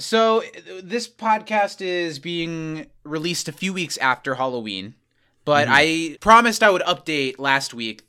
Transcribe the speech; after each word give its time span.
So 0.00 0.42
this 0.82 1.06
podcast 1.06 1.82
is 1.82 2.18
being 2.18 2.86
released 3.04 3.48
a 3.48 3.52
few 3.52 3.72
weeks 3.74 3.98
after 3.98 4.34
Halloween, 4.34 4.94
but 5.44 5.66
mm-hmm. 5.66 5.76
I 5.76 6.16
promised 6.20 6.62
I 6.62 6.70
would 6.70 6.82
update 6.82 7.38
last 7.38 7.74
week 7.74 8.02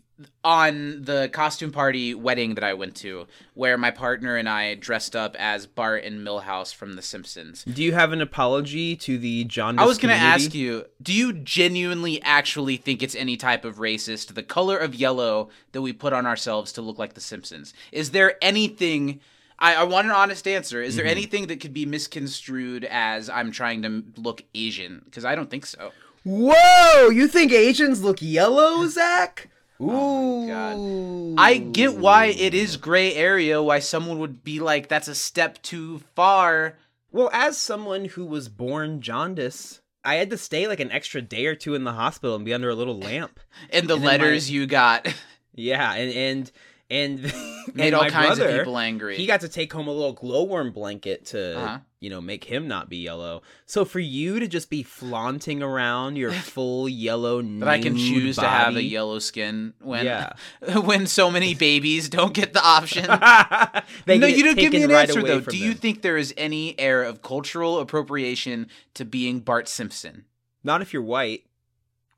on 0.43 1.03
the 1.03 1.29
costume 1.33 1.71
party 1.71 2.13
wedding 2.13 2.55
that 2.55 2.63
I 2.63 2.73
went 2.75 2.95
to, 2.97 3.27
where 3.55 3.77
my 3.77 3.91
partner 3.91 4.37
and 4.37 4.47
I 4.47 4.75
dressed 4.75 5.15
up 5.15 5.35
as 5.37 5.65
Bart 5.65 6.03
and 6.03 6.25
Milhouse 6.25 6.73
from 6.73 6.93
The 6.93 7.01
Simpsons. 7.01 7.63
Do 7.65 7.83
you 7.83 7.93
have 7.93 8.13
an 8.13 8.21
apology 8.21 8.95
to 8.97 9.17
the 9.17 9.43
John? 9.45 9.77
I 9.77 9.85
was 9.85 9.97
going 9.97 10.15
to 10.15 10.21
ask 10.21 10.53
you, 10.53 10.85
do 11.01 11.11
you 11.11 11.33
genuinely 11.33 12.21
actually 12.21 12.77
think 12.77 13.03
it's 13.03 13.15
any 13.15 13.35
type 13.35 13.65
of 13.65 13.77
racist, 13.77 14.33
the 14.33 14.43
color 14.43 14.77
of 14.77 14.95
yellow 14.95 15.49
that 15.73 15.81
we 15.81 15.91
put 15.91 16.13
on 16.13 16.25
ourselves 16.25 16.71
to 16.73 16.81
look 16.81 16.97
like 16.97 17.15
The 17.15 17.21
Simpsons? 17.21 17.73
Is 17.91 18.11
there 18.11 18.35
anything. 18.41 19.19
I, 19.61 19.75
I 19.75 19.83
want 19.83 20.07
an 20.07 20.11
honest 20.11 20.47
answer. 20.47 20.81
Is 20.81 20.95
there 20.95 21.05
mm-hmm. 21.05 21.11
anything 21.11 21.47
that 21.47 21.61
could 21.61 21.73
be 21.73 21.85
misconstrued 21.85 22.83
as 22.85 23.29
I'm 23.29 23.51
trying 23.51 23.83
to 23.83 24.03
look 24.17 24.43
Asian? 24.55 25.03
Because 25.05 25.23
I 25.23 25.35
don't 25.35 25.49
think 25.49 25.65
so. 25.65 25.91
Whoa! 26.23 27.09
You 27.09 27.27
think 27.27 27.51
Asians 27.51 28.03
look 28.03 28.21
yellow, 28.21 28.87
Zach? 28.89 29.49
Oh 29.79 29.85
Ooh. 29.85 29.91
Oh 29.91 31.35
God. 31.35 31.41
I 31.41 31.57
get 31.57 31.97
why 31.97 32.25
it 32.25 32.53
is 32.53 32.77
gray 32.77 33.13
area, 33.13 33.61
why 33.61 33.79
someone 33.79 34.19
would 34.19 34.43
be 34.43 34.59
like, 34.59 34.87
that's 34.87 35.07
a 35.07 35.15
step 35.15 35.61
too 35.61 35.99
far. 36.15 36.77
Well, 37.11 37.29
as 37.31 37.57
someone 37.57 38.05
who 38.05 38.25
was 38.25 38.49
born 38.49 39.01
jaundice, 39.01 39.81
I 40.03 40.15
had 40.15 40.29
to 40.31 40.37
stay 40.37 40.67
like 40.67 40.79
an 40.79 40.91
extra 40.91 41.21
day 41.21 41.45
or 41.45 41.55
two 41.55 41.75
in 41.75 41.83
the 41.83 41.93
hospital 41.93 42.35
and 42.35 42.45
be 42.45 42.53
under 42.53 42.69
a 42.69 42.75
little 42.75 42.97
lamp. 42.97 43.39
And 43.69 43.87
the 43.87 43.95
And 43.95 44.01
then 44.01 44.01
my- 44.01 44.05
letters 44.05 44.49
you 44.49 44.65
got 44.65 45.07
Yeah, 45.53 45.93
and 45.93 46.13
and 46.13 46.51
and 46.91 47.21
made 47.73 47.87
and 47.87 47.95
all 47.95 48.09
kinds 48.09 48.37
brother, 48.37 48.49
of 48.49 48.57
people 48.59 48.77
angry. 48.77 49.15
He 49.17 49.25
got 49.25 49.41
to 49.41 49.49
take 49.49 49.71
home 49.73 49.87
a 49.87 49.91
little 49.91 50.13
glowworm 50.13 50.71
blanket 50.73 51.25
to 51.27 51.57
Uh-huh. 51.57 51.77
you 52.01 52.09
know 52.09 52.19
make 52.21 52.43
him 52.43 52.67
not 52.67 52.89
be 52.89 52.97
yellow. 52.97 53.41
So 53.65 53.85
for 53.85 53.99
you 53.99 54.39
to 54.39 54.47
just 54.47 54.69
be 54.69 54.83
flaunting 54.83 55.63
around 55.63 56.17
your 56.17 56.31
full 56.53 56.89
yellow 56.89 57.41
that 57.41 57.67
I 57.67 57.79
can 57.79 57.95
choose 57.95 58.35
to 58.35 58.47
have 58.47 58.75
a 58.75 58.83
yellow 58.83 59.19
skin 59.19 59.73
when 59.79 60.05
Yeah. 60.05 60.33
when 60.83 61.07
so 61.07 61.31
many 61.31 61.55
babies 61.55 62.09
don't 62.09 62.33
get 62.33 62.51
the 62.53 62.61
option. 62.63 63.05
No, 63.05 64.27
you 64.27 64.43
don't 64.43 64.57
give 64.57 64.73
me 64.73 64.83
an 64.83 64.91
right 64.91 65.07
answer 65.09 65.21
though. 65.23 65.39
Do 65.39 65.57
you 65.57 65.73
think 65.73 66.01
there 66.01 66.17
is 66.17 66.33
any 66.37 66.77
air 66.79 67.03
of 67.03 67.21
cultural 67.21 67.79
appropriation 67.79 68.67
to 68.95 69.05
being 69.05 69.39
Bart 69.39 69.67
Simpson? 69.69 70.25
Not 70.63 70.81
if 70.81 70.91
you're 70.93 71.01
white 71.01 71.45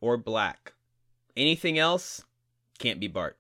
or 0.02 0.18
black. 0.18 0.74
Anything 1.38 1.78
else 1.80 2.24
can't 2.80 3.00
be 3.00 3.08
Bart. 3.08 3.38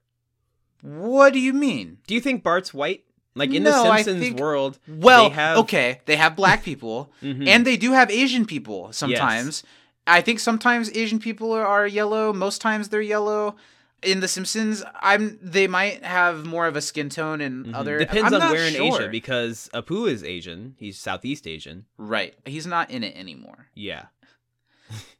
What 0.83 1.33
do 1.33 1.39
you 1.39 1.53
mean? 1.53 1.97
Do 2.07 2.13
you 2.13 2.21
think 2.21 2.43
Bart's 2.43 2.73
white? 2.73 3.05
Like 3.35 3.51
in 3.51 3.63
No, 3.63 3.71
the 3.71 3.95
Simpsons 3.97 4.21
think- 4.21 4.39
world, 4.39 4.77
Well, 4.87 5.29
they 5.29 5.35
have 5.35 5.57
okay, 5.59 6.01
they 6.05 6.17
have 6.17 6.35
black 6.35 6.63
people 6.63 7.11
Mhm. 7.23 7.47
and 7.47 7.65
they 7.65 7.77
do 7.77 7.91
have 7.93 8.11
Asian 8.11 8.45
people 8.45 8.93
sometimes. 8.93 9.63
I 10.05 10.21
think 10.21 10.39
sometimes 10.39 10.91
Asian 10.95 11.17
people 11.19 11.51
are, 11.53 11.65
are 11.65 11.87
yellow. 11.87 12.31
Most 12.33 12.61
times 12.61 12.89
they're 12.89 13.01
yellow. 13.01 13.55
In 14.03 14.19
The 14.19 14.27
Simpsons, 14.27 14.83
I'm 15.01 15.39
they 15.41 15.65
might 15.65 16.03
have 16.03 16.45
more 16.45 16.67
of 16.67 16.75
a 16.75 16.81
skin 16.81 17.07
tone 17.09 17.39
and 17.39 17.67
Mhm. 17.67 17.73
other. 17.73 17.97
depends 17.99 18.27
I'm 18.27 18.33
on 18.33 18.39
not 18.41 18.51
where 18.51 18.67
in. 18.67 18.75
Asia 18.75 19.07
because 19.09 19.69
Apu 19.73 20.09
is 20.11 20.23
Asian. 20.25 20.75
He's 20.77 20.99
Southeast 20.99 21.47
Asian. 21.47 21.85
Right, 21.97 22.35
he's 22.45 22.67
not 22.67 22.91
in 22.91 23.01
it 23.03 23.15
anymore. 23.15 23.69
Yeah. 23.73 24.07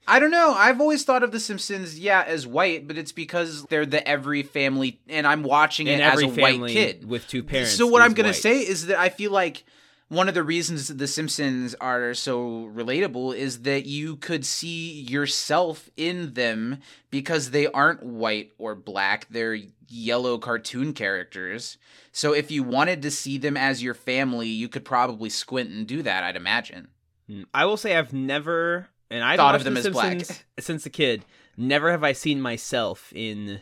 I 0.08 0.20
don't 0.20 0.32
know. 0.32 0.54
I've 0.54 0.82
always 0.82 1.04
thought 1.06 1.24
of 1.24 1.32
The 1.32 1.40
Simpsons, 1.40 1.98
yeah, 1.98 2.24
as 2.28 2.46
white, 2.46 2.88
but 2.88 2.98
it's 2.98 3.12
because 3.14 3.64
they're 3.66 3.86
the 3.86 4.06
every 4.08 4.44
family, 4.44 5.00
and 5.08 5.26
I'm 5.26 5.44
watching 5.44 5.88
And 5.88 6.02
it 6.02 6.04
as 6.04 6.22
a 6.22 6.28
white 6.28 6.68
kid. 6.68 7.08
with 7.08 7.28
two 7.28 7.44
parents. 7.44 7.74
So 7.74 7.88
what 7.88 8.02
I'm 8.02 8.14
gonna 8.14 8.30
white. 8.30 8.36
say 8.36 8.60
is 8.60 8.88
that 8.88 9.00
I 9.00 9.10
feel 9.10 9.32
like 9.32 9.64
one 10.10 10.28
of 10.28 10.36
the 10.36 10.44
reasons 10.44 10.90
that 10.90 10.98
The 10.98 11.08
Simpsons 11.08 11.74
are 11.76 12.14
so 12.14 12.70
relatable 12.74 13.36
is 13.36 13.62
that 13.62 13.86
you 13.86 14.18
could 14.18 14.46
see 14.46 15.02
yourself 15.02 15.90
in 15.96 16.34
them 16.34 16.80
because 17.10 17.52
they 17.52 17.68
aren't 17.68 18.04
white 18.04 18.52
or 18.58 18.76
black; 18.76 19.28
they're 19.30 19.58
yellow 19.88 20.38
cartoon 20.38 20.94
characters. 20.94 21.78
So 22.12 22.34
if 22.34 22.52
you 22.52 22.62
wanted 22.64 23.02
to 23.04 23.12
see 23.12 23.38
them 23.38 23.56
as 23.56 23.82
your 23.82 23.94
family, 23.94 24.48
you 24.50 24.68
could 24.68 24.84
probably 24.86 25.30
squint 25.30 25.70
and 25.72 25.88
do 25.88 26.02
that. 26.04 26.24
I'd 26.24 26.36
imagine. 26.36 26.90
Mm, 27.30 27.46
I 27.54 27.66
will 27.66 27.78
say 27.78 27.96
I've 27.96 28.12
never, 28.14 28.90
and 29.14 29.24
I've 29.24 29.38
Thought 29.38 29.56
of 29.56 29.64
them 29.64 29.76
The 29.76 29.82
as 29.82 29.90
black. 29.90 30.22
Since 30.60 30.86
a 30.86 30.90
kid. 30.90 31.24
Never 31.56 31.92
have 31.92 32.04
I 32.04 32.14
seen 32.14 32.42
myself 32.42 33.14
in 33.16 33.62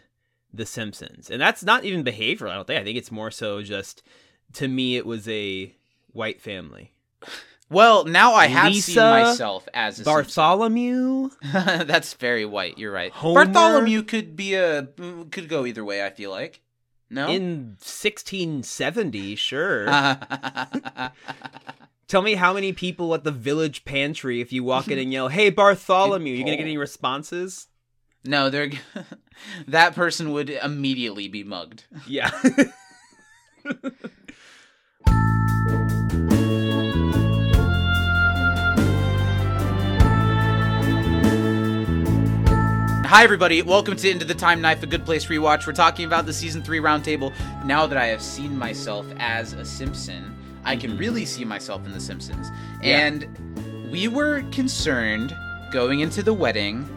The 0.53 0.65
Simpsons, 0.65 1.29
and 1.29 1.41
that's 1.41 1.63
not 1.63 1.83
even 1.83 2.05
behavioral. 2.05 2.49
I 2.49 2.55
don't 2.55 2.65
think. 2.65 2.79
I 2.79 2.83
think 2.83 2.97
it's 2.97 3.11
more 3.11 3.31
so 3.31 3.61
just 3.61 4.01
to 4.53 4.67
me, 4.67 4.95
it 4.95 5.05
was 5.05 5.27
a 5.27 5.75
white 6.11 6.41
family. 6.41 6.93
Well, 7.71 8.03
now 8.03 8.33
I 8.33 8.47
have 8.47 8.75
seen 8.75 8.97
myself 8.97 9.65
as 9.73 10.01
a 10.01 10.03
Bartholomew. 10.03 11.29
That's 11.53 12.13
very 12.15 12.43
white. 12.43 12.77
You're 12.77 12.91
right. 12.91 13.13
Homer? 13.13 13.45
Bartholomew 13.45 14.03
could 14.03 14.35
be 14.35 14.55
a 14.55 14.87
could 15.31 15.47
go 15.47 15.65
either 15.65 15.85
way. 15.85 16.05
I 16.05 16.09
feel 16.09 16.31
like. 16.31 16.59
No. 17.09 17.29
In 17.29 17.77
1670, 17.79 19.35
sure. 19.35 19.85
Tell 22.11 22.21
me 22.21 22.35
how 22.35 22.51
many 22.51 22.73
people 22.73 23.15
at 23.15 23.23
the 23.23 23.31
village 23.31 23.85
pantry, 23.85 24.41
if 24.41 24.51
you 24.51 24.65
walk 24.65 24.89
in 24.89 24.99
and 24.99 25.13
yell, 25.13 25.29
"Hey 25.29 25.49
Bartholomew," 25.49 26.35
you 26.35 26.43
gonna 26.43 26.57
get 26.57 26.63
any 26.63 26.75
responses? 26.75 27.69
no, 28.25 28.49
they're 28.49 28.69
that 29.69 29.95
person 29.95 30.33
would 30.33 30.49
immediately 30.49 31.29
be 31.29 31.45
mugged. 31.45 31.85
Yeah. 32.05 32.29
Hi, 43.05 43.23
everybody. 43.23 43.61
Welcome 43.61 43.95
to 43.95 44.09
Into 44.09 44.25
the 44.25 44.35
Time 44.35 44.59
Knife, 44.59 44.83
a 44.83 44.85
good 44.85 45.05
place 45.05 45.23
to 45.23 45.29
rewatch. 45.29 45.65
We're 45.65 45.71
talking 45.71 46.03
about 46.03 46.25
the 46.25 46.33
season 46.33 46.61
three 46.61 46.79
roundtable. 46.79 47.33
Now 47.63 47.87
that 47.87 47.97
I 47.97 48.07
have 48.07 48.21
seen 48.21 48.57
myself 48.57 49.05
as 49.17 49.53
a 49.53 49.63
Simpson, 49.63 50.35
I 50.63 50.75
can 50.75 50.97
really 50.97 51.25
see 51.25 51.43
myself 51.45 51.85
in 51.85 51.91
The 51.91 51.99
Simpsons. 51.99 52.47
Mm-hmm. 52.49 52.83
Yeah. 52.83 52.97
And 53.07 53.91
we 53.91 54.07
were 54.07 54.43
concerned 54.51 55.35
going 55.71 55.99
into 56.01 56.21
the 56.23 56.33
wedding. 56.33 56.87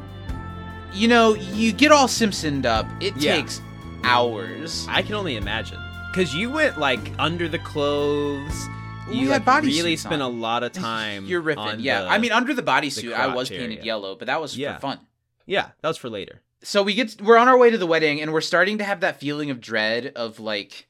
You 0.92 1.08
know, 1.08 1.34
you 1.34 1.72
get 1.72 1.90
all 1.92 2.06
Simpsoned 2.08 2.66
up. 2.66 2.86
It 3.00 3.16
Yeah. 3.16 3.36
takes 3.36 3.60
hours. 4.04 4.86
I 4.88 5.02
can 5.02 5.14
only 5.14 5.36
imagine. 5.36 5.78
Cause 6.14 6.34
you 6.34 6.50
went 6.50 6.78
like 6.78 7.12
under 7.18 7.48
the 7.48 7.58
clothes. 7.58 8.68
We 9.08 9.16
You 9.16 9.30
had 9.30 9.44
like, 9.46 9.62
bodysuits 9.64 9.66
really 9.66 9.96
spent 9.96 10.22
a 10.22 10.26
lot 10.26 10.62
of 10.62 10.72
time. 10.72 11.26
You're 11.26 11.40
ripping, 11.40 11.62
on 11.64 11.80
Yeah. 11.80 12.02
the- 12.02 12.08
I 12.08 12.18
mean, 12.18 12.32
under 12.32 12.54
the 12.54 12.62
bodysuit, 12.62 13.12
I 13.12 13.26
was 13.34 13.48
painted 13.48 13.64
area. 13.78 13.82
yellow, 13.84 14.14
but 14.14 14.26
that 14.26 14.40
was 14.40 14.56
Yeah. 14.56 14.76
for 14.76 14.80
fun. 14.82 15.00
yeah, 15.46 15.68
that 15.82 15.88
was 15.88 15.96
for 15.96 16.08
later. 16.08 16.40
so 16.62 16.82
we 16.82 16.94
get 16.94 17.20
we're 17.20 17.36
on 17.36 17.46
our 17.48 17.58
way 17.58 17.68
to 17.70 17.76
the 17.76 17.86
wedding 17.86 18.22
and 18.22 18.32
we're 18.32 18.40
starting 18.40 18.78
to 18.78 18.84
have 18.84 19.00
that 19.00 19.20
feeling 19.20 19.50
of 19.50 19.60
dread 19.60 20.10
of 20.16 20.40
like 20.40 20.86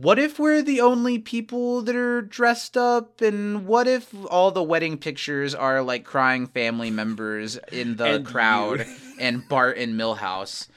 what 0.00 0.18
if 0.18 0.38
we're 0.38 0.62
the 0.62 0.80
only 0.80 1.18
people 1.18 1.82
that 1.82 1.96
are 1.96 2.22
dressed 2.22 2.76
up 2.76 3.20
and 3.20 3.66
what 3.66 3.86
if 3.88 4.14
all 4.30 4.50
the 4.50 4.62
wedding 4.62 4.96
pictures 4.98 5.54
are 5.54 5.82
like 5.82 6.04
crying 6.04 6.46
family 6.46 6.90
members 6.90 7.56
in 7.72 7.96
the 7.96 8.04
And 8.16 8.26
crowd 8.26 8.86
and 9.18 9.48
Bart 9.48 9.76
and 9.78 9.94
Milhouse 9.98 10.68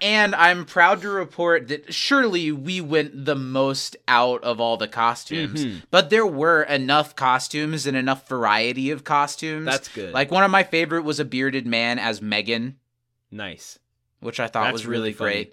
and 0.00 0.34
I'm 0.34 0.64
proud 0.64 1.02
to 1.02 1.10
report 1.10 1.68
that 1.68 1.94
surely 1.94 2.50
we 2.50 2.80
went 2.80 3.24
the 3.24 3.36
most 3.36 3.96
out 4.08 4.42
of 4.42 4.60
all 4.60 4.76
the 4.76 4.88
costumes. 4.88 5.64
Mhm. 5.64 5.82
But 5.90 6.10
there 6.10 6.26
were 6.26 6.62
enough 6.64 7.14
costumes 7.14 7.86
and 7.86 7.96
enough 7.96 8.28
variety 8.28 8.90
of 8.90 9.04
costumes. 9.04 9.66
That's 9.66 9.88
good. 9.88 10.12
Like 10.12 10.30
one 10.32 10.42
of 10.42 10.50
my 10.50 10.64
favorite 10.64 11.02
was 11.04 11.20
a 11.20 11.24
bearded 11.24 11.66
man 11.66 11.98
as 11.98 12.20
Megan 12.20 12.76
Nice. 13.30 13.78
which 14.20 14.40
I 14.40 14.48
thought 14.48 14.64
That's 14.64 14.72
was 14.72 14.86
really, 14.86 15.12
really 15.12 15.44
funny. 15.44 15.50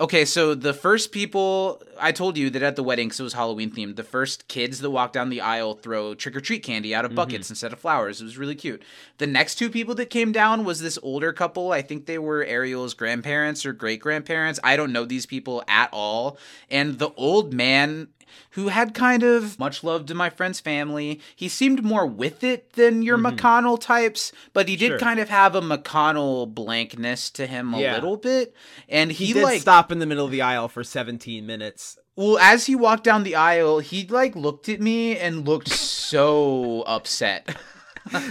Okay, 0.00 0.24
so 0.24 0.54
the 0.54 0.72
first 0.72 1.12
people 1.12 1.82
I 2.00 2.12
told 2.12 2.38
you 2.38 2.48
that 2.50 2.62
at 2.62 2.76
the 2.76 2.82
wedding, 2.82 3.08
because 3.08 3.20
it 3.20 3.24
was 3.24 3.34
Halloween 3.34 3.70
themed, 3.70 3.96
the 3.96 4.02
first 4.02 4.48
kids 4.48 4.80
that 4.80 4.90
walk 4.90 5.12
down 5.12 5.28
the 5.28 5.42
aisle 5.42 5.74
throw 5.74 6.14
trick 6.14 6.34
or 6.34 6.40
treat 6.40 6.62
candy 6.62 6.94
out 6.94 7.04
of 7.04 7.14
buckets 7.14 7.46
Mm-hmm. 7.46 7.52
instead 7.52 7.72
of 7.74 7.78
flowers. 7.78 8.20
It 8.20 8.24
was 8.24 8.38
really 8.38 8.54
cute. 8.54 8.82
The 9.18 9.26
next 9.26 9.56
two 9.56 9.68
people 9.68 9.94
that 9.96 10.08
came 10.08 10.32
down 10.32 10.64
was 10.64 10.80
this 10.80 10.98
older 11.02 11.32
couple. 11.32 11.72
I 11.72 11.82
think 11.82 12.06
they 12.06 12.18
were 12.18 12.42
Ariel's 12.42 12.94
grandparents 12.94 13.66
or 13.66 13.74
great 13.74 14.00
grandparents. 14.00 14.58
I 14.64 14.76
don't 14.76 14.92
know 14.92 15.04
these 15.04 15.26
people 15.26 15.62
at 15.68 15.90
all. 15.92 16.38
And 16.70 16.98
the 16.98 17.10
old 17.16 17.52
man 17.52 18.08
who 18.50 18.68
had 18.68 18.94
kind 18.94 19.22
of 19.22 19.58
much 19.58 19.82
love 19.84 20.06
to 20.06 20.14
my 20.14 20.30
friend's 20.30 20.60
family. 20.60 21.20
He 21.36 21.48
seemed 21.48 21.82
more 21.84 22.06
with 22.06 22.42
it 22.44 22.72
than 22.74 23.02
your 23.02 23.18
McConnell 23.18 23.80
types, 23.80 24.32
but 24.52 24.68
he 24.68 24.76
did 24.76 24.82
Mm-hmm. 24.92 24.92
Sure. 24.92 24.98
kind 24.98 25.20
of 25.20 25.28
have 25.28 25.54
a 25.54 25.60
McConnell 25.62 26.52
blankness 26.52 27.30
to 27.30 27.46
him 27.46 27.72
a 27.74 27.80
Yeah. 27.80 27.94
little 27.94 28.16
bit. 28.16 28.54
And 28.88 29.10
he, 29.12 29.26
He, 29.26 29.32
did 29.34 29.42
like 29.42 29.60
stop 29.60 29.90
in 29.92 29.98
the 29.98 30.06
middle 30.06 30.24
of 30.24 30.30
the 30.30 30.42
aisle 30.42 30.68
for 30.68 30.82
17 30.84 31.46
minutes. 31.46 31.98
well, 32.16 32.36
as 32.38 32.66
he 32.66 32.74
walked 32.74 33.04
down 33.04 33.22
the 33.22 33.36
aisle, 33.36 33.78
he 33.78 34.06
like 34.06 34.34
looked 34.36 34.68
at 34.68 34.80
me 34.80 35.16
and 35.18 35.46
looked 35.46 35.68
so 35.68 36.82
upset. 36.86 37.56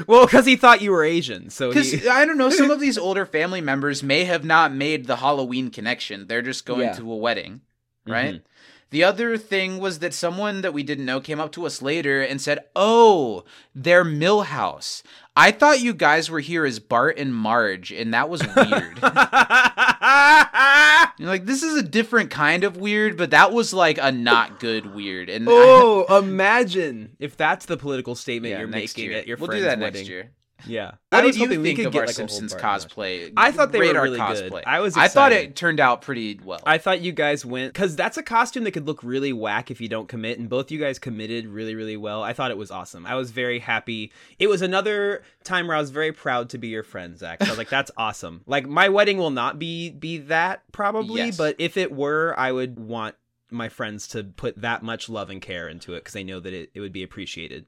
Well, 0.05 0.25
because 0.25 0.45
he 0.45 0.57
thought 0.57 0.81
you 0.81 0.91
were 0.91 1.03
Asian, 1.05 1.49
so 1.49 1.69
Because 1.69 1.91
he. 1.93 2.07
I 2.09 2.25
don't 2.25 2.37
know, 2.37 2.49
some 2.49 2.69
of 2.71 2.81
these 2.81 2.97
older 2.97 3.25
family 3.25 3.61
members 3.61 4.03
may 4.03 4.25
have 4.25 4.43
not 4.43 4.73
made 4.73 5.05
the 5.07 5.15
Halloween 5.15 5.69
connection. 5.71 6.27
They're 6.27 6.41
just 6.41 6.65
going 6.65 6.81
Yeah. 6.87 6.93
to 6.95 7.09
a 7.11 7.15
wedding, 7.15 7.61
right? 8.05 8.35
Mhm. 8.35 8.41
The 8.91 9.03
other 9.03 9.37
thing 9.37 9.79
was 9.79 9.99
that 9.99 10.13
someone 10.13 10.61
that 10.61 10.73
we 10.73 10.83
didn't 10.83 11.05
know 11.05 11.19
came 11.21 11.39
up 11.39 11.51
to 11.53 11.65
us 11.65 11.81
later 11.81 12.21
and 12.21 12.39
said, 12.41 12.59
"Oh, 12.75 13.43
they're 13.73 14.03
Milhouse. 14.05 15.01
I 15.35 15.51
thought 15.51 15.79
you 15.79 15.93
guys 15.93 16.29
were 16.29 16.41
here 16.41 16.65
as 16.65 16.79
Bart 16.79 17.17
and 17.17 17.33
Marge, 17.33 17.91
and 17.93 18.13
that 18.13 18.29
was 18.29 18.41
weird." 18.55 18.99
You're 21.17 21.29
like, 21.29 21.45
this 21.45 21.61
is 21.61 21.77
a 21.77 21.83
different 21.83 22.31
kind 22.31 22.63
of 22.63 22.77
weird, 22.77 23.15
but 23.15 23.29
that 23.31 23.51
was 23.53 23.73
like 23.73 23.99
a 24.01 24.11
not 24.11 24.59
good 24.59 24.93
weird. 24.95 25.29
And 25.29 25.47
I- 25.47 25.51
oh, 25.53 26.17
imagine 26.17 27.15
if 27.19 27.37
that's 27.37 27.67
the 27.67 27.77
political 27.77 28.15
statement 28.15 28.51
yeah, 28.53 28.59
you're 28.59 28.67
making 28.67 29.05
year. 29.05 29.17
at 29.19 29.27
your 29.27 29.37
we'll 29.37 29.45
friend's 29.47 29.61
do 29.63 29.69
that 29.69 29.79
wedding. 29.79 29.99
next 30.01 30.09
year. 30.09 30.31
Yeah. 30.67 30.91
What 31.09 31.19
I 31.19 31.21
did 31.21 31.35
you 31.35 31.45
hoping 31.47 31.61
we 31.61 31.67
think 31.69 31.77
could 31.79 31.85
of 31.87 31.93
get 31.93 31.99
our 32.01 32.05
like 32.07 32.15
Simpsons 32.15 32.53
Bart 32.53 32.63
and 32.63 32.71
Marge. 32.71 32.85
cosplay? 32.87 33.33
I 33.37 33.51
thought 33.51 33.71
they 33.71 33.79
were 33.79 33.85
Radar 33.85 34.03
really 34.03 34.17
good. 34.19 34.51
cosplay. 34.51 34.63
I 34.65 34.79
was 34.79 34.95
I 34.97 35.07
thought 35.07 35.31
it 35.31 35.55
turned 35.55 35.79
out 35.79 36.01
pretty 36.01 36.39
well. 36.43 36.59
I 36.65 36.77
thought 36.77 37.01
you 37.01 37.11
guys 37.11 37.45
went 37.45 37.73
because 37.73 37.95
that's 37.95 38.17
a 38.17 38.23
costume 38.23 38.63
that 38.65 38.71
could 38.71 38.85
look 38.87 39.03
really 39.03 39.33
whack 39.33 39.71
if 39.71 39.81
you 39.81 39.87
don't 39.89 40.07
commit, 40.07 40.39
and 40.39 40.47
both 40.49 40.71
you 40.71 40.79
guys 40.79 40.99
committed 40.99 41.47
really, 41.47 41.75
really 41.75 41.97
well. 41.97 42.23
I 42.23 42.33
thought 42.33 42.51
it 42.51 42.57
was 42.57 42.71
awesome. 42.71 43.05
I 43.05 43.15
was 43.15 43.31
very 43.31 43.59
happy. 43.59 44.11
It 44.39 44.47
was 44.47 44.61
another 44.61 45.23
time 45.43 45.67
where 45.67 45.75
I 45.75 45.79
was 45.79 45.89
very 45.89 46.11
proud 46.11 46.49
to 46.51 46.57
be 46.57 46.67
your 46.69 46.83
friend, 46.83 47.17
Zach. 47.17 47.39
So 47.41 47.47
I 47.47 47.49
was 47.49 47.57
like, 47.57 47.69
"That's 47.69 47.91
awesome." 47.97 48.41
Like 48.45 48.67
my 48.67 48.89
wedding 48.89 49.17
will 49.17 49.31
not 49.31 49.59
be 49.59 49.89
be 49.89 50.17
that 50.19 50.63
probably, 50.71 51.21
Yes. 51.25 51.37
but 51.37 51.55
if 51.59 51.77
it 51.77 51.91
were, 51.91 52.33
I 52.37 52.51
would 52.51 52.79
want 52.79 53.15
my 53.53 53.67
friends 53.67 54.07
to 54.07 54.23
put 54.23 54.61
that 54.61 54.81
much 54.81 55.09
love 55.09 55.29
and 55.29 55.41
care 55.41 55.67
into 55.67 55.93
it 55.93 55.99
because 56.05 56.15
I 56.15 56.23
know 56.23 56.39
that 56.39 56.53
it, 56.53 56.71
it 56.73 56.79
would 56.79 56.93
be 56.93 57.03
appreciated. 57.03 57.65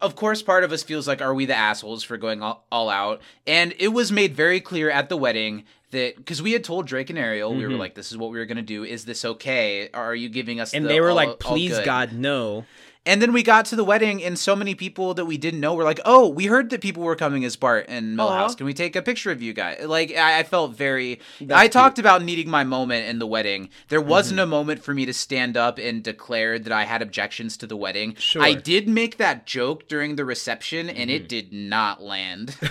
Of 0.00 0.16
course, 0.16 0.42
part 0.42 0.64
of 0.64 0.72
us 0.72 0.82
feels 0.82 1.06
like, 1.06 1.20
are 1.20 1.34
we 1.34 1.46
the 1.46 1.56
assholes 1.56 2.02
for 2.02 2.16
going 2.16 2.42
all, 2.42 2.66
all 2.72 2.88
out? 2.88 3.20
And 3.46 3.74
it 3.78 3.88
was 3.88 4.10
made 4.10 4.34
very 4.34 4.60
clear 4.60 4.90
at 4.90 5.08
the 5.08 5.16
wedding 5.16 5.64
that 5.90 6.16
because 6.16 6.40
we 6.40 6.52
had 6.52 6.62
told 6.64 6.86
Drake 6.86 7.10
and 7.10 7.18
Ariel, 7.18 7.54
we 7.54 7.66
were 7.66 7.72
Mhm. 7.74 7.78
like, 7.78 7.94
this 7.94 8.10
is 8.12 8.16
what 8.18 8.30
we 8.30 8.38
were 8.38 8.46
going 8.46 8.56
to 8.56 8.62
do. 8.62 8.84
Is 8.84 9.04
this 9.04 9.24
okay? 9.24 9.88
Are 9.92 10.14
you 10.14 10.28
giving 10.28 10.60
us? 10.60 10.72
And 10.72 10.84
the 10.84 10.88
they 10.88 11.00
were 11.00 11.10
all- 11.10 11.16
like, 11.16 11.38
"Please. 11.38 11.78
God, 11.80 12.12
no." 12.12 12.64
And 13.06 13.22
then 13.22 13.32
we 13.32 13.42
got 13.42 13.64
to 13.66 13.76
the 13.76 13.84
wedding, 13.84 14.22
and 14.22 14.38
so 14.38 14.54
many 14.54 14.74
people 14.74 15.14
that 15.14 15.24
we 15.24 15.38
didn't 15.38 15.60
know 15.60 15.74
were 15.74 15.84
like, 15.84 16.00
"Oh, 16.04 16.28
we 16.28 16.46
heard 16.46 16.68
that 16.68 16.82
people 16.82 17.02
were 17.02 17.16
coming 17.16 17.46
as 17.46 17.56
Bart 17.56 17.86
and 17.88 18.14
Milhouse. 18.16 18.54
Can 18.54 18.66
we 18.66 18.74
take 18.74 18.94
a 18.94 19.00
picture 19.00 19.30
of 19.30 19.40
you 19.40 19.54
guys?" 19.54 19.86
Like, 19.86 20.14
I, 20.14 20.40
I 20.40 20.42
felt 20.42 20.76
very. 20.76 21.18
That's 21.40 21.58
I 21.58 21.62
cute. 21.64 21.72
talked 21.72 21.98
about 21.98 22.22
needing 22.22 22.50
my 22.50 22.62
moment 22.62 23.08
in 23.08 23.18
the 23.18 23.26
wedding. 23.26 23.70
There 23.88 24.02
wasn't 24.02 24.36
Mm-hmm. 24.38 24.44
a 24.44 24.50
moment 24.50 24.84
for 24.84 24.92
me 24.92 25.06
to 25.06 25.14
stand 25.14 25.56
up 25.56 25.78
and 25.78 26.04
declare 26.04 26.58
that 26.58 26.72
I 26.72 26.84
had 26.84 27.00
objections 27.00 27.56
to 27.58 27.66
the 27.66 27.76
wedding. 27.76 28.16
Sure. 28.16 28.42
I 28.42 28.52
did 28.52 28.86
make 28.86 29.16
that 29.16 29.46
joke 29.46 29.88
during 29.88 30.16
the 30.16 30.26
reception, 30.26 30.90
and 30.90 31.08
Mm-hmm. 31.08 31.24
it 31.24 31.28
did 31.28 31.52
not 31.54 32.02
land. 32.02 32.54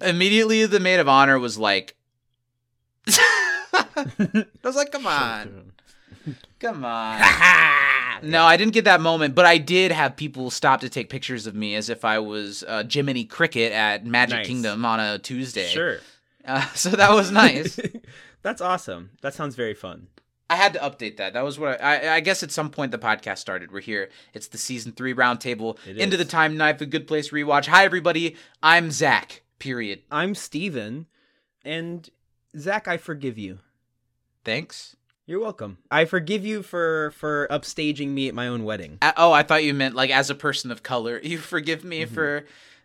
Immediately, 0.00 0.64
the 0.66 0.80
maid 0.80 1.00
of 1.00 1.08
honor 1.08 1.38
was 1.38 1.58
like. 1.58 1.94
I 3.72 4.46
was 4.62 4.76
like, 4.76 4.92
"Come 4.92 5.06
on." 5.06 5.72
Come 6.60 6.84
on. 6.84 7.20
no, 8.22 8.44
I 8.44 8.56
didn't 8.56 8.74
get 8.74 8.84
that 8.84 9.00
moment, 9.00 9.34
but 9.34 9.44
I 9.44 9.58
did 9.58 9.90
have 9.90 10.16
people 10.16 10.50
stop 10.50 10.80
to 10.80 10.88
take 10.88 11.10
pictures 11.10 11.46
of 11.46 11.54
me 11.54 11.74
as 11.74 11.88
if 11.88 12.04
I 12.04 12.18
was 12.20 12.62
uh, 12.68 12.84
Jiminy 12.88 13.24
Cricket 13.24 13.72
at 13.72 14.06
Magic 14.06 14.38
Nice. 14.38 14.46
Kingdom 14.46 14.84
on 14.84 15.00
a 15.00 15.18
Tuesday. 15.18 15.66
Sure. 15.66 15.98
Uh, 16.44 16.64
so 16.74 16.90
that 16.90 17.10
was 17.10 17.30
nice. 17.30 17.80
That's 18.42 18.60
awesome. 18.60 19.10
That 19.22 19.34
sounds 19.34 19.54
very 19.54 19.74
fun. 19.74 20.08
I 20.50 20.56
had 20.56 20.74
to 20.74 20.80
update 20.80 21.16
that. 21.16 21.32
That 21.32 21.44
was 21.44 21.58
what 21.58 21.82
I, 21.82 21.96
I, 21.96 22.14
I 22.14 22.20
guess 22.20 22.42
at 22.42 22.50
some 22.50 22.70
point 22.70 22.92
the 22.92 22.98
podcast 22.98 23.38
started. 23.38 23.72
We're 23.72 23.80
here. 23.80 24.10
It's 24.34 24.48
the 24.48 24.58
season 24.58 24.92
three 24.92 25.14
roundtable. 25.14 25.78
Into 25.86 26.16
the 26.16 26.24
Time 26.24 26.56
Knife, 26.56 26.80
a 26.80 26.86
good 26.86 27.06
place 27.06 27.30
rewatch. 27.30 27.66
Hi, 27.66 27.84
everybody. 27.84 28.36
I'm 28.62 28.90
Zach. 28.90 29.42
Period. 29.58 30.02
I'm 30.10 30.34
Stephen, 30.34 31.06
and 31.64 32.10
Zach, 32.58 32.86
I 32.88 32.96
forgive 32.96 33.38
you. 33.38 33.58
Thanks. 34.44 34.96
You're 35.26 35.40
welcome. 35.40 35.78
I 35.90 36.04
forgive 36.04 36.44
you 36.44 36.62
for 36.62 37.12
for 37.16 37.46
upstaging 37.50 38.08
me 38.08 38.28
at 38.28 38.34
my 38.34 38.48
own 38.48 38.64
wedding. 38.64 38.98
Uh, 39.00 39.12
oh, 39.16 39.32
I 39.32 39.42
thought 39.44 39.64
you 39.64 39.72
meant 39.72 39.94
like 39.94 40.10
as 40.10 40.30
a 40.30 40.34
person 40.34 40.70
of 40.70 40.82
color. 40.82 41.20
You 41.22 41.38
forgive 41.38 41.84
me 41.84 42.04
for 42.04 42.44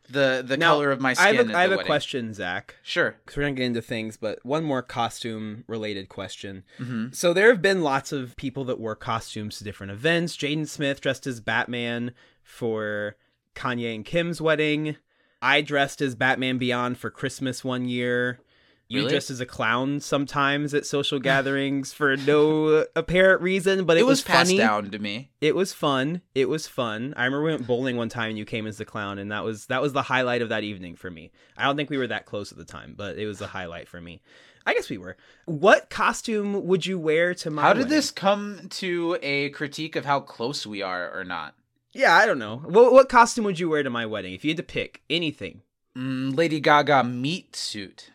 the 0.10 0.44
the 0.46 0.54
Mm-hmm. 0.54 0.60
Now, 0.60 0.74
color 0.76 0.92
of 0.92 1.02
my 1.02 1.10
I 1.12 1.14
skin. 1.16 1.36
have 1.36 1.50
a, 1.50 1.58
I 1.58 1.62
have 1.62 1.72
the 1.72 1.80
a 1.80 1.84
question, 1.84 2.34
Zach. 2.34 2.76
Sure. 2.84 3.16
Because 3.26 3.36
we're 3.38 3.44
gonna 3.44 3.56
get 3.56 3.66
into 3.66 3.82
things, 3.82 4.18
but 4.18 4.40
one 4.46 4.64
more 4.64 4.84
costume 4.84 5.64
related 5.68 6.10
question. 6.10 6.64
hmm 6.78 7.08
So 7.12 7.34
there 7.34 7.50
have 7.50 7.62
been 7.62 7.82
lots 7.82 8.12
of 8.12 8.36
people 8.38 8.64
that 8.66 8.80
wore 8.80 8.96
costumes 8.96 9.58
to 9.58 9.64
different 9.64 9.92
events. 9.92 10.38
Jaden 10.38 10.68
Smith 10.68 11.02
dressed 11.02 11.26
as 11.28 11.42
Batman 11.42 12.12
for 12.44 13.16
Kanye 13.56 13.96
and 13.96 14.06
Kim's 14.06 14.40
wedding. 14.40 14.96
I 15.42 15.62
dressed 15.62 16.02
as 16.02 16.14
Batman 16.16 16.58
Beyond 16.60 16.98
for 17.00 17.10
Christmas 17.10 17.64
one 17.66 17.86
year. 17.90 18.40
You 18.90 19.00
Really? 19.00 19.10
dressed 19.12 19.30
as 19.30 19.42
a 19.42 19.46
clown 19.46 20.00
sometimes 20.00 20.74
at 20.74 20.86
social 20.86 21.20
gatherings 21.20 21.92
for 21.92 22.16
no 22.16 22.86
apparent 22.96 23.42
reason, 23.42 23.84
but 23.86 23.98
it, 23.98 24.02
It, 24.02 24.04
was, 24.06 24.22
passed 24.22 24.48
funny. 24.50 24.58
down 24.58 24.92
to 24.92 25.00
me. 25.00 25.30
It 25.42 25.56
was 25.56 25.74
fun. 25.74 26.22
It 26.34 26.48
was 26.48 26.68
fun. 26.68 27.14
I 27.18 27.26
remember 27.26 27.44
we 27.44 27.52
went 27.52 27.68
bowling 27.68 27.98
one 27.98 28.08
time 28.08 28.30
and 28.30 28.38
you 28.38 28.46
came 28.46 28.66
as 28.66 28.78
the 28.78 28.86
clown, 28.86 29.20
and 29.20 29.30
that 29.32 29.44
was 29.44 29.66
that 29.66 29.82
was 29.82 29.92
the 29.92 30.04
highlight 30.04 30.42
of 30.42 30.50
that 30.50 30.64
evening 30.64 30.96
for 30.96 31.12
me. 31.12 31.32
I 31.58 31.66
don't 31.66 31.76
think 31.76 31.90
we 31.90 31.98
were 31.98 32.08
that 32.08 32.26
close 32.26 32.52
at 32.54 32.58
the 32.58 32.64
time, 32.66 32.94
but 32.96 33.18
it 33.18 33.26
was 33.26 33.42
a 33.42 33.48
highlight 33.48 33.90
for 33.90 34.00
me. 34.00 34.22
I 34.66 34.74
guess 34.74 34.90
we 34.90 34.98
were. 34.98 35.18
What 35.46 35.90
costume 35.90 36.66
would 36.66 36.86
you 36.86 36.98
wear 37.00 37.34
to 37.36 37.50
my? 37.52 37.62
How 37.64 37.74
did 37.74 37.80
wedding? 37.80 37.90
this 37.92 38.12
come 38.12 38.68
to 38.72 39.18
a 39.22 39.50
critique 39.50 39.96
of 39.98 40.06
how 40.06 40.20
close 40.22 40.66
we 40.66 40.82
are 40.82 41.12
or 41.18 41.24
not? 41.26 41.56
Yeah, 41.94 42.16
I 42.16 42.26
don't 42.26 42.40
know. 42.40 42.58
What 42.58 42.94
what 42.94 43.10
costume 43.10 43.44
would 43.46 43.60
you 43.60 43.68
wear 43.70 43.84
to 43.84 43.90
my 43.90 44.06
wedding 44.06 44.34
if 44.34 44.46
you 44.46 44.52
had 44.52 44.58
to 44.58 44.64
pick 44.64 45.02
anything? 45.10 45.62
Mm, 45.98 46.38
Lady 46.38 46.60
Gaga 46.62 47.04
meat 47.04 47.56
suit. 47.56 48.12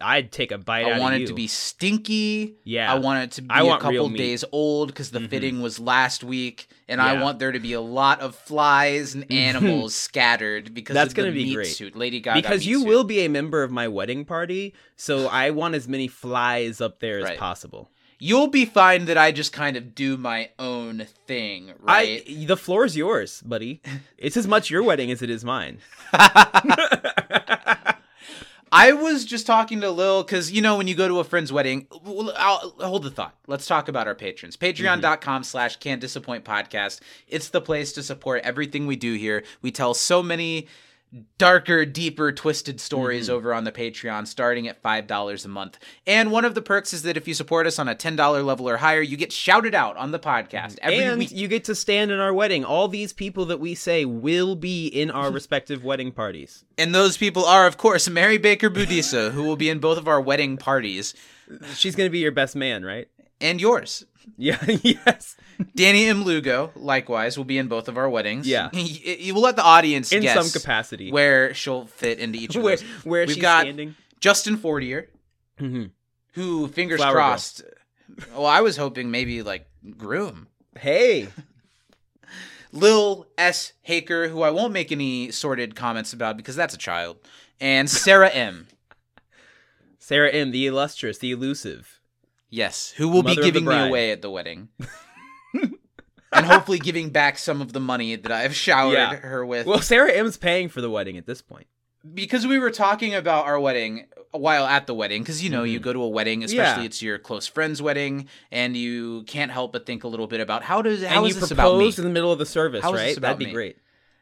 I'd 0.00 0.30
take 0.30 0.52
a 0.52 0.58
bite 0.58 0.84
out 0.84 0.92
I 0.92 0.98
want 0.98 1.14
it 1.14 1.22
you. 1.22 1.26
to 1.28 1.34
be 1.34 1.46
stinky. 1.46 2.54
Yeah. 2.64 2.92
I 2.92 2.98
want 2.98 3.24
it 3.24 3.30
to 3.36 3.42
be 3.42 3.48
I 3.50 3.62
a 3.62 3.78
couple 3.78 4.08
days 4.10 4.44
old 4.52 4.88
because 4.88 5.10
the 5.10 5.20
Mhm. 5.20 5.30
fitting 5.30 5.62
was 5.62 5.78
last 5.78 6.22
week, 6.22 6.68
and 6.88 7.00
I 7.00 7.22
want 7.22 7.38
there 7.38 7.50
to 7.52 7.58
be 7.60 7.72
a 7.72 7.80
lot 7.80 8.20
of 8.20 8.34
flies 8.34 9.14
and 9.14 9.30
animals 9.32 9.94
scattered 9.94 10.74
because 10.74 10.94
That's 10.94 11.12
of 11.12 11.16
gonna 11.16 11.32
be 11.32 11.44
meat 11.44 11.54
great. 11.54 11.66
suit. 11.68 11.96
Lady 11.96 12.20
Gaga 12.20 12.40
because 12.42 12.66
you 12.66 12.80
suit. 12.80 12.88
will 12.88 13.04
be 13.04 13.20
a 13.24 13.28
member 13.28 13.62
of 13.62 13.70
my 13.70 13.88
wedding 13.88 14.24
party, 14.26 14.74
so 14.96 15.28
I 15.28 15.50
want 15.50 15.74
as 15.74 15.88
many 15.88 16.08
flies 16.08 16.80
up 16.80 17.00
there 17.00 17.26
as 17.26 17.36
possible. 17.38 17.90
You'll 18.18 18.46
be 18.48 18.64
fine 18.64 19.04
that 19.06 19.18
I 19.18 19.30
just 19.30 19.52
kind 19.52 19.76
of 19.76 19.94
do 19.94 20.16
my 20.16 20.48
own 20.58 21.06
thing, 21.26 21.72
right? 21.80 22.22
I 22.28 22.44
the 22.46 22.56
floor's 22.56 22.96
yours, 22.96 23.42
buddy. 23.44 23.82
It's 24.18 24.36
as 24.38 24.46
much 24.46 24.70
your 24.70 24.82
wedding 24.82 25.10
as 25.10 25.20
it 25.22 25.28
is 25.30 25.44
mine. 25.44 25.78
I 28.78 28.92
was 28.92 29.24
just 29.24 29.46
talking 29.46 29.80
to 29.80 29.90
Lil 29.90 30.22
because 30.22 30.52
you 30.52 30.60
know 30.60 30.76
when 30.76 30.86
you 30.86 30.94
go 30.94 31.08
to 31.08 31.18
a 31.18 31.24
friend's 31.24 31.50
wedding, 31.50 31.86
I'll 32.36 32.74
hold 32.78 33.04
the 33.04 33.10
thought. 33.10 33.34
Let's 33.46 33.64
talk 33.64 33.88
about 33.88 34.06
our 34.06 34.14
patrons. 34.14 34.54
Patreon.com 34.54 35.18
mm-hmm. 35.18 35.42
slash 35.44 35.76
can't 35.76 35.98
disappoint 35.98 36.44
podcast. 36.44 37.00
It's 37.26 37.48
the 37.48 37.62
place 37.62 37.94
to 37.94 38.02
support 38.02 38.42
everything 38.44 38.86
we 38.86 38.96
do 38.96 39.14
here. 39.14 39.44
We 39.62 39.70
tell 39.70 39.94
so 39.94 40.22
many 40.22 40.68
darker, 41.38 41.84
deeper, 41.84 42.32
twisted 42.32 42.80
stories 42.80 43.26
mm-hmm. 43.26 43.36
over 43.36 43.54
on 43.54 43.64
the 43.64 43.72
Patreon, 43.72 44.26
starting 44.26 44.68
at 44.68 44.82
five 44.82 45.06
dollars 45.06 45.44
a 45.44 45.48
month. 45.48 45.78
And 46.06 46.30
one 46.30 46.44
of 46.44 46.54
the 46.54 46.62
perks 46.62 46.92
is 46.92 47.02
that 47.02 47.16
if 47.16 47.26
you 47.28 47.34
support 47.34 47.66
us 47.66 47.78
on 47.78 47.88
a 47.88 47.94
ten 47.94 48.16
dollar 48.16 48.42
level 48.42 48.68
or 48.68 48.78
higher, 48.78 49.00
you 49.00 49.16
get 49.16 49.32
shouted 49.32 49.74
out 49.74 49.96
on 49.96 50.10
the 50.10 50.18
podcast 50.18 50.78
every 50.82 50.98
and 51.02 51.18
week. 51.18 51.30
you 51.32 51.48
get 51.48 51.64
to 51.64 51.74
stand 51.74 52.10
in 52.10 52.18
our 52.18 52.34
wedding. 52.34 52.64
All 52.64 52.88
these 52.88 53.12
people 53.12 53.46
that 53.46 53.60
we 53.60 53.74
say 53.74 54.04
will 54.04 54.56
be 54.56 54.86
in 54.86 55.10
our 55.10 55.30
respective 55.32 55.84
wedding 55.84 56.12
parties. 56.12 56.64
And 56.78 56.94
those 56.94 57.16
people 57.16 57.44
are, 57.44 57.66
of 57.66 57.76
course, 57.76 58.08
Mary 58.08 58.38
Baker 58.38 58.70
Budisa, 58.70 59.32
who 59.32 59.44
will 59.44 59.56
be 59.56 59.70
in 59.70 59.78
both 59.78 59.98
of 59.98 60.08
our 60.08 60.20
wedding 60.20 60.56
parties, 60.56 61.14
She's 61.74 61.94
gonna 61.94 62.10
be 62.10 62.18
your 62.18 62.32
best 62.32 62.56
man, 62.56 62.84
right? 62.84 63.08
and 63.40 63.60
yours. 63.60 64.04
Yeah. 64.38 64.62
yes. 64.82 65.36
Danny 65.74 66.04
M. 66.06 66.24
Lugo, 66.24 66.70
likewise, 66.76 67.38
will 67.38 67.44
be 67.44 67.56
in 67.58 67.68
both 67.68 67.88
of 67.88 67.96
our 67.96 68.08
weddings. 68.10 68.46
Yeah. 68.46 68.68
you 68.74 69.32
will 69.34 69.40
let 69.42 69.56
the 69.56 69.62
audience 69.62 70.12
In 70.12 70.20
guess 70.22 70.34
some 70.50 70.60
capacity. 70.60 71.10
where 71.10 71.54
she'll 71.54 71.86
fit 71.86 72.18
into 72.18 72.38
each 72.38 72.54
of 72.56 72.62
where 72.62 72.76
those. 72.76 72.84
where 73.04 73.22
We've 73.22 73.34
she's 73.34 73.42
got- 73.42 73.62
standing. 73.62 73.94
Justin 74.20 74.56
Fortier, 74.56 75.08
hmm 75.58 75.84
who 76.32 76.68
fingers 76.68 76.98
Flower 77.00 77.12
girl. 77.14 77.22
crossed. 77.28 77.62
Well, 78.32 78.44
I 78.46 78.60
was 78.60 78.76
hoping 78.76 79.10
maybe 79.10 79.42
like 79.42 79.68
groom. 79.96 80.48
Hey. 80.78 81.28
Lil 82.72 83.26
S. 83.38 83.72
Haker, 83.82 84.28
who 84.28 84.42
I 84.42 84.50
won't 84.50 84.72
make 84.72 84.92
any 84.92 85.30
sordid 85.30 85.74
comments 85.74 86.12
about 86.12 86.36
because 86.36 86.56
that's 86.56 86.74
a 86.74 86.78
child, 86.78 87.16
and 87.60 87.88
Sarah 87.88 88.28
M. 88.28 88.66
Sarah 89.98 90.30
M, 90.30 90.50
the 90.50 90.66
illustrious, 90.66 91.18
the 91.18 91.30
elusive. 91.30 91.95
Yes, 92.56 92.94
who 92.96 93.08
will 93.08 93.22
Mother 93.22 93.36
be 93.36 93.42
giving 93.42 93.66
me 93.66 93.76
away 93.88 94.10
at 94.12 94.22
the 94.22 94.30
wedding. 94.30 94.68
and 96.32 96.46
hopefully 96.46 96.78
giving 96.78 97.10
back 97.10 97.38
some 97.38 97.60
of 97.60 97.72
the 97.72 97.80
money 97.80 98.16
that 98.16 98.32
I've 98.32 98.54
showered 98.54 98.92
Yeah. 98.94 99.16
her 99.16 99.44
with. 99.44 99.66
Well, 99.66 99.80
Sarah 99.80 100.12
M's 100.12 100.36
paying 100.36 100.68
for 100.68 100.80
the 100.80 100.90
wedding 100.90 101.16
at 101.18 101.26
this 101.26 101.42
point. 101.42 101.66
because 102.14 102.46
we 102.46 102.56
were 102.60 102.70
talking 102.70 103.16
about 103.16 103.46
our 103.46 103.58
wedding 103.58 104.04
while 104.30 104.64
at 104.64 104.86
the 104.86 104.94
wedding 104.94 105.22
because 105.22 105.42
you 105.42 105.50
know 105.50 105.64
you 105.64 105.80
Mhm. 105.80 105.82
go 105.82 105.92
to 105.92 106.02
a 106.04 106.08
wedding 106.08 106.44
especially 106.44 106.82
Yeah. 106.84 106.86
it's 106.86 107.02
your 107.02 107.18
close 107.18 107.48
friend's 107.48 107.82
wedding 107.82 108.28
and 108.52 108.76
you 108.76 109.24
can't 109.26 109.50
help 109.50 109.72
but 109.72 109.86
think 109.86 110.04
a 110.04 110.08
little 110.08 110.28
bit 110.28 110.40
about 110.40 110.62
how 110.62 110.82
does 110.82 111.02
how 111.02 111.16
and 111.18 111.26
is 111.26 111.34
you 111.34 111.40
this 111.40 111.50
about 111.50 111.76
me 111.78 111.86
in 111.88 112.04
the 112.04 112.08
middle 112.10 112.30
of 112.30 112.38
the 112.38 112.46
service, 112.46 112.82
How 112.84 112.92
right? 112.92 113.20
That'd 113.20 113.38
be 113.38 113.46
me? 113.46 113.52
great. 113.52 113.78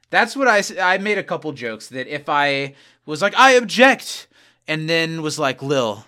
that's 0.08 0.34
what 0.34 0.48
I 0.48 0.62
I 0.80 0.96
made 0.96 1.18
a 1.18 1.22
couple 1.22 1.52
jokes 1.52 1.88
that 1.88 2.06
if 2.06 2.26
I 2.26 2.74
was 3.04 3.20
like 3.20 3.34
I 3.36 3.50
object 3.50 4.28
and 4.66 4.88
then 4.88 5.20
was 5.20 5.38
like 5.38 5.62
Lil 5.62 6.06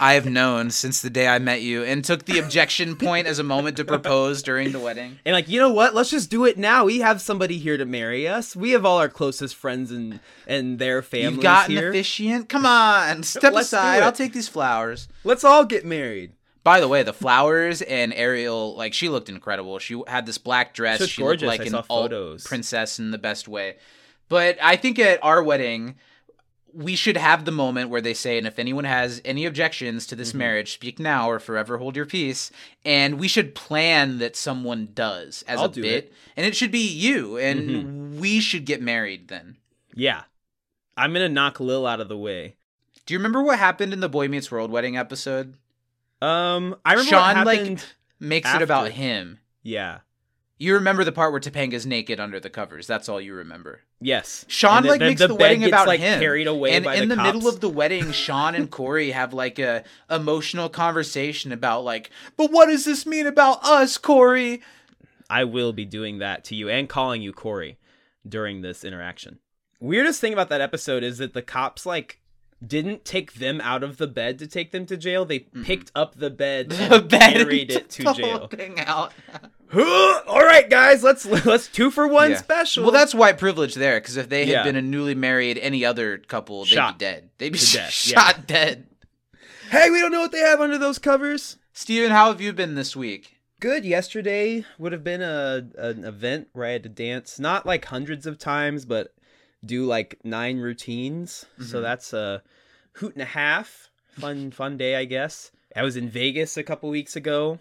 I 0.00 0.14
have 0.14 0.26
known 0.26 0.70
since 0.70 1.00
the 1.02 1.10
day 1.10 1.26
I 1.28 1.38
met 1.38 1.62
you 1.62 1.82
and 1.82 2.04
took 2.04 2.24
the 2.24 2.38
objection 2.38 2.96
point 2.96 3.26
as 3.26 3.38
a 3.38 3.42
moment 3.44 3.76
to 3.78 3.84
propose 3.84 4.42
during 4.42 4.72
the 4.72 4.78
wedding. 4.78 5.18
And 5.24 5.32
like, 5.34 5.48
you 5.48 5.58
know 5.60 5.72
what? 5.72 5.94
Let's 5.94 6.10
just 6.10 6.30
do 6.30 6.44
it 6.44 6.56
now. 6.58 6.84
We 6.84 7.00
have 7.00 7.20
somebody 7.20 7.58
here 7.58 7.76
to 7.76 7.84
marry 7.84 8.26
us. 8.28 8.54
We 8.56 8.70
have 8.72 8.84
all 8.84 8.98
our 8.98 9.08
closest 9.08 9.54
friends 9.56 9.90
and 9.90 10.20
and 10.46 10.78
their 10.78 11.02
families 11.02 11.34
You've 11.36 11.42
got 11.42 11.68
here. 11.70 11.84
an 11.84 11.88
officiant? 11.88 12.48
Come 12.48 12.66
on, 12.66 13.22
step 13.22 13.52
Let's 13.52 13.68
aside. 13.68 14.02
I'll 14.02 14.12
take 14.12 14.32
these 14.32 14.48
flowers. 14.48 15.08
Let's 15.24 15.44
all 15.44 15.64
get 15.64 15.84
married. 15.84 16.32
By 16.64 16.80
the 16.80 16.88
way, 16.88 17.02
the 17.02 17.12
flowers 17.14 17.80
and 17.82 18.12
Ariel, 18.12 18.76
like 18.76 18.92
she 18.92 19.08
looked 19.08 19.28
incredible. 19.28 19.78
She 19.78 20.02
had 20.06 20.26
this 20.26 20.38
black 20.38 20.74
dress. 20.74 20.98
She 20.98 21.02
looked 21.02 21.12
She 21.12 21.22
gorgeous. 21.22 21.42
looked 21.46 21.58
like 21.60 21.66
I 21.66 21.68
an 21.70 21.74
alt 21.76 21.86
photos. 21.86 22.44
princess 22.44 22.98
in 22.98 23.10
the 23.10 23.18
best 23.18 23.48
way. 23.48 23.76
But 24.28 24.58
I 24.62 24.76
think 24.76 24.98
at 24.98 25.18
our 25.24 25.42
wedding, 25.42 25.94
we 26.72 26.94
should 26.96 27.16
have 27.16 27.44
the 27.44 27.50
moment 27.50 27.90
where 27.90 28.00
they 28.00 28.14
say, 28.14 28.38
and 28.38 28.46
if 28.46 28.58
anyone 28.58 28.84
has 28.84 29.20
any 29.24 29.46
objections 29.46 30.06
to 30.06 30.14
Mm-hmm. 30.14 30.18
this 30.20 30.34
marriage, 30.34 30.72
speak 30.74 30.98
now 30.98 31.28
or 31.30 31.38
forever 31.38 31.78
hold 31.78 31.96
your 31.96 32.06
peace. 32.06 32.50
And 32.84 33.18
we 33.18 33.28
should 33.28 33.54
plan 33.54 34.18
that 34.18 34.36
someone 34.36 34.88
does 34.94 35.42
as 35.48 35.58
I'll 35.58 35.66
a 35.66 35.72
do 35.72 35.82
bit. 35.82 36.04
it. 36.04 36.12
And 36.36 36.46
it 36.46 36.54
should 36.56 36.70
be 36.70 36.86
you. 36.86 37.36
And 37.38 37.60
Mm-hmm. 37.70 38.20
we 38.20 38.40
should 38.40 38.64
get 38.64 38.82
married 38.82 39.28
then. 39.28 39.56
Yeah. 39.94 40.22
I'm 40.96 41.12
gonna 41.12 41.28
knock 41.28 41.60
Lil 41.60 41.86
out 41.86 42.00
of 42.00 42.08
the 42.08 42.18
way. 42.18 42.56
Do 43.06 43.14
you 43.14 43.18
remember 43.18 43.42
what 43.42 43.58
happened 43.58 43.92
in 43.92 44.00
the 44.00 44.08
Boy 44.08 44.28
Meets 44.28 44.50
World 44.50 44.70
wedding 44.70 44.96
episode? 44.96 45.54
Um, 46.20 46.76
I 46.84 46.92
remember 46.92 47.10
Sean, 47.10 47.44
like. 47.44 47.78
Makes 48.20 48.52
it 48.52 48.62
about 48.62 48.90
him. 48.90 49.38
yeah. 49.62 49.98
You 50.60 50.74
remember 50.74 51.04
the 51.04 51.12
part 51.12 51.30
where 51.30 51.40
Topanga's 51.40 51.86
naked 51.86 52.18
under 52.18 52.40
the 52.40 52.50
covers. 52.50 52.88
That's 52.88 53.08
all 53.08 53.20
you 53.20 53.32
remember. 53.34 53.82
Yes. 54.00 54.44
Sean 54.48 54.78
And 54.78 54.86
like 54.86 55.00
makes 55.00 55.20
the, 55.20 55.28
bed 55.28 55.38
wedding 55.38 55.60
gets, 55.60 55.70
about 55.70 55.86
like, 55.86 56.00
him. 56.00 56.18
carried 56.18 56.48
away 56.48 56.72
and 56.72 56.84
in 56.84 57.08
the, 57.08 57.14
the, 57.14 57.22
middle 57.22 57.46
of 57.46 57.60
the 57.60 57.68
wedding, 57.68 58.10
Sean 58.10 58.56
and 58.56 58.68
Cory 58.68 59.12
have 59.12 59.32
like 59.32 59.60
a 59.60 59.84
emotional 60.10 60.68
conversation 60.68 61.52
about 61.52 61.84
like, 61.84 62.10
but 62.36 62.50
what 62.50 62.66
does 62.66 62.84
this 62.84 63.06
mean 63.06 63.26
about 63.28 63.64
us, 63.64 63.96
Cory? 63.98 64.60
I 65.30 65.44
will 65.44 65.72
be 65.72 65.84
doing 65.84 66.18
that 66.18 66.42
to 66.44 66.56
you 66.56 66.68
and 66.68 66.88
calling 66.88 67.22
you 67.22 67.32
Cory 67.32 67.78
during 68.28 68.62
this 68.62 68.82
interaction. 68.82 69.38
Weirdest 69.78 70.20
thing 70.20 70.32
about 70.32 70.48
that 70.48 70.60
episode 70.60 71.04
is 71.04 71.18
that 71.18 71.34
the 71.34 71.42
cops 71.42 71.86
like 71.86 72.20
didn't 72.66 73.04
take 73.04 73.34
them 73.34 73.60
out 73.60 73.84
of 73.84 73.98
the 73.98 74.08
bed 74.08 74.38
to 74.40 74.46
take 74.48 74.72
them 74.72 74.86
to 74.86 74.96
jail. 74.96 75.24
They 75.24 75.38
picked 75.38 75.92
up 75.94 76.16
the 76.16 76.30
bed 76.30 76.72
and 76.72 76.92
The 76.92 77.00
bed 77.00 77.34
carried 77.34 77.70
it 77.70 77.90
to 77.90 78.02
the 78.02 78.12
jail. 78.12 78.50
out. 78.86 79.12
All 79.74 80.42
right, 80.44 80.68
guys, 80.68 81.02
let's 81.02 81.26
let's 81.44 81.68
two 81.68 81.90
for 81.90 82.06
one 82.08 82.30
Yeah. 82.32 82.36
special. 82.38 82.84
Well, 82.84 82.92
that's 82.92 83.14
white 83.14 83.38
privilege 83.38 83.74
there, 83.74 84.00
because 84.00 84.16
if 84.16 84.28
they 84.28 84.40
had 84.46 84.48
Yeah. 84.48 84.62
been 84.64 84.76
a 84.76 84.82
newly 84.82 85.14
married 85.14 85.58
any 85.58 85.84
other 85.84 86.18
couple, 86.18 86.64
they'd 86.64 86.70
Shot 86.70 86.98
be 86.98 87.04
dead. 87.04 87.30
They'd 87.38 87.52
be 87.52 87.58
sh- 87.58 87.74
death, 87.74 88.06
yeah. 88.08 88.14
shot 88.14 88.46
dead. 88.46 88.86
hey, 89.70 89.90
we 89.90 90.00
don't 90.00 90.12
know 90.12 90.20
what 90.20 90.32
they 90.32 90.40
have 90.40 90.60
under 90.60 90.78
those 90.78 90.98
covers. 90.98 91.56
Stephen, 91.72 92.10
how 92.10 92.28
have 92.28 92.40
you 92.40 92.52
been 92.52 92.74
this 92.76 92.96
week? 92.96 93.34
Good. 93.60 93.84
Yesterday 93.84 94.64
would 94.78 94.92
have 94.92 95.04
been 95.04 95.20
a 95.22 95.66
an 95.76 96.04
event 96.04 96.48
where 96.52 96.66
I 96.66 96.70
had 96.70 96.82
to 96.84 96.88
dance, 96.88 97.38
not 97.38 97.66
like 97.66 97.84
hundreds 97.84 98.24
of 98.26 98.38
times, 98.38 98.84
but 98.86 99.12
do 99.64 99.84
like 99.84 100.18
nine 100.24 100.58
routines. 100.60 101.44
So 101.60 101.78
Mhm. 101.78 101.82
that's 101.82 102.12
a 102.12 102.42
hoot 102.94 103.14
and 103.14 103.22
a 103.22 103.26
half. 103.26 103.90
Fun, 104.12 104.50
fun 104.50 104.76
day, 104.76 104.96
I 104.96 105.04
guess. 105.04 105.50
I 105.76 105.82
was 105.82 105.96
in 105.96 106.08
Vegas 106.08 106.56
a 106.56 106.62
couple 106.62 106.88
weeks 106.88 107.14
ago. 107.16 107.58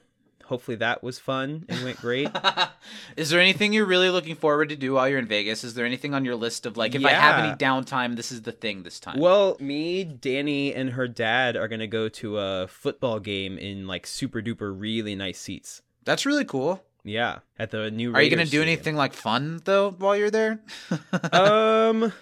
Hopefully 0.48 0.78
that 0.78 1.04
was 1.04 1.20
fun 1.20 1.66
and 1.68 1.84
went 1.84 1.98
great. 1.98 2.30
Is 3.18 3.30
there 3.30 3.42
anything 3.42 3.74
you're 3.74 3.86
really 3.86 4.10
looking 4.10 4.36
forward 4.36 4.70
to 4.70 4.78
do 4.78 4.94
while 4.94 5.10
you're 5.10 5.20
in 5.20 5.28
Vegas? 5.28 5.66
Is 5.66 5.74
there 5.74 5.86
anything 5.86 6.14
on 6.14 6.24
your 6.24 6.36
list 6.36 6.66
of 6.66 6.78
like, 6.78 6.96
if 6.96 7.06
I 7.06 7.12
have 7.12 7.44
any 7.44 7.54
downtime, 7.56 8.16
this 8.16 8.32
is 8.32 8.44
the 8.44 8.54
thing 8.54 8.84
this 8.84 9.00
time? 9.00 9.20
well, 9.20 9.58
me, 9.60 10.06
Danny, 10.06 10.74
and 10.74 10.92
her 10.92 11.08
dad 11.08 11.58
are 11.58 11.68
gonna 11.68 11.88
go 11.88 12.08
to 12.10 12.38
a 12.38 12.68
football 12.68 13.20
game 13.20 13.58
in 13.58 13.88
like 13.88 14.08
super 14.08 14.42
duper 14.42 14.74
really 14.74 15.16
nice 15.16 15.40
seats. 15.40 15.82
That's 16.06 16.26
really 16.26 16.46
cool. 16.46 16.82
Yeah, 17.04 17.40
at 17.60 17.72
the 17.72 17.92
new. 17.92 18.14
Are 18.14 18.22
you 18.22 18.30
gonna 18.30 18.44
do 18.44 18.50
stadium. 18.50 18.68
anything 18.68 18.96
like 18.96 19.14
fun 19.14 19.62
though 19.66 19.92
while 19.92 20.16
you're 20.16 20.32
there? 20.32 20.62
Um. 21.34 22.14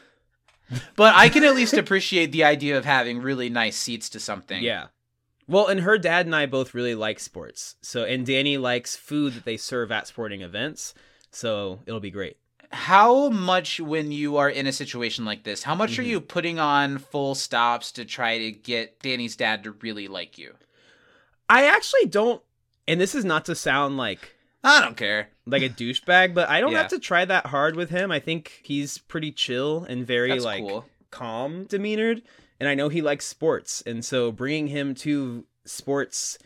but 0.96 1.14
I 1.16 1.30
can 1.30 1.44
at 1.44 1.56
least 1.56 1.74
appreciate 1.76 2.32
the 2.32 2.44
idea 2.44 2.78
of 2.78 2.86
having 2.86 3.22
really 3.22 3.50
nice 3.50 3.78
seats 3.78 4.10
to 4.10 4.20
something. 4.20 4.64
Yeah. 4.64 4.88
Well, 5.48 5.68
and 5.68 5.82
her 5.82 5.98
dad 5.98 6.26
and 6.26 6.36
I 6.36 6.46
both 6.48 6.74
really 6.74 6.96
like 6.96 7.20
sports. 7.20 7.76
So, 7.82 8.04
and 8.04 8.26
Danny 8.26 8.58
likes 8.58 8.96
food 8.96 9.34
that 9.34 9.46
they 9.46 9.58
serve 9.58 9.92
at 9.92 10.08
sporting 10.08 10.42
events. 10.42 10.94
So 11.32 11.82
it'll 11.86 12.00
be 12.00 12.10
great. 12.12 12.38
How 12.72 13.30
much 13.30 13.80
when 13.80 14.12
you 14.12 14.38
are 14.38 14.50
in 14.50 14.66
a 14.68 14.72
situation 14.74 15.24
like 15.24 15.44
this, 15.44 15.64
how 15.64 15.76
much 15.76 16.00
are 16.00 16.04
Mhm. 16.04 16.08
you 16.08 16.22
putting 16.22 16.58
on 16.60 16.98
full 16.98 17.36
stops 17.36 17.92
to 17.94 18.06
try 18.06 18.38
to 18.40 18.52
get 18.52 19.00
Danny's 19.00 19.36
dad 19.36 19.64
to 19.64 19.72
really 19.72 20.08
like 20.08 20.38
you? 20.38 20.56
I 21.48 21.66
actually 21.68 22.06
don't, 22.08 22.42
and 22.88 23.00
this 23.00 23.14
is 23.14 23.24
not 23.24 23.46
to 23.46 23.56
sound 23.56 23.98
like 23.98 24.36
I 24.64 24.82
don't 24.82 24.98
care. 24.98 25.30
like 25.46 25.62
a 25.62 25.70
douchebag, 25.70 26.34
but 26.34 26.50
I 26.50 26.60
don't 26.60 26.72
Yeah. 26.72 26.80
have 26.80 26.90
to 26.90 27.00
try 27.00 27.24
that 27.24 27.46
hard 27.48 27.76
with 27.76 27.92
him. 27.92 28.12
I 28.12 28.20
think 28.20 28.62
he's 28.64 28.98
pretty 28.98 29.32
chill 29.32 29.84
and 29.88 30.08
very 30.08 30.32
That's 30.32 30.44
like 30.44 30.64
cool. 30.64 30.86
calm 31.12 31.66
demeanored, 31.66 32.24
and 32.60 32.70
I 32.70 32.76
know 32.76 32.90
he 32.90 33.02
likes 33.02 33.26
sports, 33.26 33.84
and 33.86 34.04
so 34.04 34.32
bringing 34.32 34.68
him 34.68 34.96
to 34.96 35.46
sports 35.66 36.38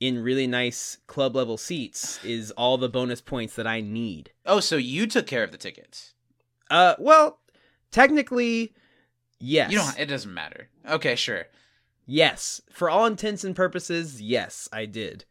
in 0.00 0.22
really 0.22 0.46
nice 0.46 0.98
club 1.06 1.34
level 1.34 1.56
seats 1.56 2.22
is 2.24 2.50
all 2.52 2.78
the 2.78 2.88
bonus 2.88 3.20
points 3.20 3.56
that 3.56 3.66
I 3.66 3.80
need. 3.80 4.30
Oh, 4.46 4.60
so 4.60 4.76
you 4.76 5.06
took 5.06 5.26
care 5.26 5.42
of 5.42 5.50
the 5.50 5.58
tickets. 5.58 6.14
Uh, 6.70 6.94
well, 6.98 7.40
technically, 7.90 8.74
yes. 9.40 9.72
You 9.72 9.78
don't 9.78 9.98
it 9.98 10.06
doesn't 10.06 10.32
matter. 10.32 10.68
Okay, 10.88 11.16
sure. 11.16 11.46
Yes, 12.06 12.62
for 12.70 12.88
all 12.88 13.04
intents 13.04 13.44
and 13.44 13.54
purposes, 13.54 14.22
yes, 14.22 14.68
I 14.72 14.86
did. 14.86 15.24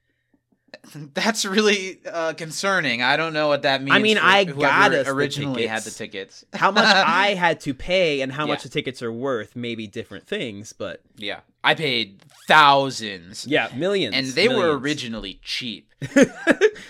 That's 1.14 1.46
really 1.46 2.00
uh, 2.06 2.34
concerning. 2.34 3.02
I 3.02 3.16
don't 3.18 3.34
know 3.34 3.48
what 3.48 3.62
that 3.64 3.82
means. 3.82 3.96
I 3.96 4.00
mean, 4.00 4.18
I 4.18 4.44
got 4.44 4.94
us 4.94 5.06
the 5.06 5.12
originally 5.14 5.66
had 5.68 5.84
the 5.84 5.92
tickets. 5.92 6.46
How 6.54 6.72
much 6.72 6.84
I 6.86 7.34
had 7.36 7.60
to 7.62 7.74
pay 7.74 8.22
and 8.22 8.32
how 8.32 8.46
Yeah. 8.46 8.54
much 8.54 8.64
the 8.64 8.70
tickets 8.70 9.02
are 9.02 9.12
worth 9.12 9.56
may 9.56 9.76
be 9.76 9.88
different 9.88 10.28
things, 10.28 10.74
but 10.74 11.02
yeah, 11.16 11.40
I 11.64 11.74
paid 11.76 12.22
thousands, 12.48 13.46
yeah, 13.48 13.70
millions. 13.76 14.16
and 14.16 14.28
they 14.28 14.48
were 14.50 14.78
originally 14.78 15.40
cheap. 15.44 15.94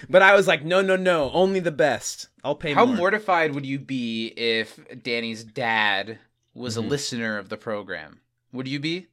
but 0.09 0.21
I 0.21 0.35
was 0.35 0.47
like, 0.47 0.63
no, 0.65 0.81
no, 0.81 0.95
no, 0.95 1.31
only 1.31 1.59
the 1.59 1.71
best. 1.71 2.27
I'll 2.43 2.55
pay 2.55 2.73
How 2.73 2.85
more. 2.85 2.95
mortified 2.95 3.53
would 3.55 3.65
you 3.65 3.79
be 3.79 4.27
if 4.35 4.79
Danny's 5.03 5.43
dad 5.43 6.19
was 6.53 6.75
Mhm. 6.75 6.85
a 6.85 6.87
listener 6.87 7.37
of 7.37 7.49
the 7.49 7.57
program? 7.57 8.21
Would 8.51 8.67
you 8.67 8.79
be 8.79 9.07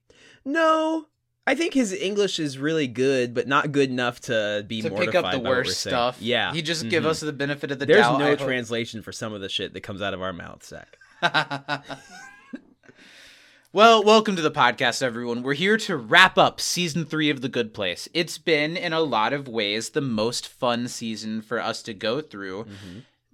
No, 0.44 1.06
I 1.46 1.54
think 1.54 1.74
his 1.74 1.92
English 1.92 2.38
is 2.38 2.56
really 2.56 2.86
good, 2.86 3.34
but 3.34 3.46
not 3.46 3.70
good 3.70 3.90
enough 3.90 4.18
to 4.22 4.64
be 4.66 4.80
to 4.80 4.90
pick 4.90 5.14
up 5.14 5.26
the 5.26 5.30
by 5.32 5.36
what 5.36 5.44
we're 5.44 5.56
worst 5.58 5.80
stuff? 5.80 6.16
Yeah, 6.20 6.54
he 6.54 6.62
just 6.62 6.88
give 6.88 7.04
mhm. 7.04 7.08
us 7.08 7.20
the 7.20 7.34
benefit 7.34 7.70
of 7.70 7.78
the 7.78 7.84
There's 7.84 8.00
doubt. 8.00 8.18
There's 8.18 8.30
no 8.30 8.36
hope. 8.36 8.48
translation 8.48 9.02
for 9.02 9.12
some 9.12 9.34
of 9.34 9.42
the 9.42 9.50
shit 9.50 9.74
that 9.74 9.82
comes 9.82 10.00
out 10.00 10.14
of 10.14 10.22
our 10.22 10.32
mouths, 10.32 10.68
Zach. 10.68 10.96
well, 13.74 14.02
welcome 14.02 14.36
to 14.36 14.42
the 14.42 14.50
podcast, 14.50 15.02
everyone. 15.02 15.42
We're 15.42 15.52
here 15.52 15.76
to 15.76 15.98
wrap 15.98 16.38
up 16.38 16.62
season 16.62 17.04
three 17.04 17.28
of 17.28 17.42
The 17.42 17.50
Good 17.50 17.74
Place. 17.74 18.08
It's 18.14 18.38
been, 18.38 18.74
in 18.78 18.94
a 18.94 19.00
lot 19.00 19.34
of 19.34 19.46
ways, 19.46 19.90
the 19.90 20.00
most 20.00 20.48
fun 20.48 20.88
season 20.88 21.42
for 21.42 21.60
us 21.60 21.82
to 21.82 21.92
go 21.92 22.22
through. 22.22 22.66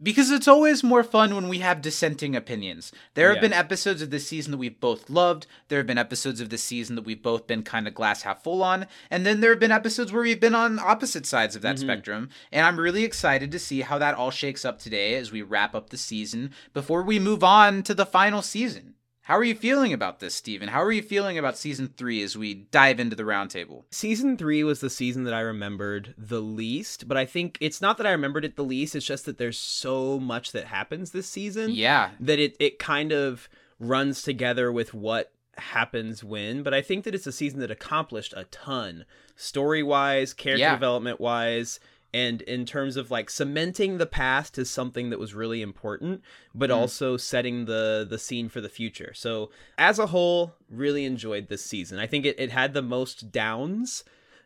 Because 0.02 0.30
it's 0.30 0.48
always 0.48 0.82
more 0.82 1.02
fun 1.04 1.34
when 1.34 1.48
we 1.48 1.58
have 1.58 1.82
dissenting 1.82 2.34
opinions. 2.34 2.90
There 3.14 3.28
have 3.28 3.36
Yeah. 3.36 3.40
been 3.42 3.52
episodes 3.52 4.00
of 4.00 4.10
this 4.10 4.26
season 4.26 4.52
that 4.52 4.56
we've 4.58 4.80
both 4.80 5.10
loved. 5.10 5.46
There 5.68 5.78
have 5.78 5.86
been 5.86 5.98
episodes 5.98 6.40
of 6.40 6.48
this 6.48 6.62
season 6.64 6.96
that 6.96 7.04
we've 7.04 7.22
both 7.22 7.46
been 7.46 7.62
kind 7.62 7.86
of 7.86 7.94
glass 7.94 8.22
half 8.22 8.42
full 8.42 8.62
on. 8.62 8.86
And 9.10 9.26
then 9.26 9.40
there 9.40 9.50
have 9.50 9.60
been 9.60 9.70
episodes 9.72 10.10
where 10.10 10.22
we've 10.22 10.40
been 10.40 10.54
on 10.54 10.78
opposite 10.78 11.26
sides 11.26 11.54
of 11.54 11.62
that 11.62 11.76
Mhm. 11.76 11.80
spectrum. 11.80 12.28
And 12.50 12.66
I'm 12.66 12.80
really 12.80 13.04
excited 13.04 13.52
to 13.52 13.58
see 13.58 13.82
how 13.82 13.98
that 13.98 14.14
all 14.14 14.30
shakes 14.30 14.64
up 14.64 14.78
today 14.78 15.16
as 15.16 15.32
we 15.32 15.42
wrap 15.42 15.74
up 15.74 15.90
the 15.90 15.98
season 15.98 16.52
before 16.72 17.02
we 17.02 17.18
move 17.18 17.44
on 17.44 17.82
to 17.82 17.92
the 17.94 18.06
final 18.06 18.40
season. 18.40 18.94
How 19.30 19.38
are 19.38 19.44
you 19.44 19.54
feeling 19.54 19.92
about 19.92 20.18
this, 20.18 20.34
Stephen? 20.34 20.66
How 20.66 20.82
are 20.82 20.90
you 20.90 21.02
feeling 21.02 21.38
about 21.38 21.56
season 21.56 21.94
three 21.96 22.20
as 22.20 22.36
we 22.36 22.52
dive 22.72 22.98
into 22.98 23.14
the 23.14 23.22
roundtable? 23.22 23.84
Season 23.92 24.36
three 24.36 24.64
was 24.64 24.80
the 24.80 24.90
season 24.90 25.22
that 25.22 25.32
I 25.34 25.38
remembered 25.38 26.14
the 26.18 26.40
least, 26.40 27.06
but 27.06 27.16
I 27.16 27.26
think 27.26 27.56
it's 27.60 27.80
not 27.80 27.96
that 27.98 28.08
I 28.08 28.10
remembered 28.10 28.44
it 28.44 28.56
the 28.56 28.64
least, 28.64 28.96
it's 28.96 29.06
just 29.06 29.26
that 29.26 29.38
there's 29.38 29.56
so 29.56 30.18
much 30.18 30.50
that 30.50 30.64
happens 30.64 31.12
this 31.12 31.28
season 31.28 31.70
Yeah. 31.70 32.10
that 32.18 32.40
it, 32.40 32.56
it 32.58 32.80
kind 32.80 33.12
of 33.12 33.48
runs 33.78 34.22
together 34.22 34.72
with 34.72 34.94
what 34.94 35.30
happens 35.58 36.24
when. 36.24 36.64
But 36.64 36.74
I 36.74 36.82
think 36.82 37.04
that 37.04 37.14
it's 37.14 37.28
a 37.28 37.30
season 37.30 37.60
that 37.60 37.70
accomplished 37.70 38.34
a 38.36 38.46
ton 38.46 39.04
story 39.36 39.84
wise, 39.84 40.34
character 40.34 40.58
Yeah. 40.62 40.74
development 40.74 41.20
wise. 41.20 41.78
And 42.12 42.42
in 42.42 42.66
terms 42.66 42.96
of 42.96 43.10
like 43.10 43.30
cementing 43.30 43.98
the 43.98 44.06
past 44.06 44.58
as 44.58 44.68
something 44.68 45.10
that 45.10 45.18
was 45.20 45.32
really 45.34 45.62
important, 45.62 46.22
but 46.54 46.68
Mhm. 46.70 46.74
also 46.76 47.16
setting 47.16 47.66
the 47.66 48.06
the 48.08 48.18
scene 48.18 48.48
for 48.48 48.60
the 48.60 48.68
future. 48.68 49.12
So 49.14 49.50
as 49.78 49.98
a 49.98 50.06
whole, 50.06 50.54
really 50.68 51.04
enjoyed 51.04 51.48
this 51.48 51.64
season. 51.64 51.98
I 52.00 52.06
think 52.06 52.24
it, 52.26 52.38
it 52.38 52.50
had 52.50 52.74
the 52.74 52.82
most 52.82 53.30
downs, 53.30 54.02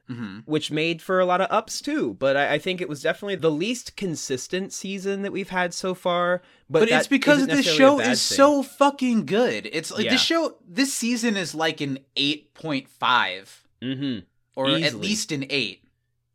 hmm 0.07 0.41
which 0.45 0.71
made 0.71 1.01
for 1.01 1.19
a 1.21 1.25
lot 1.25 1.41
of 1.41 1.47
ups 1.51 1.81
too. 1.81 2.13
But 2.19 2.37
I, 2.37 2.55
I 2.55 2.59
think 2.59 2.83
it 2.83 2.89
was 2.91 3.01
definitely 3.01 3.37
the 3.37 3.51
least 3.51 3.97
consistent 3.97 4.71
season 4.75 5.23
that 5.23 5.33
we've 5.33 5.49
had 5.49 5.73
so 5.73 5.95
far. 5.95 6.43
But, 6.69 6.81
But, 6.81 6.89
it's 6.91 7.07
because 7.07 7.47
this 7.47 7.65
show 7.65 7.99
is 7.99 8.07
thing. 8.29 8.37
so 8.37 8.63
fucking 8.63 9.25
good. 9.25 9.67
It's 9.73 9.91
like 9.91 10.05
Yeah. 10.05 10.11
this 10.11 10.23
show 10.23 10.59
this 10.69 10.93
season 10.93 11.39
is 11.39 11.55
like 11.55 11.81
an 11.81 12.01
8.5 12.15 13.63
Mm-hmm. 13.83 14.19
or 14.57 14.69
at 14.69 14.95
least 14.95 15.33
an 15.33 15.47
eight, 15.51 15.83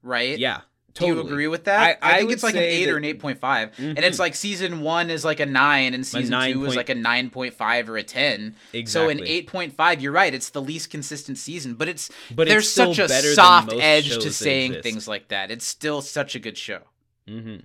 right? 0.03 0.37
Yeah. 0.37 0.61
Do 0.95 1.05
Totally. 1.05 1.21
you 1.21 1.27
agree 1.33 1.47
with 1.47 1.65
that? 1.65 1.99
I- 2.01 2.15
I 2.15 2.17
think 2.19 2.31
it's 2.31 2.43
like 2.43 2.55
an 2.55 2.63
eight 2.63 2.89
or 2.89 2.97
an 2.97 3.05
eight 3.05 3.19
point 3.19 3.39
five, 3.39 3.71
and 3.77 3.97
Mhm. 3.97 4.03
it's 4.03 4.17
like 4.19 4.35
season 4.35 4.81
one 4.81 5.09
is 5.09 5.23
like 5.23 5.39
a 5.39 5.45
nine, 5.45 5.93
and 5.93 6.05
season 6.05 6.31
nine 6.31 6.53
two 6.53 6.65
is 6.65 6.75
like 6.75 6.89
a 6.89 6.95
nine 6.95 7.29
point 7.29 7.53
five 7.53 7.89
or 7.89 7.97
a 7.97 8.03
ten. 8.03 8.55
Exactly. 8.73 8.85
So 8.85 9.09
an 9.09 9.27
eight 9.27 9.47
point 9.47 9.75
five, 9.75 10.01
you're 10.01 10.11
right. 10.11 10.33
It's 10.33 10.49
the 10.49 10.61
least 10.61 10.89
consistent 10.89 11.37
season, 11.37 11.75
but 11.75 11.87
it's 11.87 12.09
But 12.35 12.47
there's 12.47 12.69
still 12.69 12.93
such 12.93 13.09
a 13.11 13.33
soft 13.33 13.71
edge 13.73 14.09
to 14.17 14.31
saying 14.31 14.81
things 14.81 15.07
like 15.07 15.27
that. 15.29 15.51
It's 15.51 15.65
still 15.65 16.01
such 16.01 16.35
a 16.35 16.39
good 16.39 16.57
show. 16.57 16.79
Mm-hmm. 17.27 17.57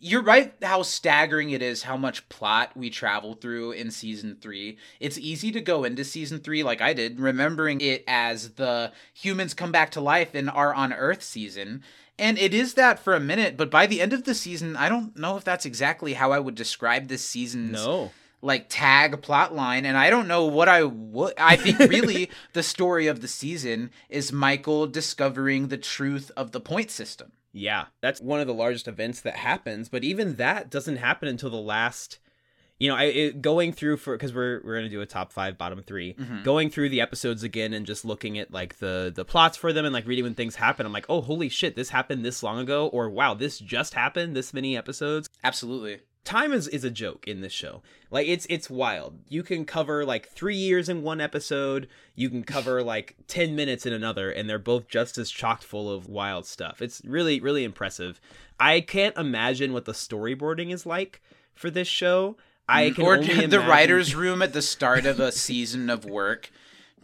You're 0.00 0.22
right 0.22 0.54
how 0.62 0.82
staggering 0.84 1.50
it 1.50 1.60
is 1.60 1.82
how 1.82 1.96
much 1.96 2.28
plot 2.28 2.70
we 2.76 2.88
travel 2.88 3.34
through 3.34 3.72
in 3.72 3.90
season 3.90 4.36
3. 4.40 4.78
It's 5.00 5.18
easy 5.18 5.50
to 5.50 5.60
go 5.60 5.82
into 5.82 6.04
season 6.04 6.38
3 6.38 6.62
like 6.62 6.80
I 6.80 6.92
did, 6.92 7.18
remembering 7.18 7.80
it 7.80 8.04
as 8.06 8.50
the 8.50 8.92
humans 9.12 9.54
come 9.54 9.72
back 9.72 9.90
to 9.92 10.00
life 10.00 10.36
and 10.36 10.48
are 10.48 10.72
on 10.72 10.92
Earth 10.92 11.24
season. 11.24 11.82
And 12.18 12.36
it 12.38 12.52
is 12.52 12.74
that 12.74 12.98
for 12.98 13.14
a 13.14 13.20
minute, 13.20 13.56
but 13.56 13.70
by 13.70 13.86
the 13.86 14.00
end 14.00 14.12
of 14.12 14.24
the 14.24 14.34
season, 14.34 14.76
I 14.76 14.88
don't 14.88 15.16
know 15.16 15.36
if 15.36 15.44
that's 15.44 15.64
exactly 15.66 16.14
how 16.14 16.32
I 16.32 16.38
would 16.40 16.54
describe 16.56 17.08
this 17.08 17.24
season's 17.24 17.72
No. 17.72 18.10
like 18.42 18.66
tag 18.68 19.20
plot 19.22 19.54
line 19.54 19.84
and 19.84 19.96
i 19.96 20.10
don't 20.10 20.28
know 20.28 20.44
what 20.46 20.68
i 20.68 20.84
would 20.84 21.32
i 21.38 21.56
think 21.56 21.76
really 21.90 22.30
the 22.52 22.62
story 22.62 23.08
of 23.08 23.20
the 23.20 23.26
season 23.26 23.90
is 24.08 24.32
michael 24.32 24.86
discovering 24.86 25.66
the 25.68 25.76
truth 25.76 26.30
of 26.36 26.52
the 26.52 26.60
point 26.60 26.88
system 26.88 27.32
Yeah, 27.52 27.86
that's 28.00 28.20
one 28.20 28.38
of 28.40 28.46
the 28.46 28.54
largest 28.54 28.86
events 28.86 29.20
that 29.22 29.36
happens, 29.36 29.88
but 29.88 30.04
even 30.04 30.36
that 30.36 30.70
doesn't 30.70 30.98
happen 30.98 31.26
until 31.28 31.50
the 31.50 31.56
last. 31.56 32.18
You 32.78 32.88
know, 32.88 32.94
I 32.96 33.04
it, 33.04 33.42
going 33.42 33.72
through 33.72 33.96
for 33.96 34.14
because 34.16 34.32
we're 34.32 34.60
we're 34.64 34.76
gonna 34.76 34.88
do 34.88 35.00
a 35.00 35.06
top 35.06 35.32
five, 35.32 35.58
bottom 35.58 35.82
3 35.82 36.14
Mhm. 36.14 36.44
Going 36.44 36.70
through 36.70 36.90
the 36.90 37.00
episodes 37.00 37.42
again 37.42 37.72
and 37.72 37.84
just 37.84 38.04
looking 38.04 38.38
at 38.38 38.52
like 38.52 38.78
the 38.78 39.12
the 39.14 39.24
plots 39.24 39.56
for 39.56 39.72
them 39.72 39.84
and 39.84 39.92
like 39.92 40.06
reading 40.06 40.24
when 40.24 40.34
things 40.34 40.56
happen. 40.56 40.86
I'm 40.86 40.92
like, 40.92 41.06
oh 41.08 41.20
holy 41.20 41.48
shit, 41.48 41.74
this 41.74 41.90
happened 41.90 42.24
this 42.24 42.42
long 42.42 42.58
ago, 42.60 42.86
or 42.88 43.10
wow, 43.10 43.34
this 43.34 43.58
just 43.58 43.94
happened 43.94 44.36
this 44.36 44.54
many 44.54 44.76
episodes. 44.76 45.28
absolutely 45.42 46.00
Time 46.24 46.52
is 46.52 46.68
is 46.68 46.84
a 46.84 46.90
joke 46.90 47.26
in 47.26 47.40
this 47.40 47.54
show. 47.54 47.82
Like 48.10 48.28
it's 48.28 48.46
it's 48.50 48.68
wild. 48.68 49.18
You 49.28 49.42
can 49.42 49.64
cover 49.64 50.04
like 50.04 50.28
three 50.28 50.56
years 50.56 50.90
in 50.90 51.02
one 51.02 51.22
episode. 51.22 51.88
You 52.14 52.28
can 52.28 52.42
cover 52.44 52.82
like 52.94 53.16
ten 53.28 53.56
minutes 53.56 53.86
in 53.86 53.94
another, 53.94 54.30
and 54.30 54.48
they're 54.48 54.58
both 54.58 54.88
just 54.88 55.16
as 55.16 55.30
chocked 55.30 55.64
full 55.64 55.90
of 55.90 56.06
wild 56.06 56.44
stuff. 56.44 56.82
It's 56.82 57.00
really 57.04 57.40
really 57.40 57.64
impressive. 57.64 58.20
I 58.60 58.80
can't 58.82 59.16
imagine 59.16 59.72
what 59.72 59.86
the 59.86 59.92
storyboarding 59.92 60.70
is 60.70 60.84
like 60.84 61.22
for 61.54 61.70
this 61.70 61.88
show. 61.88 62.36
I 62.68 62.90
can 62.90 63.04
or 63.04 63.16
the 63.46 63.60
writer's 63.60 64.14
room 64.14 64.42
at 64.42 64.52
the 64.52 64.62
start 64.62 65.06
of 65.06 65.18
a 65.20 65.32
season 65.32 65.88
of 65.90 66.04
work 66.04 66.50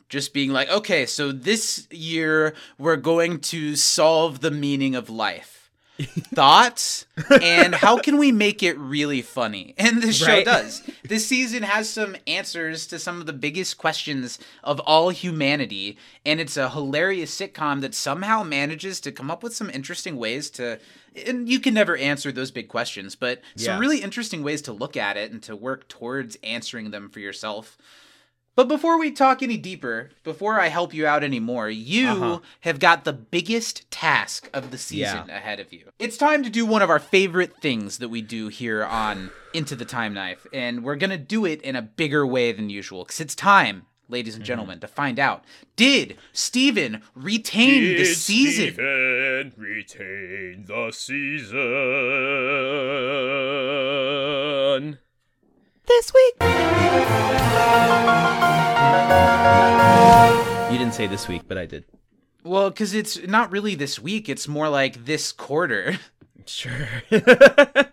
just 0.09 0.35
being 0.35 0.50
like 0.50 0.71
okay 0.71 1.06
so 1.06 1.33
this 1.33 1.88
year 1.90 2.54
we're 2.78 2.97
going 2.97 3.40
to 3.40 3.75
solve 3.75 4.40
the 4.40 4.50
meaning 4.50 4.94
of 4.94 5.09
life 5.09 5.63
thoughts 6.34 7.06
and 7.40 7.74
how 7.74 7.98
can 7.98 8.18
we 8.18 8.32
make 8.32 8.62
it 8.62 8.76
really 8.78 9.22
funny 9.22 9.74
and 9.78 10.02
this 10.02 10.16
show 10.16 10.26
Right. 10.26 10.44
does 10.44 10.82
this 11.04 11.26
season 11.26 11.62
has 11.62 11.88
some 11.88 12.16
answers 12.26 12.86
to 12.88 12.98
some 12.98 13.20
of 13.20 13.26
the 13.26 13.32
biggest 13.32 13.78
questions 13.78 14.38
of 14.64 14.80
all 14.80 15.10
humanity 15.10 15.96
and 16.26 16.40
it's 16.40 16.56
a 16.56 16.70
hilarious 16.70 17.38
sitcom 17.38 17.80
that 17.82 17.94
somehow 17.94 18.42
manages 18.42 19.00
to 19.00 19.12
come 19.12 19.30
up 19.30 19.42
with 19.42 19.54
some 19.54 19.70
interesting 19.70 20.16
ways 20.16 20.50
to 20.50 20.78
and 21.26 21.48
you 21.48 21.60
can 21.60 21.74
never 21.74 21.96
answer 21.96 22.32
those 22.32 22.50
big 22.50 22.68
questions 22.68 23.14
but 23.14 23.40
some 23.56 23.74
Yeah. 23.74 23.78
really 23.78 24.00
interesting 24.02 24.42
ways 24.42 24.62
to 24.62 24.72
look 24.72 24.96
at 24.96 25.16
it 25.16 25.30
and 25.30 25.42
to 25.44 25.54
work 25.54 25.86
towards 25.88 26.36
answering 26.42 26.90
them 26.90 27.08
for 27.08 27.20
yourself 27.20 27.78
but 28.56 28.68
before 28.68 28.99
we 28.99 29.11
talk 29.11 29.42
any 29.42 29.56
deeper, 29.56 30.11
before 30.23 30.61
I 30.61 30.68
help 30.68 30.94
you 30.94 31.06
out 31.06 31.25
anymore, 31.25 31.68
you 31.70 32.08
Uh-huh. 32.08 32.38
have 32.61 32.78
got 32.78 33.04
the 33.04 33.12
biggest 33.12 33.90
task 33.90 34.49
of 34.54 34.70
the 34.70 34.78
season 34.78 35.28
ahead 35.30 35.58
of 35.61 35.73
you. 35.73 35.90
It's 35.99 36.16
time 36.16 36.42
to 36.44 36.50
do 36.50 36.64
one 36.66 36.82
of 36.82 36.90
our 36.90 36.99
favorite 37.00 37.61
things 37.61 37.99
that 37.99 38.08
we 38.08 38.23
do 38.23 38.49
here 38.49 38.84
on 38.84 39.30
Into 39.52 39.75
the 39.76 39.84
Time 39.84 40.14
Knife, 40.14 40.46
and 40.52 40.82
we're 40.84 40.96
going 40.96 41.10
to 41.10 41.19
do 41.19 41.45
it 41.45 41.60
in 41.62 41.75
a 41.76 41.82
bigger 41.82 42.26
way 42.26 42.52
than 42.52 42.71
usual 42.71 43.04
because 43.04 43.21
it's 43.21 43.34
time, 43.34 43.86
ladies 44.08 44.36
and 44.36 44.45
gentlemen, 44.45 44.78
to 44.80 44.88
find 44.88 45.19
out 45.19 45.45
did 45.76 46.17
Stephen 46.32 47.02
retain 47.14 47.97
the 47.97 48.04
season? 48.04 48.75
Stephen 48.75 49.52
retain 49.56 50.64
the 50.67 50.93
season? 50.93 51.54
This 55.86 56.12
week. 56.14 56.34
You 60.73 60.78
didn't 60.78 60.94
say 60.94 61.06
this 61.06 61.28
week, 61.28 61.42
but 61.47 61.58
I 61.58 61.66
did. 61.66 61.84
Well, 62.42 62.70
because 62.70 62.94
it's 62.94 63.18
not 63.26 63.50
really 63.52 63.75
this 63.75 63.99
week, 63.99 64.28
it's 64.28 64.49
more 64.49 64.68
like 64.68 65.04
this 65.04 65.32
quarter. 65.32 65.99
Sure. 66.47 66.88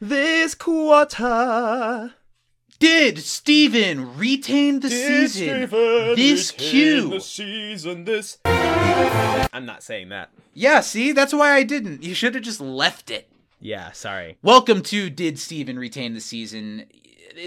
this 0.00 0.54
quarter. 0.54 2.14
Did 2.78 3.18
Stephen 3.18 4.16
retain 4.16 4.80
the 4.80 4.88
Did 4.88 5.30
season? 5.30 5.68
Stephen 5.68 6.14
This 6.16 6.52
retain 6.54 6.70
cue. 6.70 7.08
the 7.10 7.20
season 7.20 8.04
this 8.06 8.38
I'm 8.46 9.66
not 9.66 9.82
saying 9.82 10.08
that. 10.08 10.30
Yeah, 10.54 10.80
see, 10.80 11.12
that's 11.12 11.34
why 11.34 11.52
I 11.52 11.64
didn't. 11.64 12.02
You 12.02 12.14
should 12.14 12.34
have 12.34 12.44
just 12.44 12.62
left 12.62 13.10
it. 13.10 13.28
Yeah, 13.60 13.92
sorry. 13.92 14.38
Welcome 14.42 14.80
to 14.84 15.10
Did 15.10 15.38
Stephen 15.38 15.78
Retain 15.78 16.14
the 16.14 16.20
Season? 16.22 16.86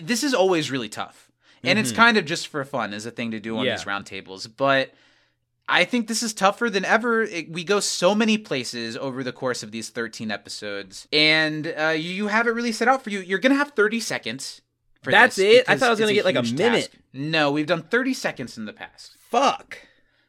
This 0.01 0.23
is 0.23 0.33
always 0.33 0.71
really 0.71 0.89
tough. 0.89 1.31
And 1.63 1.77
it's 1.77 1.91
kind 1.91 2.15
of 2.17 2.25
just 2.25 2.47
for 2.47 2.63
fun 2.63 2.93
as 2.93 3.05
a 3.05 3.11
thing 3.11 3.31
to 3.31 3.39
do 3.39 3.57
on 3.57 3.65
Yeah. 3.65 3.75
these 3.75 3.85
roundtables. 3.85 4.49
But 4.55 4.91
I 5.67 5.83
think 5.83 6.07
this 6.07 6.23
is 6.23 6.33
tougher 6.33 6.69
than 6.69 6.85
ever. 6.85 7.23
It, 7.23 7.51
we 7.51 7.63
go 7.65 7.79
so 7.81 8.15
many 8.15 8.37
places 8.37 8.95
over 8.95 9.23
the 9.23 9.33
course 9.33 9.61
of 9.61 9.71
these 9.71 9.89
13 9.89 10.31
episodes. 10.31 11.07
And 11.11 11.73
uh, 11.77 11.89
you, 11.89 12.11
you 12.11 12.27
have 12.27 12.47
it 12.47 12.51
really 12.51 12.71
set 12.71 12.87
out 12.87 13.03
for 13.03 13.09
you. 13.09 13.19
You're 13.19 13.39
going 13.39 13.51
to 13.51 13.57
have 13.57 13.71
30 13.71 13.99
seconds. 13.99 14.61
For 15.01 15.11
That's 15.11 15.37
it? 15.37 15.65
I 15.67 15.77
thought 15.77 15.87
I 15.87 15.89
was 15.91 15.99
gonna 15.99 16.13
get, 16.13 16.25
like, 16.25 16.35
a 16.35 16.43
minute. 16.43 16.89
No, 17.13 17.51
we've 17.51 17.65
done 17.67 17.83
30 17.83 18.13
seconds 18.13 18.57
in 18.57 18.65
the 18.65 18.73
past. 18.73 19.15
Fuck. 19.17 19.77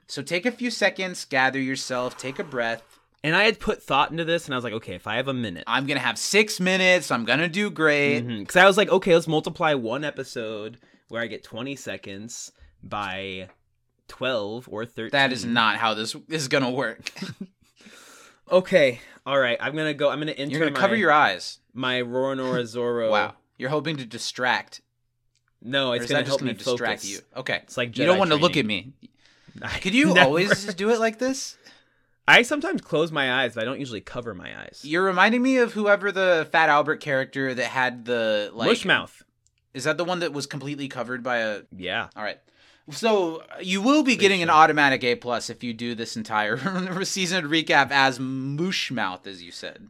So 0.07 0.23
take 0.23 0.47
a 0.47 0.53
few 0.53 0.71
seconds, 0.71 1.25
gather 1.25 1.59
yourself, 1.61 2.17
take 2.17 2.39
a 2.39 2.45
breath. 2.45 2.90
And 3.23 3.37
I 3.37 3.45
had 3.45 3.61
put 3.61 3.83
thought 3.83 4.11
into 4.11 4.25
this, 4.25 4.47
and 4.47 4.55
I 4.55 4.57
was 4.57 4.65
like, 4.65 4.73
okay, 4.75 4.95
if 4.95 5.07
I 5.07 5.17
have 5.17 5.29
a 5.29 5.35
minute. 5.35 5.65
I'm 5.67 5.87
gonna 5.87 6.01
have 6.01 6.19
six 6.19 6.59
minutes. 6.59 7.11
I'm 7.11 7.25
gonna 7.25 7.49
do 7.49 7.71
great. 7.71 8.21
Mm-hmm. 8.23 8.39
Because 8.41 8.57
I 8.57 8.67
was 8.67 8.77
like, 8.77 8.89
okay, 8.89 9.15
let's 9.15 9.29
multiply 9.29 9.75
one 9.75 10.05
episode 10.05 10.79
where 11.09 11.21
I 11.23 11.27
get 11.27 11.45
20 11.45 11.77
seconds 11.77 12.53
by 12.83 13.49
12 14.09 14.69
or 14.71 14.87
13. 14.87 15.11
That 15.11 15.33
is 15.33 15.45
not 15.45 15.77
how 15.77 15.95
this 15.95 16.17
is 16.29 16.49
gonna 16.49 16.71
work. 16.71 17.13
Okay. 18.51 19.01
All 19.27 19.39
right. 19.39 19.57
I'm 19.61 19.75
going 19.75 19.87
to 19.87 19.95
go. 19.95 20.11
I'm 20.11 20.19
going 20.19 20.27
to 20.33 20.39
enter 20.39 20.53
You're 20.53 20.61
gonna 20.61 20.73
my, 20.73 20.81
cover 20.81 20.97
your 20.97 21.13
eyes. 21.13 21.59
my 21.73 22.01
Roronoa 22.03 22.67
Zoro. 22.67 23.11
Wow. 23.11 23.35
You're 23.59 23.71
hoping 23.71 23.97
to 23.99 24.05
distract. 24.05 24.81
No, 25.63 25.93
it's 25.93 26.07
gonna 26.07 26.25
help 26.25 26.41
me 26.41 26.49
gonna 26.49 26.59
distract 26.59 27.03
focus. 27.03 27.11
you? 27.11 27.19
Okay. 27.37 27.61
It's 27.65 27.77
like 27.77 27.99
you 27.99 28.07
don't 28.07 28.17
Jedi 28.17 28.19
want 28.19 28.31
to 28.31 28.37
look 28.37 28.57
at 28.57 28.65
me. 28.65 28.95
I 29.63 29.79
Could 29.79 29.95
you 29.95 30.15
never- 30.15 30.21
always 30.27 30.73
do 30.75 30.91
it 30.91 30.99
like 30.99 31.19
this? 31.19 31.59
I 32.31 32.43
sometimes 32.43 32.81
close 32.81 33.11
my 33.11 33.43
eyes, 33.43 33.55
but 33.55 33.63
I 33.63 33.65
don't 33.65 33.81
usually 33.81 34.01
cover 34.01 34.35
my 34.35 34.59
eyes. 34.61 34.83
You're 34.85 35.03
reminding 35.03 35.43
me 35.43 35.59
of 35.59 35.73
whoever 35.73 36.13
the 36.13 36.49
Fat 36.53 36.69
Albert 36.69 36.99
character 36.99 37.53
that 37.55 37.67
had 37.67 38.05
the 38.05 38.51
like. 38.53 38.69
Mush 38.69 38.85
mouth. 38.85 39.23
Is 39.75 39.85
that 39.85 39.97
the 39.97 40.05
one 40.05 40.21
that 40.21 40.33
was 40.33 40.47
completely 40.47 40.89
covered 40.89 41.23
by 41.23 41.39
a? 41.39 41.63
Yeah. 41.77 42.09
All 42.17 42.23
right. 42.23 42.39
So 42.91 43.43
you 43.61 43.83
will 43.83 44.03
be 44.03 44.17
getting 44.17 44.43
an 44.43 44.51
automatic 44.51 45.05
A 45.05 45.15
plus 45.15 45.51
if 45.51 45.63
you 45.63 45.73
do 45.73 45.95
this 45.95 46.17
entire 46.17 46.57
season 47.05 47.45
recap 47.47 47.91
as 47.91 48.19
Mushmouth, 48.19 49.27
as 49.27 49.43
you 49.43 49.53
said. 49.53 49.89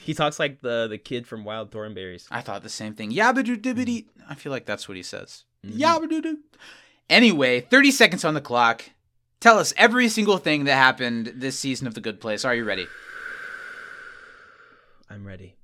he 0.00 0.14
talks 0.14 0.38
like 0.38 0.60
the 0.62 0.88
the 0.88 0.98
kid 0.98 1.26
from 1.26 1.44
Wild 1.44 1.70
Thornberrys. 1.70 2.26
I 2.30 2.40
thought 2.40 2.62
the 2.62 2.68
same 2.68 2.94
thing. 2.94 3.12
Yabadoo 3.12 3.60
dibbity. 3.60 4.06
I 4.28 4.34
feel 4.34 4.50
like 4.50 4.66
that's 4.66 4.88
what 4.88 4.96
he 4.96 5.02
says. 5.02 5.44
Mm-hmm. 5.64 5.80
Yabadoo 5.80 6.22
doo. 6.22 6.38
Anyway, 7.10 7.60
30 7.60 7.90
seconds 7.90 8.24
on 8.24 8.34
the 8.34 8.40
clock. 8.40 8.84
Tell 9.40 9.58
us 9.58 9.74
every 9.76 10.08
single 10.08 10.38
thing 10.38 10.64
that 10.64 10.76
happened 10.76 11.32
this 11.36 11.58
season 11.58 11.86
of 11.86 11.94
The 11.94 12.00
Good 12.00 12.20
Place. 12.20 12.44
Are 12.44 12.54
you 12.54 12.64
ready? 12.64 12.86
I'm 15.10 15.26
ready. 15.26 15.54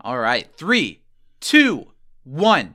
All 0.00 0.18
right. 0.18 0.46
Three, 0.56 1.00
two, 1.40 1.88
one, 2.24 2.74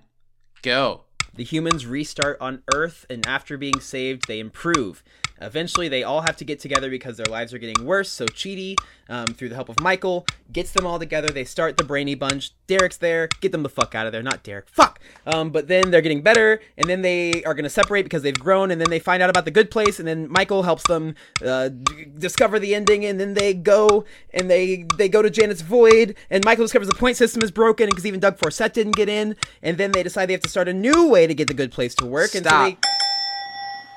go. 0.64 1.04
The 1.36 1.44
humans 1.44 1.86
restart 1.86 2.38
on 2.42 2.64
Earth, 2.74 3.06
and 3.12 3.28
after 3.28 3.60
being 3.60 3.80
saved, 3.80 4.28
they 4.28 4.40
improve. 4.40 5.04
Eventually, 5.42 5.88
they 5.88 6.04
all 6.04 6.22
have 6.22 6.38
to 6.38 6.46
get 6.46 6.60
together 6.60 6.90
because 6.90 7.18
their 7.18 7.26
lives 7.26 7.54
are 7.54 7.58
getting 7.58 7.86
worse. 7.86 8.10
So 8.10 8.26
Chidi, 8.26 8.76
um, 9.10 9.28
through 9.28 9.50
the 9.50 9.56
help 9.56 9.70
of 9.70 9.80
Michael, 9.80 10.26
gets 10.52 10.72
them 10.72 10.86
all 10.86 11.00
together. 11.00 11.28
They 11.28 11.44
start 11.44 11.78
the 11.78 11.84
Brainy 11.84 12.16
Bunch. 12.16 12.52
Derek's 12.68 12.98
there. 12.98 13.30
Get 13.42 13.52
them 13.52 13.64
the 13.64 13.70
fuck 13.70 13.96
out 13.96 14.06
of 14.06 14.12
there. 14.12 14.24
Not 14.24 14.44
Derek. 14.44 14.70
Fuck. 14.70 15.00
Um, 15.26 15.52
but 15.52 15.68
then 15.68 15.92
they're 15.92 16.02
getting 16.02 16.22
better, 16.22 16.60
and 16.78 16.90
then 16.90 17.02
they 17.02 17.44
are 17.44 17.54
going 17.54 17.64
to 17.64 17.70
separate 17.70 18.04
because 18.04 18.24
they've 18.24 18.38
grown, 18.38 18.72
and 18.72 18.82
then 18.82 18.90
they 18.90 19.00
find 19.00 19.22
out 19.24 19.30
about 19.30 19.46
the 19.46 19.52
good 19.52 19.72
place, 19.72 20.00
and 20.00 20.08
then 20.08 20.30
Michael 20.30 20.64
helps 20.64 20.84
them 20.88 21.16
uh, 21.46 21.70
d- 21.70 22.08
discover 22.18 22.60
the 22.60 22.76
ending, 22.76 23.06
and 23.06 23.20
then 23.20 23.34
they 23.34 23.54
go 23.54 24.06
and 24.34 24.50
they 24.50 24.86
they 24.98 25.08
go 25.08 25.22
to 25.22 25.30
Janet's 25.30 25.62
Void, 25.62 26.16
and 26.30 26.44
Michael 26.44 26.66
discovers 26.66 26.88
the 26.88 26.96
point 26.96 27.18
system 27.18 27.42
is 27.44 27.52
broken 27.52 27.90
because 27.90 28.06
even 28.06 28.20
Doug 28.20 28.38
Forcett 28.38 28.74
didn't 28.74 28.96
get 28.96 29.10
in, 29.10 29.36
and 29.62 29.78
then 29.78 29.92
they 29.92 30.04
decide 30.04 30.28
they 30.28 30.34
have 30.34 30.42
to 30.42 30.50
start 30.50 30.68
a 30.68 30.74
new 30.74 31.08
way 31.10 31.28
to 31.28 31.34
get 31.34 31.48
the 31.48 31.54
good 31.54 31.72
place 31.72 31.96
to 31.96 32.06
work, 32.06 32.34
and 32.36 32.44
so 32.44 32.50
Stop. 32.50 32.66
they 32.70 32.78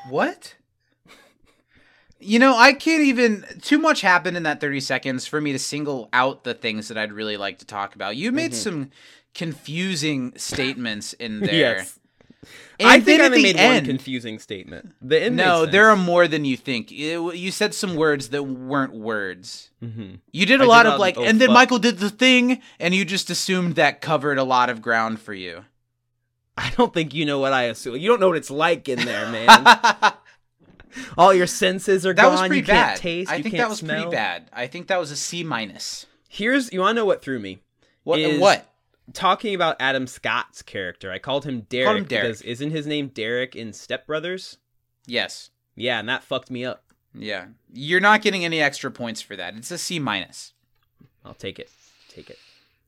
What? 0.08 0.54
You 2.20 2.38
know, 2.38 2.56
I 2.56 2.72
can't 2.74 3.02
even. 3.02 3.44
Too 3.62 3.78
much 3.78 4.02
happened 4.02 4.36
in 4.36 4.42
that 4.42 4.60
30 4.60 4.80
seconds 4.80 5.26
for 5.26 5.40
me 5.40 5.52
to 5.52 5.58
single 5.58 6.08
out 6.12 6.44
the 6.44 6.54
things 6.54 6.88
that 6.88 6.98
I'd 6.98 7.12
really 7.12 7.36
like 7.36 7.58
to 7.60 7.64
talk 7.66 7.94
about. 7.94 8.16
You 8.16 8.30
made 8.30 8.54
some 8.54 8.90
confusing 9.34 10.32
statements 10.36 11.12
in 11.14 11.40
there. 11.40 11.78
Yes. 11.78 11.96
And 12.78 12.88
I 12.88 13.00
think 13.00 13.20
I 13.20 13.26
only 13.26 13.42
made 13.42 13.56
end, 13.56 13.86
one 13.86 13.96
confusing 13.96 14.38
statement. 14.38 14.94
The 15.02 15.24
end 15.24 15.36
no, 15.36 15.66
there 15.66 15.90
are 15.90 15.96
more 15.96 16.26
than 16.26 16.46
you 16.46 16.56
think. 16.56 16.90
You 16.90 17.32
you 17.32 17.50
said 17.50 17.74
some 17.74 17.94
words 17.94 18.30
that 18.30 18.42
weren't 18.44 18.94
words. 18.94 19.70
Mhm. 19.82 20.20
You 20.32 20.46
did 20.46 20.60
a 20.62 20.64
I 20.64 20.66
lot 20.66 20.82
did 20.84 20.92
of 20.94 21.00
like, 21.00 21.18
oh, 21.18 21.24
and 21.24 21.38
then 21.38 21.48
fuck. 21.48 21.54
Michael 21.54 21.78
did 21.78 21.98
the 21.98 22.08
thing, 22.08 22.62
and 22.78 22.94
you 22.94 23.04
just 23.04 23.28
assumed 23.28 23.74
that 23.74 24.00
covered 24.00 24.38
a 24.38 24.44
lot 24.44 24.70
of 24.70 24.80
ground 24.80 25.20
for 25.20 25.34
you. 25.34 25.64
I 26.56 26.70
don't 26.76 26.92
think 26.94 27.12
you 27.12 27.26
know 27.26 27.38
what 27.38 27.52
I 27.52 27.64
assume. 27.64 27.96
You 27.96 28.08
don't 28.08 28.20
know 28.20 28.28
what 28.28 28.36
it's 28.38 28.50
like 28.50 28.88
in 28.88 29.04
there, 29.04 29.30
man. 29.30 30.12
All 31.18 31.32
your 31.34 31.46
senses 31.46 32.04
are 32.06 32.14
that 32.14 32.22
gone. 32.22 32.32
was 32.32 32.40
pretty 32.40 32.56
you 32.56 32.62
can't 32.62 32.94
bad. 32.94 32.96
taste. 32.98 33.30
I 33.30 33.34
think 33.42 33.54
can't 33.54 33.58
that 33.58 33.68
was 33.70 33.78
smell. 33.78 33.96
pretty 34.02 34.16
bad. 34.16 34.48
I 34.52 34.66
think 34.66 34.88
that 34.88 34.98
was 34.98 35.10
a 35.10 35.16
C 35.16 35.42
minus. 35.44 36.06
Here's 36.28 36.72
you 36.72 36.80
want 36.80 36.96
to 36.96 37.00
know 37.00 37.04
what 37.04 37.22
threw 37.22 37.38
me? 37.38 37.58
What? 38.04 38.20
What? 38.38 38.66
Talking 39.12 39.54
about 39.54 39.76
Adam 39.80 40.06
Scott's 40.06 40.62
character, 40.62 41.10
I 41.10 41.18
called 41.18 41.44
him 41.44 41.62
Derek, 41.62 41.98
him 41.98 42.04
Derek. 42.04 42.28
because 42.28 42.42
isn't 42.42 42.70
his 42.70 42.86
name 42.86 43.08
Derek 43.08 43.56
in 43.56 43.72
Step 43.72 44.06
Brothers? 44.06 44.58
Yes. 45.06 45.50
Yeah, 45.74 45.98
and 45.98 46.08
that 46.08 46.22
fucked 46.22 46.50
me 46.50 46.64
up. 46.64 46.84
Yeah. 47.12 47.46
You're 47.72 48.00
not 48.00 48.22
getting 48.22 48.44
any 48.44 48.60
extra 48.60 48.90
points 48.90 49.20
for 49.20 49.34
that. 49.34 49.56
It's 49.56 49.70
a 49.72 49.78
C 49.78 49.98
minus. 49.98 50.52
I'll 51.24 51.34
take 51.34 51.58
it. 51.58 51.68
Take 52.08 52.30
it. 52.30 52.38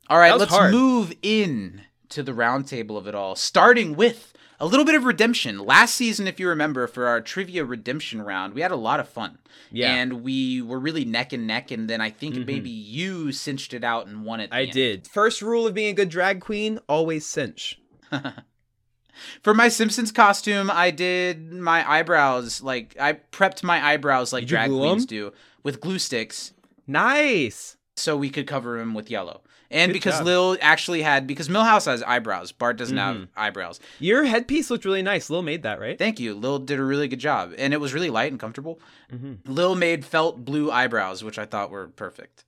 All 0.08 0.18
right, 0.18 0.36
let's 0.36 0.52
hard. 0.52 0.72
move 0.72 1.12
in 1.22 1.82
to 2.12 2.22
the 2.22 2.32
roundtable 2.32 2.96
of 2.96 3.06
it 3.06 3.14
all, 3.14 3.34
starting 3.36 3.94
with 3.96 4.32
a 4.60 4.66
little 4.66 4.84
bit 4.86 4.94
of 4.94 5.04
redemption. 5.04 5.58
Last 5.58 5.94
season, 5.94 6.28
if 6.28 6.38
you 6.38 6.48
remember, 6.48 6.86
for 6.86 7.06
our 7.08 7.20
trivia 7.20 7.64
redemption 7.64 8.22
round, 8.22 8.54
we 8.54 8.60
had 8.60 8.70
a 8.70 8.76
lot 8.76 9.00
of 9.00 9.08
fun. 9.08 9.38
Yeah. 9.72 9.94
And 9.94 10.22
we 10.22 10.62
were 10.62 10.78
really 10.78 11.04
neck 11.04 11.32
and 11.32 11.46
neck, 11.46 11.70
and 11.70 11.88
then 11.90 12.00
I 12.00 12.10
think 12.10 12.34
Mhm. 12.36 12.46
maybe 12.46 12.70
you 12.70 13.32
cinched 13.32 13.74
it 13.74 13.82
out 13.82 14.06
and 14.06 14.24
won 14.24 14.40
it. 14.40 14.50
I 14.52 14.66
did. 14.66 15.08
First 15.08 15.42
rule 15.42 15.66
of 15.66 15.74
being 15.74 15.88
a 15.90 15.94
good 15.94 16.10
drag 16.10 16.40
queen: 16.40 16.78
always 16.88 17.26
cinch. 17.26 17.80
For 19.42 19.52
my 19.54 19.68
Simpsons 19.68 20.10
costume, 20.10 20.70
I 20.70 20.90
did 20.90 21.52
my 21.52 21.88
eyebrows 21.90 22.62
like 22.62 22.96
I 22.98 23.14
prepped 23.14 23.62
my 23.62 23.84
eyebrows 23.84 24.32
like 24.32 24.46
drag 24.46 24.70
queens 24.70 24.80
queens 24.80 25.02
'em? 25.02 25.06
do 25.06 25.32
with 25.62 25.80
glue 25.80 25.98
sticks. 25.98 26.52
Nice. 26.86 27.76
so 27.94 28.16
we 28.16 28.30
could 28.30 28.46
cover 28.46 28.78
them 28.78 28.94
with 28.94 29.10
yellow. 29.10 29.42
And 29.72 29.88
Good 29.90 29.94
because 29.94 30.18
job. 30.18 30.26
Lil 30.26 30.56
actually 30.60 31.02
had 31.02 31.26
because 31.26 31.48
Milhouse 31.48 31.86
has 31.86 32.02
eyebrows, 32.02 32.52
Bart 32.52 32.76
doesn't 32.76 32.96
have 32.96 33.16
Mhm. 33.16 33.28
eyebrows. 33.36 33.80
Your 33.98 34.24
headpiece 34.24 34.70
looked 34.70 34.84
really 34.84 35.02
nice. 35.02 35.30
Lil 35.30 35.42
made 35.42 35.62
that, 35.62 35.80
right? 35.80 35.98
Thank 35.98 36.20
you. 36.20 36.34
Lil 36.34 36.58
did 36.58 36.78
a 36.78 36.84
really 36.84 37.08
good 37.08 37.18
job, 37.20 37.54
and 37.56 37.72
it 37.72 37.80
was 37.80 37.94
really 37.94 38.10
light 38.10 38.30
and 38.30 38.38
comfortable. 38.38 38.78
hmm 39.10 39.34
Lil 39.46 39.74
made 39.74 40.04
felt 40.04 40.44
blue 40.44 40.70
eyebrows, 40.70 41.24
which 41.24 41.38
I 41.38 41.46
thought 41.46 41.70
were 41.70 41.88
perfect. 41.88 42.44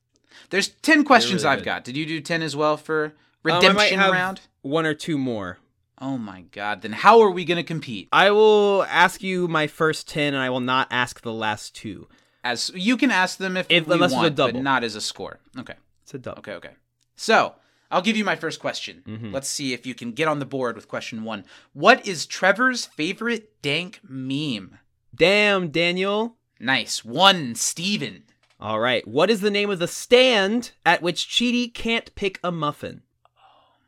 There's 0.51 0.69
ten 0.69 1.03
questions 1.05 1.43
really 1.45 1.53
I've 1.55 1.59
good. 1.61 1.65
got. 1.65 1.85
Did 1.85 1.97
you 1.97 2.05
do 2.07 2.21
ten 2.21 2.43
as 2.43 2.55
well 2.55 2.77
for 2.77 3.07
Um, 3.07 3.13
redemption 3.43 3.99
have 3.99 4.13
round? 4.13 4.41
One 4.63 4.85
or 4.87 4.95
two 4.95 5.17
more. 5.19 5.59
Oh 6.01 6.19
my 6.19 6.43
god! 6.53 6.83
Then 6.83 6.93
how 6.93 7.21
are 7.23 7.31
we 7.31 7.45
gonna 7.45 7.63
compete? 7.65 8.09
I 8.13 8.31
will 8.33 8.85
ask 8.91 9.23
you 9.23 9.49
my 9.49 9.67
first 9.69 10.09
10 10.09 10.35
and 10.35 10.43
I 10.43 10.51
will 10.51 10.61
not 10.61 10.89
ask 10.91 11.23
the 11.23 11.33
last 11.33 11.75
two. 11.75 12.09
As 12.43 12.71
you 12.75 12.97
can 12.99 13.11
ask 13.11 13.39
them 13.39 13.57
if, 13.57 13.67
If- 13.71 13.89
unless 13.89 14.11
it's 14.11 14.15
a 14.15 14.23
want, 14.23 14.37
but 14.37 14.55
not 14.57 14.85
as 14.85 14.95
a 14.97 15.01
score. 15.01 15.39
Okay. 15.59 15.75
It's 16.03 16.13
a 16.13 16.19
double. 16.19 16.41
Okay. 16.41 16.53
Okay. 16.55 16.71
So 17.17 17.55
I'll 17.91 18.03
give 18.03 18.17
you 18.17 18.25
my 18.25 18.37
first 18.37 18.61
question. 18.61 19.03
Mhm. 19.07 19.33
Let's 19.33 19.49
see 19.49 19.73
if 19.73 19.87
you 19.87 19.95
can 19.95 20.13
get 20.13 20.29
on 20.29 20.39
the 20.39 20.47
board 20.47 20.77
with 20.77 20.89
question 20.89 21.25
one. 21.25 21.45
What 21.73 22.07
is 22.07 22.27
Trevor's 22.27 22.87
favorite 22.87 23.61
dank 23.63 24.01
meme? 24.03 24.79
Damn, 25.15 25.71
Daniel. 25.71 26.37
Nice. 26.59 27.05
One, 27.05 27.55
Stephen. 27.55 28.25
All 28.61 28.81
right. 28.81 29.07
What 29.07 29.31
is 29.31 29.41
the 29.41 29.51
name 29.51 29.71
of 29.71 29.79
the 29.79 29.89
stand 29.89 30.73
at 30.87 31.03
which 31.03 31.29
Chidi 31.29 31.73
can't 31.73 32.15
pick 32.15 32.41
a 32.43 32.51
muffin? 32.51 33.03
Oh 33.37 33.41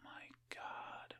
my 0.04 0.54
God. 0.54 1.14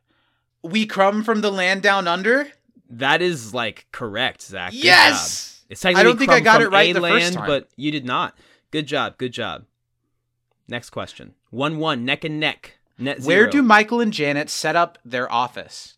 We 0.71 0.85
crumb 0.85 1.23
from 1.23 1.41
the 1.41 1.51
land 1.51 1.81
down 1.81 2.07
under? 2.07 2.51
That 2.89 3.21
is 3.21 3.53
like 3.53 3.87
correct, 3.91 4.41
Zach. 4.41 4.71
Good 4.71 4.83
yes! 4.83 5.61
job. 5.61 5.71
It's 5.71 5.81
technically 5.81 5.99
I 5.99 6.03
don't 6.03 6.17
think 6.17 6.31
I 6.31 6.39
got 6.39 6.61
it 6.61 6.69
right 6.69 6.93
the 6.93 7.01
land, 7.01 7.21
first 7.21 7.33
time. 7.33 7.47
but 7.47 7.69
you 7.75 7.91
did 7.91 8.05
not. 8.05 8.37
Good 8.71 8.87
job. 8.87 9.17
Good 9.17 9.33
job. 9.33 9.65
Next 10.69 10.89
question. 10.91 11.33
One 11.49 11.77
one 11.77 12.05
neck 12.05 12.23
and 12.23 12.39
neck. 12.39 12.77
Net 12.97 13.21
Where 13.21 13.47
do 13.47 13.61
Michael 13.61 14.01
and 14.01 14.11
Janet 14.11 14.49
set 14.49 14.75
up 14.75 14.97
their 15.05 15.31
office? 15.31 15.97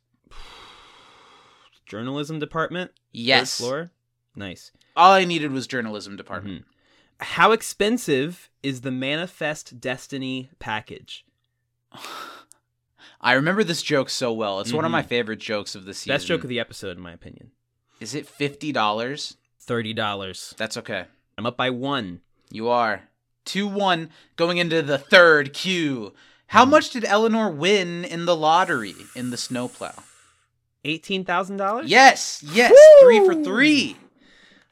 journalism 1.85 2.39
department? 2.39 2.91
Third 2.91 2.97
Yes. 3.12 3.57
floor. 3.57 3.91
Nice. 4.35 4.71
All 4.95 5.12
I 5.12 5.25
needed 5.25 5.51
was 5.51 5.65
journalism 5.67 6.15
department. 6.15 6.62
Mm-hmm. 6.62 7.23
How 7.33 7.51
expensive 7.51 8.49
is 8.63 8.81
the 8.81 8.91
Manifest 8.91 9.81
Destiny 9.81 10.51
package? 10.59 11.25
I 13.21 13.33
remember 13.33 13.63
this 13.65 13.81
joke 13.81 14.09
so 14.09 14.31
well. 14.31 14.62
It's 14.62 14.71
one 14.71 14.85
of 14.85 14.91
my 14.91 15.01
mm-hmm. 15.01 15.09
favorite 15.09 15.39
jokes 15.39 15.75
of 15.75 15.83
the 15.83 15.93
season. 15.93 16.13
Best 16.13 16.27
joke 16.27 16.43
of 16.43 16.49
the 16.49 16.59
episode, 16.59 16.95
in 16.95 17.03
my 17.03 17.12
opinion. 17.12 17.51
Is 17.99 18.15
it 18.15 18.27
$50? 18.27 19.35
Thirty 19.62 19.93
dollars. 19.93 20.55
That's 20.57 20.77
okay. 20.77 21.05
I'm 21.38 21.45
up 21.45 21.55
by 21.55 21.69
one. 21.69 22.21
You 22.49 22.69
are. 22.69 23.08
2 23.49 23.67
1 23.67 24.09
going 24.35 24.57
into 24.57 24.81
the 24.81 24.97
third 24.97 25.53
Q. 25.53 26.13
How 26.47 26.65
Hmm. 26.65 26.71
much 26.71 26.89
did 26.91 27.05
Eleanor 27.05 27.49
win 27.51 28.03
in 28.05 28.25
the 28.25 28.35
lottery 28.35 28.95
in 29.15 29.29
the 29.29 29.38
snowplow? 29.38 29.93
Eighteen 30.85 31.25
thousand 31.25 31.57
dollars. 31.57 31.89
Yes, 31.89 32.41
yes, 32.53 32.71
three 33.01 33.25
for 33.25 33.35
three. 33.43 33.97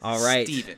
All 0.02 0.24
right. 0.24 0.48
Stephen. 0.48 0.78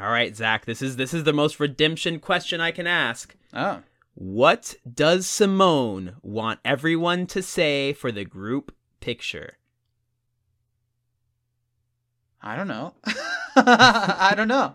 All 0.00 0.10
right, 0.10 0.34
Zach. 0.34 0.64
This 0.64 0.82
is 0.82 0.96
this 0.96 1.14
is 1.14 1.22
the 1.24 1.32
most 1.32 1.60
redemption 1.60 2.18
question 2.18 2.60
I 2.60 2.70
can 2.72 2.86
ask. 2.86 3.34
Oh. 3.54 3.82
What 4.14 4.74
does 4.92 5.26
Simone 5.26 6.16
want 6.22 6.58
everyone 6.64 7.26
to 7.28 7.42
say 7.42 7.92
for 7.92 8.10
the 8.10 8.24
group 8.24 8.74
picture? 8.98 9.56
I 12.42 12.56
don't 12.56 12.68
know. 12.68 12.94
I 13.56 14.32
don't 14.36 14.48
know. 14.48 14.74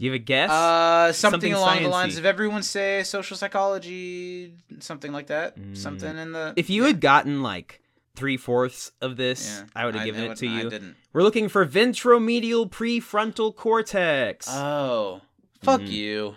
Do 0.00 0.06
you 0.06 0.12
have 0.12 0.20
a 0.20 0.24
guess? 0.24 0.50
Uh, 0.50 1.12
something, 1.12 1.52
Something 1.52 1.52
along 1.52 1.82
the 1.82 1.90
lines 1.90 2.16
of 2.16 2.24
everyone 2.24 2.62
say 2.62 3.02
social 3.02 3.36
psychology, 3.36 4.54
something 4.78 5.12
like 5.12 5.26
that. 5.26 5.58
Mm. 5.58 5.76
Something 5.76 6.16
in 6.16 6.32
the. 6.32 6.54
if 6.56 6.70
you 6.70 6.82
yeah, 6.82 6.88
had 6.88 7.00
gotten 7.02 7.42
like 7.42 7.82
three 8.16 8.38
fourths 8.38 8.92
of 9.02 9.18
this, 9.18 9.60
yeah. 9.60 9.66
I 9.76 9.84
would 9.84 9.94
have 9.94 10.06
given 10.06 10.22
I 10.22 10.32
it 10.32 10.38
to 10.38 10.46
you. 10.46 10.66
I 10.66 10.70
didn't. 10.70 10.96
We're 11.12 11.22
looking 11.22 11.50
for 11.50 11.66
ventromedial 11.66 12.70
prefrontal 12.70 13.54
cortex. 13.54 14.46
Oh, 14.50 15.20
fuck 15.62 15.82
Mhm. 15.82 15.90
you. 15.90 16.36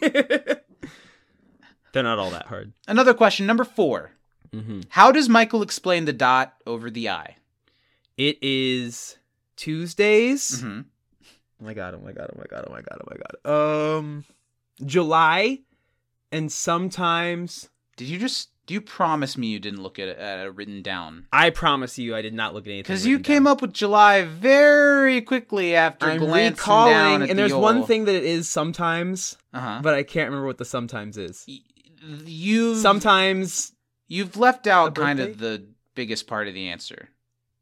They're 1.92 2.02
not 2.04 2.20
all 2.20 2.30
that 2.30 2.46
hard. 2.46 2.72
Another 2.86 3.12
question, 3.12 3.44
number 3.46 3.64
four. 3.64 4.12
hmm 4.52 4.82
How 4.88 5.10
does 5.10 5.28
Michael 5.28 5.62
explain 5.62 6.04
the 6.04 6.12
dot 6.12 6.54
over 6.64 6.90
the 6.90 7.08
I? 7.08 7.36
It 8.16 8.38
is 8.40 9.16
Tuesdays. 9.56 10.60
hmm 10.60 10.82
Oh 11.62 11.64
my 11.64 11.74
god! 11.74 11.94
Oh 11.94 12.00
my 12.04 12.10
god! 12.12 12.30
Oh 12.34 12.38
my 12.38 12.44
god! 12.50 12.64
Oh 12.68 12.72
my 12.72 12.80
god! 12.82 12.98
Oh 13.00 13.06
my 13.10 13.16
god! 13.54 13.96
Um, 13.98 14.24
July, 14.84 15.60
and 16.32 16.50
sometimes 16.50 17.70
Did 17.96 18.08
you 18.08 18.18
just? 18.18 18.48
Do 18.66 18.74
you 18.74 18.80
promise 18.80 19.36
me 19.36 19.48
you 19.48 19.58
didn't 19.58 19.82
look 19.82 19.98
at 19.98 20.06
it, 20.08 20.18
at 20.18 20.46
it 20.46 20.54
written 20.54 20.82
down? 20.82 21.26
I 21.32 21.50
promise 21.50 21.98
you, 21.98 22.14
I 22.14 22.22
did 22.22 22.32
not 22.32 22.54
look 22.54 22.64
at 22.66 22.70
anything. 22.70 22.82
Because 22.84 23.04
you 23.06 23.18
came 23.18 23.46
up 23.46 23.60
with 23.60 23.72
July 23.72 24.22
very 24.24 25.20
quickly 25.20 25.74
after 25.74 26.06
I'm 26.06 26.18
glancing 26.20 26.52
recalling, 26.52 26.92
down 26.92 27.22
at 27.22 27.30
and 27.30 27.38
the 27.38 27.42
there's 27.42 27.54
one 27.54 27.84
thing 27.84 28.04
that 28.04 28.14
it 28.14 28.24
is 28.24 28.48
sometimes, 28.48 29.36
Uh-huh. 29.52 29.80
but 29.82 29.94
I 29.94 30.04
can't 30.04 30.28
remember 30.30 30.46
what 30.46 30.58
the 30.58 30.64
sometimes 30.64 31.16
is. 31.18 31.44
You 32.24 32.76
Sometimes, 32.76 33.72
you've 34.06 34.36
left 34.36 34.66
out 34.68 34.94
kind 34.94 35.18
of 35.18 35.38
the 35.38 35.64
biggest 35.96 36.26
part 36.28 36.46
of 36.48 36.54
the 36.54 36.68
answer. 36.68 37.08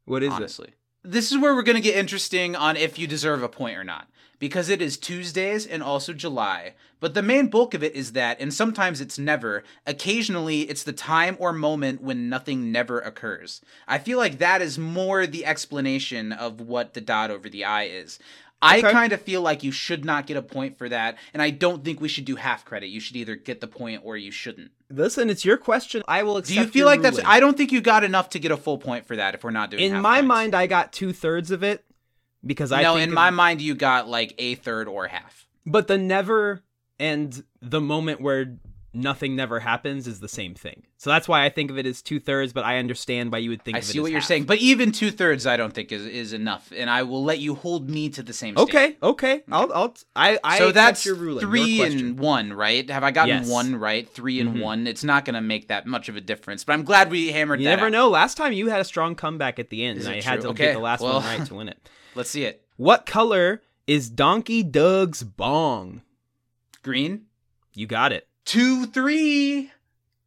what 0.05 0.21
is 0.23 0.33
it? 0.39 0.73
This 1.03 1.31
is 1.31 1.37
where 1.39 1.55
we're 1.55 1.63
going 1.63 1.75
to 1.75 1.81
get 1.81 1.95
interesting 1.95 2.55
on 2.55 2.77
if 2.77 2.99
you 2.99 3.07
deserve 3.07 3.41
a 3.41 3.49
point 3.49 3.75
or 3.77 3.83
not. 3.83 4.07
because 4.41 4.69
it 4.69 4.81
is 4.81 4.97
Tuesdays 4.97 5.67
and 5.67 5.83
also 5.83 6.13
July. 6.13 6.73
But 6.99 7.13
the 7.13 7.21
main 7.21 7.47
bulk 7.47 7.75
of 7.75 7.83
it 7.83 7.93
is 7.93 8.13
that, 8.13 8.41
and 8.41 8.51
sometimes 8.51 8.99
it's 8.99 9.19
never, 9.19 9.63
occasionally 9.85 10.61
it's 10.61 10.83
the 10.83 10.93
time 10.93 11.37
or 11.39 11.53
moment 11.53 12.01
when 12.01 12.27
nothing 12.27 12.71
never 12.71 12.99
occurs. 12.99 13.61
I 13.87 13.99
feel 13.99 14.17
like 14.17 14.39
that 14.39 14.61
is 14.61 14.79
more 14.79 15.27
the 15.27 15.45
explanation 15.45 16.33
of 16.33 16.59
what 16.59 16.95
the 16.95 17.01
dot 17.01 17.29
over 17.29 17.49
the 17.49 17.63
I 17.63 17.83
is. 17.83 18.17
I 18.61 18.77
Okay. 18.79 18.91
kind 18.91 19.11
of 19.11 19.21
feel 19.21 19.41
like 19.41 19.63
you 19.63 19.71
should 19.71 20.05
not 20.05 20.27
get 20.27 20.37
a 20.37 20.41
point 20.41 20.77
for 20.77 20.87
that, 20.89 21.17
and 21.33 21.41
I 21.41 21.49
don't 21.49 21.83
think 21.83 21.99
we 21.99 22.07
should 22.07 22.25
do 22.25 22.35
half 22.35 22.63
credit. 22.63 22.87
You 22.87 22.99
should 22.99 23.15
either 23.15 23.35
get 23.35 23.59
the 23.59 23.67
point 23.67 24.01
or 24.03 24.17
you 24.17 24.31
shouldn't. 24.31 24.71
Listen, 24.89 25.29
it's 25.29 25.43
your 25.43 25.57
question. 25.57 26.03
I 26.07 26.23
will 26.23 26.37
accept 26.37 26.55
Do 26.55 26.61
you 26.61 26.67
feel 26.67 26.85
like 26.85 27.01
that's? 27.01 27.19
I 27.25 27.39
don't 27.39 27.57
think 27.57 27.71
you 27.71 27.81
got 27.81 28.03
enough 28.03 28.29
to 28.31 28.39
get 28.39 28.51
a 28.51 28.57
full 28.57 28.77
point 28.77 29.05
for 29.07 29.15
that. 29.15 29.33
If 29.33 29.43
we're 29.43 29.51
not 29.51 29.71
doing 29.71 29.83
in 29.83 30.01
my 30.01 30.17
points. 30.17 30.27
mind, 30.27 30.55
I 30.55 30.67
got 30.67 30.93
two 30.93 31.11
thirds 31.13 31.49
of 31.49 31.63
it 31.63 31.83
because 32.45 32.71
I 32.71 32.83
no, 32.83 32.97
in 32.97 33.11
my 33.13 33.29
mind, 33.31 33.61
you 33.61 33.73
got 33.73 34.07
like 34.07 34.35
a 34.37 34.55
third 34.55 34.87
or 34.87 35.07
half. 35.07 35.47
But 35.65 35.87
the 35.87 35.97
never 35.97 36.61
and 36.99 37.43
the 37.61 37.81
moment 37.81 38.21
where 38.21 38.57
nothing 38.93 39.35
never 39.35 39.59
happens 39.61 40.05
is 40.07 40.19
the 40.19 40.27
same 40.27 40.53
thing. 40.53 40.83
So 40.97 41.09
that's 41.09 41.27
why 41.27 41.45
I 41.45 41.49
think 41.49 41.71
of 41.71 41.77
it 41.77 41.85
as 41.85 42.01
two 42.01 42.19
thirds. 42.19 42.53
But 42.53 42.63
I 42.65 42.77
understand 42.77 43.31
why 43.31 43.37
you 43.39 43.49
would 43.51 43.63
think. 43.63 43.77
I 43.77 43.79
see 43.79 43.99
what 43.99 44.11
you're 44.11 44.19
half. 44.19 44.27
saying, 44.27 44.43
but 44.43 44.57
even 44.59 44.91
two 44.91 45.11
thirds, 45.11 45.47
I 45.47 45.57
don't 45.57 45.73
think 45.73 45.91
is 45.91 46.05
is 46.05 46.33
enough, 46.33 46.71
and 46.75 46.89
I 46.89 47.03
will 47.03 47.23
let 47.23 47.39
you 47.39 47.55
hold 47.55 47.89
me 47.89 48.09
to 48.09 48.21
the 48.23 48.33
same. 48.33 48.55
standard. 48.55 48.69
Okay, 48.75 48.97
okay. 49.01 49.43
I'll, 49.51 49.71
I'll, 49.73 49.95
I, 50.15 50.39
I 50.43 50.57
so 50.57 50.71
that's 50.71 51.05
your 51.05 51.15
ruling. 51.15 51.39
three 51.45 51.81
and 51.81 52.19
one, 52.19 52.53
right? 52.53 52.89
Have 52.89 53.03
I 53.03 53.11
gotten 53.11 53.43
Yes. 53.43 53.49
one 53.49 53.75
right? 53.75 54.07
Three 54.09 54.39
and 54.39 54.55
Mhm. 54.57 54.61
one. 54.61 54.87
It's 54.87 55.03
not 55.03 55.25
going 55.25 55.35
to 55.35 55.41
make 55.41 55.69
that 55.69 55.85
much 55.87 56.09
of 56.09 56.15
a 56.15 56.21
difference, 56.21 56.63
but 56.63 56.73
I'm 56.73 56.83
glad 56.83 57.09
we 57.11 57.31
hammered 57.31 57.59
You 57.59 57.65
that. 57.65 57.75
never 57.77 57.85
out. 57.87 57.91
know. 57.91 58.09
Last 58.09 58.35
time 58.35 58.53
you 58.53 58.67
had 58.69 58.81
a 58.81 58.85
strong 58.85 59.15
comeback 59.15 59.57
at 59.59 59.69
the 59.69 59.83
end, 59.85 59.99
Is 59.99 60.05
and 60.05 60.15
I 60.15 60.17
it 60.17 60.23
had 60.23 60.41
to 60.41 60.49
Okay, 60.49 60.65
get 60.65 60.73
the 60.73 60.79
last 60.79 61.01
well- 61.01 61.15
one 61.21 61.25
right 61.25 61.45
to 61.47 61.55
win 61.55 61.69
it. 61.69 61.89
Let's 62.15 62.29
see 62.29 62.43
it. 62.43 62.65
What 62.77 63.05
color 63.05 63.61
is 63.87 64.09
Donkey 64.09 64.63
Doug's 64.63 65.23
bong? 65.23 66.01
Green. 66.83 67.25
You 67.73 67.87
got 67.87 68.11
it. 68.11 68.27
Two, 68.45 68.85
three. 68.85 69.71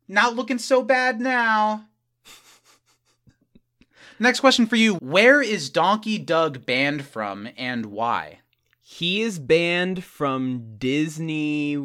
Not 0.09 0.37
looking 0.37 0.59
so 0.59 0.83
bad 0.83 1.21
now. 1.21 1.87
Next 4.19 4.41
question 4.41 4.67
for 4.67 4.77
you. 4.77 4.95
Where 4.97 5.43
is 5.43 5.71
Donkey 5.71 6.19
Doug 6.19 6.67
banned 6.67 7.05
from 7.05 7.49
and 7.57 7.87
why? 7.87 8.41
He 8.81 9.23
is 9.23 9.39
banned 9.39 10.05
from 10.05 10.77
Disney 10.79 11.77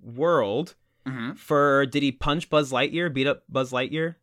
World 0.00 0.74
hmm 1.06 1.32
for 1.32 1.86
did 1.86 2.02
he 2.02 2.10
punch 2.10 2.50
Buzz 2.50 2.72
Lightyear, 2.72 3.12
beat 3.12 3.26
up 3.26 3.44
Buzz 3.48 3.72
Lightyear? 3.72 4.16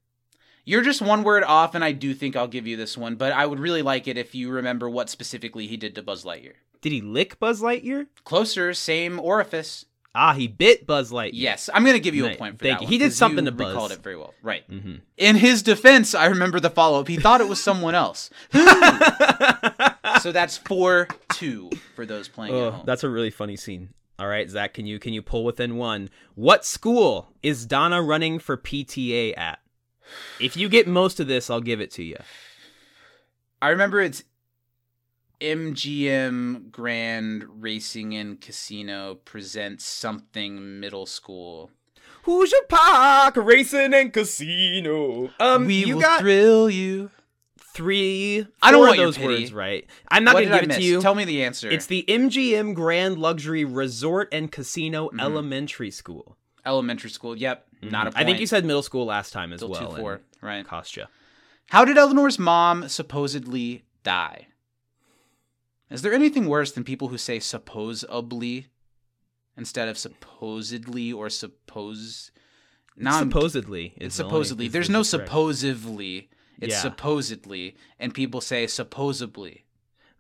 You're 0.65 0.81
just 0.81 1.01
one 1.01 1.23
word 1.23 1.43
off, 1.43 1.75
and 1.75 1.83
I 1.83 1.91
do 1.91 2.13
think 2.13 2.35
I'll 2.35 2.47
give 2.47 2.67
you 2.67 2.77
this 2.77 2.97
one, 2.97 3.15
but 3.15 3.33
I 3.33 3.45
would 3.45 3.59
really 3.59 3.81
like 3.81 4.07
it 4.07 4.17
if 4.17 4.33
you 4.33 4.49
remember 4.49 4.89
what 4.89 5.09
specifically 5.09 5.67
he 5.67 5.75
did 5.75 5.93
to 5.95 6.01
Buzz 6.01 6.23
Lightyear. 6.23 6.53
Did 6.81 6.91
he 6.93 7.01
lick 7.01 7.39
Buzz 7.39 7.61
Lightyear? 7.61 8.07
Closer, 8.23 8.73
same 8.73 9.19
orifice. 9.19 9.85
Ah, 10.15 10.33
he 10.33 10.47
bit 10.47 10.85
Buzz 10.85 11.11
Lightyear. 11.11 11.31
Yes, 11.33 11.69
I'm 11.73 11.83
going 11.83 11.95
to 11.95 11.99
give 11.99 12.13
you 12.13 12.27
a 12.27 12.35
point 12.35 12.59
for 12.59 12.65
Thank 12.65 12.79
that 12.79 12.81
you. 12.81 12.85
one, 12.85 12.91
He 12.91 12.97
did 12.99 13.13
something 13.13 13.45
to 13.45 13.51
Buzz. 13.51 13.67
He 13.67 13.73
recalled 13.73 13.91
it 13.91 14.03
very 14.03 14.15
well. 14.15 14.33
Right. 14.43 14.63
hmm 14.69 14.95
In 15.17 15.35
his 15.35 15.63
defense, 15.63 16.13
I 16.13 16.27
remember 16.27 16.59
the 16.59 16.69
follow 16.69 16.99
up. 16.99 17.07
He 17.07 17.17
thought 17.17 17.41
it 17.41 17.47
was 17.47 17.61
someone 17.61 17.95
else. 17.95 18.29
so 20.21 20.31
that's 20.31 20.57
four 20.57 21.07
two 21.33 21.71
for 21.95 22.05
those 22.05 22.27
playing 22.27 22.53
at 22.53 22.59
oh, 22.59 22.71
home. 22.71 22.85
that's 22.85 23.03
a 23.03 23.09
really 23.09 23.31
funny 23.31 23.55
scene. 23.55 23.89
All 24.19 24.27
right, 24.27 24.47
Zach, 24.47 24.75
can 24.75 24.85
you 24.85 24.99
can 24.99 25.13
you 25.13 25.23
pull 25.23 25.43
within 25.43 25.77
one? 25.77 26.09
What 26.35 26.63
school 26.63 27.29
is 27.41 27.65
Donna 27.65 28.01
running 28.01 28.37
for 28.37 28.55
PTA 28.55 29.35
at? 29.37 29.59
If 30.39 30.55
you 30.55 30.69
get 30.69 30.87
most 30.87 31.19
of 31.19 31.27
this, 31.27 31.49
I'll 31.49 31.61
give 31.61 31.81
it 31.81 31.89
to 31.91 32.03
you. 32.03 32.17
I 33.61 33.69
remember 33.69 34.01
it's 34.01 34.23
MGM 35.43 36.71
Grand 36.71 37.43
Racing 37.61 38.15
and 38.15 38.39
Casino 38.39 39.15
presents 39.15 39.85
something 39.85 40.79
middle 40.79 41.05
school. 41.05 41.69
Who's 42.23 42.51
your 42.51 42.63
Park 42.69 43.35
Racing 43.35 43.93
and 43.93 44.13
Casino. 44.13 45.29
Um, 45.39 45.65
we 45.65 45.83
you 45.85 45.95
will 45.95 46.01
got 46.01 46.21
thrill 46.21 46.69
you. 46.69 47.11
three. 47.73 48.45
I 48.61 48.71
don't 48.71 48.81
want 48.81 48.97
those 48.97 49.19
words 49.19 49.51
right. 49.51 49.85
I'm 50.09 50.23
not 50.23 50.35
what 50.35 50.45
gonna 50.45 50.61
give 50.61 50.69
it 50.71 50.75
to 50.75 50.81
you. 50.81 51.01
Tell 51.01 51.15
me 51.15 51.25
the 51.25 51.43
answer. 51.43 51.69
It's 51.69 51.87
the 51.87 52.05
MGM 52.07 52.73
Grand 52.73 53.17
Luxury 53.17 53.65
Resort 53.65 54.29
and 54.31 54.51
Casino 54.51 55.09
Mhm. 55.09 55.19
Elementary 55.21 55.91
School. 55.91 56.37
elementary 56.65 57.09
school. 57.09 57.35
Yep, 57.35 57.67
not 57.81 58.07
a 58.07 58.11
point. 58.11 58.21
I 58.21 58.23
think 58.25 58.39
you 58.39 58.47
said 58.47 58.63
middle 58.63 58.83
school 58.83 59.05
last 59.05 59.33
time 59.33 59.51
as 59.51 59.59
Still 59.59 59.69
well. 59.71 59.89
two 59.91 59.97
four. 59.97 60.21
Right. 60.41 60.65
Cost 60.65 60.95
you. 60.95 61.03
How 61.69 61.83
did 61.83 61.97
Eleanor's 61.97 62.39
mom 62.39 62.87
supposedly 62.87 63.83
die? 64.03 64.47
Is 65.93 66.01
there 66.01 66.13
anything 66.13 66.47
worse 66.47 66.71
than 66.71 66.83
people 66.83 67.07
who 67.09 67.17
say 67.17 67.39
supposedly 67.39 68.67
instead 69.55 69.87
of 69.87 69.97
supposedly 69.97 71.13
or 71.13 71.29
suppose? 71.29 72.31
Now 72.97 73.19
supposedly. 73.19 73.93
it's 73.97 74.15
is 74.15 74.17
the 74.17 74.23
only- 74.25 74.31
supposedly. 74.33 74.67
There's 74.67 74.89
no 74.89 74.99
correct- 74.99 75.09
supposedly. 75.09 76.29
It's 76.61 76.73
Yeah. 76.75 76.81
supposedly, 76.81 77.75
and 77.99 78.13
people 78.13 78.39
say 78.41 78.67
supposedly. 78.67 79.65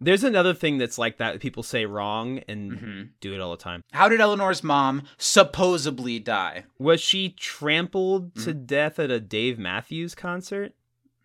There's 0.01 0.23
another 0.23 0.53
thing 0.53 0.79
that's 0.79 0.97
like 0.97 1.17
that. 1.17 1.39
People 1.39 1.63
say 1.63 1.85
wrong 1.85 2.39
and 2.47 2.73
hmm 2.79 3.01
do 3.21 3.33
it 3.33 3.39
all 3.39 3.51
the 3.51 3.63
time. 3.63 3.83
How 3.93 4.09
did 4.09 4.19
Eleanor's 4.19 4.63
mom 4.63 5.03
supposedly 5.17 6.19
die? 6.19 6.65
Was 6.79 6.99
she 6.99 7.29
trampled 7.29 8.35
to 8.43 8.53
death 8.53 8.99
at 8.99 9.11
a 9.11 9.19
Dave 9.19 9.57
Matthews 9.59 10.13
concert? 10.15 10.73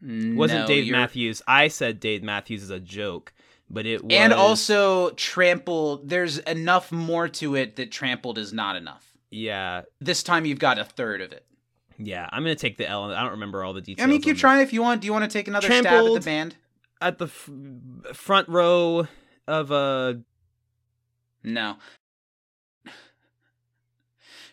Wasn't 0.01 0.61
Mm-hmm. 0.61 0.67
Dave 0.69 0.85
you're- 0.87 0.99
Matthews? 0.99 1.43
I 1.49 1.67
said 1.69 1.99
Dave 1.99 2.23
Matthews 2.23 2.63
is 2.63 2.71
a 2.71 2.79
joke, 2.79 3.33
but 3.71 3.87
it 3.87 4.05
was. 4.05 4.13
And 4.15 4.33
also 4.33 5.11
trampled. 5.11 6.09
There's 6.09 6.39
enough 6.39 6.91
more 6.93 7.29
to 7.29 7.55
it 7.57 7.77
that 7.77 7.91
trampled 7.91 8.39
is 8.39 8.53
not 8.53 8.77
enough. 8.77 9.05
yeah, 9.31 9.83
This 10.01 10.23
time 10.23 10.45
you've 10.47 10.59
got 10.59 10.79
a 10.79 10.85
third 10.85 11.21
of 11.21 11.33
it. 11.33 11.45
yeah. 11.99 12.29
I'm 12.33 12.43
gonna 12.43 12.55
take 12.55 12.77
the 12.79 12.89
L. 12.89 13.13
I 13.13 13.21
don't 13.23 13.33
remember 13.33 13.65
all 13.65 13.73
the 13.75 13.81
details. 13.81 14.05
I 14.05 14.11
mean, 14.11 14.21
keep 14.23 14.37
trying 14.39 14.61
if 14.63 14.73
you 14.73 14.83
want. 14.83 15.01
Do 15.03 15.07
you 15.07 15.13
want 15.13 15.25
to 15.25 15.31
take 15.31 15.49
another 15.49 15.67
stab 15.67 15.87
at 15.87 16.15
the 16.15 16.21
band? 16.21 16.57
at 17.01 17.19
the 17.19 17.27
f- 17.27 17.51
front 18.17 18.49
row 18.49 19.07
of 19.47 19.71
a. 19.71 20.21
No. 21.45 21.77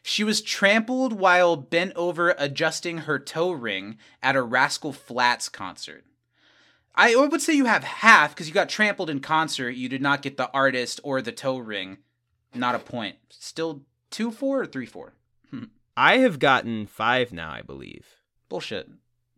She 0.03 0.23
was 0.23 0.41
trampled 0.41 1.13
while 1.13 1.55
bent 1.55 1.93
over 1.95 2.35
adjusting 2.37 2.99
her 2.99 3.17
toe 3.17 3.49
ring 3.51 3.97
at 4.21 4.35
a 4.35 4.41
Rascal 4.43 4.93
Flatts 4.93 5.49
concert. 5.49 6.05
I 6.95 7.15
would 7.15 7.41
say 7.41 7.53
you 7.53 7.65
have 7.65 7.83
half 7.83 8.33
because 8.33 8.47
you 8.47 8.53
got 8.53 8.69
trampled 8.69 9.09
in 9.09 9.19
concert. 9.19 9.71
You 9.71 9.89
did 9.89 10.01
not 10.01 10.21
get 10.21 10.37
the 10.37 10.49
artist 10.51 10.99
or 11.03 11.21
the 11.21 11.31
toe 11.31 11.57
ring. 11.57 11.97
Not 12.53 12.75
a 12.75 12.79
point. 12.79 13.17
Still 13.29 13.81
two 14.11 14.31
four 14.31 14.61
or 14.61 14.65
three 14.65 14.85
four. 14.85 15.13
Hmm. 15.51 15.65
I 15.97 16.17
have 16.19 16.39
gotten 16.39 16.87
five 16.87 17.33
now, 17.33 17.51
I 17.51 17.61
believe. 17.61 18.05
Bullshit. 18.49 18.89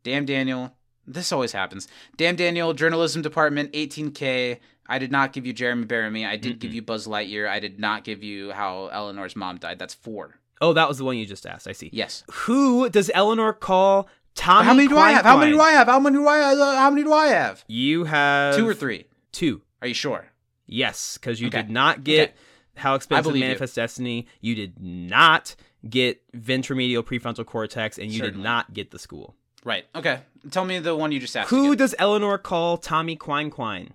Damn 0.03 0.25
Daniel. 0.25 0.73
This 1.05 1.31
always 1.31 1.53
happens. 1.53 1.87
Damn 2.17 2.35
Daniel, 2.35 2.73
journalism 2.73 3.21
department, 3.21 3.71
18K. 3.71 4.59
I 4.89 4.99
did 4.99 5.11
not 5.11 5.33
give 5.33 5.45
you 5.45 5.53
Jeremy 5.53 5.85
Bearimy. 5.85 6.25
I 6.27 6.35
did 6.35 6.59
give 6.59 6.71
Mm-mm. 6.71 6.75
you 6.75 6.81
Buzz 6.81 7.07
Lightyear. 7.07 7.47
I 7.47 7.59
did 7.59 7.79
not 7.79 8.03
give 8.03 8.23
you 8.23 8.51
how 8.51 8.87
Eleanor's 8.87 9.35
mom 9.35 9.57
died. 9.57 9.79
That's 9.79 9.93
four. 9.93 10.35
Oh, 10.59 10.73
that 10.73 10.87
was 10.87 10.97
the 10.97 11.03
one 11.05 11.17
you 11.17 11.25
just 11.25 11.45
asked. 11.45 11.67
I 11.67 11.71
see. 11.71 11.89
Yes. 11.93 12.23
Who 12.31 12.89
does 12.89 13.11
Eleanor 13.13 13.53
call 13.53 14.09
Tommy? 14.37 14.65
how 14.65 14.73
many 14.73 14.87
do 14.87 14.97
I 14.97 15.11
have? 15.11 15.25
How 15.25 15.37
many 15.37 15.51
do 15.51 15.59
I 15.59 15.71
have? 15.71 15.87
How 15.87 15.99
many 15.99 16.15
do 16.15 16.27
I 16.27 16.37
have? 16.37 16.57
Uh, 16.59 16.75
How 16.75 16.89
many 16.89 17.03
do 17.03 17.11
I 17.13 17.27
have? 17.27 17.65
You 17.67 18.05
have 18.05 18.55
Two 18.55 18.67
or 18.67 18.73
three? 18.73 19.05
Two. 19.33 19.61
Are 19.81 19.87
you 19.87 19.93
sure? 19.93 20.27
Yes, 20.67 21.17
because 21.17 21.41
you 21.41 21.47
Okay. 21.47 21.61
did 21.63 21.69
not 21.69 22.03
get 22.03 22.29
Okay. 22.29 22.33
How 22.75 22.93
Expensive 22.95 23.23
believe 23.31 23.41
you. 23.41 23.47
Manifest 23.47 23.75
Destiny. 23.75 24.27
You 24.39 24.53
did 24.53 24.79
not 24.79 25.55
get 25.89 26.21
ventromedial 26.33 27.03
prefrontal 27.03 27.45
cortex, 27.45 27.97
and 27.97 28.11
you 28.11 28.21
did 28.21 28.37
not 28.37 28.71
get 28.73 28.91
the 28.91 28.99
school. 28.99 29.35
Right. 29.63 29.85
Okay. 29.95 30.19
Tell 30.51 30.63
me 30.63 30.77
the 30.79 30.95
one 30.95 31.11
you 31.11 31.19
just 31.19 31.35
asked. 31.35 31.49
Who 31.49 31.65
again. 31.71 31.77
does 31.79 31.95
Eleanor 31.97 32.37
call 32.37 32.77
Tommy 32.77 33.15
Quine 33.15 33.49
Quine? 33.49 33.93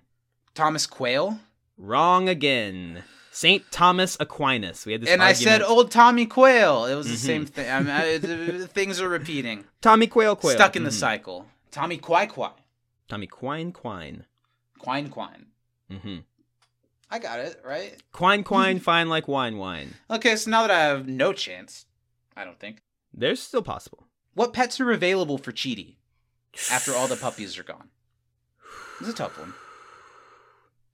Thomas 0.53 0.85
Quayle? 0.85 1.39
Wrong 1.77 2.27
again. 2.27 3.03
Saint 3.33 3.69
Thomas 3.71 4.15
Aquinas. 4.19 4.85
We 4.85 4.91
had 4.93 5.01
this 5.01 5.09
and 5.09 5.21
I 5.23 5.33
said 5.33 5.61
old 5.63 5.89
Tommy 5.91 6.25
Quayle. 6.27 6.85
It 6.85 6.93
was 6.95 7.07
the 7.07 7.13
Mhm. 7.15 7.25
same 7.25 7.45
thing. 7.47 7.69
I 7.69 7.79
mean, 7.79 7.89
I, 7.89 8.65
things 8.67 9.01
are 9.01 9.09
repeating. 9.09 9.65
Tommy 9.81 10.05
Quail 10.07 10.35
Quail. 10.35 10.55
Stuck 10.55 10.75
in 10.75 10.83
the 10.83 10.91
Mhm. 10.91 10.99
cycle. 10.99 11.47
Tommy 11.71 11.97
Quai 11.97 12.27
Quai. 12.27 12.51
Tommy 13.07 13.25
Quine 13.27 13.71
Quine. 13.71 14.25
Quine 14.77 15.09
Quine. 15.09 15.47
Mm-hmm. 15.91 16.17
I 17.09 17.19
got 17.19 17.39
it, 17.39 17.59
right? 17.65 18.01
Quine 18.11 18.43
Quine, 18.51 18.79
fine 18.79 19.09
like 19.09 19.27
wine 19.27 19.57
wine. 19.57 19.95
Okay, 20.11 20.35
so 20.35 20.49
now 20.51 20.61
that 20.61 20.71
I 20.71 20.79
have 20.81 21.07
no 21.07 21.33
chance, 21.33 21.85
I 22.37 22.43
don't 22.45 22.59
think. 22.59 22.81
There's 23.13 23.41
still 23.41 23.61
possible. 23.63 24.07
What 24.35 24.53
pets 24.53 24.79
are 24.79 24.91
available 24.91 25.37
for 25.37 25.51
Chidi 25.51 25.95
after 26.71 26.93
all 26.95 27.07
the 27.07 27.15
puppies 27.15 27.57
are 27.57 27.63
gone? 27.63 27.89
It's 28.99 29.09
a 29.09 29.13
tough 29.13 29.37
one. 29.39 29.53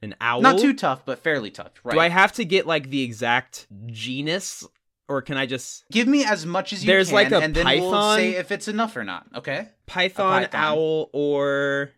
An 0.02 0.16
owl. 0.22 0.42
Not 0.42 0.60
too 0.60 0.74
tough, 0.74 1.04
but 1.06 1.20
fairly 1.20 1.52
tough. 1.52 1.72
Right. 1.84 1.94
Do 1.94 2.00
I 2.00 2.10
have 2.10 2.32
to 2.34 2.46
get 2.46 2.66
like 2.66 2.90
the 2.90 3.02
exact 3.02 3.68
genus, 3.88 4.66
or 5.10 5.22
can 5.22 5.36
I 5.38 5.46
just 5.46 5.84
Give 5.92 6.08
me 6.08 6.24
as 6.26 6.46
much 6.46 6.72
as 6.72 6.84
you 6.84 6.88
There's 6.88 7.08
can, 7.10 7.16
like 7.16 7.32
a 7.32 7.40
and 7.40 7.54
then 7.54 7.66
we'll 7.66 7.92
python. 7.92 8.18
say 8.18 8.36
if 8.36 8.52
it's 8.52 8.68
enough 8.70 8.96
or 8.96 9.04
not. 9.04 9.26
Okay. 9.36 9.68
python, 9.88 10.44
python. 10.44 10.62
owl, 10.62 11.10
or 11.14 11.92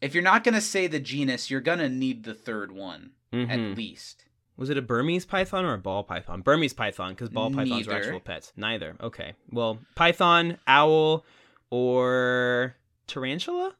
If 0.00 0.14
you're 0.14 0.22
not 0.24 0.42
gonna 0.44 0.60
say 0.62 0.86
the 0.86 0.98
genus, 0.98 1.50
you're 1.50 1.60
gonna 1.60 1.88
need 1.88 2.24
the 2.24 2.34
third 2.34 2.72
one. 2.72 3.12
Mhm. 3.32 3.48
at 3.48 3.76
least. 3.76 4.24
Was 4.56 4.70
it 4.70 4.76
a 4.76 4.82
Burmese 4.82 5.24
python 5.24 5.64
or 5.64 5.74
a 5.74 5.78
ball 5.78 6.02
python? 6.02 6.42
Burmese 6.42 6.72
python, 6.74 7.12
because 7.12 7.28
ball 7.28 7.50
pythons 7.50 7.86
Neither. 7.86 7.92
are 7.92 7.96
actual 7.96 8.20
pets. 8.20 8.52
Neither. 8.56 8.96
Okay. 9.00 9.34
Well, 9.52 9.78
python, 9.94 10.58
owl, 10.66 11.24
or 11.70 12.74
tarantula? 13.06 13.74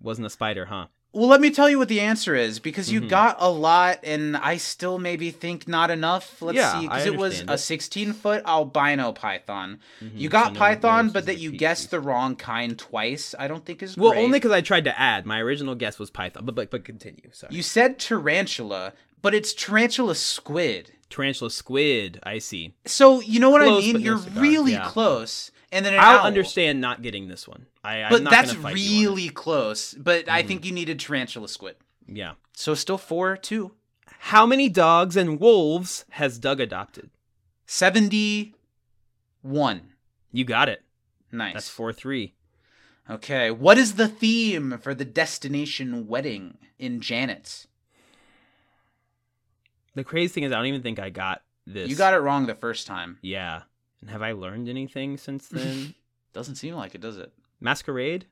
Wasn't 0.00 0.26
a 0.26 0.30
spider, 0.30 0.66
huh? 0.66 0.88
Well, 1.14 1.28
let 1.28 1.40
me 1.40 1.50
tell 1.50 1.70
you 1.70 1.78
what 1.78 1.88
the 1.88 2.00
answer 2.00 2.34
is 2.34 2.58
because 2.58 2.90
you 2.90 3.00
Mhm. 3.00 3.08
got 3.08 3.36
a 3.38 3.48
lot, 3.48 4.00
and 4.02 4.36
I 4.36 4.56
still 4.56 4.98
maybe 4.98 5.30
think 5.30 5.68
not 5.68 5.90
enough. 5.90 6.42
Let's 6.42 6.56
Yeah, 6.56 6.80
see, 6.80 6.88
because 6.88 7.06
it 7.06 7.16
was 7.16 7.44
a 7.46 7.56
16 7.56 8.12
foot 8.12 8.42
albino 8.44 9.12
python. 9.12 9.78
Mhm, 10.02 10.10
You 10.16 10.28
got 10.28 10.54
no- 10.54 10.58
python, 10.58 11.06
no 11.06 11.12
but 11.12 11.26
that 11.26 11.38
you 11.38 11.52
guessed 11.52 11.92
the 11.92 12.00
wrong 12.00 12.34
kind 12.34 12.76
twice. 12.76 13.32
I 13.38 13.46
don't 13.46 13.64
think 13.64 13.80
is 13.82 13.96
Well, 13.96 14.10
great. 14.10 14.24
only 14.24 14.38
because 14.40 14.50
I 14.52 14.60
tried 14.60 14.84
to 14.84 15.00
add. 15.00 15.24
My 15.24 15.38
original 15.40 15.76
guess 15.76 15.98
was 16.00 16.10
python, 16.10 16.44
but 16.44 16.54
but, 16.56 16.70
but 16.70 16.84
continue. 16.84 17.30
Sorry. 17.32 17.54
you 17.54 17.62
said 17.62 17.98
tarantula, 18.00 18.92
but 19.22 19.34
it's 19.34 19.52
tarantula 19.54 20.16
squid. 20.16 20.90
Tarantula 21.10 21.50
squid. 21.50 22.18
I 22.24 22.38
see. 22.38 22.74
So 22.86 23.20
you 23.20 23.38
know 23.38 23.50
what 23.50 23.62
Close, 23.62 23.84
I 23.84 23.92
mean? 23.92 24.00
You're 24.00 24.18
cigar, 24.18 24.42
really 24.42 24.72
yeah. 24.72 24.88
close. 24.88 25.52
And 25.74 25.84
then 25.84 25.92
an 25.94 26.00
I'll 26.00 26.20
owl. 26.20 26.26
understand 26.26 26.80
not 26.80 27.02
getting 27.02 27.26
this 27.28 27.46
one. 27.48 27.66
I, 27.82 28.06
But 28.08 28.18
I'm 28.18 28.24
not 28.24 28.30
that's 28.30 28.52
fight 28.52 28.76
you 28.76 29.08
on 29.08 29.10
it. 29.12 29.14
really 29.14 29.28
close. 29.28 29.92
But 29.94 30.28
I 30.28 30.42
Mhm. 30.42 30.46
think 30.46 30.64
you 30.64 30.72
needed 30.72 31.00
tarantula 31.00 31.48
squid. 31.48 31.76
yeah. 32.06 32.34
So 32.52 32.74
still 32.74 32.98
four 32.98 33.36
two. 33.36 33.72
How 34.20 34.46
many 34.46 34.68
dogs 34.68 35.16
and 35.16 35.40
wolves 35.40 36.04
has 36.10 36.38
Doug 36.38 36.60
adopted? 36.60 37.10
71. 37.66 38.54
You 40.32 40.44
got 40.44 40.68
it. 40.68 40.84
Nice. 41.32 41.54
That's 41.54 41.68
four 41.68 41.92
three. 41.92 42.34
Okay, 43.10 43.50
what 43.50 43.76
is 43.76 43.94
the 43.96 44.08
theme 44.08 44.78
for 44.78 44.94
the 44.94 45.04
destination 45.04 46.06
wedding 46.06 46.56
in 46.78 47.00
Janet's? 47.00 47.66
The 49.94 50.04
crazy 50.04 50.28
thing 50.32 50.44
is, 50.44 50.52
I 50.52 50.56
don't 50.56 50.66
even 50.66 50.82
think 50.82 50.98
I 50.98 51.10
got 51.10 51.42
this. 51.66 51.88
You 51.90 51.96
got 51.96 52.14
it 52.14 52.18
wrong 52.18 52.46
the 52.46 52.54
first 52.54 52.86
time. 52.86 53.18
Yeah. 53.22 53.62
And 54.04 54.10
have 54.10 54.20
I 54.22 54.32
learned 54.32 54.68
anything 54.68 55.16
since 55.16 55.48
then? 55.50 55.94
Doesn't 56.34 56.56
seem 56.56 56.74
like 56.74 56.94
it, 56.94 57.00
does 57.00 57.16
it? 57.16 57.32
Masquerade? 57.58 58.26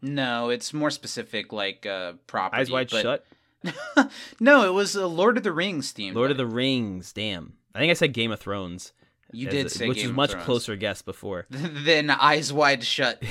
No, 0.00 0.48
it's 0.48 0.72
more 0.72 0.90
specific, 0.90 1.52
like 1.52 1.84
uh, 1.84 2.14
property. 2.26 2.60
Eyes 2.62 2.70
Wide 2.70 2.90
but- 2.90 3.02
Shut? 3.02 3.26
no, 4.40 4.64
it 4.64 4.72
was 4.72 4.96
a 4.96 5.06
Lord 5.06 5.36
of 5.36 5.42
the 5.44 5.52
Rings 5.52 5.92
theme. 5.92 6.14
Lord 6.14 6.30
of 6.30 6.36
the 6.38 6.46
Rings. 6.46 7.12
Damn. 7.12 7.52
I 7.74 7.78
think 7.78 7.90
I 7.90 7.94
said 7.94 8.12
Game 8.14 8.32
of 8.32 8.40
Thrones. 8.40 8.92
You 9.30 9.48
did 9.48 9.66
a- 9.66 9.70
say 9.70 9.86
which 9.86 9.98
Game 9.98 10.06
is 10.06 10.12
much 10.12 10.32
closer 10.40 10.74
guess 10.76 11.02
before. 11.02 11.46
than 11.50 12.08
Eyes 12.10 12.52
Wide 12.52 12.82
Shut. 12.82 13.22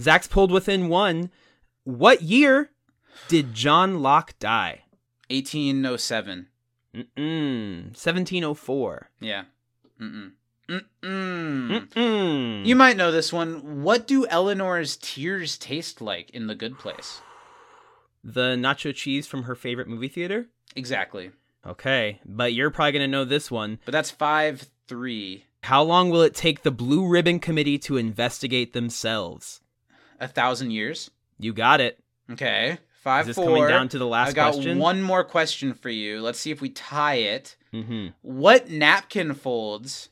Zach's 0.00 0.28
pulled 0.28 0.50
within 0.52 0.88
one. 0.88 1.30
What 1.82 2.22
year 2.22 2.70
did 3.28 3.52
John 3.54 4.00
Locke 4.00 4.38
die? 4.38 4.84
1807. 5.28 6.46
Mm-mm. 6.94 7.82
1704. 7.88 9.10
Yeah. 9.20 9.44
Mm-mm. 10.00 10.32
Mm-mm. 10.68 11.88
Mm-mm. 11.88 12.66
You 12.66 12.76
might 12.76 12.96
know 12.96 13.12
this 13.12 13.32
one. 13.32 13.82
What 13.82 14.06
do 14.06 14.26
Eleanor's 14.26 14.96
tears 14.96 15.58
taste 15.58 16.00
like 16.00 16.30
in 16.30 16.46
The 16.46 16.54
Good 16.54 16.78
Place? 16.78 17.20
the 18.24 18.56
nacho 18.56 18.94
cheese 18.94 19.26
from 19.26 19.42
her 19.42 19.54
favorite 19.54 19.86
movie 19.88 20.08
theater? 20.08 20.46
Exactly. 20.74 21.30
Okay, 21.66 22.20
but 22.24 22.54
you're 22.54 22.70
probably 22.70 22.92
going 22.92 23.02
to 23.02 23.08
know 23.08 23.24
this 23.24 23.50
one. 23.50 23.78
But 23.84 23.92
that's 23.92 24.10
5 24.10 24.66
3. 24.88 25.44
How 25.62 25.82
long 25.82 26.10
will 26.10 26.22
it 26.22 26.34
take 26.34 26.62
the 26.62 26.70
Blue 26.70 27.06
Ribbon 27.06 27.38
Committee 27.38 27.78
to 27.80 27.96
investigate 27.96 28.72
themselves? 28.72 29.60
A 30.20 30.28
thousand 30.28 30.70
years. 30.72 31.10
You 31.38 31.52
got 31.52 31.80
it. 31.80 31.98
Okay. 32.30 32.78
5 33.02 33.20
Is 33.22 33.26
this 33.28 33.36
4. 33.36 33.44
coming 33.44 33.68
down 33.68 33.88
to 33.90 33.98
the 33.98 34.06
last 34.06 34.30
I 34.30 34.32
got 34.32 34.54
question? 34.54 34.78
one 34.78 35.02
more 35.02 35.24
question 35.24 35.74
for 35.74 35.90
you. 35.90 36.20
Let's 36.20 36.38
see 36.38 36.50
if 36.50 36.60
we 36.60 36.70
tie 36.70 37.16
it. 37.16 37.56
Mm-hmm. 37.72 38.08
What 38.22 38.70
napkin 38.70 39.34
folds 39.34 40.08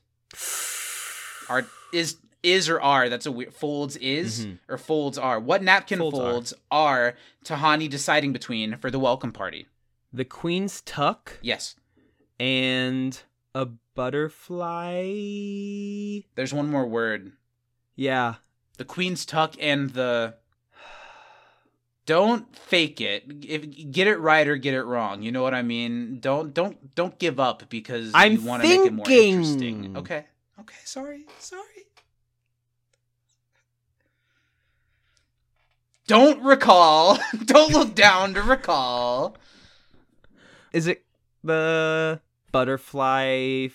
are 1.48 1.66
is 1.92 2.16
is 2.42 2.68
or 2.68 2.80
are 2.80 3.08
that's 3.08 3.26
a 3.26 3.32
weird 3.32 3.54
folds 3.54 3.96
is 3.96 4.46
Mhm. 4.46 4.58
or 4.68 4.78
folds 4.78 5.16
are 5.18 5.38
what 5.38 5.62
napkin 5.62 5.98
Folds 6.00 6.18
folds, 6.18 6.52
are. 6.70 7.06
are. 7.10 7.14
Tahani 7.44 7.88
deciding 7.88 8.32
between 8.32 8.76
for 8.78 8.90
the 8.90 8.98
welcome 8.98 9.30
party 9.32 9.66
The 10.12 10.24
Queen's 10.24 10.80
Tuck 10.82 11.38
yes 11.42 11.76
and 12.40 13.20
a 13.54 13.66
butterfly. 13.94 15.02
there's 16.34 16.52
one 16.54 16.70
more 16.70 16.86
word 16.86 17.32
Yeah. 17.94 18.36
the 18.78 18.84
queen's 18.84 19.24
tuck 19.26 19.54
and 19.60 19.90
the 19.90 20.34
don't 22.06 22.54
fake 22.56 23.00
it. 23.00 23.24
If 23.42 23.92
get 23.92 24.06
it 24.06 24.18
right 24.18 24.46
or 24.46 24.56
get 24.56 24.74
it 24.74 24.82
wrong. 24.82 25.22
You 25.22 25.32
know 25.32 25.42
what 25.42 25.54
i 25.54 25.62
mean? 25.62 26.18
Don't 26.20 26.52
don't 26.52 26.94
don't 26.94 27.18
give 27.18 27.38
up 27.38 27.68
because 27.68 28.10
I'm 28.14 28.32
you 28.32 28.40
want 28.42 28.62
to 28.62 28.68
make 28.68 28.86
it 28.86 28.92
more 28.92 29.08
interesting. 29.08 29.96
Okay. 29.96 30.24
Okay. 30.60 30.76
Sorry. 30.84 31.26
Sorry. 31.38 31.62
Don't 36.08 36.42
recall. 36.42 37.18
Don't 37.44 37.72
look 37.72 37.94
down 37.94 38.34
to 38.34 38.42
recall. 38.42 39.36
Is 40.72 40.86
it 40.86 41.04
the 41.42 42.20
butterfly 42.50 43.68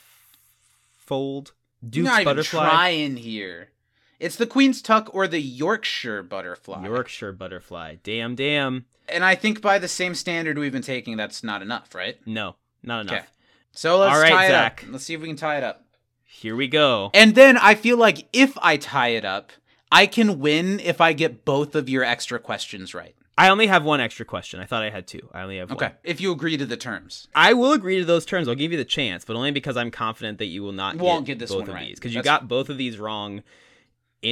fold? 0.98 1.54
you're 1.82 2.06
Duke's 2.06 2.10
not 2.10 2.22
even 2.22 2.44
trying 2.44 3.16
here 3.16 3.70
it's 4.20 4.36
the 4.36 4.48
queen's 4.48 4.82
tuck 4.82 5.10
or 5.14 5.28
the 5.28 5.42
yorkshire 5.42 6.24
butterfly 6.24 6.84
Yorkshire 6.86 7.32
butterfly. 7.32 7.96
Damn, 8.04 8.36
damn. 8.36 8.86
and 9.10 9.24
i 9.24 9.36
think 9.36 9.62
by 9.62 9.80
the 9.80 9.88
same 9.88 10.16
standard 10.16 10.58
we've 10.58 10.72
been 10.72 10.82
taking 10.82 11.18
that's 11.18 11.44
not 11.44 11.62
enough 11.62 11.94
right 11.96 12.18
No, 12.26 12.56
not 12.84 13.02
enough. 13.02 13.14
Okay. 13.16 13.26
So 13.72 14.00
let's 14.00 14.16
All 14.16 14.22
right, 14.22 14.32
tie 14.32 14.46
it 14.46 14.50
Zach. 14.50 14.84
up. 14.88 14.92
Let's 14.92 15.04
see 15.04 15.14
if 15.14 15.22
we 15.22 15.28
can 15.28 15.36
tie 15.36 15.58
it 15.58 15.64
up. 15.64 15.84
Here 16.24 16.56
we 16.56 16.68
go. 16.68 17.12
And 17.14 17.36
then 17.36 17.58
I 17.58 17.76
feel 17.76 17.96
like 17.98 18.28
if 18.34 18.58
I 18.60 18.78
tie 18.78 19.10
it 19.10 19.24
up, 19.24 19.52
I 19.92 20.08
can 20.08 20.40
win 20.40 20.80
if 20.80 21.00
I 21.00 21.14
get 21.14 21.46
both 21.46 21.76
of 21.76 21.88
your 21.88 22.04
extra 22.04 22.40
questions 22.40 22.96
right. 22.96 23.14
I 23.38 23.50
only 23.50 23.68
have 23.68 23.84
one 23.84 24.02
extra 24.02 24.26
question. 24.26 24.60
I 24.60 24.66
thought 24.66 24.82
I 24.82 24.90
had 24.90 25.06
two. 25.06 25.30
I 25.32 25.42
only 25.44 25.58
have 25.58 25.72
Okay. 25.72 25.86
one. 25.86 25.92
Okay. 25.92 26.00
If 26.04 26.20
you 26.20 26.32
agree 26.32 26.58
to 26.58 26.66
the 26.66 26.76
terms. 26.78 27.28
I 27.36 27.54
will 27.54 27.72
agree 27.72 28.00
to 28.00 28.06
those 28.06 28.26
terms. 28.26 28.48
I'll 28.48 28.56
give 28.56 28.72
you 28.72 28.80
the 28.80 28.86
chance, 28.86 29.24
but 29.26 29.36
only 29.36 29.52
because 29.52 29.78
I'm 29.78 29.92
confident 29.92 30.40
that 30.40 30.46
you 30.48 30.64
will 30.64 30.72
not 30.72 30.96
Won't 30.96 31.26
get, 31.28 31.34
get 31.34 31.40
this 31.40 31.52
both 31.52 31.60
one 31.62 31.70
of 31.70 31.76
right. 31.76 31.88
these 31.88 32.00
because 32.00 32.16
you 32.16 32.24
got 32.24 32.48
both 32.48 32.70
of 32.70 32.80
these 32.80 32.98
wrong 32.98 33.44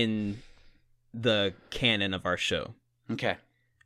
in 0.01 0.39
the 1.13 1.53
canon 1.69 2.13
of 2.13 2.25
our 2.25 2.36
show. 2.38 2.73
Okay. 3.10 3.38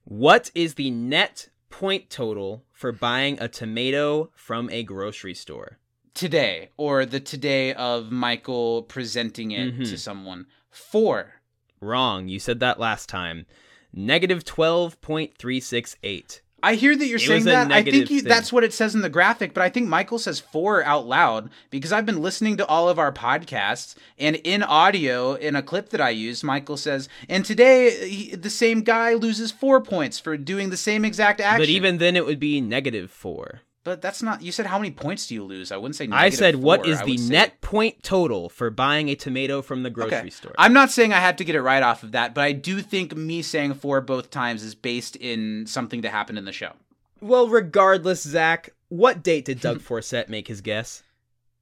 What 0.06 0.50
is 0.56 0.74
the 0.74 0.89
net 0.89 1.50
point 1.69 2.10
total 2.10 2.63
for 2.72 2.91
buying 2.91 3.39
a 3.39 3.48
tomato 3.48 4.32
from 4.34 4.69
a 4.72 4.82
grocery 4.84 5.36
store? 5.36 5.78
Today, 6.15 6.69
or 6.78 7.06
the 7.06 7.19
today 7.19 7.74
of 7.76 8.12
Michael 8.12 8.82
presenting 8.84 9.52
it 9.52 9.76
Mhm. 9.78 9.86
to 9.89 9.98
someone. 9.98 10.48
Four. 10.72 11.36
Wrong. 11.80 12.28
You 12.28 12.39
said 12.39 12.60
that 12.60 12.80
last 12.80 13.08
time. 13.08 13.45
Negative 13.93 14.43
12.368. 14.43 16.41
I 16.62 16.76
hear 16.76 16.95
that 16.95 17.08
you're 17.08 17.17
It 17.17 17.28
saying 17.28 17.45
that. 17.45 17.72
I 17.72 17.84
think 17.84 18.10
you, 18.10 18.22
that's 18.22 18.52
what 18.52 18.63
it 18.63 18.74
says 18.74 18.95
in 18.95 19.02
the 19.02 19.10
graphic, 19.10 19.54
but 19.54 19.63
I 19.63 19.69
think 19.69 19.88
Michael 19.88 20.19
says 20.19 20.39
four 20.39 20.84
out 20.84 21.08
loud 21.08 21.50
because 21.69 21.91
I've 21.91 22.06
been 22.06 22.22
listening 22.22 22.58
to 22.58 22.65
all 22.67 22.89
of 22.89 23.00
our 23.00 23.12
podcasts, 23.12 23.95
and 24.17 24.36
in 24.38 24.63
audio, 24.63 25.34
in 25.34 25.56
a 25.56 25.63
clip 25.63 25.89
that 25.89 26.02
I 26.02 26.10
used, 26.10 26.43
Michael 26.43 26.78
says, 26.78 27.10
and 27.28 27.45
today 27.45 28.10
he, 28.10 28.36
the 28.36 28.50
same 28.50 28.82
guy 28.82 29.13
loses 29.13 29.52
four 29.52 29.82
points 29.82 30.19
for 30.19 30.38
doing 30.38 30.69
the 30.69 30.78
same 30.78 31.06
exact 31.06 31.41
action. 31.41 31.62
But 31.62 31.69
even 31.69 31.98
then, 31.98 32.15
it 32.15 32.26
would 32.26 32.39
be 32.39 32.62
negative 32.62 33.12
4. 33.12 33.62
But 33.86 34.02
that's 34.02 34.22
not. 34.22 34.42
You 34.42 34.52
said 34.52 34.65
how 34.65 34.78
many 34.78 34.92
points 34.92 35.28
do 35.28 35.34
you 35.36 35.44
lose? 35.44 35.72
I 35.72 35.78
wouldn't 35.78 35.96
say. 35.96 36.08
I 36.12 36.30
said, 36.30 36.58
what 36.58 36.82
four. 36.84 36.89
is 36.92 37.00
I 37.02 37.06
the 37.06 37.18
say- 37.18 37.32
net 37.32 37.62
point 37.62 38.04
total 38.04 38.50
for 38.50 38.70
buying 38.70 39.08
a 39.10 39.15
tomato 39.15 39.62
from 39.62 39.84
the 39.84 39.89
grocery 39.89 40.18
Okay. 40.18 40.30
store? 40.30 40.54
I'm 40.58 40.74
not 40.74 40.92
saying 40.92 41.13
I 41.13 41.20
have 41.20 41.38
to 41.38 41.46
get 41.46 41.56
it 41.56 41.62
right 41.62 41.82
off 41.82 42.04
of 42.04 42.12
that, 42.12 42.34
but 42.36 42.42
I 42.44 42.52
do 42.52 42.82
think 42.82 43.15
me 43.15 43.42
saying 43.42 43.76
four 43.76 44.02
both 44.02 44.30
times 44.32 44.63
is 44.63 44.76
based 44.76 45.15
in 45.15 45.65
something 45.65 46.02
that 46.02 46.10
happened 46.12 46.38
in 46.38 46.46
the 46.46 46.52
show. 46.52 46.74
Well, 47.22 47.48
regardless, 47.48 48.22
Zach, 48.24 48.70
what 48.89 49.24
date 49.24 49.46
did 49.46 49.62
Doug 49.62 49.80
Forcett 49.88 50.30
make 50.30 50.48
his 50.50 50.60
guess? 50.62 51.02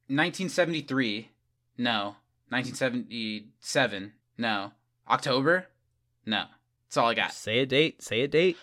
1973. 0.08 1.30
No. 1.78 2.16
1977. 2.48 4.12
No. 4.36 4.72
October? 5.08 5.66
No. 6.26 6.44
That's 6.88 6.96
all 6.96 7.08
I 7.08 7.14
got. 7.14 7.32
Say 7.32 7.60
a 7.60 7.66
date. 7.66 8.02
Say 8.02 8.22
a 8.22 8.28
date. 8.28 8.56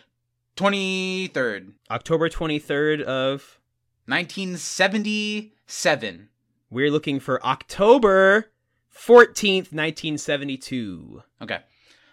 23rd. 0.55 1.73
October 1.91 2.29
23rd 2.29 3.01
of. 3.01 3.59
1977. 4.07 6.29
We're 6.69 6.91
looking 6.91 7.19
for 7.19 7.43
October 7.45 8.51
14th, 8.95 9.71
1972. 9.73 11.23
Okay. 11.41 11.59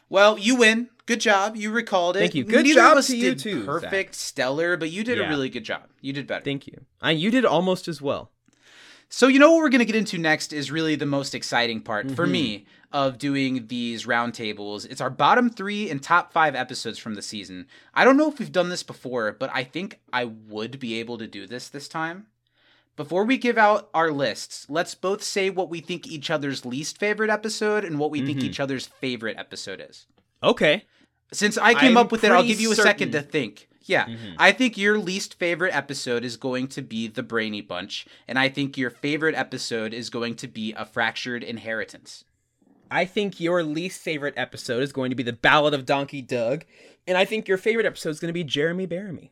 Well, 0.09 0.39
you 0.39 0.57
win. 0.57 0.89
Good 1.07 1.21
job. 1.21 1.57
You 1.57 1.71
recalled 1.71 2.17
it. 2.17 2.21
Thank 2.21 2.35
you. 2.35 2.45
Good 2.45 2.65
Neither 2.65 2.81
job 2.81 3.03
to 3.03 3.17
you 3.17 3.35
too, 3.35 3.65
Perfect, 3.65 4.15
stellar, 4.15 4.77
but 4.77 4.91
you 4.91 5.05
did 5.05 5.19
Yeah. 5.19 5.27
a 5.27 5.29
really 5.29 5.49
good 5.49 5.65
job. 5.65 5.85
You 6.01 6.13
did 6.13 6.27
better. 6.27 6.45
Thank 6.45 6.67
you. 6.67 6.85
Uh, 7.05 7.09
you 7.09 7.31
did 7.31 7.45
almost 7.45 7.89
as 7.89 8.01
well. 8.01 8.31
So 9.09 9.27
you 9.27 9.39
know 9.39 9.53
what 9.53 9.59
we're 9.63 9.69
going 9.69 9.81
to 9.81 9.85
get 9.85 9.97
into 9.97 10.17
next 10.19 10.53
is 10.53 10.71
really 10.71 10.95
the 10.95 11.07
most 11.07 11.35
exciting 11.35 11.81
part 11.83 12.11
for 12.13 12.25
Mm-hmm. 12.25 12.33
me 12.33 12.67
of 12.93 13.19
doing 13.19 13.67
these 13.69 14.07
roundtables. 14.07 14.87
It's 14.91 15.01
our 15.01 15.11
bottom 15.11 15.51
3 15.51 15.91
and 15.91 16.03
top 16.03 16.33
5 16.33 16.55
episodes 16.55 16.99
from 16.99 17.15
the 17.15 17.23
season. 17.23 17.67
I 17.95 18.05
don't 18.05 18.17
know 18.17 18.31
if 18.31 18.39
we've 18.39 18.53
done 18.53 18.69
this 18.69 18.83
before, 18.83 19.33
but 19.33 19.51
I 19.53 19.65
think 19.65 20.01
I 20.13 20.25
would 20.25 20.79
be 20.79 20.99
able 21.01 21.19
to 21.19 21.27
do 21.27 21.47
this 21.47 21.69
this 21.69 21.89
time. 21.89 22.27
Before 22.95 23.25
we 23.25 23.39
give 23.39 23.57
out 23.57 23.89
our 23.95 24.11
lists, 24.13 24.67
let's 24.69 24.95
both 24.95 25.23
say 25.23 25.49
what 25.49 25.71
we 25.71 25.81
think 25.81 26.07
each 26.07 26.31
other's 26.31 26.67
least 26.67 26.99
favorite 26.99 27.31
episode 27.31 27.85
and 27.85 27.99
what 27.99 28.11
we 28.11 28.21
think 28.25 28.41
Mhm. 28.41 28.45
each 28.45 28.61
other's 28.61 28.87
favorite 28.87 29.39
episode 29.39 29.81
is. 29.89 30.07
Okay. 30.43 30.85
Since 31.33 31.57
I 31.57 31.73
came 31.73 31.93
I'm 31.93 31.97
up 31.97 32.13
with 32.13 32.23
it, 32.25 32.31
I'll 32.31 32.43
give 32.43 32.61
you 32.61 32.73
a 32.73 32.77
second 32.77 33.13
to 33.13 33.23
think. 33.23 33.69
Yeah. 33.85 34.05
Mhm. 34.07 34.35
I 34.39 34.53
think 34.53 34.77
your 34.77 34.99
least 34.99 35.35
favorite 35.39 35.75
episode 35.75 36.23
is 36.25 36.37
going 36.37 36.69
to 36.69 36.83
be 36.83 37.09
The 37.09 37.23
Brainy 37.23 37.63
Bunch, 37.63 38.07
and 38.29 38.39
I 38.39 38.49
think 38.51 38.77
your 38.77 38.91
favorite 38.91 39.35
episode 39.35 39.95
is 39.95 40.11
going 40.11 40.35
to 40.37 40.47
be 40.47 40.73
A 40.75 40.85
Fractured 40.85 41.43
Inheritance. 41.43 42.25
I 42.93 43.05
think 43.05 43.41
your 43.41 43.63
least 43.63 44.01
favorite 44.01 44.35
episode 44.37 44.83
is 44.83 44.93
going 44.93 45.11
to 45.11 45.17
be 45.17 45.23
the 45.23 45.33
Ballad 45.33 45.75
of 45.75 45.87
Donkey 45.87 46.23
Doug, 46.23 46.65
and 47.07 47.17
I 47.17 47.25
think 47.25 47.49
your 47.49 47.59
favorite 47.59 47.87
episode 47.87 48.11
is 48.11 48.21
going 48.21 48.29
to 48.29 48.33
be 48.35 48.45
Jeremy 48.45 48.87
Bearimy. 48.87 49.31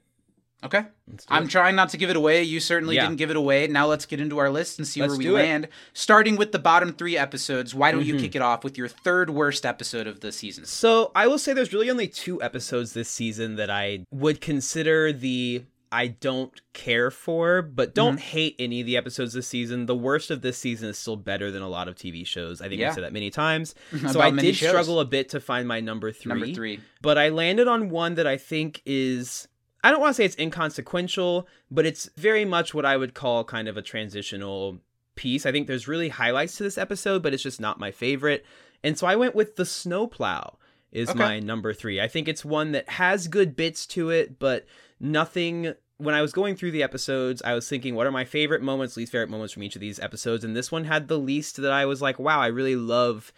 Okay? 0.62 0.84
I'm 1.28 1.48
trying 1.48 1.74
not 1.74 1.88
to 1.90 1.96
give 1.96 2.10
it 2.10 2.16
away. 2.16 2.42
You 2.42 2.60
certainly 2.60 2.94
Yeah. 2.96 3.06
didn't 3.06 3.16
give 3.16 3.30
it 3.30 3.36
away. 3.36 3.66
Now 3.66 3.86
let's 3.86 4.04
get 4.04 4.20
into 4.20 4.36
our 4.38 4.50
list 4.50 4.78
and 4.78 4.86
see 4.86 5.00
Let's 5.00 5.12
where 5.12 5.18
we 5.18 5.24
do 5.24 5.36
it. 5.36 5.42
land. 5.42 5.68
Starting 5.94 6.36
with 6.36 6.52
the 6.52 6.58
bottom 6.58 6.92
three 6.92 7.16
episodes, 7.16 7.74
why 7.74 7.90
don't 7.92 8.04
you 8.04 8.14
Mhm. 8.16 8.20
kick 8.20 8.36
it 8.36 8.42
off 8.42 8.62
with 8.62 8.76
your 8.76 8.86
third 8.88 9.30
worst 9.30 9.64
episode 9.64 10.06
of 10.06 10.20
the 10.20 10.32
season? 10.32 10.66
So 10.66 11.12
I 11.14 11.26
will 11.28 11.38
say 11.38 11.54
there's 11.54 11.72
really 11.72 11.88
only 11.90 12.08
two 12.08 12.42
episodes 12.42 12.92
this 12.92 13.08
season 13.08 13.56
that 13.56 13.70
I 13.70 14.00
would 14.10 14.42
consider 14.42 15.12
the 15.14 15.62
I 15.92 16.06
don't 16.08 16.52
care 16.72 17.10
for, 17.10 17.62
but 17.62 17.94
don't 17.94 18.12
Mm-hmm. 18.16 18.18
hate 18.28 18.56
any 18.60 18.80
of 18.80 18.86
the 18.86 18.96
episodes 18.96 19.32
this 19.32 19.48
season. 19.48 19.86
The 19.86 19.96
worst 19.96 20.30
of 20.30 20.40
this 20.42 20.56
season 20.56 20.88
is 20.88 20.96
still 20.98 21.16
better 21.16 21.50
than 21.50 21.62
a 21.62 21.68
lot 21.68 21.88
of 21.88 21.96
TV 21.96 22.24
shows. 22.26 22.60
I 22.60 22.68
think 22.68 22.80
Yeah. 22.80 22.88
I've 22.88 22.94
said 22.94 23.04
that 23.04 23.12
many 23.12 23.30
times. 23.30 23.74
so 24.12 24.20
I 24.20 24.30
did 24.30 24.54
shows. 24.54 24.68
struggle 24.70 25.00
a 25.00 25.04
bit 25.04 25.28
to 25.30 25.40
find 25.40 25.66
my 25.66 25.80
number 25.80 26.12
three. 26.12 26.28
Number 26.30 26.46
three. 26.54 26.80
but 27.02 27.18
I 27.18 27.28
landed 27.30 27.66
on 27.68 27.88
one 27.90 28.14
that 28.14 28.26
I 28.26 28.36
think 28.36 28.82
is 28.86 29.48
I 29.82 29.90
don't 29.90 30.00
want 30.00 30.10
to 30.10 30.14
say 30.14 30.24
it's 30.26 30.36
inconsequential, 30.38 31.48
but 31.70 31.86
it's 31.86 32.08
very 32.16 32.44
much 32.44 32.74
what 32.74 32.84
I 32.84 32.96
would 32.96 33.14
call 33.14 33.44
kind 33.44 33.66
of 33.66 33.76
a 33.76 33.82
transitional 33.82 34.78
piece. 35.16 35.44
I 35.46 35.52
think 35.52 35.66
there's 35.66 35.88
really 35.88 36.08
highlights 36.10 36.56
to 36.58 36.62
this 36.62 36.78
episode, 36.78 37.22
but 37.22 37.34
it's 37.34 37.42
just 37.42 37.60
not 37.60 37.80
my 37.80 37.90
favorite. 37.90 38.44
And 38.84 38.96
so 38.98 39.06
I 39.06 39.16
went 39.16 39.34
with 39.34 39.56
the 39.56 39.64
snowplow 39.64 40.56
is 40.92 41.10
Okay. 41.10 41.18
my 41.18 41.40
number 41.40 41.72
3. 41.72 42.00
I 42.00 42.08
think 42.08 42.28
it's 42.28 42.44
one 42.44 42.72
that 42.72 42.88
has 42.90 43.28
good 43.28 43.54
bits 43.56 43.86
to 43.88 44.10
it, 44.10 44.38
but 44.38 44.66
nothing 45.00 45.74
when 46.00 46.14
I 46.14 46.22
was 46.22 46.32
going 46.32 46.56
through 46.56 46.70
the 46.70 46.82
episodes, 46.82 47.42
I 47.42 47.54
was 47.54 47.68
thinking, 47.68 47.94
what 47.94 48.06
are 48.06 48.12
my 48.12 48.24
favorite 48.24 48.62
moments, 48.62 48.96
least 48.96 49.12
favorite 49.12 49.28
moments 49.28 49.52
from 49.52 49.62
each 49.62 49.76
of 49.76 49.80
these 49.80 50.00
episodes? 50.00 50.44
And 50.44 50.56
this 50.56 50.72
one 50.72 50.84
had 50.84 51.08
the 51.08 51.18
least 51.18 51.56
that 51.56 51.72
I 51.72 51.84
was 51.84 52.00
like, 52.00 52.18
wow, 52.18 52.40
I 52.40 52.46
really 52.46 52.76
love 52.76 53.32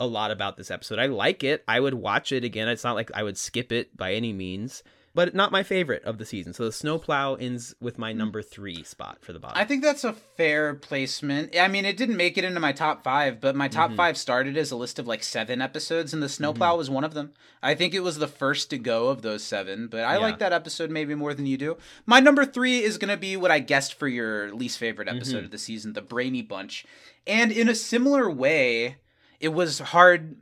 a 0.00 0.06
lot 0.06 0.30
about 0.30 0.56
this 0.56 0.70
episode. 0.70 0.98
I 0.98 1.06
like 1.06 1.44
it. 1.44 1.62
I 1.68 1.78
would 1.78 1.94
watch 1.94 2.32
it 2.32 2.44
again. 2.44 2.68
It's 2.68 2.84
not 2.84 2.96
like 2.96 3.10
I 3.14 3.22
would 3.22 3.38
skip 3.38 3.70
it 3.70 3.96
by 3.96 4.14
any 4.14 4.32
means, 4.32 4.82
but 5.18 5.34
not 5.34 5.50
my 5.50 5.64
favorite 5.64 6.04
of 6.04 6.16
the 6.18 6.24
season. 6.24 6.52
So 6.52 6.64
the 6.64 6.70
snowplow 6.70 7.34
ends 7.34 7.74
with 7.80 7.98
my 7.98 8.12
number 8.12 8.40
three 8.40 8.84
spot 8.84 9.18
for 9.20 9.32
the 9.32 9.40
bottom. 9.40 9.58
I 9.58 9.64
think 9.64 9.82
that's 9.82 10.04
a 10.04 10.12
fair 10.12 10.76
placement. 10.76 11.56
I 11.58 11.66
mean, 11.66 11.84
it 11.84 11.96
didn't 11.96 12.16
make 12.16 12.38
it 12.38 12.44
into 12.44 12.60
my 12.60 12.70
top 12.70 13.02
five, 13.02 13.40
but 13.40 13.56
my 13.56 13.66
top 13.66 13.90
Mhm. 13.90 13.96
five 13.96 14.16
started 14.16 14.56
as 14.56 14.70
a 14.70 14.76
list 14.76 15.00
of 15.00 15.08
like 15.08 15.24
seven 15.24 15.60
episodes, 15.60 16.14
and 16.14 16.22
the 16.22 16.28
snowplow 16.28 16.68
Mm-hmm. 16.70 16.78
was 16.78 16.88
one 16.90 17.02
of 17.02 17.14
them. 17.14 17.32
I 17.60 17.74
think 17.74 17.94
it 17.94 18.04
was 18.04 18.18
the 18.18 18.28
first 18.28 18.70
to 18.70 18.78
go 18.78 19.08
of 19.08 19.22
those 19.22 19.42
seven, 19.42 19.88
but 19.88 20.04
I 20.04 20.12
Yeah. 20.14 20.18
like 20.18 20.38
that 20.38 20.52
episode 20.52 20.88
maybe 20.88 21.16
more 21.16 21.34
than 21.34 21.46
you 21.46 21.56
do. 21.56 21.78
My 22.06 22.20
number 22.20 22.44
three 22.46 22.84
is 22.84 22.96
going 22.96 23.10
to 23.10 23.16
be 23.16 23.36
what 23.36 23.50
I 23.50 23.58
guessed 23.58 23.94
for 23.98 24.06
your 24.06 24.54
least 24.54 24.78
favorite 24.78 25.08
episode 25.08 25.40
Mhm. 25.42 25.46
of 25.46 25.50
the 25.50 25.58
season, 25.58 25.94
The 25.94 26.00
Brainy 26.02 26.42
Bunch. 26.42 26.84
And 27.26 27.50
in 27.50 27.68
a 27.68 27.74
similar 27.74 28.30
way, 28.30 28.98
it 29.40 29.48
was 29.48 29.80
hard. 29.80 30.36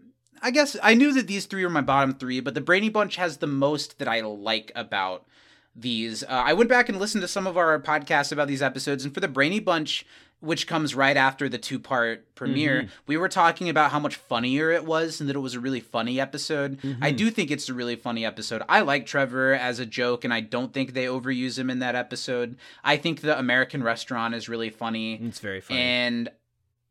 I 0.47 0.53
guess 0.53 0.77
I 0.81 0.95
knew 0.95 1.13
that 1.15 1.27
these 1.27 1.47
three 1.47 1.65
were 1.65 1.71
my 1.71 1.81
bottom 1.81 2.15
three, 2.15 2.39
but 2.39 2.55
The 2.55 2.61
Brainy 2.61 2.89
Bunch 2.89 3.17
has 3.17 3.39
the 3.39 3.49
most 3.49 3.99
that 3.99 4.07
I 4.07 4.21
like 4.21 4.71
about 4.77 5.27
these. 5.75 6.23
Uh, 6.23 6.27
I 6.47 6.53
went 6.53 6.71
back 6.71 6.89
and 6.89 7.01
listened 7.01 7.23
to 7.23 7.29
some 7.29 7.49
of 7.49 7.57
our 7.57 7.81
podcasts 7.81 8.31
about 8.31 8.47
these 8.47 8.63
episodes, 8.63 9.05
and 9.05 9.13
for 9.13 9.19
the 9.19 9.27
Brainy 9.27 9.59
Bunch, 9.59 10.07
which 10.39 10.69
comes 10.69 10.95
right 10.95 11.17
after 11.17 11.49
the 11.49 11.59
two 11.59 11.81
part 11.81 12.33
premiere, 12.37 12.83
Mhm. 12.85 12.89
we 13.09 13.17
were 13.17 13.29
talking 13.29 13.69
about 13.69 13.91
how 13.91 13.99
much 13.99 14.15
funnier 14.15 14.71
it 14.71 14.85
was 14.85 15.19
and 15.21 15.29
that 15.29 15.35
it 15.35 15.41
was 15.41 15.55
a 15.55 15.61
really 15.61 15.81
funny 15.81 16.21
episode. 16.21 16.79
I 17.01 17.11
Mhm. 17.11 17.17
do 17.17 17.31
think 17.31 17.51
it's 17.51 17.69
a 17.69 17.75
really 17.75 17.97
funny 17.97 18.25
episode. 18.25 18.63
I 18.69 18.83
like 18.83 19.05
Trevor 19.07 19.53
as 19.55 19.81
a 19.81 19.87
joke, 19.87 20.25
and 20.25 20.33
I 20.33 20.41
don't 20.41 20.73
think 20.73 20.93
they 20.95 21.07
overuse 21.07 21.59
him 21.59 21.71
in 21.71 21.81
that 21.81 21.97
episode. 21.97 22.57
I 22.85 22.97
think 22.99 23.23
the 23.23 23.37
American 23.37 23.83
restaurant 23.83 24.35
is 24.37 24.49
really 24.49 24.71
funny. 24.71 25.15
it's 25.21 25.41
very 25.41 25.61
funny. 25.61 25.81
And 25.81 26.29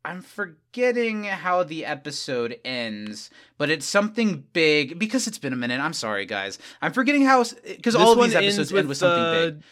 I'm 0.06 0.22
forgetting 0.22 1.24
how 1.24 1.64
the 1.64 1.84
episode 1.86 2.60
ends, 2.64 3.30
but 3.58 3.70
it's 3.72 3.86
something 3.88 4.46
big 4.54 5.00
because 5.00 5.26
it's 5.28 5.40
been 5.40 5.52
a 5.54 5.56
minute. 5.56 5.82
I'm 5.82 5.94
sorry, 5.94 6.26
guys. 6.26 6.60
I'm 6.82 6.94
forgetting 6.94 7.24
how 7.26 7.44
because 7.66 7.96
all 7.96 8.12
of 8.14 8.24
these 8.24 8.36
episodes 8.36 8.72
end 8.72 8.88
with 8.88 9.02
uh, 9.02 9.10
something 9.50 9.54
big. 9.60 9.64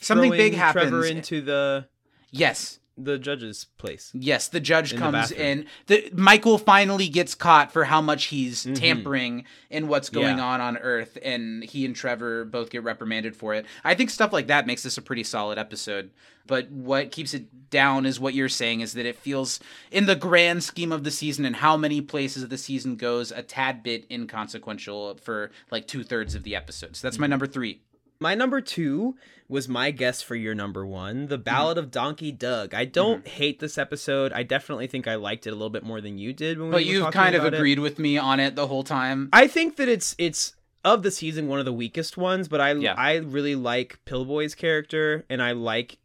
Something 0.00 0.30
big 0.30 0.54
throwing 0.54 0.72
Trevor 0.72 1.04
into 1.06 1.40
the 1.42 1.86
Yes, 2.30 2.80
the 2.96 3.18
judge's 3.18 3.66
place. 3.76 4.10
yes. 4.14 4.48
The 4.48 4.60
judge 4.60 4.94
In 4.94 4.98
comes 4.98 5.12
bathroom. 5.12 5.40
in. 5.40 5.66
The 5.88 6.10
Michael 6.14 6.56
finally 6.56 7.08
gets 7.10 7.34
caught 7.34 7.70
for 7.70 7.84
how 7.84 8.00
much 8.00 8.24
he's 8.26 8.64
Mhm. 8.64 8.74
tampering 8.74 9.44
in 9.68 9.88
what's 9.88 10.08
going 10.08 10.38
Yeah. 10.38 10.44
on 10.44 10.60
on 10.62 10.78
Earth, 10.78 11.18
and 11.22 11.62
he 11.62 11.84
and 11.84 11.94
Trevor 11.94 12.46
both 12.46 12.70
get 12.70 12.82
reprimanded 12.82 13.36
for 13.36 13.52
it. 13.54 13.66
I 13.84 13.94
think 13.94 14.08
stuff 14.08 14.32
like 14.32 14.46
that 14.46 14.66
makes 14.66 14.82
this 14.82 14.96
a 14.96 15.02
pretty 15.02 15.24
solid 15.24 15.58
episode. 15.58 16.10
But 16.46 16.70
what 16.70 17.12
keeps 17.12 17.34
it 17.34 17.44
down 17.72 18.06
is 18.06 18.20
what 18.20 18.34
you're 18.34 18.48
saying 18.48 18.80
is 18.82 18.92
that 18.92 19.04
it 19.06 19.16
feels, 19.16 19.58
in 19.90 20.06
the 20.06 20.14
grand 20.14 20.62
scheme 20.62 20.92
of 20.92 21.02
the 21.02 21.10
season 21.10 21.44
and 21.44 21.56
how 21.56 21.76
many 21.76 22.00
places 22.00 22.46
the 22.46 22.56
season 22.58 22.94
goes, 22.94 23.32
a 23.32 23.42
tad 23.42 23.82
bit 23.82 24.06
inconsequential 24.08 25.16
for 25.16 25.50
like 25.72 25.88
two 25.88 26.04
thirds 26.04 26.36
of 26.36 26.44
the 26.44 26.54
episodes. 26.54 27.00
So 27.00 27.06
that's 27.08 27.16
Mm-hmm. 27.16 27.20
my 27.22 27.26
number 27.26 27.46
three. 27.48 27.80
My 28.20 28.36
number 28.36 28.60
two 28.60 29.16
was 29.48 29.68
my 29.68 29.90
guess 29.90 30.22
for 30.22 30.36
your 30.36 30.54
number 30.54 30.86
one, 30.86 31.26
The 31.26 31.38
Ballad 31.38 31.76
of 31.76 31.90
Donkey 31.90 32.30
Doug. 32.30 32.72
I 32.72 32.84
don't 32.84 33.26
hate 33.26 33.58
this 33.58 33.76
episode. 33.76 34.32
I 34.32 34.44
definitely 34.44 34.86
think 34.86 35.08
I 35.08 35.16
liked 35.16 35.46
it 35.46 35.50
a 35.50 35.54
little 35.56 35.70
bit 35.70 35.82
more 35.82 36.00
than 36.00 36.18
you 36.18 36.32
did 36.32 36.58
when 36.58 36.68
we 36.68 36.72
But 36.72 36.84
you've 36.86 37.10
kind 37.12 37.34
of 37.34 37.42
about 37.42 37.54
it. 37.54 37.56
agreed 37.56 37.80
with 37.80 37.98
me 37.98 38.16
on 38.18 38.38
it 38.38 38.54
the 38.54 38.68
whole 38.68 38.84
time. 38.84 39.28
I 39.32 39.48
think 39.48 39.74
that 39.76 39.88
it's 39.88 40.14
it's 40.18 40.54
of 40.84 41.02
the 41.02 41.10
season 41.10 41.48
one 41.48 41.58
of 41.58 41.64
the 41.64 41.72
weakest 41.72 42.16
ones, 42.16 42.46
but 42.48 42.60
I 42.60 42.72
Yeah. 42.74 42.94
I 42.96 43.16
really 43.16 43.56
like 43.56 43.98
Pillboi's 44.04 44.54
character 44.54 45.24
and 45.28 45.42
I 45.42 45.52
like 45.52 45.98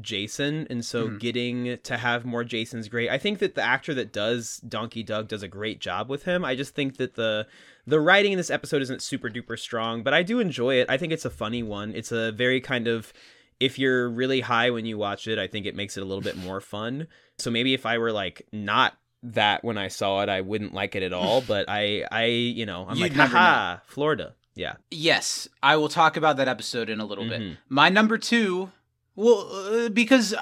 Jason, 0.00 0.66
and 0.70 0.84
so 0.84 1.08
Mhm. 1.08 1.20
getting 1.20 1.78
to 1.82 1.96
have 1.96 2.24
more 2.24 2.44
Jason's 2.44 2.88
great. 2.88 3.10
I 3.10 3.18
think 3.18 3.38
that 3.40 3.54
the 3.54 3.62
actor 3.62 3.92
that 3.94 4.12
does 4.12 4.58
Donkey 4.58 5.02
Doug 5.02 5.28
does 5.28 5.42
a 5.42 5.48
great 5.48 5.80
job 5.80 6.08
with 6.08 6.24
him. 6.24 6.44
I 6.44 6.54
just 6.54 6.74
think 6.74 6.96
that 6.96 7.14
the 7.14 7.46
the 7.86 7.98
writing 8.00 8.32
in 8.32 8.36
this 8.38 8.50
episode 8.50 8.80
isn't 8.80 9.02
super 9.02 9.28
duper 9.28 9.58
strong, 9.58 10.02
but 10.04 10.14
I 10.14 10.22
do 10.22 10.38
enjoy 10.40 10.76
it. 10.76 10.86
I 10.88 10.96
think 10.96 11.12
it's 11.12 11.24
a 11.24 11.30
funny 11.30 11.62
one. 11.64 11.94
It's 11.94 12.12
a 12.12 12.30
very 12.32 12.60
kind 12.60 12.86
of 12.88 13.12
if 13.60 13.78
you're 13.78 14.08
really 14.08 14.40
high 14.40 14.70
when 14.70 14.86
you 14.86 14.98
watch 14.98 15.28
it, 15.28 15.38
I 15.38 15.46
think 15.46 15.66
it 15.66 15.74
makes 15.76 15.96
it 15.96 16.02
a 16.02 16.04
little 16.06 16.22
bit 16.22 16.36
more 16.36 16.60
fun. 16.60 17.06
So 17.38 17.50
maybe 17.50 17.74
if 17.74 17.84
I 17.86 17.98
were 17.98 18.12
like 18.12 18.46
not 18.52 18.94
that 19.24 19.62
when 19.62 19.78
I 19.78 19.86
saw 19.88 20.20
it, 20.22 20.28
I 20.28 20.40
wouldn't 20.40 20.74
like 20.74 20.96
it 20.96 21.02
at 21.02 21.12
all. 21.12 21.40
But 21.46 21.66
I, 21.68 22.04
I, 22.10 22.24
you 22.24 22.66
know, 22.66 22.86
I'm 22.88 22.96
You'd 22.96 23.14
like, 23.16 23.30
haha, 23.30 23.78
Florida. 23.86 24.34
Yeah. 24.54 24.74
Yes, 24.90 25.48
I 25.62 25.76
will 25.76 25.88
talk 25.88 26.16
about 26.16 26.36
that 26.38 26.48
episode 26.48 26.90
in 26.90 26.98
a 27.00 27.04
little 27.04 27.26
bit. 27.28 27.40
Mhm. 27.40 27.56
My 27.68 27.88
number 27.88 28.18
two, 28.18 28.70
well, 29.16 29.48
uh, 29.52 29.88
because 29.88 30.34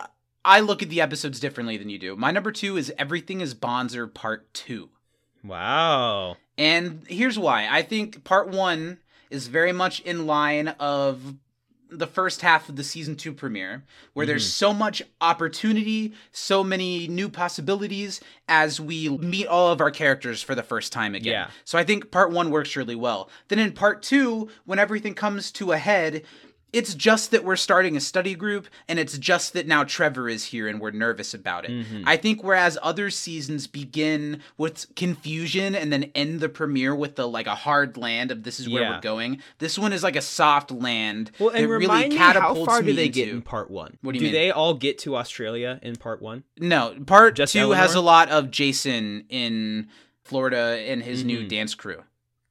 I 0.45 0.61
look 0.61 0.83
at 0.83 0.89
the 0.89 1.01
episodes 1.01 1.41
differently 1.41 1.77
than 1.77 1.89
you 1.91 1.99
do. 1.99 2.17
My 2.17 2.31
number 2.31 2.53
two 2.53 2.77
is 2.77 2.93
Everything 2.99 3.41
is 3.41 3.55
Bonzer 3.55 4.13
Part 4.13 4.53
Two. 4.55 4.91
Wow. 5.45 6.37
And 6.59 7.03
here's 7.09 7.39
why. 7.39 7.67
I 7.71 7.83
think 7.83 8.25
part 8.25 8.49
one 8.49 8.99
is 9.31 9.47
very 9.49 9.73
much 9.73 10.01
in 10.01 10.27
line 10.27 10.69
of 10.81 11.35
the 11.93 12.07
first 12.07 12.43
half 12.43 12.69
of 12.69 12.77
the 12.77 12.85
season 12.85 13.17
two 13.17 13.33
premiere, 13.33 13.83
where 14.13 14.25
there's 14.25 14.45
Mm-hmm. 14.45 14.51
so 14.51 14.73
much 14.75 15.03
opportunity, 15.21 16.13
so 16.31 16.63
many 16.63 17.09
new 17.09 17.29
possibilities 17.29 18.21
as 18.47 18.81
we 18.81 19.09
meet 19.09 19.47
all 19.47 19.73
of 19.73 19.81
our 19.81 19.91
characters 19.91 20.41
for 20.43 20.55
the 20.55 20.63
first 20.63 20.93
time 20.93 21.15
again. 21.17 21.33
Yeah. 21.33 21.51
So 21.65 21.79
I 21.79 21.85
think 21.85 22.11
part 22.13 22.31
one 22.31 22.51
works 22.51 22.77
really 22.77 22.95
well. 22.95 23.29
Then 23.49 23.59
in 23.59 23.73
part 23.73 24.03
two, 24.03 24.49
when 24.67 24.79
everything 24.79 25.15
comes 25.15 25.51
to 25.53 25.73
a 25.73 25.79
head, 25.79 26.23
it's 26.73 26.95
just 26.95 27.31
that 27.31 27.45
we're 27.45 27.57
starting 27.57 27.97
a 27.97 28.01
study 28.01 28.35
group, 28.35 28.69
and 28.89 28.99
it's 28.99 29.19
just 29.19 29.53
that 29.55 29.67
now 29.67 29.85
Trevor 29.85 30.29
is 30.29 30.45
here 30.47 30.69
and 30.69 30.81
we're 30.81 30.91
nervous 30.91 31.35
about 31.35 31.65
it. 31.65 31.71
Mhm. 31.71 32.05
I 32.07 32.17
think 32.17 32.43
whereas 32.45 32.79
other 32.83 33.11
seasons 33.11 33.67
begin 33.67 34.41
with 34.57 34.87
confusion 34.97 35.75
and 35.75 35.93
then 35.93 36.11
end 36.15 36.41
the 36.41 36.49
premiere 36.49 36.95
with 36.95 37.17
the 37.17 37.27
like 37.29 37.47
a 37.47 37.55
hard 37.55 37.97
land 37.97 38.31
of 38.31 38.43
this 38.45 38.61
is 38.61 38.69
where 38.69 38.83
Yeah. 38.83 38.95
we're 38.97 39.01
going, 39.01 39.43
this 39.59 39.79
one 39.79 39.93
is 39.93 40.03
like 40.03 40.17
a 40.17 40.23
soft 40.23 40.71
land 40.71 41.31
Well, 41.39 41.51
and 41.51 41.69
really 41.69 41.87
remind 41.87 42.11
me, 42.13 42.17
how 42.19 42.55
far 42.65 42.83
do 42.83 42.93
they 42.93 43.09
get 43.09 43.29
in 43.29 43.43
part 43.43 43.71
one? 43.71 43.97
What 44.03 44.13
do 44.13 44.19
you 44.19 44.25
mean? 44.25 44.33
Do 44.33 44.39
they 44.39 44.51
all 44.51 44.75
get 44.75 44.99
to 45.01 45.17
Australia 45.17 45.79
in 45.83 45.97
part 45.97 46.23
one? 46.23 46.45
No, 46.59 46.95
part 47.07 47.35
Just 47.37 47.53
two 47.53 47.71
has 47.73 47.95
a 47.95 48.01
lot 48.01 48.29
of 48.31 48.51
Jason 48.51 49.25
in 49.29 49.89
Florida 50.25 50.81
and 50.87 51.03
his 51.03 51.25
new 51.25 51.41
Mhm. 51.41 51.49
dance 51.49 51.75
crew. 51.75 52.03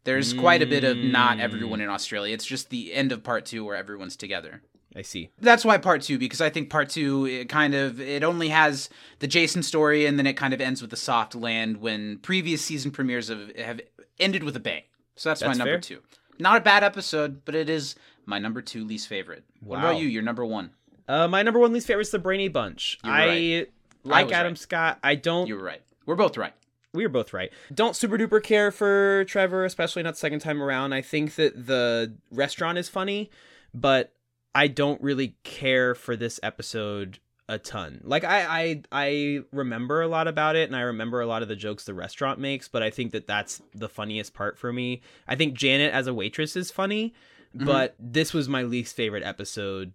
There's 0.05 0.33
quite 0.33 0.61
a 0.61 0.65
bit 0.65 0.83
of 0.83 0.97
not 0.97 1.37
Mm. 1.37 1.41
everyone 1.41 1.81
in 1.81 1.89
Australia. 1.89 2.33
It's 2.33 2.45
just 2.45 2.69
the 2.69 2.93
end 2.93 3.11
of 3.11 3.23
part 3.23 3.45
two 3.45 3.65
where 3.65 3.75
everyone's 3.75 4.15
together. 4.15 4.61
I 4.95 5.03
see. 5.03 5.29
That's 5.39 5.63
why 5.63 5.77
part 5.77 6.01
two, 6.01 6.17
because 6.17 6.41
I 6.41 6.49
think 6.49 6.69
part 6.69 6.89
two 6.89 7.25
it 7.27 7.47
kind 7.49 7.75
of 7.75 8.01
it 8.01 8.23
only 8.23 8.49
has 8.49 8.89
the 9.19 9.27
Jason 9.27 9.61
story, 9.61 10.05
and 10.07 10.17
then 10.17 10.25
it 10.25 10.33
kind 10.33 10.53
of 10.53 10.61
ends 10.61 10.81
with 10.81 10.89
the 10.89 10.97
soft 10.97 11.35
land 11.35 11.77
when 11.77 12.17
previous 12.19 12.61
season 12.63 12.89
premieres 12.91 13.27
have, 13.27 13.55
have 13.55 13.81
ended 14.19 14.43
with 14.43 14.55
a 14.55 14.59
bang. 14.59 14.83
So 15.15 15.29
that's, 15.29 15.41
my 15.41 15.49
number 15.53 15.73
fair. 15.73 15.79
two. 15.79 15.99
Not 16.39 16.57
a 16.57 16.61
bad 16.61 16.83
episode, 16.83 17.43
but 17.45 17.53
it 17.53 17.69
is 17.69 17.95
my 18.25 18.39
number 18.39 18.61
two 18.61 18.83
least 18.85 19.07
favorite. 19.09 19.43
What 19.59 19.79
about 19.79 19.97
you? 19.97 20.07
Your 20.07 20.23
number 20.23 20.45
one. 20.45 20.71
Uh, 21.07 21.27
my 21.27 21.43
number 21.43 21.59
one 21.59 21.73
least 21.73 21.85
favorite 21.87 22.03
is 22.03 22.11
the 22.11 22.19
Brainy 22.19 22.47
Bunch. 22.47 22.97
I 23.03 23.09
right. 23.27 23.67
like 24.03 24.25
was 24.27 24.33
Adam 24.33 24.51
right. 24.51 24.57
Scott. 24.57 24.99
I 25.03 25.15
don't. 25.15 25.47
You 25.47 25.55
were 25.57 25.63
right. 25.63 25.81
We're 26.05 26.15
both 26.15 26.37
right. 26.37 26.53
We 26.93 27.03
were 27.03 27.09
both 27.09 27.33
right. 27.33 27.51
Don't 27.73 27.95
super 27.95 28.17
duper 28.17 28.41
care 28.41 28.71
for 28.71 29.23
Trevor, 29.25 29.65
especially 29.65 30.03
not 30.03 30.15
the 30.15 30.19
second 30.19 30.39
time 30.39 30.61
around. 30.61 30.93
I 30.93 31.01
think 31.01 31.35
that 31.35 31.67
the 31.67 32.15
restaurant 32.31 32.77
is 32.77 32.89
funny, 32.89 33.29
but 33.73 34.13
I 34.55 34.67
don't 34.67 35.01
really 35.01 35.35
care 35.43 35.93
for 35.93 36.15
this 36.15 36.39
episode 36.41 37.19
a 37.47 37.57
ton. 37.57 38.01
Like 38.03 38.23
I 38.23 38.45
I 38.49 38.81
I 38.91 39.39
remember 39.51 40.01
a 40.01 40.07
lot 40.07 40.27
about 40.27 40.55
it 40.55 40.67
and 40.69 40.75
I 40.75 40.81
remember 40.81 41.19
a 41.21 41.25
lot 41.27 41.41
of 41.41 41.47
the 41.47 41.55
jokes 41.55 41.83
the 41.85 41.93
restaurant 41.95 42.39
makes, 42.39 42.67
but 42.67 42.83
I 42.83 42.89
think 42.91 43.11
that 43.11 43.25
that's 43.27 43.61
the 43.73 43.89
funniest 43.89 44.33
part 44.33 44.57
for 44.57 44.71
me. 44.71 45.01
I 45.27 45.35
think 45.35 45.55
Janet 45.55 45.91
as 45.93 46.05
a 46.07 46.13
waitress 46.13 46.55
is 46.55 46.69
funny, 46.69 47.13
Mhm. 47.57 47.65
but 47.65 47.95
this 47.99 48.33
was 48.33 48.47
my 48.47 48.61
least 48.63 48.95
favorite 48.95 49.23
episode. 49.23 49.93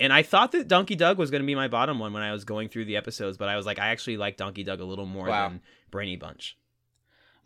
And 0.00 0.12
I 0.12 0.22
thought 0.22 0.52
that 0.52 0.66
Donkey 0.68 0.96
Doug 0.96 1.18
was 1.18 1.30
going 1.30 1.42
to 1.42 1.46
be 1.46 1.54
my 1.54 1.68
bottom 1.68 1.98
one 1.98 2.12
when 2.12 2.22
I 2.22 2.32
was 2.32 2.44
going 2.44 2.68
through 2.68 2.86
the 2.86 2.96
episodes, 2.96 3.36
but 3.36 3.48
I 3.48 3.56
was 3.56 3.64
like, 3.66 3.78
I 3.78 3.88
actually 3.88 4.16
like 4.16 4.36
Donkey 4.36 4.64
Doug 4.64 4.80
a 4.80 4.84
little 4.84 5.06
more 5.06 5.28
Wow. 5.28 5.48
than 5.48 5.60
Brainy 5.90 6.16
Bunch. 6.16 6.56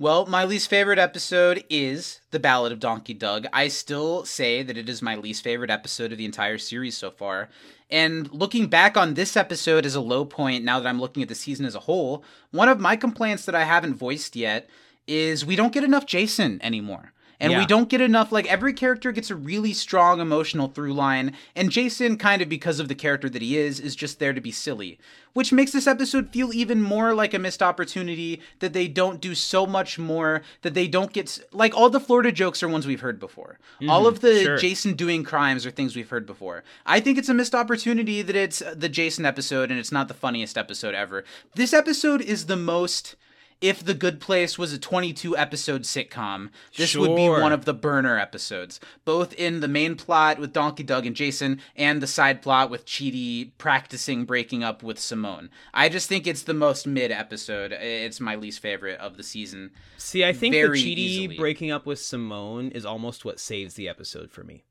Well, 0.01 0.27
my 0.27 0.45
least 0.45 0.71
favorite 0.71 1.01
episode 1.01 1.65
is 1.69 2.21
The 2.31 2.39
Ballad 2.39 2.71
of 2.71 2.79
Donkey 2.79 3.15
Doug. 3.15 3.47
I 3.53 3.67
still 3.67 4.25
say 4.25 4.63
that 4.63 4.77
it 4.79 4.89
is 4.89 5.03
my 5.03 5.17
least 5.17 5.43
favorite 5.43 5.71
episode 5.71 6.13
of 6.13 6.19
the 6.19 6.25
entire 6.25 6.57
series 6.57 6.97
so 6.97 7.11
far. 7.11 7.49
And 7.91 8.31
looking 8.33 8.69
back 8.69 8.97
on 8.97 9.15
this 9.15 9.37
episode 9.37 9.85
as 9.85 9.97
a 9.97 10.01
low 10.01 10.25
point, 10.25 10.65
now 10.65 10.79
that 10.79 10.89
I'm 10.89 11.01
looking 11.01 11.23
at 11.25 11.29
the 11.29 11.35
season 11.35 11.67
as 11.67 11.75
a 11.75 11.81
whole, 11.81 12.23
one 12.53 12.69
of 12.69 12.79
my 12.79 12.95
complaints 12.95 13.45
that 13.47 13.57
I 13.57 13.65
haven't 13.65 13.95
voiced 13.95 14.37
yet 14.37 14.71
is 15.09 15.45
we 15.45 15.57
don't 15.57 15.73
get 15.73 15.83
enough 15.85 16.07
Jason 16.07 16.61
anymore. 16.63 17.13
And 17.41 17.53
we 17.57 17.67
don't 17.67 17.89
get 17.89 18.01
enough, 18.01 18.33
like, 18.33 18.47
every 18.47 18.73
character 18.73 19.13
gets 19.13 19.31
a 19.31 19.37
really 19.37 19.73
strong 19.73 20.21
emotional 20.21 20.67
through 20.67 20.93
line, 20.93 21.35
and 21.55 21.71
Jason, 21.71 22.17
kind 22.17 22.43
of 22.43 22.49
because 22.49 22.81
of 22.81 22.89
the 22.89 22.97
character 22.97 23.29
that 23.31 23.43
he 23.43 23.57
is, 23.57 23.79
is 23.79 23.95
just 23.95 24.19
there 24.19 24.33
to 24.33 24.41
be 24.41 24.51
silly. 24.51 24.99
Which 25.35 25.53
makes 25.53 25.71
this 25.71 25.87
episode 25.87 26.31
feel 26.31 26.53
even 26.53 26.83
more 26.83 27.15
like 27.15 27.33
a 27.33 27.39
missed 27.39 27.63
opportunity 27.63 28.41
that 28.59 28.73
they 28.73 28.89
don't 28.89 29.21
do 29.21 29.37
so 29.37 29.67
much 29.67 29.97
more, 30.01 30.43
that 30.63 30.75
they 30.75 30.89
don't 30.89 31.13
get. 31.13 31.39
Like, 31.53 31.77
all 31.77 31.91
the 31.91 32.01
Florida 32.01 32.33
jokes 32.33 32.61
are 32.65 32.69
ones 32.69 32.89
we've 32.89 33.03
heard 33.03 33.21
before. 33.21 33.61
all 33.89 34.09
of 34.09 34.19
the 34.19 34.29
Mm-hmm. 34.29 34.45
sure. 34.45 34.59
Jason 34.59 34.95
doing 34.95 35.23
crimes 35.23 35.65
are 35.65 35.71
things 35.71 35.95
we've 35.95 36.11
heard 36.11 36.27
before. 36.27 36.65
I 36.85 36.99
think 36.99 37.19
it's 37.19 37.29
a 37.29 37.35
missed 37.35 37.55
opportunity 37.55 38.21
that 38.21 38.35
it's 38.35 38.63
the 38.75 38.89
Jason 38.89 39.25
episode 39.25 39.71
and 39.71 39.79
it's 39.79 39.93
not 39.93 40.09
the 40.09 40.15
funniest 40.15 40.59
episode 40.59 40.95
ever. 40.95 41.25
This 41.55 41.73
episode 41.73 42.21
is 42.21 42.47
the 42.47 42.57
most. 42.57 43.15
If 43.61 43.85
The 43.85 43.95
Good 43.95 44.21
Place 44.21 44.57
was 44.57 44.73
a 44.73 44.79
22 44.79 45.37
episode 45.37 45.83
sitcom, 45.83 46.51
this 46.77 46.95
would 46.95 47.17
be 47.17 47.29
one 47.29 47.53
of 47.53 47.65
the 47.65 47.75
burner 47.75 48.17
episodes, 48.17 48.79
both 49.05 49.33
in 49.35 49.59
the 49.59 49.67
main 49.67 49.97
plot 49.97 50.39
with 50.39 50.53
Donkey 50.53 50.85
Doug 50.85 51.07
and 51.07 51.17
Jason 51.17 51.61
and 51.75 52.01
the 52.01 52.07
side 52.07 52.41
plot 52.41 52.71
with 52.71 52.87
Chidi 52.87 53.51
practicing 53.59 54.25
breaking 54.25 54.63
up 54.63 54.85
with 54.85 55.01
Simone. 55.01 55.51
I 55.75 55.89
just 55.89 56.09
think 56.09 56.29
it's 56.29 56.45
the 56.45 56.55
most 56.55 56.87
mid 56.87 57.11
episode. 57.11 57.73
It's 57.73 58.21
my 58.21 58.37
least 58.37 58.61
favorite 58.61 59.01
of 59.01 59.17
the 59.17 59.25
season. 59.25 59.73
See, 59.97 60.25
I 60.25 60.33
think 60.33 60.55
the 60.55 60.63
Very 60.63 60.79
Chidi 60.81 60.97
easily. 60.99 61.37
breaking 61.37 61.73
up 61.73 61.85
with 61.85 61.99
Simone 61.99 62.69
is 62.71 62.87
almost 62.87 63.25
what 63.25 63.41
saves 63.41 63.75
the 63.75 63.89
episode 63.89 64.31
for 64.31 64.45
me. 64.45 64.63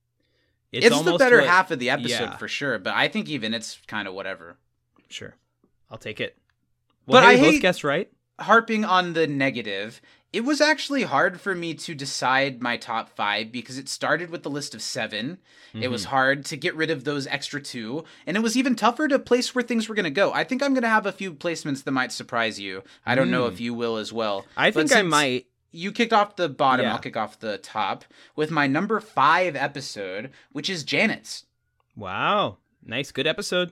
It's, 0.71 0.87
the 1.01 1.17
better 1.17 1.39
what- 1.39 1.47
half 1.47 1.71
of 1.71 1.79
the 1.79 1.89
episode 1.89 2.23
yeah. 2.23 2.37
for 2.37 2.47
sure, 2.47 2.79
but 2.79 2.93
I 2.93 3.09
think 3.09 3.27
even 3.27 3.53
it's 3.53 3.79
kind 3.87 4.07
of 4.07 4.13
whatever. 4.13 4.55
Sure, 5.09 5.35
I'll 5.91 5.97
take 5.97 6.21
it. 6.21 6.37
Well, 7.05 7.21
But 7.21 7.25
hey, 7.27 7.31
I 7.31 7.35
we 7.35 7.41
both 7.41 7.51
hate- 7.55 7.61
guessed 7.61 7.83
right. 7.83 8.09
Harping 8.39 8.85
on 8.85 9.13
the 9.13 9.27
negative, 9.27 10.01
it 10.33 10.41
was 10.43 10.59
actually 10.61 11.03
hard 11.03 11.39
for 11.39 11.55
me 11.55 11.73
to 11.73 11.95
decide 11.95 12.61
my 12.61 12.75
top 12.77 13.09
five 13.15 13.51
because 13.51 13.77
it 13.77 13.87
started 13.89 14.29
with 14.29 14.43
the 14.43 14.49
list 14.49 14.75
of 14.75 14.81
7 14.81 15.37
It 15.73 15.87
was 15.89 16.05
hard 16.05 16.43
to 16.45 16.57
get 16.57 16.75
rid 16.75 16.89
of 16.91 17.03
those 17.03 17.27
extra 17.27 17.61
two, 17.61 18.03
and 18.25 18.35
it 18.35 18.41
was 18.41 18.57
even 18.57 18.75
tougher 18.75 19.07
to 19.07 19.19
place 19.19 19.53
where 19.55 19.63
things 19.63 19.87
were 19.87 19.95
going 19.95 20.03
to 20.05 20.09
go. 20.09 20.33
I 20.33 20.43
think 20.43 20.61
I'm 20.63 20.73
going 20.73 20.81
to 20.83 20.89
have 20.89 21.05
a 21.05 21.11
few 21.11 21.33
placements 21.33 21.83
that 21.83 21.91
might 21.91 22.11
surprise 22.11 22.59
you. 22.59 22.83
I 23.05 23.15
don't 23.15 23.29
know 23.31 23.43
Mm. 23.47 23.53
if 23.53 23.59
you 23.59 23.73
will 23.73 23.97
as 23.97 24.11
well. 24.11 24.45
I 24.57 24.71
But 24.71 24.89
think 24.89 24.99
I 24.99 25.03
might. 25.03 25.45
You 25.71 25.91
kicked 25.91 26.13
off 26.13 26.35
the 26.35 26.49
bottom, 26.49 26.85
Yeah. 26.85 26.93
I'll 26.93 26.99
kick 26.99 27.15
off 27.17 27.39
the 27.39 27.57
top 27.59 28.05
with 28.35 28.49
my 28.51 28.65
number 28.67 28.99
five 28.99 29.55
episode, 29.55 30.31
which 30.51 30.69
is 30.69 30.83
Janet's 30.83 31.45
Wow, 31.95 32.57
nice, 32.83 33.11
good 33.11 33.27
episode. 33.27 33.71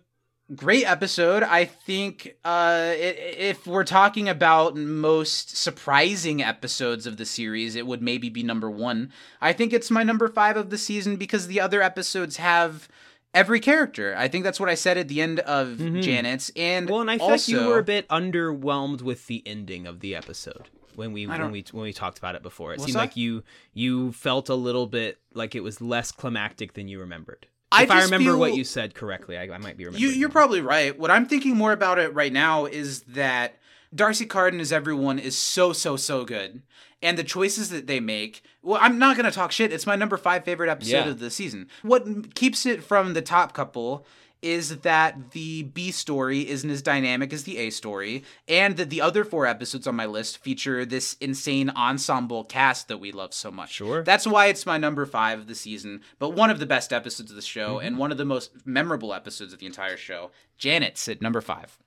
Great 0.55 0.85
episode 0.85 1.41
i 1.41 1.65
think 1.65 2.35
uh 2.45 2.91
if 2.95 3.65
we're 3.65 3.83
talking 3.83 4.29
about 4.29 4.75
most 4.75 5.57
surprising 5.57 6.43
episodes 6.43 7.07
of 7.07 7.17
the 7.17 7.25
series 7.25 7.75
it 7.75 7.87
would 7.87 7.99
maybe 8.01 8.29
be 8.29 8.43
number 8.43 8.69
one 8.69 9.11
i 9.41 9.51
think 9.51 9.73
it's 9.73 9.89
my 9.89 10.03
number 10.03 10.27
five 10.27 10.55
of 10.55 10.69
the 10.69 10.77
season 10.77 11.15
because 11.15 11.47
the 11.47 11.59
other 11.59 11.81
episodes 11.81 12.37
have 12.37 12.87
every 13.33 13.59
character 13.59 14.13
i 14.19 14.27
think 14.27 14.43
that's 14.43 14.59
what 14.59 14.69
i 14.69 14.75
said 14.75 14.99
at 14.99 15.07
the 15.07 15.19
end 15.19 15.39
of 15.39 15.69
Mhm. 15.79 16.03
janet's 16.03 16.51
and 16.55 16.87
Well, 16.91 17.01
and 17.01 17.09
I 17.09 17.17
also, 17.17 17.31
like 17.31 17.47
you 17.47 17.67
were 17.67 17.79
a 17.79 17.83
bit 17.83 18.07
underwhelmed 18.09 19.01
with 19.01 19.25
the 19.25 19.41
ending 19.47 19.87
of 19.87 19.99
the 19.99 20.15
episode 20.15 20.69
when 20.95 21.11
we 21.11 21.25
when 21.25 21.51
we 21.51 21.65
when 21.71 21.83
we 21.83 21.91
talked 21.91 22.19
about 22.19 22.35
it 22.35 22.43
before. 22.43 22.73
It 22.73 22.79
seemed 22.81 22.95
I? 22.95 22.99
like 23.01 23.17
you 23.17 23.43
you 23.73 24.11
felt 24.13 24.47
a 24.47 24.55
little 24.55 24.85
bit 24.87 25.17
like 25.33 25.53
it 25.55 25.59
was 25.61 25.81
less 25.81 26.11
climactic 26.11 26.73
than 26.73 26.87
you 26.87 26.99
remembered. 27.01 27.47
I 27.79 27.83
if 27.83 27.91
I 27.91 28.03
remember 28.03 28.37
what 28.37 28.55
you 28.55 28.63
said 28.63 28.93
correctly, 28.95 29.37
I, 29.37 29.43
I 29.43 29.57
might 29.57 29.77
be 29.77 29.85
remembering. 29.85 30.01
You, 30.01 30.09
you're 30.09 30.27
wrong. 30.29 30.33
probably 30.33 30.61
right. 30.61 30.97
What 30.97 31.11
I'm 31.11 31.25
thinking 31.25 31.55
more 31.55 31.71
about 31.71 31.99
it 31.99 32.13
right 32.13 32.31
now 32.33 32.65
is 32.65 33.01
that 33.03 33.59
D'Arcy 33.93 34.25
Carden 34.25 34.59
as 34.59 34.71
everyone 34.71 35.19
is 35.19 35.37
so 35.37 35.71
so 35.73 35.95
so 35.95 36.25
good, 36.25 36.61
and 37.01 37.17
the 37.17 37.23
choices 37.23 37.69
that 37.69 37.87
they 37.87 37.99
make. 37.99 38.43
Well, 38.61 38.79
I'm 38.81 38.97
not 38.99 39.15
gonna 39.15 39.31
talk 39.31 39.51
shit. 39.51 39.71
It's 39.71 39.85
my 39.87 39.95
number 39.95 40.17
five 40.17 40.43
favorite 40.43 40.69
episode 40.69 40.91
Yeah. 40.91 41.07
of 41.09 41.19
the 41.19 41.29
season. 41.29 41.67
What 41.83 42.33
keeps 42.35 42.65
it 42.65 42.83
from 42.83 43.13
the 43.13 43.21
top 43.21 43.53
couple 43.53 44.05
is 44.45 44.77
that 44.81 45.31
the 45.31 45.63
B 45.63 45.91
story 45.91 46.47
isn't 46.47 46.69
as 46.69 46.81
dynamic 46.81 47.33
as 47.33 47.43
the 47.43 47.57
A 47.57 47.69
story, 47.71 48.23
and 48.47 48.77
that 48.77 48.89
the 48.91 49.01
other 49.01 49.25
four 49.25 49.45
episodes 49.47 49.87
on 49.87 49.95
my 49.95 50.05
list 50.05 50.37
feature 50.37 50.85
this 50.85 51.15
insane 51.19 51.69
ensemble 51.71 52.43
cast 52.43 52.87
that 52.87 52.99
we 52.99 53.11
love 53.11 53.33
so 53.33 53.49
much. 53.51 53.71
Sure. 53.73 54.03
That's 54.03 54.27
why 54.27 54.45
it's 54.45 54.65
my 54.65 54.77
number 54.77 55.05
five 55.05 55.39
of 55.39 55.47
the 55.47 55.55
season, 55.55 56.01
but 56.19 56.29
one 56.29 56.49
of 56.51 56.59
the 56.59 56.65
best 56.65 56.93
episodes 56.93 57.31
of 57.31 57.35
the 57.35 57.41
show 57.41 57.75
Mm-hmm. 57.77 57.87
and 57.87 57.97
one 57.97 58.11
of 58.11 58.17
the 58.19 58.25
most 58.25 58.51
memorable 58.65 59.13
episodes 59.13 59.51
of 59.51 59.59
the 59.59 59.65
entire 59.65 59.97
show. 59.97 60.29
Janet's 60.57 61.07
at 61.09 61.21
number 61.21 61.41
five. 61.41 61.79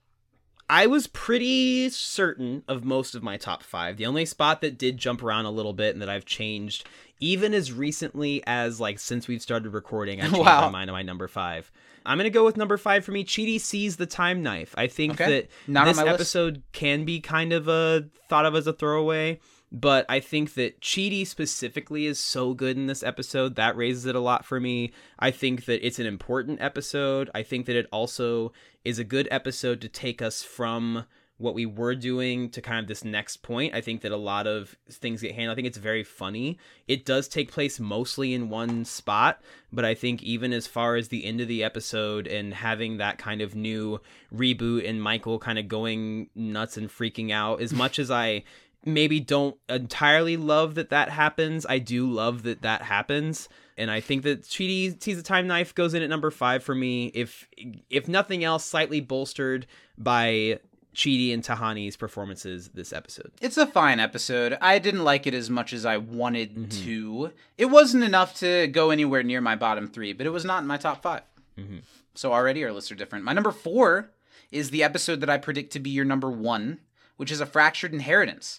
I 0.71 0.87
was 0.87 1.07
pretty 1.07 1.89
certain 1.89 2.63
of 2.69 2.85
most 2.85 3.15
of 3.15 3.23
my 3.23 3.37
top 3.39 3.63
five. 3.63 3.97
The 3.97 4.05
only 4.05 4.27
spot 4.27 4.61
that 4.61 4.77
did 4.77 4.99
jump 4.99 5.23
around 5.23 5.47
a 5.47 5.51
little 5.51 5.73
bit 5.73 5.95
and 5.95 6.03
that 6.03 6.11
I've 6.11 6.27
changed, 6.27 6.87
even 7.21 7.55
as 7.55 7.73
recently 7.73 8.43
as 8.47 8.79
like 8.79 8.99
since 8.99 9.29
we've 9.29 9.41
started 9.41 9.71
recording, 9.71 10.21
I 10.21 10.25
changed 10.25 10.39
Wow. 10.41 10.63
my 10.63 10.71
mind 10.71 10.91
on 10.91 10.95
my 10.95 11.03
number 11.03 11.27
five. 11.29 11.71
I'm 12.09 12.19
gonna 12.19 12.31
go 12.31 12.45
with 12.45 12.57
number 12.57 12.77
five 12.77 13.05
for 13.05 13.13
me. 13.13 13.23
Chidi 13.25 13.61
sees 13.61 13.97
the 13.97 14.07
time 14.07 14.43
knife. 14.43 14.75
I 14.77 14.87
think 14.89 15.13
Okay. 15.21 15.31
that 15.31 15.51
Not 15.67 15.85
this 15.85 15.97
my 15.97 16.05
list. 16.05 16.15
episode 16.15 16.63
can 16.73 17.05
be 17.05 17.21
kind 17.21 17.53
of 17.53 17.69
a 17.69 18.07
thought 18.29 18.47
of 18.47 18.55
as 18.57 18.67
a 18.67 18.73
throwaway, 18.73 19.39
but 19.71 20.07
I 20.09 20.21
think 20.21 20.55
that 20.55 20.81
Chidi 20.81 21.27
specifically 21.27 22.07
is 22.07 22.19
so 22.19 22.55
good 22.55 22.77
in 22.79 22.87
this 22.87 23.03
episode 23.03 23.57
that 23.57 23.77
raises 23.77 24.07
it 24.07 24.15
a 24.17 24.21
lot 24.21 24.45
for 24.47 24.59
me. 24.59 24.93
I 25.19 25.31
think 25.31 25.67
that 25.67 25.87
it's 25.87 25.99
an 25.99 26.07
important 26.07 26.61
episode. 26.63 27.29
I 27.35 27.43
think 27.43 27.67
that 27.67 27.77
it 27.77 27.87
also 27.93 28.53
is 28.85 28.99
a 28.99 29.05
good 29.05 29.29
episode 29.31 29.81
to 29.83 29.89
take 29.89 30.23
us 30.23 30.43
from 30.43 31.05
what 31.39 31.55
we 31.55 31.65
were 31.65 31.95
doing 31.95 32.51
to 32.51 32.61
kind 32.61 32.81
of 32.81 32.89
this 32.89 33.05
next 33.05 33.39
point. 33.39 33.75
I 33.75 33.81
think 33.81 34.03
that 34.03 34.13
a 34.13 34.17
lot 34.17 34.47
of 34.47 34.77
things 34.91 35.23
get 35.23 35.35
handled. 35.35 35.55
I 35.55 35.57
think 35.57 35.69
it's 35.69 35.79
very 35.79 36.03
funny. 36.03 36.59
It 36.89 37.05
does 37.05 37.29
take 37.29 37.51
place 37.51 37.79
mostly 37.79 38.35
in 38.35 38.51
one 38.51 38.85
spot, 38.85 39.41
but 39.73 39.85
I 39.85 39.95
think 39.95 40.23
even 40.23 40.53
as 40.53 40.67
far 40.67 40.97
as 40.97 41.09
the 41.09 41.25
end 41.25 41.41
of 41.41 41.49
the 41.49 41.63
episode 41.63 42.27
and 42.27 42.53
having 42.53 42.97
that 42.99 43.19
kind 43.19 43.41
of 43.41 43.55
new 43.55 44.01
reboot 44.35 44.89
and 44.89 45.01
Michael 45.01 45.39
kind 45.39 45.59
of 45.59 45.69
going 45.69 46.29
nuts 46.35 46.77
and 46.77 46.89
freaking 46.89 47.33
out, 47.33 47.63
as 47.63 47.73
much 47.73 48.01
as 48.01 48.11
I 48.11 48.43
maybe 48.85 49.21
don't 49.21 49.57
entirely 49.69 50.37
love 50.37 50.75
that 50.75 50.91
that 50.91 51.11
happens, 51.11 51.65
I 51.69 51.79
do 51.79 52.11
love 52.11 52.43
that 52.43 52.63
that 52.63 52.83
happens. 52.83 53.49
And 53.77 53.93
I 53.93 54.01
think 54.01 54.25
that 54.25 54.43
Chidi 54.43 55.01
sees 55.01 55.17
the 55.17 55.23
time 55.23 55.47
knife 55.47 55.73
goes 55.73 55.95
in 55.95 56.03
at 56.03 56.09
number 56.09 56.33
five 56.33 56.65
for 56.65 56.75
me. 56.75 57.13
If 57.15 57.47
if 57.89 58.09
nothing 58.09 58.43
else, 58.43 58.65
slightly 58.65 59.01
bolstered 59.01 59.69
by 59.97 60.59
Chidi 60.99 61.33
and 61.33 61.45
Tahani's 61.45 61.97
performances 61.97 62.71
this 62.75 62.93
episode. 62.93 63.31
It's 63.41 63.57
a 63.57 63.69
fine 63.69 64.01
episode. 64.01 64.59
I 64.61 64.81
didn't 64.81 65.05
like 65.05 65.29
it 65.29 65.33
as 65.33 65.49
much 65.49 65.73
as 65.73 65.87
I 65.87 65.97
wanted 65.97 66.57
Mm-hmm. 66.57 66.85
to. 66.85 67.33
It 67.57 67.67
wasn't 67.67 68.03
enough 68.03 68.35
to 68.41 68.67
go 68.67 68.91
anywhere 68.91 69.23
near 69.23 69.41
my 69.41 69.55
bottom 69.55 69.87
three, 69.87 70.13
but 70.13 70.27
it 70.27 70.31
was 70.31 70.45
not 70.45 70.61
in 70.63 70.67
my 70.67 70.77
top 70.77 71.01
5 71.01 71.23
Mhm. 71.57 71.83
So 72.17 72.33
already 72.33 72.65
our 72.65 72.73
lists 72.73 72.91
are 72.91 72.97
different. 72.97 73.25
My 73.25 73.33
number 73.33 73.53
four 73.53 74.11
is 74.51 74.71
the 74.71 74.83
episode 74.83 75.21
that 75.21 75.31
I 75.31 75.39
predict 75.39 75.73
to 75.75 75.79
be 75.79 75.91
your 75.91 76.05
number 76.05 76.31
one, 76.31 76.79
which 77.17 77.31
is 77.31 77.41
a 77.41 77.47
fractured 77.47 77.93
inheritance. 77.95 78.59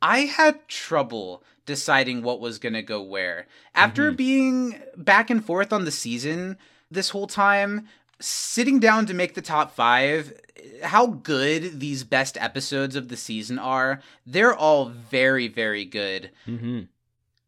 I 0.00 0.20
had 0.20 0.66
trouble 0.66 1.44
deciding 1.66 2.22
what 2.22 2.40
was 2.40 2.58
going 2.58 2.72
to 2.72 2.82
go 2.82 3.02
where. 3.02 3.46
After 3.74 4.10
Mhm. 4.10 4.16
being 4.16 4.82
back 4.96 5.28
and 5.28 5.44
forth 5.44 5.74
on 5.74 5.84
the 5.84 5.90
season, 5.90 6.56
this 6.90 7.10
whole 7.10 7.26
time. 7.26 7.86
Sitting 8.20 8.78
down 8.80 9.06
to 9.06 9.14
make 9.14 9.34
the 9.34 9.42
top 9.42 9.74
five, 9.74 10.32
how 10.82 11.06
good 11.06 11.80
these 11.80 12.04
best 12.04 12.36
episodes 12.38 12.94
of 12.96 13.08
the 13.08 13.16
season 13.16 13.58
are, 13.58 14.00
they're 14.26 14.54
all 14.54 14.86
very, 14.90 15.48
very 15.48 15.84
good. 15.84 16.30
Mm-hmm. 16.46 16.80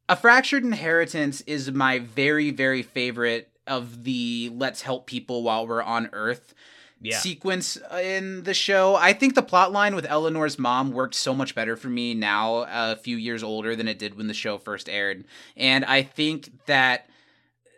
A 0.09 0.17
Fractured 0.17 0.65
Inheritance 0.65 1.43
is 1.43 1.71
my 1.71 1.99
very, 1.99 2.51
very 2.51 2.83
favorite 2.83 3.51
of 3.67 4.05
the 4.05 4.51
let's 4.55 4.83
help 4.83 5.07
people 5.07 5.43
while 5.43 5.67
we're 5.67 5.83
on 5.83 6.09
Earth 6.13 6.55
Yeah. 7.01 7.19
sequence 7.19 7.79
in 8.01 8.43
the 8.43 8.55
show. 8.55 8.97
I 8.97 9.13
think 9.13 9.35
the 9.35 9.43
plot 9.43 9.73
line 9.73 9.95
with 9.95 10.07
Eleanor's 10.07 10.59
mom 10.59 10.91
worked 10.93 11.15
so 11.15 11.35
much 11.35 11.55
better 11.55 11.77
for 11.77 11.89
me 11.89 12.15
now, 12.15 12.67
a 12.69 12.97
few 12.97 13.17
years 13.17 13.43
older 13.43 13.77
than 13.77 13.89
it 13.89 13.99
did 13.99 14.17
when 14.17 14.27
the 14.27 14.35
show 14.35 14.59
first 14.59 14.89
aired. 14.89 15.25
And 15.57 15.85
I 15.85 16.03
think 16.03 16.51
that 16.67 17.09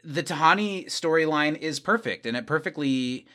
the 0.05 0.23
Tahani 0.23 0.87
storyline 0.87 1.57
is 1.59 1.81
perfect 1.81 2.27
and 2.27 2.37
it 2.37 2.47
perfectly 2.47 3.27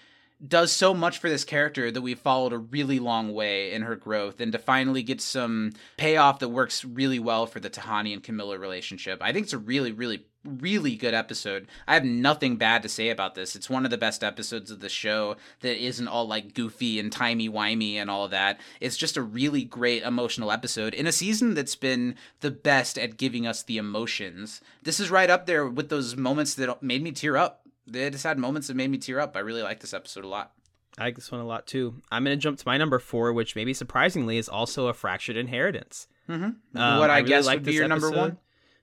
does 0.45 0.71
so 0.71 0.93
much 0.93 1.17
for 1.17 1.29
this 1.29 1.43
character 1.43 1.91
that 1.91 2.01
we've 2.01 2.19
followed 2.19 2.53
a 2.53 2.57
really 2.57 2.99
long 2.99 3.33
way 3.33 3.73
in 3.73 3.81
her 3.81 3.95
growth 3.95 4.39
and 4.39 4.53
to 4.53 4.57
finally 4.57 5.03
get 5.03 5.19
some 5.19 5.73
payoff 5.97 6.39
that 6.39 6.49
works 6.49 6.85
really 6.85 7.19
well 7.19 7.45
for 7.45 7.59
the 7.59 7.69
Tahani 7.69 8.13
and 8.13 8.23
Camilla 8.23 8.57
relationship. 8.57 9.21
I 9.21 9.33
think 9.33 9.43
it's 9.43 9.53
a 9.53 9.57
really, 9.57 9.91
really, 9.91 10.25
really 10.45 10.95
good 10.95 11.13
episode. 11.13 11.67
I 11.85 11.93
have 11.93 12.05
nothing 12.05 12.55
bad 12.55 12.83
to 12.83 12.89
say 12.89 13.09
about 13.09 13.35
this. 13.35 13.53
It's 13.53 13.69
one 13.69 13.83
of 13.83 13.91
the 13.91 13.97
best 13.97 14.23
episodes 14.23 14.71
of 14.71 14.79
the 14.79 14.87
show 14.87 15.35
that 15.59 15.83
isn't 15.83 16.07
all 16.07 16.25
like 16.25 16.53
goofy 16.53 17.01
and 17.01 17.11
timey-wimey 17.11 17.95
and 17.95 18.09
all 18.09 18.29
that. 18.29 18.61
It's 18.79 18.95
just 18.95 19.17
a 19.17 19.21
really 19.21 19.65
great 19.65 20.03
emotional 20.03 20.53
episode 20.53 20.93
in 20.93 21.05
a 21.05 21.11
season 21.11 21.53
that's 21.53 21.75
been 21.75 22.15
the 22.39 22.51
best 22.51 22.97
at 22.97 23.17
giving 23.17 23.45
us 23.45 23.61
the 23.61 23.77
emotions. 23.77 24.61
This 24.83 25.01
is 25.01 25.11
right 25.11 25.29
up 25.29 25.47
there 25.47 25.67
with 25.67 25.89
those 25.89 26.15
moments 26.15 26.53
that 26.53 26.81
made 26.81 27.03
me 27.03 27.11
tear 27.11 27.35
up 27.35 27.65
they 27.91 28.09
just 28.09 28.23
had 28.23 28.37
moments 28.37 28.67
that 28.67 28.75
made 28.75 28.89
me 28.89 28.97
tear 28.97 29.19
up. 29.19 29.35
I 29.35 29.39
really 29.39 29.61
like 29.61 29.79
this 29.79 29.93
episode 29.93 30.23
a 30.23 30.27
lot. 30.27 30.53
I 30.97 31.05
like 31.05 31.15
this 31.15 31.31
one 31.31 31.41
a 31.41 31.45
lot 31.45 31.67
too. 31.67 31.95
I'm 32.11 32.23
going 32.23 32.37
to 32.37 32.41
jump 32.41 32.57
to 32.59 32.67
my 32.67 32.77
number 32.77 32.99
four, 32.99 33.31
which 33.31 33.55
maybe 33.55 33.73
surprisingly 33.73 34.37
is 34.37 34.49
also 34.49 34.87
a 34.87 34.93
fractured 34.93 35.37
inheritance. 35.37 36.07
Mm-hmm. 36.27 36.77
Um, 36.77 36.99
what 36.99 37.09
I, 37.09 37.15
I 37.15 37.17
really 37.17 37.29
guess 37.29 37.45
like 37.45 37.57
would 37.57 37.65
be 37.65 37.73
your 37.73 37.87
number 37.87 38.11
one. 38.11 38.37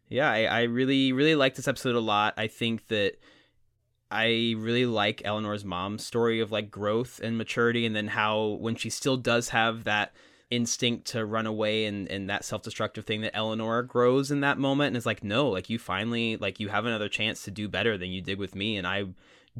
Yeah, 0.09 0.31
I, 0.31 0.45
I 0.45 0.63
really, 0.63 1.13
really 1.13 1.35
like 1.35 1.57
this 1.57 1.69
episode 1.69 1.97
a 1.97 2.01
lot. 2.01 2.35
I 2.37 2.47
think 2.47 2.87
that 2.89 3.15
I 4.11 4.55
really 4.57 4.87
like 4.87 5.23
Eleanor's 5.25 5.65
mom's 5.65 6.07
story 6.07 6.41
of 6.41 6.53
like 6.53 6.71
growth 6.71 7.21
and 7.23 7.37
maturity, 7.37 7.85
and 7.85 7.95
then 7.95 8.09
how 8.09 8.59
when 8.61 8.77
she 8.77 8.89
still 8.89 9.17
does 9.17 9.51
have 9.51 9.85
that 9.85 10.15
instinct 10.51 11.09
to 11.09 11.25
run 11.25 11.47
away 11.47 11.87
and, 11.87 12.09
and 12.09 12.31
that 12.31 12.45
self-destructive 12.45 13.05
thing 13.05 13.21
that 13.23 13.37
Eleanor 13.37 13.83
grows 13.83 14.31
in 14.31 14.41
that 14.41 14.59
moment 14.59 14.89
and 14.89 14.97
is 14.97 15.07
like, 15.07 15.25
no, 15.25 15.49
like 15.49 15.69
you 15.69 15.79
finally 15.79 16.37
like 16.37 16.61
you 16.61 16.69
have 16.69 16.87
another 16.87 17.09
chance 17.09 17.43
to 17.43 17.51
do 17.51 17.69
better 17.69 17.99
than 17.99 18.11
you 18.11 18.21
did 18.21 18.39
with 18.39 18.55
me, 18.55 18.77
and 18.77 18.87
I 18.87 19.07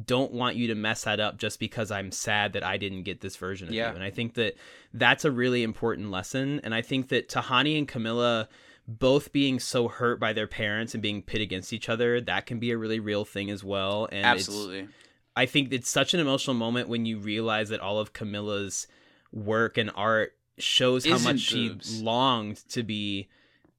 don't 0.05 0.31
want 0.31 0.55
you 0.55 0.67
to 0.67 0.75
mess 0.75 1.05
that 1.05 1.19
up 1.19 1.37
just 1.37 1.59
because 1.59 1.89
I'm 1.89 2.11
sad 2.11 2.53
that 2.53 2.63
I 2.63 2.77
didn't 2.77 3.03
get 3.03 3.21
this 3.21 3.35
version 3.35 3.67
of 3.67 3.73
Yeah. 3.73 3.89
you. 3.89 3.95
And 3.95 4.03
I 4.03 4.11
think 4.11 4.35
that 4.35 4.55
that's 4.93 5.25
a 5.25 5.31
really 5.31 5.63
important 5.63 6.11
lesson. 6.11 6.61
And 6.63 6.75
I 6.75 6.83
think 6.83 7.09
that 7.09 7.29
Tahani 7.29 7.77
and 7.77 7.87
Camilla 7.87 8.47
both 8.87 9.33
being 9.33 9.59
so 9.59 9.87
hurt 9.87 10.19
by 10.19 10.33
their 10.33 10.47
parents 10.47 10.93
and 10.93 11.01
being 11.01 11.21
pit 11.23 11.41
against 11.41 11.73
each 11.73 11.89
other, 11.89 12.21
that 12.21 12.45
can 12.45 12.59
be 12.59 12.71
a 12.71 12.77
really 12.77 12.99
real 12.99 13.25
thing 13.25 13.49
as 13.49 13.63
well. 13.63 14.07
And 14.11 14.25
Absolutely. 14.25 14.87
I 15.35 15.45
think 15.45 15.73
it's 15.73 15.89
such 15.89 16.13
an 16.13 16.19
emotional 16.19 16.53
moment 16.53 16.87
when 16.87 17.05
you 17.05 17.17
realize 17.17 17.69
that 17.69 17.79
all 17.81 17.99
of 17.99 18.13
Camilla's 18.13 18.87
work 19.33 19.77
and 19.77 19.91
art 19.95 20.36
shows 20.57 21.05
how 21.05 21.17
much 21.19 21.39
she 21.39 21.69
boobs. 21.69 22.01
longed 22.01 22.57
to 22.69 22.83
be 22.83 23.27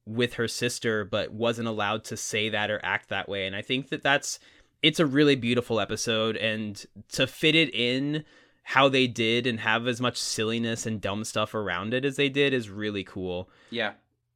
with 0.05 0.33
her 0.35 0.47
sister 0.47 1.03
but 1.05 1.31
wasn't 1.31 1.67
allowed 1.67 2.03
to 2.03 2.17
say 2.17 2.49
that 2.49 2.71
or 2.71 2.79
act 2.83 3.09
that 3.09 3.27
way 3.29 3.45
and 3.45 3.55
i 3.55 3.61
think 3.61 3.89
that 3.89 4.01
that's 4.01 4.39
it's 4.81 4.99
a 4.99 5.05
really 5.05 5.35
beautiful 5.35 5.79
episode 5.79 6.35
and 6.37 6.85
to 7.11 7.27
fit 7.27 7.53
it 7.53 7.73
in 7.75 8.23
how 8.63 8.87
they 8.87 9.07
did 9.07 9.45
and 9.45 9.59
have 9.59 9.87
as 9.87 9.99
much 9.99 10.17
silliness 10.17 10.85
and 10.85 11.01
dumb 11.01 11.23
stuff 11.23 11.53
around 11.53 11.93
it 11.93 12.05
as 12.05 12.15
they 12.15 12.29
did 12.29 12.53
is 12.53 12.69
really 12.69 13.03
cool 13.03 13.49
Yeah. 13.71 13.93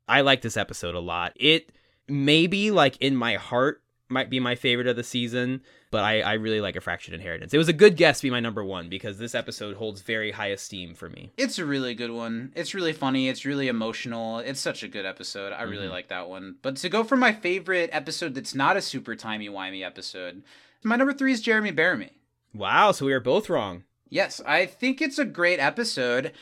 I 0.08 0.20
like 0.20 0.42
this 0.42 0.58
episode 0.58 0.96
a 0.96 1.00
lot. 1.00 1.32
It 1.38 1.72
maybe 2.10 2.72
like 2.72 2.98
in 2.98 3.16
my 3.16 3.36
heart 3.36 3.82
might 4.10 4.30
be 4.30 4.40
my 4.42 4.54
favorite 4.56 4.88
of 4.88 4.98
the 4.98 5.04
season, 5.04 5.62
but 5.94 6.04
I, 6.04 6.22
I 6.22 6.34
really 6.34 6.60
like 6.60 6.76
a 6.76 6.82
fractured 6.82 7.14
inheritance. 7.14 7.54
It 7.54 7.60
was 7.60 7.70
a 7.70 7.74
good 7.74 7.96
guess 7.96 8.18
to 8.20 8.24
be 8.24 8.32
my 8.32 8.40
number 8.40 8.64
one 8.66 8.90
because 8.90 9.20
this 9.20 9.36
episode 9.36 9.78
holds 9.78 10.02
very 10.02 10.32
high 10.32 10.48
esteem 10.48 10.96
for 10.96 11.08
me. 11.08 11.32
It's 11.38 11.60
a 11.60 11.66
really 11.66 11.94
good 11.94 12.10
one. 12.12 12.52
It's 12.56 12.74
really 12.74 12.94
funny. 12.94 13.30
It's 13.30 13.46
really 13.46 13.68
emotional. 13.68 14.40
It's 14.40 14.60
such 14.60 14.82
a 14.82 14.88
good 14.88 15.06
episode. 15.06 15.54
I 15.54 15.62
Mm-hmm. 15.62 15.70
really 15.72 15.88
like 15.88 16.08
that 16.08 16.28
one. 16.28 16.56
But 16.64 16.78
to 16.78 16.90
go 16.90 17.04
for 17.04 17.16
my 17.16 17.32
favorite 17.32 17.92
episode 17.94 18.34
that's 18.34 18.56
not 18.56 18.76
a 18.76 18.82
super 18.82 19.16
timey-wimey 19.16 19.86
episode, 19.86 20.44
my 20.84 20.96
number 20.96 21.14
three 21.14 21.32
is 21.32 21.42
Jeremy 21.42 21.72
Bearimy. 21.72 22.10
Wow, 22.56 22.92
so 22.92 23.06
we 23.06 23.14
are 23.14 23.20
both 23.20 23.48
wrong. 23.50 23.84
Yes, 24.10 24.42
I 24.46 24.66
think 24.66 25.02
it's 25.02 25.20
a 25.20 25.26
great 25.26 25.60
episode. 25.60 26.34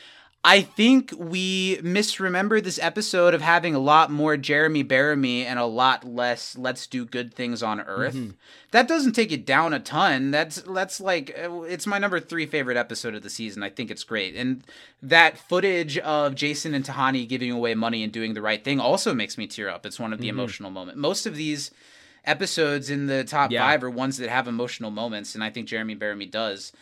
I 0.44 0.62
think 0.62 1.14
we 1.16 1.78
misremember 1.84 2.60
this 2.60 2.80
episode 2.82 3.32
of 3.32 3.40
having 3.42 3.76
a 3.76 3.78
lot 3.78 4.10
more 4.10 4.36
Jeremy 4.36 4.82
Bearimy 4.82 5.44
and 5.44 5.56
a 5.56 5.66
lot 5.66 6.04
less 6.04 6.58
let's 6.58 6.88
do 6.88 7.04
good 7.04 7.32
things 7.32 7.62
on 7.62 7.80
Earth. 7.80 8.14
Mm-hmm. 8.16 8.30
That 8.72 8.88
doesn't 8.88 9.12
take 9.12 9.30
it 9.30 9.46
down 9.46 9.72
a 9.72 9.78
ton. 9.78 10.32
That's 10.32 10.56
that's 10.62 11.00
like 11.00 11.38
uh, 11.40 11.62
it's 11.62 11.86
my 11.86 11.98
number 11.98 12.18
3 12.18 12.46
favorite 12.46 12.76
episode 12.76 13.14
of 13.14 13.22
the 13.22 13.30
season. 13.30 13.62
I 13.62 13.70
think 13.70 13.88
it's 13.88 14.02
great. 14.02 14.34
And 14.34 14.64
that 15.00 15.38
footage 15.38 15.96
of 15.98 16.34
Jason 16.34 16.74
and 16.74 16.84
Tahani 16.84 17.28
giving 17.28 17.52
away 17.52 17.76
money 17.76 18.02
and 18.02 18.12
doing 18.12 18.34
the 18.34 18.42
right 18.42 18.64
thing 18.64 18.80
also 18.80 19.14
makes 19.14 19.38
me 19.38 19.46
tear 19.46 19.68
up. 19.68 19.86
It's 19.86 20.00
one 20.00 20.12
of 20.12 20.18
the 20.18 20.28
emotional 20.28 20.72
moments. 20.72 20.98
Most 20.98 21.24
of 21.24 21.36
these 21.36 21.70
episodes 22.24 22.90
in 22.90 23.06
the 23.06 23.22
top 23.22 23.52
Yeah. 23.52 23.64
5 23.64 23.84
are 23.84 23.90
ones 23.90 24.16
that 24.16 24.28
have 24.28 24.48
emotional 24.48 24.90
moments 24.90 25.36
and 25.36 25.44
I 25.44 25.50
think 25.50 25.68
Jeremy 25.68 25.94
Bearimy 25.94 26.28
does. 26.28 26.72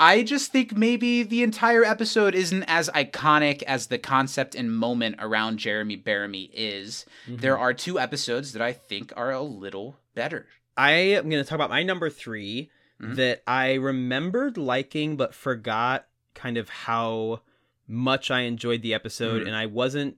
I 0.00 0.22
just 0.22 0.50
think 0.50 0.74
maybe 0.76 1.22
the 1.22 1.42
entire 1.42 1.84
episode 1.84 2.34
isn't 2.34 2.62
as 2.64 2.88
iconic 2.90 3.62
as 3.64 3.88
the 3.88 3.98
concept 3.98 4.54
and 4.54 4.74
moment 4.74 5.16
around 5.18 5.58
Jeremy 5.58 5.96
Bearimy 5.98 6.50
is. 6.54 7.04
There 7.28 7.58
are 7.58 7.74
two 7.74 8.00
episodes 8.00 8.52
that 8.54 8.62
I 8.62 8.72
think 8.72 9.12
are 9.14 9.30
a 9.30 9.42
little 9.42 9.98
better. 10.14 10.46
I 10.76 10.92
am 10.92 11.28
going 11.28 11.42
to 11.42 11.48
talk 11.48 11.56
about 11.56 11.68
my 11.70 11.82
number 11.82 12.08
3 12.08 12.70
Mhm. 13.00 13.16
that 13.16 13.42
I 13.46 13.74
remembered 13.74 14.56
liking 14.56 15.16
but 15.16 15.34
forgot 15.34 16.06
kind 16.34 16.56
of 16.56 16.68
how 16.70 17.42
much 17.86 18.30
I 18.30 18.40
enjoyed 18.42 18.80
the 18.82 18.94
episode 18.94 19.42
Mhm. 19.42 19.46
and 19.48 19.56
I 19.56 19.66
wasn't 19.66 20.16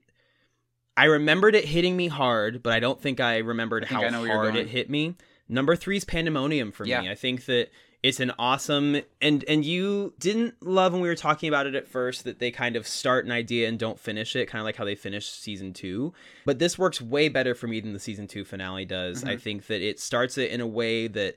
I 0.95 1.05
remembered 1.05 1.55
it 1.55 1.65
hitting 1.65 1.97
me 1.97 2.07
hard, 2.07 2.61
but 2.61 2.71
I 2.71 2.79
don't 2.79 3.01
think 3.01 3.19
I 3.19 3.39
remembered 3.39 3.83
I 3.83 3.87
think 3.87 3.99
how 4.01 4.05
I 4.07 4.09
know 4.11 4.19
where 4.21 4.27
you're 4.29 4.37
hard 4.43 4.55
it 4.55 4.67
hit 4.67 4.89
me. 4.91 5.15
Number 5.49 5.75
3 5.75 5.97
is 5.97 6.05
Pandemonium 6.05 6.71
for 6.71 6.85
Yeah. 6.85 7.01
me. 7.01 7.09
I 7.09 7.15
think 7.15 7.45
that 7.45 7.69
it's 8.03 8.19
an 8.19 8.31
awesome 8.37 9.01
and 9.21 9.43
and 9.47 9.63
you 9.65 10.13
didn't 10.19 10.61
love 10.61 10.91
when 10.93 11.01
we 11.01 11.07
were 11.07 11.15
talking 11.15 11.47
about 11.47 11.65
it 11.65 11.73
at 11.73 11.87
first 11.87 12.25
that 12.25 12.37
they 12.39 12.51
kind 12.51 12.75
of 12.75 12.85
start 12.85 13.25
an 13.25 13.31
idea 13.31 13.67
and 13.67 13.79
don't 13.79 13.99
finish 13.99 14.35
it 14.35 14.45
kind 14.47 14.59
of 14.59 14.65
like 14.65 14.75
how 14.75 14.83
they 14.85 14.93
finished 14.95 15.41
season 15.41 15.73
2 15.73 16.13
but 16.45 16.59
this 16.59 16.77
works 16.77 17.01
way 17.01 17.29
better 17.29 17.55
for 17.55 17.67
me 17.67 17.79
than 17.79 17.93
the 17.93 17.99
season 17.99 18.27
2 18.27 18.43
finale 18.43 18.83
does 18.85 19.23
i 19.23 19.35
Mhm. 19.35 19.41
think 19.41 19.67
that 19.67 19.81
it 19.81 19.99
starts 19.99 20.37
it 20.37 20.51
in 20.51 20.59
a 20.61 20.67
way 20.67 21.07
that 21.07 21.35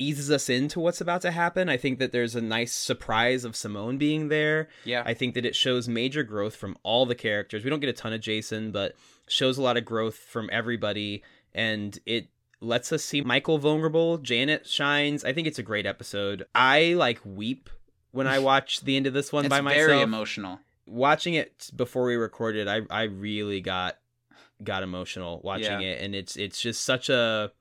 eases 0.00 0.30
us 0.30 0.48
into 0.48 0.78
what's 0.80 1.00
about 1.02 1.20
to 1.22 1.30
happen 1.30 1.68
i 1.68 1.76
think 1.76 1.98
that 1.98 2.10
there's 2.12 2.34
a 2.36 2.40
nice 2.40 2.72
surprise 2.72 3.44
of 3.44 3.54
simone 3.54 3.98
being 3.98 4.28
there 4.28 4.68
Yeah. 4.84 5.02
I 5.04 5.12
think 5.12 5.34
that 5.34 5.44
it 5.44 5.54
shows 5.56 5.88
major 5.88 6.22
growth 6.22 6.56
from 6.56 6.78
all 6.84 7.04
the 7.04 7.14
characters. 7.16 7.64
We 7.64 7.70
don't 7.70 7.80
get 7.80 7.90
a 7.90 7.92
ton 7.92 8.12
of 8.14 8.20
Jason, 8.22 8.70
but 8.70 8.94
shows 9.28 9.58
a 9.58 9.62
lot 9.62 9.76
of 9.76 9.84
growth 9.84 10.14
from 10.16 10.48
everybody, 10.52 11.22
and 11.52 11.98
it 12.06 12.28
lets 12.60 12.92
us 12.92 13.04
see 13.04 13.20
Michael 13.20 13.58
vulnerable. 13.58 14.18
Janet 14.18 14.66
shines. 14.66 15.24
I 15.24 15.32
think 15.32 15.46
it's 15.46 15.58
a 15.58 15.62
great 15.62 15.86
episode. 15.86 16.44
I 16.54 16.94
like 16.94 17.20
weep 17.24 17.70
when 18.10 18.26
I 18.26 18.38
watch 18.50 18.80
the 18.80 18.96
end 18.96 19.06
of 19.06 19.12
this 19.14 19.32
one 19.32 19.44
it's 19.46 19.50
by 19.50 19.60
myself. 19.60 19.86
very 19.86 20.00
emotional. 20.02 20.60
Watching 20.86 21.34
it 21.34 21.70
before 21.76 22.04
we 22.06 22.16
recorded, 22.16 22.66
I 22.68 22.80
I 22.90 23.02
really 23.04 23.60
got 23.60 23.98
got 24.64 24.82
emotional 24.82 25.40
watching 25.44 25.80
Yeah. 25.80 25.88
it, 25.88 26.02
and 26.02 26.14
it's 26.14 26.36
it's 26.36 26.60
just 26.60 26.82
such 26.84 27.08
a. 27.08 27.52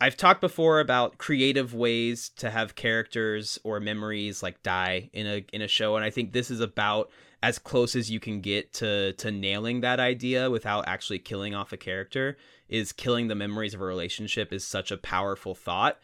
I've 0.00 0.16
talked 0.16 0.40
before 0.40 0.80
about 0.80 1.18
creative 1.18 1.72
ways 1.72 2.30
to 2.36 2.50
have 2.50 2.74
characters 2.74 3.58
or 3.62 3.78
memories 3.80 4.42
like 4.42 4.62
die 4.62 5.08
in 5.12 5.26
a 5.26 5.44
in 5.52 5.62
a 5.62 5.68
show, 5.68 5.94
and 5.96 6.04
I 6.04 6.10
think 6.10 6.32
this 6.32 6.50
is 6.50 6.60
about 6.60 7.10
as 7.44 7.58
close 7.58 7.94
as 7.94 8.10
you 8.10 8.18
can 8.18 8.40
get 8.40 8.72
to 8.72 9.12
to 9.12 9.30
nailing 9.30 9.82
that 9.82 10.00
idea 10.00 10.50
without 10.50 10.88
actually 10.88 11.18
killing 11.18 11.54
off 11.54 11.72
a 11.72 11.76
character. 11.76 12.38
Is 12.68 12.90
killing 12.92 13.28
the 13.28 13.34
memories 13.34 13.74
of 13.74 13.82
a 13.82 13.84
relationship 13.84 14.50
is 14.50 14.64
such 14.66 14.90
a 14.90 14.96
powerful 14.96 15.54
thought. 15.54 16.00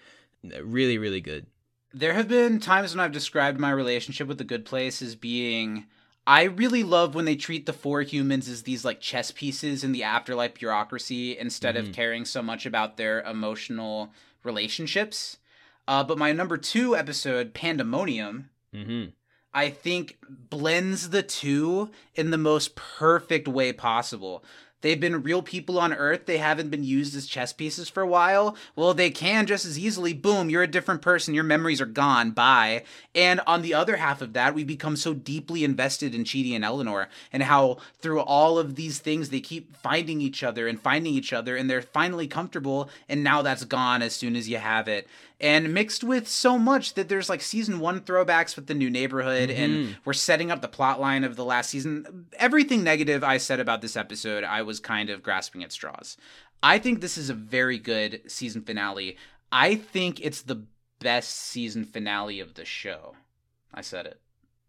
Really, 0.63 0.99
really 0.99 1.23
good. 1.23 1.47
There 1.95 2.13
have 2.13 2.29
been 2.29 2.61
times 2.61 2.95
when 2.95 3.03
I've 3.03 3.11
described 3.13 3.59
my 3.59 3.71
relationship 3.71 4.29
with 4.29 4.37
the 4.39 4.45
good 4.45 4.67
place 4.67 5.01
as 5.01 5.17
being 5.17 5.87
I 6.27 6.43
really 6.45 6.83
love 6.85 7.15
when 7.15 7.25
they 7.25 7.35
treat 7.37 7.65
the 7.65 7.73
four 7.73 8.03
humans 8.03 8.47
as 8.47 8.63
these 8.65 8.85
like 8.85 9.01
chess 9.01 9.31
pieces 9.31 9.83
in 9.83 9.93
the 9.93 10.03
afterlife 10.05 10.55
bureaucracy 10.55 11.37
instead 11.39 11.77
of 11.77 11.87
Mhm. 11.87 11.95
caring 11.95 12.25
so 12.27 12.43
much 12.43 12.67
about 12.67 12.99
their 12.99 13.23
emotional 13.23 14.13
relationships. 14.45 15.39
Uh, 15.89 16.05
but 16.05 16.19
my 16.19 16.33
number 16.33 16.59
two 16.59 16.95
episode, 16.95 17.55
Pandemonium, 17.55 18.51
hmm 18.75 19.07
I 19.53 19.71
think 19.71 20.19
blends 20.29 21.11
the 21.11 21.23
two 21.23 21.91
in 22.15 22.31
the 22.31 22.39
most 22.39 22.77
perfect 22.77 23.49
way 23.49 23.73
possible. 23.73 24.45
They've 24.83 25.01
been 25.01 25.23
real 25.23 25.43
people 25.43 25.79
on 25.79 25.93
Earth. 25.93 26.27
They 26.27 26.39
haven't 26.39 26.71
been 26.71 26.85
used 26.85 27.15
as 27.15 27.27
chess 27.27 27.53
pieces 27.53 27.89
for 27.89 28.03
a 28.03 28.07
while. 28.07 28.57
Well, 28.75 28.95
they 28.95 29.11
can 29.11 29.47
just 29.47 29.67
as 29.67 29.79
easily. 29.79 30.15
Boom, 30.15 30.49
you're 30.49 30.63
a 30.63 30.67
different 30.67 31.03
person. 31.03 31.35
Your 31.35 31.45
memories 31.45 31.81
are 31.81 31.87
gone. 31.87 32.31
Bye. 32.31 32.85
And 33.15 33.41
on 33.47 33.63
the 33.63 33.75
other 33.75 33.97
half 33.97 34.23
of 34.23 34.33
that, 34.33 34.55
we 34.55 34.65
become 34.65 34.97
so 34.97 35.13
deeply 35.13 35.65
invested 35.65 36.15
in 36.15 36.25
Chidi 36.25 36.55
and 36.55 36.65
Eleanor 36.65 37.09
and 37.33 37.43
how 37.43 37.79
through 38.01 38.21
all 38.21 38.59
of 38.59 38.77
these 38.77 38.99
things 38.99 39.29
they 39.29 39.41
keep 39.41 39.77
finding 39.77 40.21
each 40.21 40.43
other 40.43 40.67
and 40.67 40.81
finding 40.81 41.13
each 41.13 41.33
other 41.33 41.57
and 41.57 41.69
they're 41.69 41.83
finally 41.83 42.27
comfortable. 42.27 42.89
And 43.09 43.23
now 43.23 43.43
that's 43.43 43.65
gone 43.65 44.01
as 44.01 44.15
soon 44.15 44.35
as 44.35 44.49
you 44.49 44.57
have 44.57 44.89
it 44.89 45.07
and 45.41 45.73
mixed 45.73 46.05
with 46.05 46.29
so 46.29 46.59
much 46.59 46.95
that 46.95 47.09
there's 47.09 47.29
like 47.31 47.41
season 47.41 47.81
one 47.81 48.01
throwbacks 48.01 48.57
with 48.57 48.67
the 48.67 48.75
new 48.75 48.91
neighborhood 48.91 49.49
Mm-hmm. 49.51 49.63
and 49.63 49.97
we're 50.05 50.13
setting 50.13 50.51
up 50.51 50.61
the 50.63 50.69
plot 50.69 51.01
line 51.01 51.25
of 51.25 51.37
the 51.37 51.45
last 51.45 51.71
season 51.71 52.27
everything 52.39 52.85
negative 52.85 53.25
i 53.25 53.39
said 53.39 53.59
about 53.61 53.81
this 53.81 53.97
episode 53.97 54.45
i 54.45 54.61
was 54.63 54.81
kind 54.81 55.09
of 55.11 55.23
grasping 55.23 55.63
at 55.65 55.73
straws 55.73 56.17
i 56.63 56.79
think 56.79 57.01
this 57.01 57.17
is 57.17 57.31
a 57.31 57.35
very 57.35 57.79
good 57.79 58.21
season 58.31 58.61
finale 58.63 59.17
i 59.51 59.75
think 59.75 60.21
it's 60.21 60.43
the 60.43 60.63
best 60.99 61.31
season 61.35 61.85
finale 61.85 62.39
of 62.41 62.55
the 62.55 62.65
show 62.65 63.15
i 63.73 63.81
said 63.81 64.05
it 64.07 64.21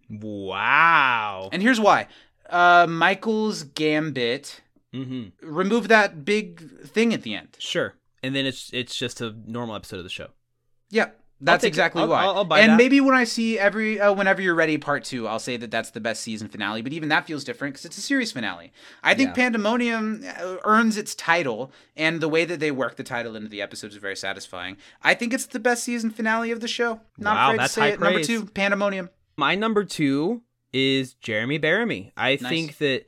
Wow. 0.10 1.50
and 1.52 1.62
here's 1.62 1.80
why 1.80 2.08
uh 2.50 2.86
michael's 2.88 3.64
gambit 3.64 4.62
hmm 4.94 5.26
remove 5.42 5.88
that 5.88 6.24
big 6.26 6.82
thing 6.88 7.14
at 7.14 7.24
the 7.24 7.36
end 7.36 7.50
Sure. 7.60 7.96
And 8.24 8.36
then 8.36 8.46
it's 8.46 8.70
it's 8.72 8.96
just 8.96 9.20
a 9.20 9.36
normal 9.48 9.76
episode 9.76 9.98
of 9.98 10.04
the 10.04 10.10
show. 10.10 10.28
Yep. 10.92 11.18
That's 11.44 11.62
take 11.64 11.70
it. 11.70 11.72
exactly 11.72 12.06
why. 12.06 12.22
I'll- 12.22 12.36
I'll 12.36 12.46
buy 12.46 12.60
and 12.60 12.74
that. 12.74 12.78
maybe 12.78 13.02
when 13.02 13.16
I 13.16 13.24
see 13.24 13.58
every, 13.58 14.00
uh, 14.00 14.14
whenever 14.14 14.44
you're 14.44 14.54
ready, 14.54 14.78
part 14.78 15.04
two, 15.04 15.28
I'll 15.28 15.40
say 15.40 15.58
that 15.58 15.72
that's 15.72 15.90
the 15.90 16.00
best 16.00 16.22
season 16.22 16.48
finale. 16.50 16.84
But 16.84 16.94
even 16.94 17.10
that 17.10 17.26
feels 17.26 17.44
different 17.44 17.74
because 17.74 17.86
it's 17.86 17.98
a 17.98 18.02
series 18.02 18.32
finale. 18.32 18.72
I 19.02 19.16
think 19.16 19.30
Yeah. 19.30 19.34
Pandemonium 19.34 20.24
uh, 20.40 20.58
earns 20.66 20.98
its 20.98 21.16
title, 21.16 21.72
and 21.98 22.22
the 22.22 22.30
way 22.30 22.46
that 22.46 22.60
they 22.60 22.70
work 22.70 22.96
the 22.96 23.04
title 23.04 23.36
into 23.36 23.50
the 23.50 23.60
episodes 23.60 23.96
is 23.96 24.02
very 24.02 24.16
satisfying. 24.16 24.78
I 25.02 25.16
think 25.16 25.34
it's 25.34 25.48
the 25.48 25.60
best 25.60 25.84
season 25.84 26.12
finale 26.12 26.52
of 26.52 26.60
the 26.60 26.68
show. 26.68 27.02
Not 27.18 27.36
Wow, 27.36 27.46
afraid 27.48 27.60
that's 27.60 27.74
to 27.74 27.80
say 27.80 27.82
high 27.82 27.94
it. 27.94 28.00
Number 28.00 28.24
two, 28.24 28.46
Pandemonium. 28.46 29.10
My 29.36 29.56
number 29.56 29.84
two 29.84 30.44
is 30.72 31.16
Jeremy 31.16 31.58
Bearimy. 31.58 32.12
I 32.16 32.38
Nice. 32.40 32.50
think 32.52 32.78
that 32.78 33.06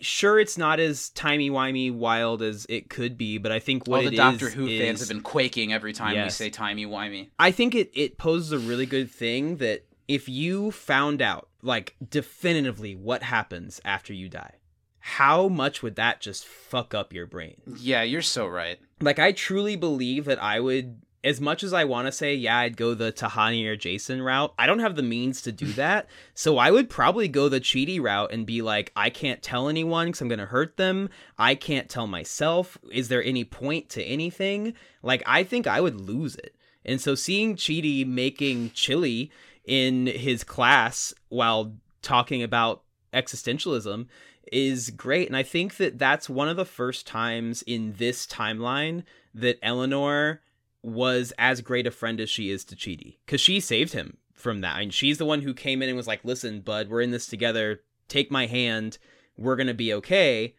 sure 0.00 0.38
it's 0.38 0.56
not 0.56 0.80
as 0.80 1.10
timey 1.10 1.50
wimey 1.50 1.92
wild 1.92 2.42
as 2.42 2.66
it 2.68 2.88
could 2.88 3.16
be, 3.18 3.38
but 3.38 3.52
I 3.52 3.58
think 3.58 3.86
what 3.86 4.00
All 4.00 4.06
it 4.06 4.10
the 4.10 4.16
is 4.16 4.18
Doctor 4.18 4.50
Who 4.50 4.66
fans 4.66 5.00
have 5.00 5.08
been 5.08 5.22
quaking 5.22 5.72
every 5.72 5.92
time 5.92 6.22
we 6.22 6.30
say 6.30 6.50
timey 6.50 6.86
wimey. 6.86 7.30
I 7.38 7.50
think 7.50 7.74
it 7.74 7.90
it 7.94 8.18
poses 8.18 8.52
a 8.52 8.58
really 8.58 8.86
good 8.86 9.10
thing 9.10 9.56
that 9.56 9.86
if 10.08 10.28
you 10.28 10.70
found 10.70 11.22
out 11.22 11.48
like 11.62 11.96
definitively 12.08 12.94
what 12.94 13.22
happens 13.22 13.80
after 13.84 14.12
you 14.12 14.28
die, 14.28 14.54
how 14.98 15.48
much 15.48 15.82
would 15.82 15.96
that 15.96 16.20
just 16.20 16.44
fuck 16.44 16.94
up 16.94 17.12
your 17.12 17.26
brain? 17.26 17.60
Yeah, 17.78 18.02
you're 18.02 18.22
so 18.22 18.46
right. 18.46 18.78
Like 19.00 19.18
I 19.18 19.32
truly 19.32 19.76
believe 19.76 20.26
that 20.26 20.42
I 20.42 20.60
would 20.60 21.00
as 21.24 21.40
much 21.40 21.62
as 21.62 21.72
I 21.72 21.84
want 21.84 22.06
to 22.06 22.12
say, 22.12 22.34
yeah, 22.34 22.58
I'd 22.58 22.76
go 22.76 22.94
the 22.94 23.12
Tahani 23.12 23.66
or 23.66 23.76
Jason 23.76 24.22
route, 24.22 24.52
I 24.58 24.66
don't 24.66 24.80
have 24.80 24.96
the 24.96 25.02
means 25.02 25.42
to 25.42 25.52
do 25.52 25.66
that. 25.74 26.08
so 26.34 26.58
I 26.58 26.70
would 26.70 26.90
probably 26.90 27.28
go 27.28 27.48
the 27.48 27.60
Chidi 27.60 28.00
route 28.00 28.32
and 28.32 28.46
be 28.46 28.62
like, 28.62 28.92
I 28.96 29.10
can't 29.10 29.42
tell 29.42 29.68
anyone 29.68 30.08
because 30.08 30.20
I'm 30.20 30.28
going 30.28 30.38
to 30.38 30.46
hurt 30.46 30.76
them. 30.76 31.08
I 31.38 31.54
can't 31.54 31.88
tell 31.88 32.06
myself. 32.06 32.76
Is 32.90 33.08
there 33.08 33.22
any 33.22 33.44
point 33.44 33.88
to 33.90 34.02
anything? 34.02 34.74
Like, 35.02 35.22
I 35.26 35.44
think 35.44 35.66
I 35.66 35.80
would 35.80 36.00
lose 36.00 36.36
it. 36.36 36.56
And 36.84 37.00
so 37.00 37.14
seeing 37.14 37.56
Chidi 37.56 38.04
making 38.06 38.72
chili 38.72 39.30
in 39.64 40.06
his 40.06 40.42
class 40.42 41.14
while 41.28 41.76
talking 42.02 42.42
about 42.42 42.82
existentialism 43.14 44.06
is 44.50 44.90
great. 44.90 45.28
And 45.28 45.36
I 45.36 45.44
think 45.44 45.76
that 45.76 45.98
that's 45.98 46.28
one 46.28 46.48
of 46.48 46.56
the 46.56 46.64
first 46.64 47.06
times 47.06 47.62
in 47.62 47.94
this 47.98 48.26
timeline 48.26 49.04
that 49.34 49.58
Eleanor 49.62 50.40
was 50.82 51.32
as 51.38 51.60
great 51.60 51.86
a 51.86 51.90
friend 51.90 52.20
as 52.20 52.28
she 52.30 52.50
is 52.50 52.64
to 52.66 52.76
Chidi 52.76 53.16
because 53.24 53.40
she 53.40 53.60
saved 53.60 53.92
him 53.92 54.16
from 54.34 54.60
that. 54.62 54.76
I 54.76 54.80
mean, 54.80 54.90
she's 54.90 55.18
the 55.18 55.24
one 55.24 55.42
who 55.42 55.54
came 55.54 55.82
in 55.82 55.88
and 55.88 55.96
was 55.96 56.06
like, 56.08 56.24
"Listen, 56.24 56.60
bud, 56.60 56.88
we're 56.88 57.00
in 57.02 57.10
this 57.12 57.26
together. 57.26 57.80
Take 58.08 58.30
my 58.30 58.46
hand. 58.46 58.98
We're 59.36 59.56
gonna 59.56 59.74
be 59.74 59.92
okay." 59.94 60.54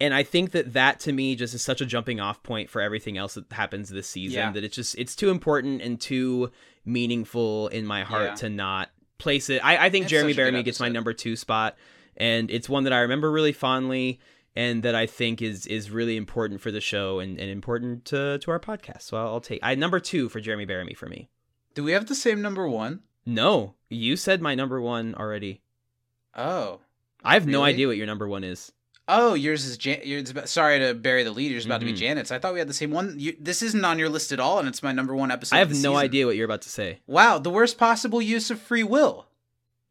And 0.00 0.12
I 0.12 0.22
think 0.22 0.50
that 0.52 0.72
that 0.72 0.98
to 1.00 1.12
me 1.12 1.36
just 1.36 1.54
is 1.54 1.62
such 1.62 1.80
a 1.80 1.86
jumping 1.86 2.18
off 2.20 2.42
point 2.42 2.68
for 2.68 2.80
everything 2.80 3.16
else 3.16 3.34
that 3.34 3.50
happens 3.52 3.88
this 3.88 4.08
season 4.08 4.38
Yeah. 4.38 4.50
that 4.52 4.64
it's 4.64 4.74
just 4.74 4.96
it's 4.98 5.14
too 5.14 5.30
important 5.30 5.82
and 5.82 6.00
too 6.00 6.50
meaningful 6.84 7.68
in 7.68 7.86
my 7.86 8.02
heart 8.02 8.30
Yeah. 8.30 8.34
to 8.36 8.48
not 8.48 8.90
place 9.18 9.48
it. 9.50 9.64
I, 9.64 9.86
I 9.86 9.90
think 9.90 10.04
It's 10.04 10.10
Jeremy 10.10 10.32
a 10.32 10.62
gets 10.62 10.80
my 10.80 10.88
number 10.88 11.12
two 11.12 11.36
spot, 11.36 11.76
and 12.16 12.50
it's 12.50 12.68
one 12.68 12.84
that 12.84 12.92
I 12.92 13.00
remember 13.00 13.30
really 13.30 13.52
fondly 13.52 14.20
and 14.56 14.82
that 14.82 14.94
I 14.94 15.06
think 15.06 15.42
is 15.42 15.66
is 15.66 15.90
really 15.90 16.16
important 16.16 16.60
for 16.60 16.70
the 16.70 16.80
show 16.80 17.18
and, 17.18 17.38
and 17.38 17.50
important 17.50 18.04
to, 18.06 18.38
to 18.38 18.50
our 18.50 18.60
podcast. 18.60 19.02
So 19.02 19.16
I'll, 19.16 19.26
I'll 19.28 19.40
take 19.40 19.60
I 19.62 19.74
number 19.74 20.00
two 20.00 20.28
for 20.28 20.40
Jeremy 20.40 20.66
Bearimy 20.66 20.96
for 20.96 21.06
me. 21.08 21.28
Do 21.74 21.82
we 21.84 21.92
have 21.92 22.06
the 22.06 22.14
same 22.14 22.40
number 22.40 22.68
one? 22.68 23.00
No, 23.26 23.74
you 23.88 24.16
said 24.16 24.40
my 24.42 24.54
number 24.54 24.80
one 24.80 25.14
already. 25.14 25.60
Oh. 26.36 26.80
I 27.24 27.34
have 27.34 27.46
no 27.46 27.62
idea 27.62 27.86
what 27.86 27.96
your 27.96 28.06
number 28.06 28.28
one 28.28 28.44
is. 28.44 28.70
Oh, 29.08 29.34
yours 29.34 29.64
is 29.66 29.76
Jan- 29.76 30.00
yours 30.04 30.30
about, 30.30 30.48
sorry 30.48 30.78
to 30.78 30.94
bury 30.94 31.24
the 31.24 31.30
lead. 31.30 31.50
Yours 31.52 31.66
about 31.66 31.80
to 31.80 31.86
be 31.86 31.92
Mhm. 31.92 31.96
Janet's. 31.98 32.30
I 32.30 32.38
thought 32.38 32.52
we 32.54 32.58
had 32.58 32.68
the 32.68 32.74
same 32.74 32.90
one. 32.90 33.14
You, 33.18 33.36
this 33.38 33.60
isn't 33.62 33.84
on 33.84 33.98
your 33.98 34.08
list 34.08 34.32
at 34.32 34.40
all, 34.40 34.58
and 34.58 34.66
it's 34.68 34.82
my 34.82 34.92
number 34.92 35.14
one 35.14 35.30
episode. 35.30 35.56
I 35.56 35.58
have 35.58 35.70
no 35.70 35.74
season. 35.74 35.96
idea 35.96 36.26
what 36.26 36.36
you're 36.36 36.44
about 36.46 36.62
to 36.62 36.68
say. 36.70 37.00
Wow, 37.06 37.38
the 37.38 37.50
worst 37.50 37.76
possible 37.76 38.22
use 38.22 38.50
of 38.50 38.60
free 38.60 38.82
will 38.82 39.26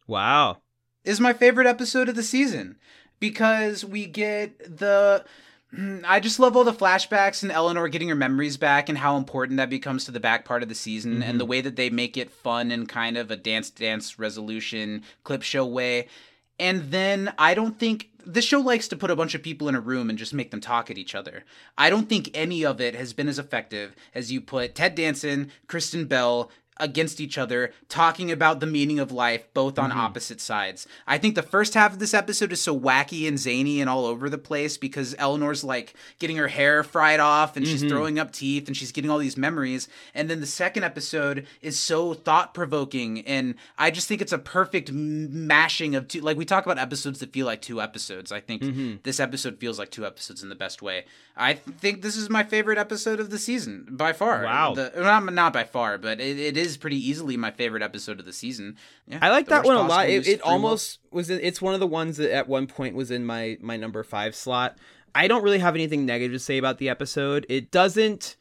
Wow. 0.07 0.57
is 1.03 1.19
my 1.19 1.33
favorite 1.33 1.67
episode 1.67 2.09
of 2.09 2.15
the 2.15 2.23
season 2.23 2.77
because 3.23 3.85
we 3.85 4.05
get 4.05 4.77
the. 4.77 5.23
I 6.05 6.19
just 6.19 6.39
love 6.39 6.57
all 6.57 6.65
the 6.65 6.73
flashbacks 6.73 7.41
and 7.41 7.51
Eleanor 7.51 7.87
getting 7.87 8.09
her 8.09 8.15
memories 8.15 8.57
back 8.57 8.89
and 8.89 8.97
how 8.97 9.15
important 9.15 9.55
that 9.57 9.69
becomes 9.69 10.03
to 10.05 10.11
the 10.11 10.19
back 10.19 10.43
part 10.43 10.61
of 10.61 10.67
the 10.69 10.75
season 10.75 11.19
Mhm. 11.19 11.23
and 11.29 11.39
the 11.39 11.45
way 11.45 11.61
that 11.61 11.77
they 11.77 11.89
make 11.89 12.17
it 12.17 12.29
fun 12.29 12.69
and 12.69 12.87
kind 12.89 13.17
of 13.17 13.31
a 13.31 13.37
dance 13.37 13.69
dance 13.69 14.19
resolution 14.19 15.03
clip 15.23 15.41
show 15.41 15.65
way. 15.65 16.07
And 16.59 16.91
then 16.91 17.33
I 17.39 17.53
don't 17.53 17.79
think 17.79 18.09
this 18.25 18.45
show 18.45 18.59
likes 18.59 18.87
to 18.89 18.95
put 18.97 19.09
a 19.09 19.15
bunch 19.15 19.35
of 19.35 19.41
people 19.41 19.67
in 19.69 19.75
a 19.75 19.81
room 19.81 20.09
and 20.09 20.19
just 20.19 20.33
make 20.33 20.51
them 20.51 20.61
talk 20.61 20.91
at 20.91 20.97
each 20.97 21.15
other. 21.15 21.43
I 21.77 21.89
don't 21.89 22.07
think 22.09 22.29
any 22.33 22.63
of 22.65 22.79
it 22.81 22.93
has 22.95 23.13
been 23.13 23.27
as 23.29 23.39
effective 23.39 23.95
as 24.13 24.31
you 24.31 24.41
put 24.41 24.75
Ted 24.75 24.95
Danson, 24.95 25.49
Kristen 25.67 26.05
Bell 26.05 26.51
against 26.77 27.19
each 27.19 27.37
other 27.37 27.71
talking 27.89 28.31
about 28.31 28.59
the 28.59 28.65
meaning 28.65 28.99
of 28.99 29.11
life 29.11 29.47
both 29.53 29.77
on 29.77 29.89
mm-hmm. 29.89 29.99
opposite 29.99 30.41
sides. 30.41 30.87
I 31.07 31.17
think 31.17 31.35
the 31.35 31.41
first 31.41 31.73
half 31.73 31.93
of 31.93 31.99
this 31.99 32.13
episode 32.13 32.51
is 32.51 32.61
so 32.61 32.77
wacky 32.77 33.27
and 33.27 33.37
zany 33.37 33.81
and 33.81 33.89
all 33.89 34.05
over 34.05 34.29
the 34.29 34.37
place 34.37 34.77
because 34.77 35.15
Eleanor's 35.17 35.63
like 35.63 35.93
getting 36.19 36.37
her 36.37 36.47
hair 36.47 36.83
fried 36.83 37.19
off 37.19 37.55
and 37.55 37.67
she's 37.67 37.81
mm-hmm. 37.81 37.89
throwing 37.89 38.19
up 38.19 38.31
teeth 38.31 38.67
and 38.67 38.75
she's 38.75 38.91
getting 38.91 39.11
all 39.11 39.19
these 39.19 39.37
memories 39.37 39.87
and 40.13 40.29
then 40.29 40.39
the 40.39 40.47
second 40.47 40.83
episode 40.83 41.45
is 41.61 41.77
so 41.77 42.13
thought-provoking 42.13 43.21
and 43.21 43.55
I 43.77 43.91
just 43.91 44.07
think 44.07 44.21
it's 44.21 44.33
a 44.33 44.37
perfect 44.37 44.89
m- 44.89 45.47
mashing 45.47 45.95
of 45.95 46.07
two 46.07 46.21
like 46.21 46.37
we 46.37 46.45
talk 46.45 46.65
about 46.65 46.79
episodes 46.79 47.19
that 47.19 47.33
feel 47.33 47.45
like 47.45 47.61
two 47.61 47.81
episodes. 47.81 48.31
I 48.31 48.39
think 48.39 48.61
mm-hmm. 48.61 48.95
this 49.03 49.19
episode 49.19 49.59
feels 49.59 49.79
like 49.79 49.91
two 49.91 50.05
episodes 50.05 50.43
in 50.43 50.49
the 50.49 50.55
best 50.55 50.81
way. 50.81 51.05
I 51.35 51.53
think 51.55 52.01
this 52.03 52.15
is 52.15 52.29
my 52.29 52.43
favorite 52.43 52.77
episode 52.77 53.19
of 53.19 53.31
the 53.31 53.39
season 53.39 53.87
by 53.89 54.13
far. 54.13 54.43
Wow. 54.43 54.75
The, 54.75 54.91
not, 54.95 55.33
not 55.33 55.51
by 55.53 55.63
far, 55.63 55.97
but 55.97 56.19
it, 56.19 56.39
it 56.39 56.57
is 56.57 56.77
pretty 56.77 56.97
easily 56.97 57.37
my 57.37 57.49
favorite 57.49 57.81
episode 57.81 58.19
of 58.19 58.25
the 58.25 58.33
season. 58.33 58.77
Yeah, 59.07 59.17
I 59.21 59.29
like 59.31 59.47
that 59.47 59.65
one 59.65 59.75
a 59.75 59.81
lot. 59.81 60.09
It, 60.09 60.27
it 60.27 60.41
almost 60.41 60.99
was. 61.11 61.29
in- 61.31 61.39
It's 61.41 61.59
one 61.61 61.73
of 61.73 61.79
the 61.79 61.87
ones 61.87 62.17
that 62.17 62.31
at 62.31 62.47
one 62.47 62.67
point 62.67 62.95
was 62.95 63.09
in 63.09 63.25
my 63.25 63.57
my 63.61 63.77
number 63.77 64.03
five 64.03 64.35
slot. 64.35 64.77
I 65.15 65.27
don't 65.27 65.43
really 65.43 65.59
have 65.59 65.75
anything 65.75 66.05
negative 66.05 66.33
to 66.33 66.39
say 66.39 66.57
about 66.59 66.77
the 66.77 66.89
episode. 66.89 67.45
It 67.49 67.71
doesn't 67.71 68.35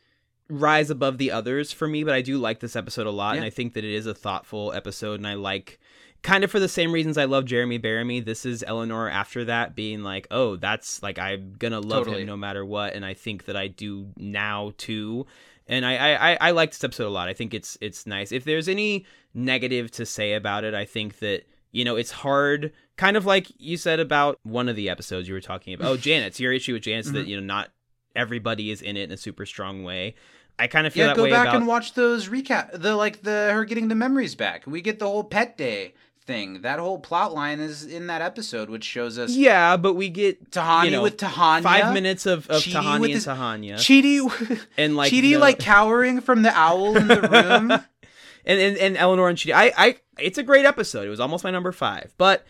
rise 0.49 0.91
above 0.91 1.17
the 1.19 1.31
others 1.31 1.73
for 1.73 1.89
me, 1.89 2.05
but 2.05 2.13
I 2.13 2.21
do 2.21 2.37
like 2.37 2.61
this 2.61 2.77
episode 2.77 3.07
a 3.07 3.11
lot, 3.11 3.37
and 3.37 3.45
I 3.45 3.51
think 3.51 3.73
that 3.75 3.85
it 3.85 3.95
is 3.95 4.05
a 4.07 4.15
thoughtful 4.15 4.73
episode, 4.73 5.19
and 5.21 5.27
I 5.27 5.35
like. 5.35 5.79
Kind 6.23 6.45
of 6.45 6.51
for 6.53 6.61
the 6.61 6.69
same 6.69 6.93
reasons 6.93 7.19
I 7.19 7.25
love 7.25 7.47
Jeremy 7.47 7.79
Bearimy. 7.81 8.25
This 8.25 8.47
is 8.47 8.63
Eleanor 8.67 9.09
after 9.11 9.45
that 9.47 9.75
being 9.75 10.03
like, 10.05 10.29
oh, 10.31 10.55
that's 10.57 11.03
like 11.03 11.19
I'm 11.19 11.55
gonna 11.59 11.81
love 11.81 12.05
Totally. 12.05 12.21
him 12.23 12.29
no 12.29 12.37
matter 12.37 12.65
what, 12.65 12.95
and 12.95 13.05
I 13.05 13.15
think 13.15 13.47
that 13.47 13.57
I 13.57 13.67
do 13.67 14.09
now 14.17 14.73
too. 14.79 15.27
And 15.67 15.85
I, 15.87 15.97
I, 15.97 16.33
I- 16.33 16.39
I 16.41 16.51
like 16.53 16.71
this 16.71 16.85
episode 16.85 17.07
a 17.07 17.11
lot. 17.11 17.29
I 17.29 17.33
think 17.33 17.55
it's 17.55 17.77
it's 17.81 18.07
nice. 18.07 18.31
If 18.31 18.45
there's 18.45 18.69
any 18.69 19.05
negative 19.35 19.91
to 19.93 20.07
say 20.07 20.35
about 20.35 20.63
it, 20.65 20.75
I 20.75 20.85
think 20.85 21.19
that 21.19 21.43
you 21.73 21.85
know 21.85 21.97
it's 21.97 22.11
hard. 22.13 22.73
Kind 22.97 23.17
of 23.17 23.27
like 23.27 23.49
you 23.59 23.77
said 23.77 23.99
about 23.99 24.39
one 24.45 24.69
of 24.69 24.77
the 24.77 24.89
episodes 24.91 25.27
you 25.27 25.35
were 25.35 25.41
talking 25.41 25.75
about. 25.75 25.89
Oh, 25.89 25.97
Janet's 26.07 26.39
your 26.39 26.53
issue 26.53 26.75
with 26.75 26.83
Janet's 26.83 27.09
Mm-hmm. 27.09 27.17
that 27.17 27.27
you 27.27 27.41
know 27.41 27.45
not 27.47 27.71
everybody 28.15 28.71
is 28.71 28.81
in 28.83 28.97
it 28.97 29.05
in 29.05 29.11
a 29.13 29.17
super 29.17 29.47
strong 29.47 29.83
way. 29.83 30.15
I 30.59 30.67
kind 30.69 30.87
of 30.87 30.93
feel 30.93 31.05
Yeah, 31.05 31.09
that 31.09 31.17
go 31.17 31.23
way 31.25 31.31
back 31.31 31.47
about 31.49 31.57
and 31.57 31.67
watch 31.67 31.95
those 31.95 32.29
recap. 32.29 32.81
The 32.81 32.95
like 32.95 33.23
the 33.23 33.51
her 33.53 33.65
getting 33.65 33.89
the 33.89 33.95
memories 33.95 34.35
back. 34.37 34.65
We 34.67 34.83
get 34.83 34.99
the 34.99 35.07
whole 35.07 35.25
pet 35.25 35.57
day 35.57 35.95
thing. 36.27 36.63
That 36.63 36.79
whole 36.79 36.99
plot 36.99 37.35
line 37.35 37.61
is 37.61 37.85
in 37.85 38.07
that 38.07 38.23
episode, 38.23 38.71
which 38.71 38.85
shows 38.85 39.19
us 39.19 39.33
yeah, 39.35 39.77
but 39.77 39.95
we 39.95 40.09
get 40.09 40.51
Tahani 40.51 40.85
you 40.87 40.91
know, 40.93 41.03
with 41.03 41.17
Tahania. 41.17 41.63
five 41.63 41.93
minutes 41.95 42.27
of, 42.27 42.49
of 42.49 42.63
Chidi 42.63 42.73
Tahani 42.73 42.95
and 42.97 43.07
his- 43.07 43.27
Tahania, 43.27 43.75
Chidi, 43.75 44.61
and 44.79 44.97
like 44.97 45.13
Chidi 45.13 45.21
the- 45.33 45.37
like 45.39 45.59
cowering 45.59 46.21
from 46.21 46.43
the 46.43 46.57
owl 46.57 46.97
in 46.97 47.09
the 47.09 47.21
room. 47.21 47.71
and, 47.71 48.61
and 48.61 48.77
and 48.77 48.97
Eleanor 48.97 49.29
and 49.29 49.39
Chidi. 49.39 49.53
I 49.55 49.73
I 49.77 49.97
it's 50.19 50.39
a 50.39 50.43
great 50.43 50.65
episode. 50.65 51.07
It 51.07 51.11
was 51.11 51.21
almost 51.21 51.45
my 51.45 51.51
number 51.51 51.73
five, 51.73 52.13
but 52.19 52.47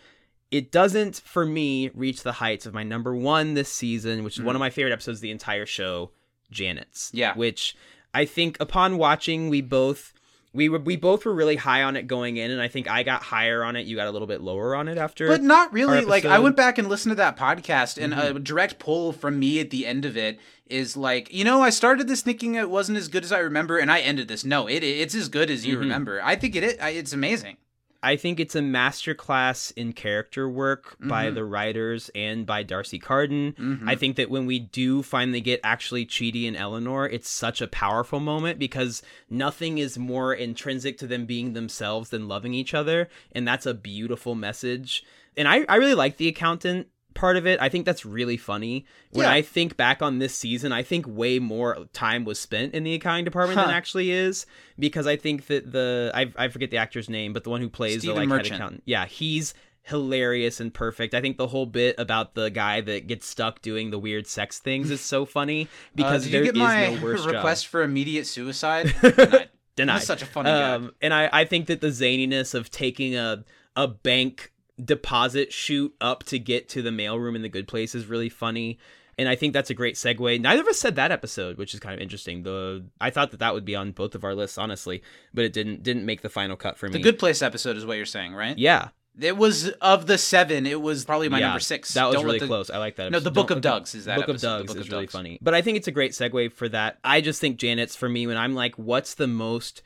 it 0.50 0.70
doesn't 0.70 1.16
for 1.24 1.46
me 1.46 1.90
reach 1.94 2.22
the 2.22 2.32
heights 2.32 2.66
of 2.66 2.74
my 2.74 2.82
number 2.82 3.14
one 3.16 3.54
this 3.54 3.70
season, 3.72 4.22
which 4.24 4.36
is 4.38 4.42
one 4.44 4.52
Mm. 4.54 4.56
of 4.56 4.60
my 4.60 4.70
favorite 4.70 4.92
episodes 4.92 5.18
of 5.18 5.22
the 5.22 5.30
entire 5.30 5.64
show, 5.66 6.10
Janet's. 6.50 7.10
Yeah. 7.14 7.34
Which 7.34 7.74
I 8.12 8.26
think 8.26 8.58
upon 8.60 8.98
watching, 8.98 9.48
we 9.48 9.62
both 9.62 10.12
we 10.54 10.68
were 10.68 10.78
we 10.78 10.96
both 10.96 11.24
were 11.24 11.32
really 11.34 11.56
high 11.56 11.82
on 11.82 11.96
it 11.96 12.06
going 12.06 12.36
in, 12.36 12.50
and 12.50 12.60
I 12.60 12.68
think 12.68 12.90
I 12.90 13.02
got 13.02 13.22
higher 13.22 13.64
on 13.64 13.76
it. 13.76 13.86
You 13.86 13.96
got 13.96 14.06
a 14.06 14.10
little 14.10 14.28
bit 14.28 14.40
lower 14.40 14.74
on 14.74 14.88
it 14.88 14.98
after. 14.98 15.26
But 15.26 15.42
not 15.42 15.72
really. 15.72 16.04
Like 16.04 16.24
I. 16.24 16.34
Mm-hmm. 16.34 16.42
went 16.44 16.56
back 16.56 16.78
and 16.78 16.88
listened 16.88 17.12
to 17.12 17.16
that 17.16 17.36
podcast, 17.36 18.02
and 18.02 18.12
a 18.12 18.38
direct 18.38 18.78
pull 18.78 19.12
from 19.12 19.38
me 19.38 19.60
at 19.60 19.70
the 19.70 19.86
end 19.86 20.04
of 20.04 20.16
it 20.16 20.38
is 20.66 20.96
like, 20.96 21.32
you 21.32 21.44
know, 21.44 21.60
I 21.62 21.70
started 21.70 22.08
this 22.08 22.22
thinking 22.22 22.54
it 22.54 22.70
wasn't 22.70 22.96
as 22.98 23.08
good 23.08 23.24
as 23.24 23.32
I 23.32 23.38
remember, 23.38 23.78
and 23.78 23.90
I 23.90 24.00
ended 24.00 24.28
this. 24.28 24.44
No, 24.44 24.66
it 24.66 24.82
it's 24.84 25.14
as 25.14 25.28
good 25.28 25.50
as 25.50 25.66
you 25.66 25.76
Mhm. 25.76 25.80
remember. 25.80 26.20
I 26.22 26.36
think 26.36 26.54
it, 26.56 26.64
it 26.64 26.78
it's 26.80 27.12
amazing. 27.12 27.56
I 28.02 28.16
think 28.16 28.40
it's 28.40 28.54
a 28.56 28.60
masterclass 28.60 29.72
in 29.76 29.92
character 29.92 30.48
work 30.48 30.96
by 31.00 31.30
Mhm. 31.30 31.34
the 31.34 31.44
writers 31.44 32.10
and 32.14 32.44
by 32.44 32.62
D'Arcy 32.62 32.98
Carden. 32.98 33.52
Mhm. 33.52 33.88
I 33.88 33.94
think 33.94 34.16
that 34.16 34.30
when 34.30 34.46
we 34.46 34.58
do 34.58 35.02
finally 35.02 35.40
get 35.40 35.60
actually 35.62 36.06
Chidi 36.06 36.46
and 36.48 36.56
Eleanor, 36.56 37.08
it's 37.08 37.28
such 37.28 37.60
a 37.60 37.66
powerful 37.68 38.20
moment 38.20 38.58
because 38.58 39.02
nothing 39.30 39.78
is 39.78 39.98
more 39.98 40.34
intrinsic 40.34 40.98
to 40.98 41.06
them 41.06 41.26
being 41.26 41.52
themselves 41.52 42.10
than 42.10 42.28
loving 42.28 42.54
each 42.54 42.74
other. 42.74 43.08
And 43.32 43.46
that's 43.46 43.66
a 43.66 43.74
beautiful 43.74 44.34
message. 44.34 45.04
And 45.36 45.48
I, 45.48 45.64
I 45.68 45.76
really 45.76 45.94
like 45.94 46.16
the 46.18 46.28
accountant 46.28 46.88
part 47.14 47.36
of 47.36 47.46
it. 47.46 47.60
I 47.60 47.68
think 47.68 47.84
that's 47.86 48.04
really 48.04 48.36
funny. 48.36 48.86
When 49.10 49.24
Yeah. 49.24 49.32
I 49.32 49.42
think 49.42 49.76
back 49.76 50.02
on 50.02 50.18
this 50.18 50.34
season, 50.34 50.72
I 50.72 50.82
think 50.82 51.06
way 51.08 51.38
more 51.38 51.86
time 51.92 52.24
was 52.24 52.38
spent 52.38 52.74
in 52.74 52.84
the 52.84 52.94
accounting 52.94 53.24
department 53.24 53.58
Huh. 53.58 53.66
than 53.66 53.74
actually 53.74 54.10
is 54.10 54.46
because 54.78 55.06
I 55.06 55.16
think 55.16 55.46
that 55.46 55.72
the 55.72 56.10
I, 56.14 56.32
I 56.36 56.48
forget 56.48 56.70
the 56.70 56.76
actor's 56.78 57.08
name, 57.08 57.32
but 57.32 57.44
the 57.44 57.50
one 57.50 57.60
who 57.60 57.68
plays 57.68 57.98
Stephen 58.00 58.14
the 58.16 58.20
like 58.20 58.28
Merchant. 58.28 58.48
head 58.48 58.56
accountant. 58.56 58.82
Yeah, 58.86 59.06
he's 59.06 59.54
hilarious 59.84 60.60
and 60.60 60.72
perfect. 60.72 61.12
I 61.12 61.20
think 61.20 61.36
the 61.38 61.48
whole 61.48 61.66
bit 61.66 61.96
about 61.98 62.34
the 62.34 62.50
guy 62.50 62.80
that 62.82 63.06
gets 63.08 63.26
stuck 63.26 63.60
doing 63.62 63.90
the 63.90 63.98
weird 63.98 64.26
sex 64.26 64.58
things 64.60 64.90
is 64.90 65.00
so 65.00 65.24
funny 65.24 65.68
because 65.94 66.26
uh, 66.26 66.30
there 66.30 66.44
is 66.44 66.52
no 66.54 66.98
worse 67.02 67.26
request 67.26 67.64
job. 67.64 67.70
for 67.70 67.82
immediate 67.82 68.26
suicide? 68.26 68.94
Denied. 69.02 69.48
Denied. 69.76 69.96
That's 69.96 70.06
such 70.06 70.22
a 70.22 70.26
funny 70.26 70.50
guy. 70.50 70.74
Um, 70.74 70.92
and 71.00 71.12
I, 71.12 71.28
I 71.32 71.44
think 71.46 71.66
that 71.66 71.80
the 71.80 71.88
zaniness 71.88 72.54
of 72.54 72.70
taking 72.70 73.16
a 73.16 73.44
a 73.74 73.88
bank 73.88 74.52
deposit 74.82 75.52
shoot 75.52 75.94
up 76.00 76.24
to 76.24 76.38
get 76.38 76.68
to 76.70 76.82
the 76.82 76.90
mailroom 76.90 77.36
in 77.36 77.42
the 77.42 77.48
good 77.48 77.68
place 77.68 77.94
is 77.94 78.06
really 78.06 78.28
funny. 78.28 78.78
And 79.18 79.28
I 79.28 79.34
think 79.36 79.52
that's 79.52 79.68
a 79.68 79.74
great 79.74 79.96
segue. 79.96 80.40
Neither 80.40 80.62
of 80.62 80.68
us 80.68 80.78
said 80.78 80.96
that 80.96 81.12
episode, 81.12 81.58
which 81.58 81.74
is 81.74 81.80
kind 81.80 81.94
of 81.94 82.00
interesting. 82.00 82.42
The 82.44 82.86
I 83.00 83.10
thought 83.10 83.30
that 83.32 83.40
that 83.40 83.52
would 83.52 83.64
be 83.66 83.76
on 83.76 83.92
both 83.92 84.14
of 84.14 84.24
our 84.24 84.34
lists, 84.34 84.56
honestly, 84.56 85.02
but 85.34 85.44
it 85.44 85.52
didn't 85.52 85.82
didn't 85.82 86.06
make 86.06 86.22
the 86.22 86.30
final 86.30 86.56
cut 86.56 86.78
for 86.78 86.86
me. 86.88 86.92
The 86.94 87.00
Good 87.02 87.18
Place 87.18 87.42
episode 87.42 87.76
is 87.76 87.84
what 87.84 87.98
you're 87.98 88.06
saying, 88.06 88.34
right? 88.34 88.56
yeah, 88.56 88.88
It 89.20 89.36
was 89.36 89.68
of 89.82 90.06
the 90.06 90.16
seven. 90.16 90.64
It 90.66 90.80
was 90.80 91.04
probably 91.04 91.28
my 91.28 91.40
yeah, 91.40 91.48
number 91.48 91.60
six. 91.60 91.92
That 91.92 92.06
was 92.06 92.14
Don't 92.16 92.24
really 92.24 92.38
the- 92.38 92.46
close. 92.46 92.70
I 92.70 92.78
like 92.78 92.96
that. 92.96 93.12
No, 93.12 93.20
the 93.20 93.30
Book 93.30 93.48
Don't 93.48 93.58
of 93.58 93.62
Doug's 93.62 93.94
is 93.94 94.06
that 94.06 94.16
Book 94.16 94.30
episode, 94.30 94.62
of 94.62 94.66
The 94.68 94.72
Book 94.72 94.80
is 94.80 94.86
of 94.86 94.92
really 94.92 95.06
funny. 95.06 95.38
But 95.42 95.52
I 95.52 95.60
think 95.60 95.76
it's 95.76 95.88
a 95.88 95.92
great 95.92 96.12
segue 96.12 96.50
for 96.54 96.70
that. 96.70 96.98
I 97.04 97.20
just 97.20 97.38
think 97.38 97.58
Janet's 97.58 97.94
for 97.94 98.08
me 98.08 98.26
when 98.26 98.38
I'm 98.38 98.54
like, 98.54 98.76
what's 98.76 99.12
the 99.14 99.28
most 99.28 99.82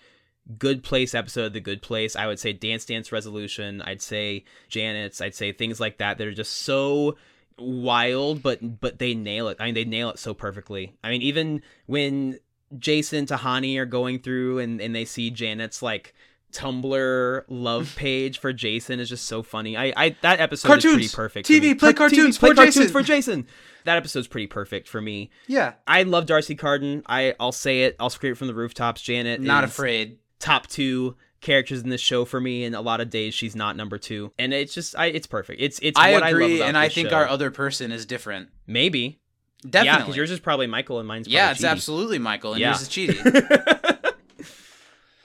good 0.58 0.82
place 0.82 1.14
episode 1.14 1.46
of 1.46 1.52
the 1.52 1.60
good 1.60 1.82
place? 1.82 2.16
I 2.16 2.26
would 2.26 2.38
say 2.38 2.52
Dance 2.52 2.84
Dance 2.84 3.12
Resolution. 3.12 3.82
I'd 3.82 4.02
say 4.02 4.44
Janet's. 4.68 5.20
I'd 5.20 5.34
say 5.34 5.52
things 5.52 5.80
like 5.80 5.98
that 5.98 6.18
that 6.18 6.26
are 6.26 6.32
just 6.32 6.52
so 6.62 7.16
wild, 7.58 8.42
but 8.42 8.80
but 8.80 8.98
they 8.98 9.14
nail 9.14 9.48
it. 9.48 9.56
I 9.60 9.66
mean, 9.66 9.74
they 9.74 9.84
nail 9.84 10.10
it 10.10 10.18
so 10.18 10.34
perfectly. 10.34 10.94
I 11.02 11.10
mean, 11.10 11.22
even 11.22 11.62
when 11.86 12.38
Jason 12.78 13.26
Tahani 13.26 13.78
are 13.78 13.86
going 13.86 14.18
through 14.20 14.58
and, 14.58 14.80
and 14.80 14.94
they 14.94 15.04
see 15.04 15.30
Janet's 15.30 15.82
like 15.82 16.14
Tumblr 16.52 17.44
love 17.48 17.94
page 17.96 18.38
for 18.38 18.52
Jason 18.52 19.00
is 19.00 19.08
just 19.08 19.24
so 19.26 19.42
funny. 19.42 19.76
I, 19.76 19.92
I 19.96 20.16
that 20.22 20.40
episode 20.40 20.78
is 20.78 20.84
pretty 20.84 21.08
perfect. 21.08 21.48
TV, 21.48 21.78
play 21.78 21.92
Car- 21.92 22.08
cartoons 22.08 22.38
play 22.38 22.50
for 22.50 22.54
cartoons 22.54 22.74
Jason. 22.76 22.92
for 22.92 23.02
Jason. 23.02 23.46
That 23.84 23.96
episode's 23.98 24.26
pretty 24.26 24.48
perfect 24.48 24.88
for 24.88 25.00
me. 25.00 25.30
Yeah. 25.46 25.74
I 25.86 26.02
love 26.02 26.26
D'Arcy 26.26 26.54
Carden. 26.56 27.02
I 27.06 27.34
I'll 27.38 27.52
say 27.52 27.82
it. 27.84 27.96
I'll 28.00 28.10
scream 28.10 28.32
it 28.32 28.38
from 28.38 28.48
the 28.48 28.54
rooftops. 28.54 29.00
Janet, 29.00 29.40
Not 29.40 29.64
is 29.64 29.70
afraid. 29.70 30.18
Top 30.38 30.66
two 30.66 31.16
characters 31.40 31.82
in 31.82 31.90
this 31.90 32.00
show 32.00 32.24
for 32.24 32.40
me, 32.40 32.64
and 32.64 32.74
a 32.74 32.80
lot 32.80 33.00
of 33.00 33.08
days 33.10 33.34
she's 33.34 33.54
not 33.56 33.76
number 33.76 33.98
two, 33.98 34.32
and 34.38 34.52
it's 34.52 34.74
just 34.74 34.96
I 34.98 35.06
it's 35.06 35.26
perfect. 35.26 35.60
It's 35.60 35.78
it's 35.82 35.98
I 35.98 36.12
what 36.12 36.22
I 36.22 36.26
love 36.32 36.40
agree, 36.42 36.56
about 36.56 36.68
and 36.68 36.78
I 36.78 36.88
think 36.88 37.10
show. 37.10 37.16
our 37.16 37.28
other 37.28 37.50
person 37.50 37.92
is 37.92 38.04
different. 38.06 38.48
maybe 38.66 39.20
yeah 39.64 39.70
Definitely. 39.70 40.00
because 40.02 40.16
yours 40.16 40.30
is 40.30 40.40
probably 40.40 40.66
Michael 40.66 40.98
and 40.98 41.08
mine's 41.08 41.26
yeah, 41.28 41.50
it's 41.50 41.60
Chidi. 41.62 41.68
absolutely 41.70 42.18
Michael, 42.18 42.52
and 42.52 42.60
Yeah. 42.60 42.70
yours 42.70 42.82
is 42.82 42.88
Chidi. 42.88 44.02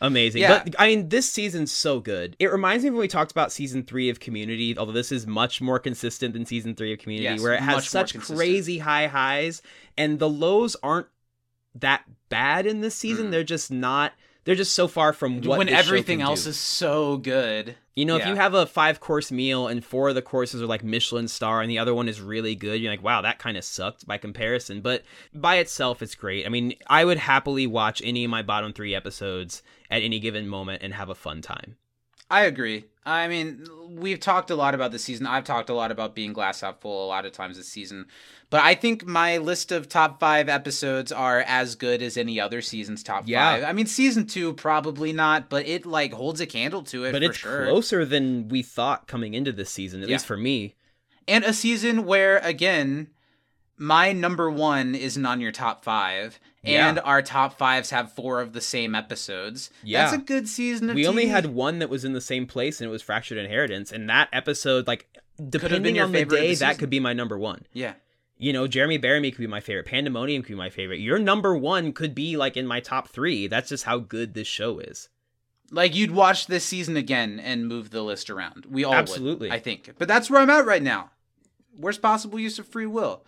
Amazing. 0.04 0.42
Yeah. 0.42 0.64
But 0.64 0.76
I 0.80 0.88
mean, 0.88 1.10
this 1.10 1.30
season's 1.32 1.72
so 1.72 2.00
good. 2.00 2.36
It 2.40 2.52
reminds 2.52 2.84
me 2.84 2.88
of 2.90 2.96
when 2.96 3.02
we 3.02 3.08
talked 3.08 3.32
about 3.32 3.52
season 3.52 3.84
three 3.84 4.10
of 4.10 4.20
Community, 4.20 4.76
although 4.76 4.92
this 4.94 5.12
is 5.12 5.28
much 5.28 5.62
more 5.62 5.78
consistent 5.78 6.34
than 6.34 6.44
season 6.46 6.74
three 6.74 6.92
of 6.92 6.98
Community, 6.98 7.26
Yes, 7.36 7.42
where 7.42 7.54
it 7.54 7.60
has 7.60 7.88
such 7.88 8.18
crazy 8.18 8.80
high 8.80 9.06
highs 9.06 9.62
and 9.98 10.18
the 10.18 10.28
lows 10.30 10.76
aren't 10.82 11.06
that 11.76 12.04
bad 12.30 12.66
in 12.66 12.82
this 12.82 12.96
season. 12.96 13.28
Mm. 13.28 13.32
They're 13.32 13.44
just 13.44 13.70
not. 13.70 14.14
They're 14.44 14.56
just 14.56 14.74
so 14.74 14.88
far 14.88 15.14
from 15.14 15.42
what 15.42 15.60
when 15.60 15.70
everything 15.70 16.22
else 16.22 16.46
do. 16.46 16.50
is 16.50 16.58
so 16.58 17.18
good. 17.18 17.76
You 17.96 18.06
know, 18.06 18.16
if 18.16 18.26
you 18.26 18.36
have 18.36 18.54
a 18.54 18.66
five 18.66 19.00
course 19.00 19.32
meal 19.32 19.68
and 19.68 19.84
four 19.84 20.10
of 20.10 20.16
the 20.16 20.22
courses 20.22 20.62
are 20.62 20.66
like 20.66 20.84
Michelin 20.84 21.28
star 21.28 21.62
and 21.62 21.70
the 21.70 21.78
other 21.78 21.94
one 21.94 22.08
is 22.08 22.22
really 22.22 22.56
good, 22.56 22.82
you're 22.82 22.92
like, 22.92 23.04
wow, 23.04 23.22
that 23.22 23.38
kind 23.38 23.58
of 23.58 23.64
sucked 23.64 24.08
by 24.08 24.18
comparison. 24.18 24.82
But 24.82 25.04
by 25.34 25.58
itself, 25.58 26.02
it's 26.02 26.16
great. 26.16 26.46
I 26.46 26.50
mean, 26.50 26.74
I 26.88 27.06
would 27.06 27.18
happily 27.18 27.68
watch 27.68 28.02
any 28.04 28.24
of 28.24 28.32
my 28.32 28.42
bottom 28.42 28.74
three 28.74 28.96
episodes 28.96 29.62
at 29.92 30.02
any 30.02 30.20
given 30.20 30.48
moment 30.48 30.82
and 30.82 30.94
have 30.94 31.10
a 31.10 31.16
fun 31.16 31.42
time. 31.42 31.76
I 32.30 32.44
agree. 32.44 32.86
I 33.06 33.28
mean, 33.28 33.68
we've 33.90 34.20
talked 34.20 34.52
a 34.52 34.56
lot 34.56 34.76
about 34.76 34.92
this 34.92 35.04
season. 35.04 35.26
I've 35.26 35.44
talked 35.44 35.70
a 35.70 35.74
lot 35.74 35.92
about 35.92 36.14
being 36.14 36.34
glass 36.34 36.62
half 36.62 36.82
full 36.82 37.06
a 37.06 37.08
lot 37.08 37.26
of 37.26 37.32
times 37.32 37.58
this 37.58 37.68
season. 37.68 38.06
But 38.52 38.62
I 38.62 38.76
think 38.76 39.06
my 39.08 39.38
list 39.38 39.72
of 39.72 39.90
top 39.90 40.20
five 40.20 40.50
episodes 40.50 41.12
are 41.12 41.40
as 41.40 41.76
good 41.76 42.02
as 42.04 42.16
any 42.16 42.40
other 42.40 42.62
season's 42.62 43.02
top 43.02 43.24
Yeah. 43.26 43.54
five. 43.54 43.64
I 43.64 43.74
mean, 43.74 43.88
season 43.88 44.28
two 44.28 44.54
probably 44.54 45.14
not, 45.14 45.50
but 45.50 45.66
it 45.66 45.86
like 45.86 46.14
holds 46.14 46.42
a 46.42 46.46
candle 46.46 46.84
to 46.84 47.06
it 47.06 47.12
But 47.12 47.24
it's 47.24 47.38
sure. 47.38 47.66
closer 47.66 48.06
than 48.06 48.50
we 48.50 48.62
thought 48.62 49.08
coming 49.08 49.34
into 49.34 49.52
this 49.52 49.72
season, 49.72 50.04
at 50.04 50.10
Yeah. 50.10 50.16
least 50.16 50.26
for 50.28 50.38
me. 50.38 50.76
And 51.28 51.44
a 51.44 51.54
season 51.54 52.06
where 52.06 52.38
again, 52.40 53.08
my 53.78 54.12
number 54.12 54.52
one 54.52 54.94
isn't 54.94 55.26
on 55.26 55.42
your 55.42 55.52
top 55.52 55.84
five, 55.84 56.40
and 56.64 56.98
Yeah. 56.98 57.04
our 57.04 57.22
top 57.22 57.58
fives 57.58 57.90
have 57.90 58.12
four 58.14 58.40
of 58.42 58.54
the 58.54 58.62
same 58.62 58.94
episodes. 58.96 59.70
Yeah. 59.84 60.04
That's 60.04 60.14
a 60.22 60.26
good 60.26 60.48
season 60.48 60.90
of 60.90 60.96
We 60.96 61.08
only 61.08 61.28
had 61.28 61.48
one 61.48 61.80
that 61.80 61.90
was 61.90 62.06
in 62.06 62.14
the 62.14 62.22
same 62.22 62.46
place 62.46 62.80
and 62.82 62.88
it 62.88 62.92
was 62.92 63.02
Fractured 63.02 63.38
Inheritance. 63.38 63.92
And 63.92 64.10
that 64.10 64.30
episode, 64.32 64.88
like, 64.88 65.08
depending 65.50 66.00
on 66.00 66.12
the 66.12 66.26
day, 66.26 66.54
the 66.54 66.60
that 66.60 66.78
could 66.78 66.90
be 66.90 67.00
my 67.00 67.14
number 67.14 67.38
one. 67.38 67.66
yeah. 67.74 67.94
You 68.38 68.54
know, 68.54 68.66
Jeremy 68.68 68.98
Bearimy 68.98 69.30
could 69.32 69.38
be 69.42 69.46
my 69.46 69.60
favorite. 69.60 69.86
Pandemonium 69.86 70.42
could 70.42 70.50
be 70.54 70.56
my 70.56 70.72
favorite. 70.72 71.00
Your 71.00 71.20
number 71.20 71.56
one 71.56 71.94
could 71.94 72.16
be 72.16 72.38
like 72.38 72.58
in 72.58 72.66
my 72.66 72.80
top 72.80 73.08
three. 73.10 73.46
That's 73.46 73.70
just 73.70 73.84
how 73.84 74.00
good 74.00 74.34
this 74.34 74.48
show 74.48 74.80
is. 74.80 75.10
Like 75.70 75.94
you'd 75.96 76.10
watch 76.10 76.48
this 76.48 76.66
season 76.66 76.98
again 76.98 77.40
and 77.40 77.68
move 77.68 77.92
the 77.92 78.02
list 78.02 78.32
around. 78.32 78.66
We 78.68 78.84
all 78.84 78.96
Absolutely. 78.96 79.50
would, 79.50 79.56
I 79.56 79.60
think. 79.60 79.92
But 80.00 80.08
that's 80.08 80.28
where 80.30 80.42
I'm 80.42 80.50
at 80.50 80.66
right 80.66 80.82
now. 80.82 81.12
Worst 81.78 82.02
possible 82.02 82.40
use 82.40 82.58
of 82.58 82.68
free 82.68 82.88
will. 82.88 83.24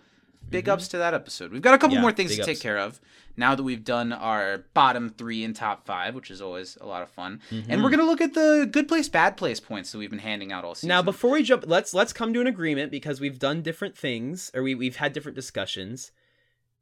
Big 0.50 0.68
ups 0.68 0.88
to 0.88 0.98
that 0.98 1.14
episode. 1.14 1.52
We've 1.52 1.62
got 1.62 1.74
a 1.74 1.78
couple 1.78 1.90
Mm-hmm. 1.90 1.98
Yeah, 1.98 2.02
more 2.02 2.12
things 2.12 2.36
to 2.36 2.44
take 2.44 2.58
care 2.60 2.78
of 2.78 3.00
now 3.36 3.54
that 3.54 3.62
we've 3.62 3.84
done 3.84 4.12
our 4.12 4.64
bottom 4.74 5.08
three 5.10 5.42
and 5.44 5.54
top 5.56 5.84
five, 5.86 6.14
which 6.14 6.30
is 6.30 6.40
always 6.40 6.76
a 6.80 6.86
lot 6.86 7.02
of 7.02 7.10
fun. 7.10 7.40
And 7.50 7.66
Mhm. 7.66 7.82
we're 7.82 7.90
gonna 7.90 8.04
look 8.04 8.20
at 8.20 8.34
the 8.34 8.68
good 8.70 8.86
place, 8.88 9.08
bad 9.08 9.36
place 9.36 9.58
points 9.60 9.90
that 9.92 9.98
we've 9.98 10.10
been 10.10 10.18
handing 10.20 10.52
out 10.52 10.64
all 10.64 10.74
season. 10.74 10.88
Now, 10.88 11.02
before 11.02 11.30
we 11.32 11.42
jump, 11.42 11.64
let's 11.66 11.92
let's 11.94 12.12
come 12.12 12.32
to 12.34 12.40
an 12.40 12.46
agreement 12.46 12.90
because 12.90 13.20
we've 13.20 13.38
done 13.38 13.62
different 13.62 13.96
things 13.96 14.50
or 14.54 14.62
we 14.62 14.74
we've 14.74 14.96
had 14.96 15.12
different 15.12 15.36
discussions. 15.36 16.12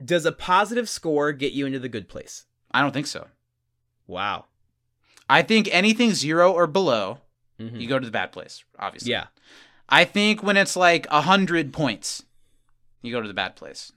Does 0.04 0.26
a 0.26 0.32
positive 0.32 0.88
score 0.88 1.32
get 1.32 1.52
you 1.52 1.64
into 1.66 1.78
the 1.78 1.88
good 1.88 2.08
place? 2.08 2.46
I 2.72 2.80
don't 2.80 2.92
think 2.92 3.06
so. 3.06 3.28
Wow. 4.06 4.46
I 5.30 5.42
think 5.42 5.68
anything 5.70 6.12
zero 6.12 6.52
or 6.52 6.66
below, 6.66 7.20
Mhm. 7.60 7.80
you 7.80 7.88
go 7.88 7.98
to 7.98 8.04
the 8.04 8.10
bad 8.12 8.32
place. 8.32 8.64
Obviously. 8.78 9.12
Yeah. 9.12 9.26
I 9.88 10.04
think 10.04 10.42
when 10.42 10.56
it's 10.56 10.74
like 10.76 11.06
a 11.10 11.22
hundred 11.22 11.72
points, 11.72 12.24
you 13.02 13.12
go 13.12 13.20
to 13.20 13.28
the 13.28 13.34
bad 13.34 13.56
place. 13.56 13.92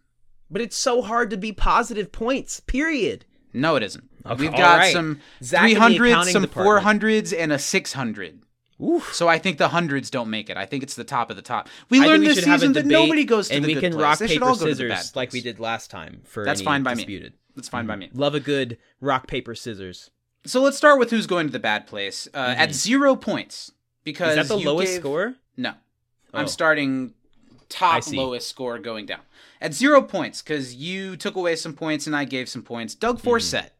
But 0.50 0.62
it's 0.62 0.76
so 0.78 1.02
hard 1.02 1.30
to 1.32 1.38
be 1.38 1.52
positive 1.52 2.12
points. 2.12 2.60
Period. 2.60 3.26
No, 3.54 3.76
it 3.76 3.84
isn't. 3.84 4.04
Okay, 4.26 4.42
We've 4.44 4.52
got 4.52 4.80
right. 4.80 4.94
some 4.94 5.20
Zach 5.44 5.70
300s, 5.70 6.32
some 6.32 6.42
department. 6.44 7.02
400s, 7.02 7.34
and 7.38 7.52
a 7.52 7.60
600. 7.60 8.40
Oof. 8.84 9.14
So 9.14 9.28
I 9.28 9.38
think 9.40 9.58
the 9.58 9.70
hundreds 9.70 10.10
don't 10.10 10.30
make 10.30 10.50
it. 10.50 10.58
I 10.58 10.66
think 10.66 10.84
it's 10.84 10.96
the 10.96 11.04
top 11.06 11.30
of 11.30 11.36
the 11.38 11.42
top. 11.42 11.70
We 11.90 12.00
learned 12.02 12.22
we 12.24 12.28
this 12.28 12.44
season 12.44 12.74
that 12.74 12.86
nobody 12.86 13.24
goes 13.24 13.48
to 13.48 13.56
and 13.56 13.64
the 13.64 13.68
we 13.68 13.74
good 13.76 13.82
can 13.82 13.92
place. 13.94 14.04
rock 14.04 14.20
They 14.20 14.28
should 14.28 14.34
paper 14.36 14.46
all 14.46 14.56
go 14.56 14.66
to 14.68 14.76
the 14.76 14.88
bad 14.90 14.98
scissors 15.00 15.16
like 15.16 15.32
we 15.32 15.40
did 15.42 15.60
last 15.60 15.90
time 15.90 16.22
for 16.26 16.44
That's 16.44 16.62
fine 16.62 16.84
by 16.84 16.94
me. 16.96 17.30
That's 17.56 17.70
fine 17.70 17.88
by 17.88 17.96
me. 17.96 18.10
Love 18.14 18.36
a 18.36 18.40
good 18.42 18.78
rock 19.00 19.28
paper 19.28 19.56
scissors. 19.56 20.10
So 20.46 20.62
let's 20.62 20.76
start 20.76 21.00
with 21.00 21.10
who's 21.10 21.26
going 21.26 21.48
to 21.48 21.54
the 21.54 21.60
bad 21.60 21.88
place 21.88 22.28
uh, 22.34 22.54
at 22.58 22.74
zero 22.76 23.16
points 23.16 23.72
because 24.04 24.32
Mm-hmm. 24.34 24.40
Is 24.42 24.48
that 24.50 24.54
the 24.54 24.60
lowest 24.60 24.92
gave- 24.94 25.02
score? 25.02 25.36
No, 25.58 25.74
Oh. 26.34 26.40
I'm 26.40 26.48
starting 26.50 27.14
top 27.70 28.04
lowest 28.12 28.50
score 28.50 28.78
going 28.78 29.06
down 29.06 29.22
at 29.62 29.74
zero 29.74 30.02
points 30.02 30.42
because 30.42 30.76
you 30.76 31.16
took 31.18 31.36
away 31.36 31.56
some 31.56 31.74
points 31.74 32.08
and 32.08 32.16
I 32.16 32.26
gave 32.26 32.50
some 32.50 32.62
points. 32.64 32.96
Doug 32.96 33.18
Mm-hmm. 33.18 33.24
Forcett. 33.26 33.72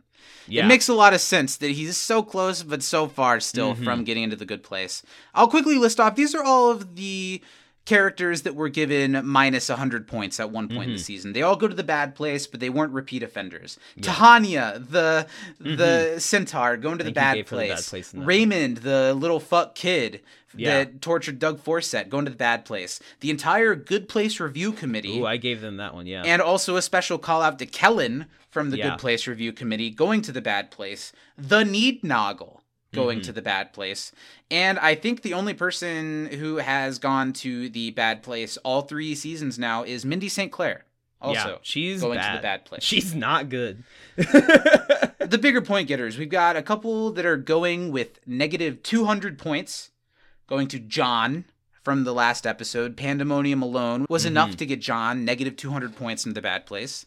Yeah. 0.48 0.66
It 0.66 0.68
makes 0.68 0.88
a 0.88 0.94
lot 0.94 1.14
of 1.16 1.22
sense 1.22 1.58
that 1.58 1.72
he's 1.72 1.98
so 1.98 2.22
close, 2.22 2.62
but 2.62 2.84
so 2.84 3.08
far 3.08 3.40
still 3.40 3.74
Mm-hmm. 3.74 3.84
from 3.84 4.04
getting 4.04 4.24
into 4.24 4.36
the 4.36 4.46
good 4.46 4.62
place. 4.64 5.02
I'll 5.34 5.48
quickly 5.48 5.78
list 5.78 6.00
off 6.00 6.16
these 6.16 6.36
are 6.36 6.44
all 6.44 6.70
of 6.70 6.96
the 6.96 7.42
characters 7.86 8.42
that 8.42 8.56
were 8.56 8.68
given 8.70 9.22
minus 9.26 9.70
100 9.70 10.08
points 10.08 10.40
at 10.40 10.50
one 10.50 10.68
point 10.68 10.84
in 10.84 10.90
the 10.90 10.96
Mm-hmm. 10.96 11.02
season. 11.04 11.34
They 11.34 11.42
all 11.44 11.56
go 11.56 11.68
to 11.68 11.76
the 11.76 11.84
bad 11.84 12.16
place, 12.16 12.48
but 12.48 12.60
they 12.60 12.70
weren't 12.70 12.94
repeat 12.94 13.22
offenders. 13.24 13.78
Tahania, 14.02 14.90
the 14.90 15.28
the 15.60 16.20
centaur, 16.20 16.78
going 16.78 16.98
to 16.98 17.04
the 17.04 17.12
Mm-hmm. 17.12 17.16
bad 17.16 17.38
you 17.38 17.44
the 17.44 17.50
bad 17.50 17.56
place. 17.78 17.90
place 17.90 18.14
in 18.14 18.20
that 18.20 18.22
one. 18.24 18.28
Raymond, 18.28 18.78
the 18.78 19.14
little 19.14 19.40
fuck 19.40 19.76
kid 19.76 20.22
Yeah. 20.56 20.78
that 20.80 21.02
tortured 21.02 21.38
Doug 21.40 21.60
Forcett, 21.60 22.10
going 22.10 22.26
to 22.26 22.32
the 22.32 22.38
bad 22.38 22.66
place. 22.66 23.00
The 23.20 23.30
entire 23.30 23.76
good 23.76 24.08
place 24.10 24.40
review 24.40 24.72
committee 24.72 25.20
Ooh, 25.20 25.26
I 25.26 25.38
gave 25.38 25.62
them 25.62 25.78
that 25.78 25.94
one. 25.94 26.08
Yeah. 26.08 26.24
and 26.26 26.42
also 26.42 26.76
a 26.78 26.82
special 26.82 27.18
call 27.18 27.42
out 27.42 27.60
to 27.60 27.66
Kellen 27.66 28.26
from 28.50 28.70
the 28.72 28.78
Yeah. 28.78 28.92
Good 28.92 29.00
Place 29.00 29.28
Review 29.28 29.52
Committee 29.52 29.90
going 29.90 30.22
to 30.22 30.32
the 30.32 30.42
bad 30.42 30.72
place, 30.72 31.12
the 31.38 31.66
Need 31.66 32.04
Noggle 32.04 32.62
going 32.96 33.20
Mm-hmm. 33.20 33.26
to 33.28 33.32
the 33.34 33.42
bad 33.42 33.74
place, 33.74 34.12
and 34.50 34.80
I 34.80 34.96
think 34.96 35.22
the 35.22 35.34
only 35.34 35.54
person 35.54 36.28
who 36.28 36.58
has 36.58 36.98
gone 37.00 37.34
to 37.34 37.70
the 37.70 37.92
bad 37.92 38.24
place 38.24 38.58
all 38.58 38.82
three 38.82 39.14
seasons 39.16 39.60
now 39.60 39.84
is 39.84 40.06
Mindy 40.06 40.30
St. 40.30 40.52
Clair. 40.52 40.86
Also, 41.22 41.50
yeah, 41.50 41.56
she's 41.62 42.02
going 42.02 42.18
bad. 42.20 42.32
to 42.32 42.38
the 42.38 42.42
bad 42.42 42.66
place. 42.66 42.84
She's 42.84 43.16
not 43.16 43.50
good. 43.50 43.84
the 44.18 45.40
bigger 45.42 45.62
point 45.62 45.88
getters, 45.88 46.18
we've 46.18 46.30
got 46.30 46.56
a 46.56 46.62
couple 46.62 47.12
that 47.12 47.26
are 47.26 47.38
going 47.38 47.92
with 47.92 48.20
negative 48.28 48.84
200 48.84 49.38
points, 49.40 49.92
going 50.48 50.68
to 50.68 50.80
John 50.80 51.46
from 51.84 52.04
the 52.04 52.14
last 52.14 52.46
episode. 52.46 52.96
Pandemonium 52.98 53.62
alone 53.62 54.06
was 54.10 54.24
Mm-hmm. 54.24 54.32
enough 54.34 54.58
to 54.58 54.66
get 54.66 54.82
John 54.82 55.26
negative 55.26 55.56
200 55.56 55.96
points 55.96 56.26
into 56.26 56.36
the 56.36 56.42
bad 56.42 56.66
place. 56.66 57.06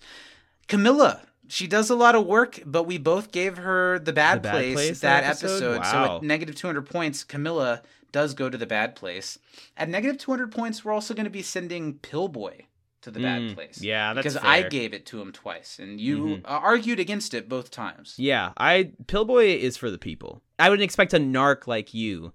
Camilla, 0.66 1.22
she 1.48 1.66
does 1.66 1.90
a 1.90 1.94
lot 1.96 2.14
of 2.14 2.26
work, 2.26 2.60
but 2.64 2.84
we 2.84 2.98
both 2.98 3.32
gave 3.32 3.56
her 3.58 3.98
the 3.98 4.12
bad, 4.12 4.38
The 4.38 4.42
Bad 4.42 4.52
place, 4.52 4.74
Place 4.74 5.00
that 5.00 5.24
episode. 5.24 5.46
episode? 5.78 5.86
So 5.86 6.02
Wow. 6.02 6.16
at 6.16 6.22
negative 6.22 6.54
200 6.54 6.82
points, 6.86 7.24
Camilla 7.24 7.82
does 8.12 8.34
go 8.34 8.48
to 8.48 8.56
the 8.58 8.66
bad 8.66 8.94
place. 8.96 9.38
At 9.76 9.88
negative 9.88 10.18
200 10.18 10.50
points, 10.52 10.84
we're 10.84 10.92
also 10.92 11.14
going 11.14 11.24
to 11.24 11.30
be 11.30 11.42
sending 11.42 11.94
Pillboi 11.98 12.66
to 13.02 13.10
the 13.10 13.20
bad 13.20 13.42
Mm, 13.42 13.54
place. 13.54 13.80
yeah, 13.82 14.12
that's 14.14 14.24
because 14.24 14.36
I 14.44 14.62
gave 14.62 14.92
it 14.92 15.06
to 15.06 15.20
him 15.20 15.30
twice, 15.32 15.78
and 15.78 16.00
you 16.00 16.18
Mhm. 16.18 16.44
uh, 16.44 16.48
argued 16.48 16.98
against 16.98 17.32
it 17.34 17.48
both 17.48 17.70
times. 17.70 18.14
Yeah, 18.18 18.52
I 18.56 18.92
Pillboi 19.06 19.56
is 19.58 19.76
for 19.76 19.90
the 19.90 19.98
people. 19.98 20.42
I 20.58 20.68
wouldn't 20.70 20.84
expect 20.84 21.14
a 21.14 21.18
narc 21.18 21.66
like 21.66 21.94
you 21.94 22.32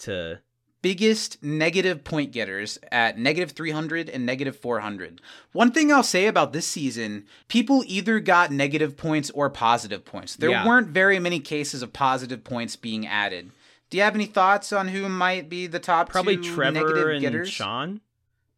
to. 0.00 0.40
Biggest 0.82 1.42
negative 1.42 2.04
point 2.04 2.32
getters 2.32 2.78
at 2.90 3.18
negative 3.18 3.52
300 3.52 4.08
and 4.08 4.24
negative 4.24 4.56
400. 4.56 5.20
One 5.52 5.72
thing 5.72 5.92
I'll 5.92 6.02
say 6.02 6.26
about 6.26 6.52
this 6.54 6.66
season, 6.66 7.26
people 7.48 7.84
either 7.86 8.18
got 8.18 8.50
negative 8.50 8.96
points 8.96 9.30
or 9.30 9.50
positive 9.50 10.04
points. 10.06 10.36
There 10.36 10.50
Yeah. 10.50 10.66
weren't 10.66 10.88
very 10.88 11.18
many 11.18 11.38
cases 11.38 11.82
of 11.82 11.92
positive 11.92 12.44
points 12.44 12.76
being 12.76 13.06
added. 13.06 13.50
Do 13.90 13.98
you 13.98 14.04
have 14.04 14.14
any 14.14 14.24
thoughts 14.26 14.72
on 14.72 14.88
who 14.88 15.08
might 15.08 15.48
be 15.50 15.66
the 15.66 15.80
top 15.80 16.08
Probably 16.08 16.36
two 16.36 16.54
Trevor 16.54 16.72
negative 16.72 17.08
and 17.08 17.20
getters? 17.20 17.50
Shawn. 17.50 18.00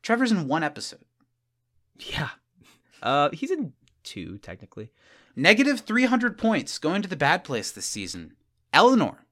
Trevor's 0.02 0.30
in 0.30 0.46
one 0.46 0.62
episode. 0.62 1.00
Yeah. 1.98 2.28
Uh, 3.02 3.30
he's 3.32 3.50
in 3.50 3.72
two 4.04 4.38
technically. 4.38 4.92
Negative 5.34 5.80
300 5.80 6.38
points 6.38 6.78
going 6.78 7.02
to 7.02 7.08
the 7.08 7.16
bad 7.16 7.42
place 7.42 7.72
this 7.72 7.84
season. 7.84 8.36
Eleanor. 8.72 9.24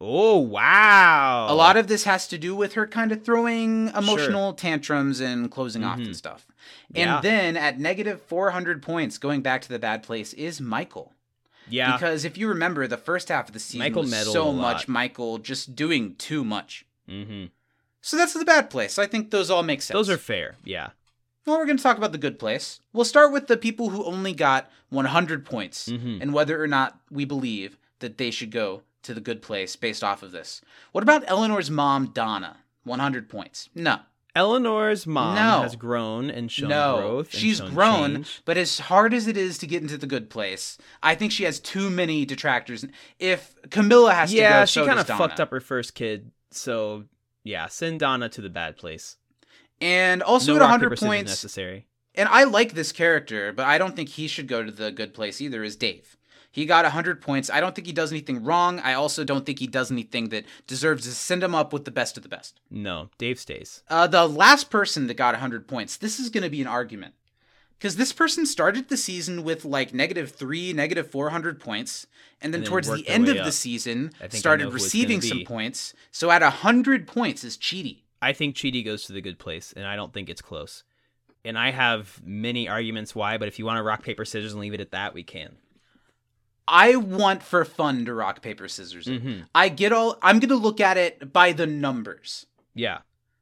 Oh 0.00 0.38
wow! 0.38 1.46
A 1.50 1.54
lot 1.54 1.76
of 1.76 1.86
this 1.86 2.04
has 2.04 2.26
to 2.28 2.38
do 2.38 2.54
with 2.54 2.72
her 2.72 2.86
kind 2.86 3.12
of 3.12 3.22
throwing 3.22 3.88
emotional 3.88 4.54
tantrums 4.54 5.20
and 5.20 5.50
closing 5.50 5.84
off 5.84 5.98
and 5.98 6.16
stuff. 6.16 6.46
And 6.94 6.96
Yeah. 7.10 7.20
then 7.20 7.56
at 7.56 7.78
negative 7.78 8.22
400 8.22 8.82
points, 8.82 9.18
going 9.18 9.42
back 9.42 9.60
to 9.62 9.68
the 9.68 9.78
bad 9.78 10.02
place, 10.02 10.32
is 10.34 10.60
Michael. 10.60 11.12
yeah. 11.68 11.92
Because 11.92 12.24
if 12.24 12.36
you 12.38 12.48
remember, 12.48 12.86
the 12.88 12.96
first 12.96 13.28
half 13.28 13.48
of 13.48 13.52
the 13.54 13.60
season 13.60 13.80
Michael 13.80 14.02
was 14.02 14.32
so 14.32 14.52
much. 14.52 14.88
Michael 14.88 15.38
just 15.38 15.76
doing 15.76 16.14
too 16.16 16.44
much. 16.44 16.84
mm-hmm. 17.08 17.46
So 18.02 18.16
that's 18.16 18.32
the 18.32 18.44
bad 18.46 18.70
place. 18.70 18.98
I 18.98 19.06
think 19.06 19.30
those 19.30 19.50
all 19.50 19.62
make 19.62 19.82
sense. 19.82 19.94
Those 19.94 20.08
are 20.08 20.16
fair. 20.16 20.56
Yeah. 20.64 20.88
Well, 21.44 21.58
we're 21.58 21.66
going 21.66 21.76
to 21.76 21.82
talk 21.82 21.98
about 21.98 22.12
the 22.12 22.18
good 22.18 22.38
place. 22.38 22.80
We'll 22.94 23.04
start 23.04 23.30
with 23.32 23.46
the 23.46 23.56
people 23.58 23.90
who 23.90 24.02
only 24.04 24.32
got 24.32 24.70
100 24.88 25.44
points 25.44 25.86
Mhm. 25.88 26.22
and 26.22 26.32
whether 26.32 26.60
or 26.62 26.66
not 26.66 26.98
we 27.10 27.24
believe 27.26 27.76
that 27.98 28.16
they 28.16 28.30
should 28.30 28.50
go 28.50 28.82
to 29.02 29.14
the 29.14 29.20
good 29.20 29.42
place 29.42 29.76
based 29.76 30.04
off 30.04 30.22
of 30.22 30.32
this. 30.32 30.60
What 30.92 31.02
about 31.02 31.24
Eleanor's 31.28 31.70
mom, 31.70 32.08
Donna? 32.12 32.58
100 32.84 33.28
points. 33.28 33.68
No. 33.74 34.00
Eleanor's 34.36 35.06
mom 35.06 35.34
No. 35.34 35.62
has 35.62 35.74
grown 35.76 36.30
and 36.30 36.50
shown 36.50 36.68
no. 36.68 36.96
growth. 36.98 37.34
She's 37.34 37.58
shown 37.58 37.74
grown, 37.74 38.14
change. 38.14 38.42
but 38.44 38.56
as 38.56 38.78
hard 38.78 39.12
as 39.12 39.26
it 39.26 39.36
is 39.36 39.58
to 39.58 39.66
get 39.66 39.82
into 39.82 39.98
the 39.98 40.06
good 40.06 40.30
place, 40.30 40.78
I 41.02 41.14
think 41.16 41.32
she 41.32 41.44
has 41.44 41.58
too 41.58 41.90
many 41.90 42.24
detractors. 42.24 42.84
If 43.18 43.54
Kamilah 43.68 44.14
has 44.14 44.30
to 44.30 44.36
go, 44.36 44.42
Yeah, 44.42 44.64
she 44.64 44.80
so 44.80 44.86
kind 44.86 45.00
of 45.00 45.06
fucked 45.06 45.40
up 45.40 45.50
her 45.50 45.60
first 45.60 45.94
kid. 45.94 46.30
So 46.52 47.04
yeah, 47.42 47.66
send 47.66 48.00
Donna 48.00 48.28
to 48.30 48.40
the 48.40 48.48
bad 48.48 48.76
place. 48.76 49.16
And 49.80 50.22
also 50.22 50.52
no 50.52 50.56
at 50.56 50.60
rock 50.60 50.70
100 50.70 50.86
paper 50.86 50.96
scissors 50.96 51.08
points, 51.08 51.30
necessary. 51.32 51.86
and 52.14 52.28
I 52.28 52.44
like 52.44 52.74
this 52.74 52.92
character, 52.92 53.52
but 53.52 53.66
I 53.66 53.78
don't 53.78 53.96
think 53.96 54.10
he 54.10 54.28
should 54.28 54.46
go 54.46 54.62
to 54.62 54.70
the 54.70 54.92
good 54.92 55.12
place 55.14 55.40
either, 55.40 55.64
is 55.64 55.74
Dave. 55.74 56.16
He 56.50 56.66
got 56.66 56.84
100 56.84 57.20
points. 57.20 57.48
I 57.48 57.60
don't 57.60 57.74
think 57.74 57.86
he 57.86 57.92
does 57.92 58.10
anything 58.10 58.42
wrong. 58.42 58.80
I 58.80 58.94
also 58.94 59.22
don't 59.22 59.46
think 59.46 59.60
he 59.60 59.68
does 59.68 59.90
anything 59.90 60.30
that 60.30 60.44
deserves 60.66 61.04
to 61.04 61.12
send 61.12 61.44
him 61.44 61.54
up 61.54 61.72
with 61.72 61.84
the 61.84 61.90
best 61.92 62.16
of 62.16 62.22
the 62.24 62.28
best. 62.28 62.60
No, 62.70 63.08
Dave 63.18 63.38
stays. 63.38 63.82
Uh, 63.88 64.06
the 64.06 64.26
last 64.26 64.68
person 64.68 65.06
that 65.06 65.14
got 65.14 65.34
100 65.34 65.68
points, 65.68 65.96
this 65.96 66.18
is 66.18 66.28
going 66.28 66.42
to 66.42 66.50
be 66.50 66.60
an 66.60 66.66
argument. 66.66 67.14
Because 67.78 67.96
this 67.96 68.12
person 68.12 68.44
started 68.44 68.88
the 68.88 68.96
season 68.98 69.42
with 69.42 69.64
like 69.64 69.94
negative 69.94 70.32
three, 70.32 70.72
negative 70.74 71.10
400 71.10 71.58
points. 71.58 72.06
And 72.42 72.52
then 72.52 72.58
And 72.58 72.66
then 72.66 72.70
towards 72.70 72.88
the 72.90 73.08
end 73.08 73.28
of 73.28 73.42
the 73.42 73.52
season, 73.52 74.10
I 74.16 74.24
think 74.24 74.34
I 74.34 74.38
started 74.38 74.64
know 74.64 74.70
who 74.70 74.76
it's 74.76 74.84
receiving 74.84 75.22
some 75.22 75.44
points. 75.44 75.94
So 76.10 76.30
at 76.30 76.42
100 76.42 77.06
points 77.06 77.42
is 77.42 77.56
Chidi. 77.56 78.02
I 78.20 78.34
think 78.34 78.54
Chidi 78.54 78.84
goes 78.84 79.04
to 79.04 79.14
the 79.14 79.22
good 79.22 79.38
place, 79.38 79.72
and 79.74 79.86
I 79.86 79.96
don't 79.96 80.12
think 80.12 80.28
it's 80.28 80.42
close. 80.42 80.84
And 81.42 81.58
I 81.58 81.70
have 81.70 82.20
many 82.22 82.68
arguments 82.68 83.14
why, 83.14 83.38
but 83.38 83.48
if 83.48 83.58
you 83.58 83.64
want 83.64 83.78
to 83.78 83.82
rock 83.82 84.02
paper 84.02 84.26
scissors 84.26 84.52
and 84.52 84.60
leave 84.60 84.74
it 84.74 84.80
at 84.80 84.90
that, 84.90 85.14
we 85.14 85.22
can. 85.22 85.56
I 86.70 86.94
want 86.96 87.42
for 87.42 87.64
fun 87.64 88.04
to 88.04 88.14
rock, 88.14 88.40
paper, 88.42 88.68
scissors. 88.68 89.06
Mhm. 89.06 89.46
I 89.54 89.68
get 89.68 89.92
all, 89.92 90.18
I'm 90.22 90.38
going 90.38 90.50
to 90.50 90.56
look 90.56 90.80
at 90.80 90.96
it 90.96 91.32
by 91.32 91.52
the 91.52 91.66
numbers. 91.66 92.46
Yeah, 92.74 92.98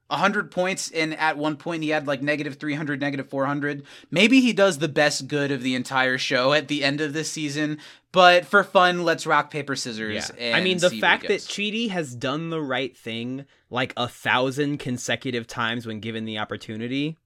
100 0.09 0.51
points, 0.51 0.91
and 0.91 1.15
at 1.19 1.37
one 1.37 1.57
point 1.57 1.83
he 1.83 1.91
had 1.91 2.07
like 2.07 2.23
negative 2.23 2.57
300, 2.57 2.99
negative 2.99 3.29
400. 3.29 3.83
Maybe 4.11 4.41
he 4.41 4.55
does 4.55 4.79
the 4.79 4.89
best 4.89 5.29
good 5.29 5.51
of 5.51 5.63
the 5.63 5.75
entire 5.75 6.17
show 6.17 6.55
at 6.55 6.69
the 6.69 6.83
end 6.83 7.03
of 7.03 7.13
this 7.13 7.31
season, 7.31 7.79
but 8.11 8.47
for 8.47 8.65
fun, 8.65 9.05
let's 9.05 9.27
rock, 9.27 9.51
paper, 9.51 9.77
scissors. 9.77 10.33
yeah. 10.39 10.57
I 10.57 10.63
mean, 10.63 10.79
the 10.79 10.89
fact 10.89 11.29
that 11.29 11.47
goes. 11.47 11.91
Has 11.91 12.15
done 12.15 12.49
the 12.49 12.63
right 12.63 12.97
thing 12.97 13.45
like 13.69 13.93
a 13.99 14.09
thousand 14.09 14.79
consecutive 14.79 15.47
times 15.47 15.87
when 15.87 16.01
given 16.01 16.25
the 16.25 16.39
opportunity, 16.39 17.19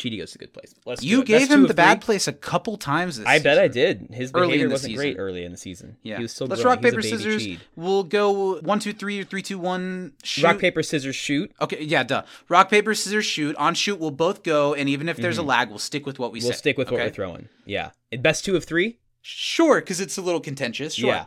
Chidi 0.00 0.18
goes 0.18 0.32
to 0.32 0.38
good 0.38 0.52
place. 0.54 0.74
Let's 0.86 1.02
You 1.02 1.22
gave 1.22 1.50
him 1.50 1.66
the 1.66 1.74
bad 1.74 2.00
place 2.00 2.26
a 2.26 2.32
couple 2.32 2.76
times 2.78 3.18
this 3.18 3.26
I 3.26 3.38
bet 3.38 3.58
I 3.58 3.68
did. 3.68 4.08
His 4.10 4.32
Early 4.34 4.44
in 4.44 4.48
behavior 4.48 4.68
the 4.68 4.72
wasn't 4.72 4.94
great 4.96 5.08
season. 5.12 5.20
early 5.20 5.44
in 5.44 5.52
the 5.52 5.58
season. 5.58 5.96
Yeah. 6.02 6.16
he 6.16 6.22
was 6.22 6.32
still 6.32 6.46
Let's 6.46 6.62
growing. 6.62 6.76
rock, 6.76 6.82
paper, 6.82 7.02
scissors. 7.02 7.46
Cheed. 7.46 7.58
We'll 7.76 8.04
go 8.04 8.58
one, 8.60 8.80
two, 8.80 8.92
three, 8.94 9.22
three, 9.24 9.42
two, 9.42 9.58
one, 9.58 10.14
shoot. 10.24 10.44
Rock 10.44 10.58
paper 10.58 10.82
scissors 10.82 11.14
shoot. 11.16 11.52
Okay, 11.60 11.84
yeah, 11.84 12.02
duh. 12.02 12.22
Rock, 12.48 12.70
paper, 12.70 12.94
scissors, 12.94 13.26
shoot. 13.26 13.54
On 13.56 13.74
shoot, 13.74 14.00
we'll 14.00 14.10
both 14.10 14.42
go, 14.42 14.72
and 14.74 14.88
even 14.88 15.08
if 15.08 15.18
there's 15.18 15.36
a 15.38 15.42
lag, 15.42 15.68
we'll 15.68 15.78
stick 15.78 16.06
with 16.06 16.18
what 16.18 16.32
we 16.32 16.38
Mm-hmm. 16.40 16.46
We'll 16.46 16.52
say. 16.54 16.58
stick 16.58 16.78
with 16.78 16.90
what 16.90 17.00
okay? 17.00 17.08
we're 17.08 17.14
throwing. 17.14 17.48
Yeah, 17.66 17.90
best 18.20 18.44
two 18.44 18.56
of 18.56 18.64
three. 18.64 18.98
Sure, 19.20 19.80
because 19.80 20.00
it's 20.00 20.16
a 20.16 20.22
little 20.22 20.40
contentious. 20.40 20.94
Sure. 20.94 21.10
Yeah. 21.10 21.26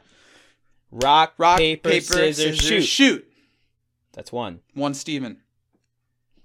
Rock, 0.91 1.34
Rock, 1.38 1.59
paper, 1.59 1.91
scissors, 2.01 2.57
shoot. 2.57 2.82
shoot. 2.82 3.28
That's 4.13 4.32
one. 4.32 4.61
One, 4.74 4.93
Stephen. 4.95 5.38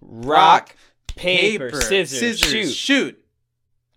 Rock, 0.00 0.74
paper, 1.16 1.80
scissors, 1.80 2.38
shoot. 2.38 2.72
shoot. 2.72 3.24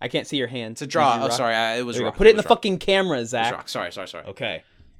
I 0.00 0.08
can't 0.08 0.26
see 0.26 0.36
your 0.36 0.48
hand. 0.48 0.72
It's 0.72 0.82
a 0.82 0.86
draw. 0.86 1.18
Oh, 1.22 1.28
sorry, 1.28 1.54
I, 1.54 1.76
it 1.76 1.82
was 1.86 1.96
There 1.96 2.02
you 2.02 2.04
go. 2.06 2.08
rock. 2.10 2.16
Put 2.16 2.26
it 2.26 2.30
in 2.30 2.36
the 2.36 2.42
rock. 2.42 2.48
fucking 2.48 2.78
camera, 2.78 3.18
It 3.20 3.26
Zach. 3.26 3.52
rock. 3.54 3.68
Sorry, 3.68 3.92
sorry, 3.92 4.08
sorry. 4.08 4.24
Okay. 4.26 4.56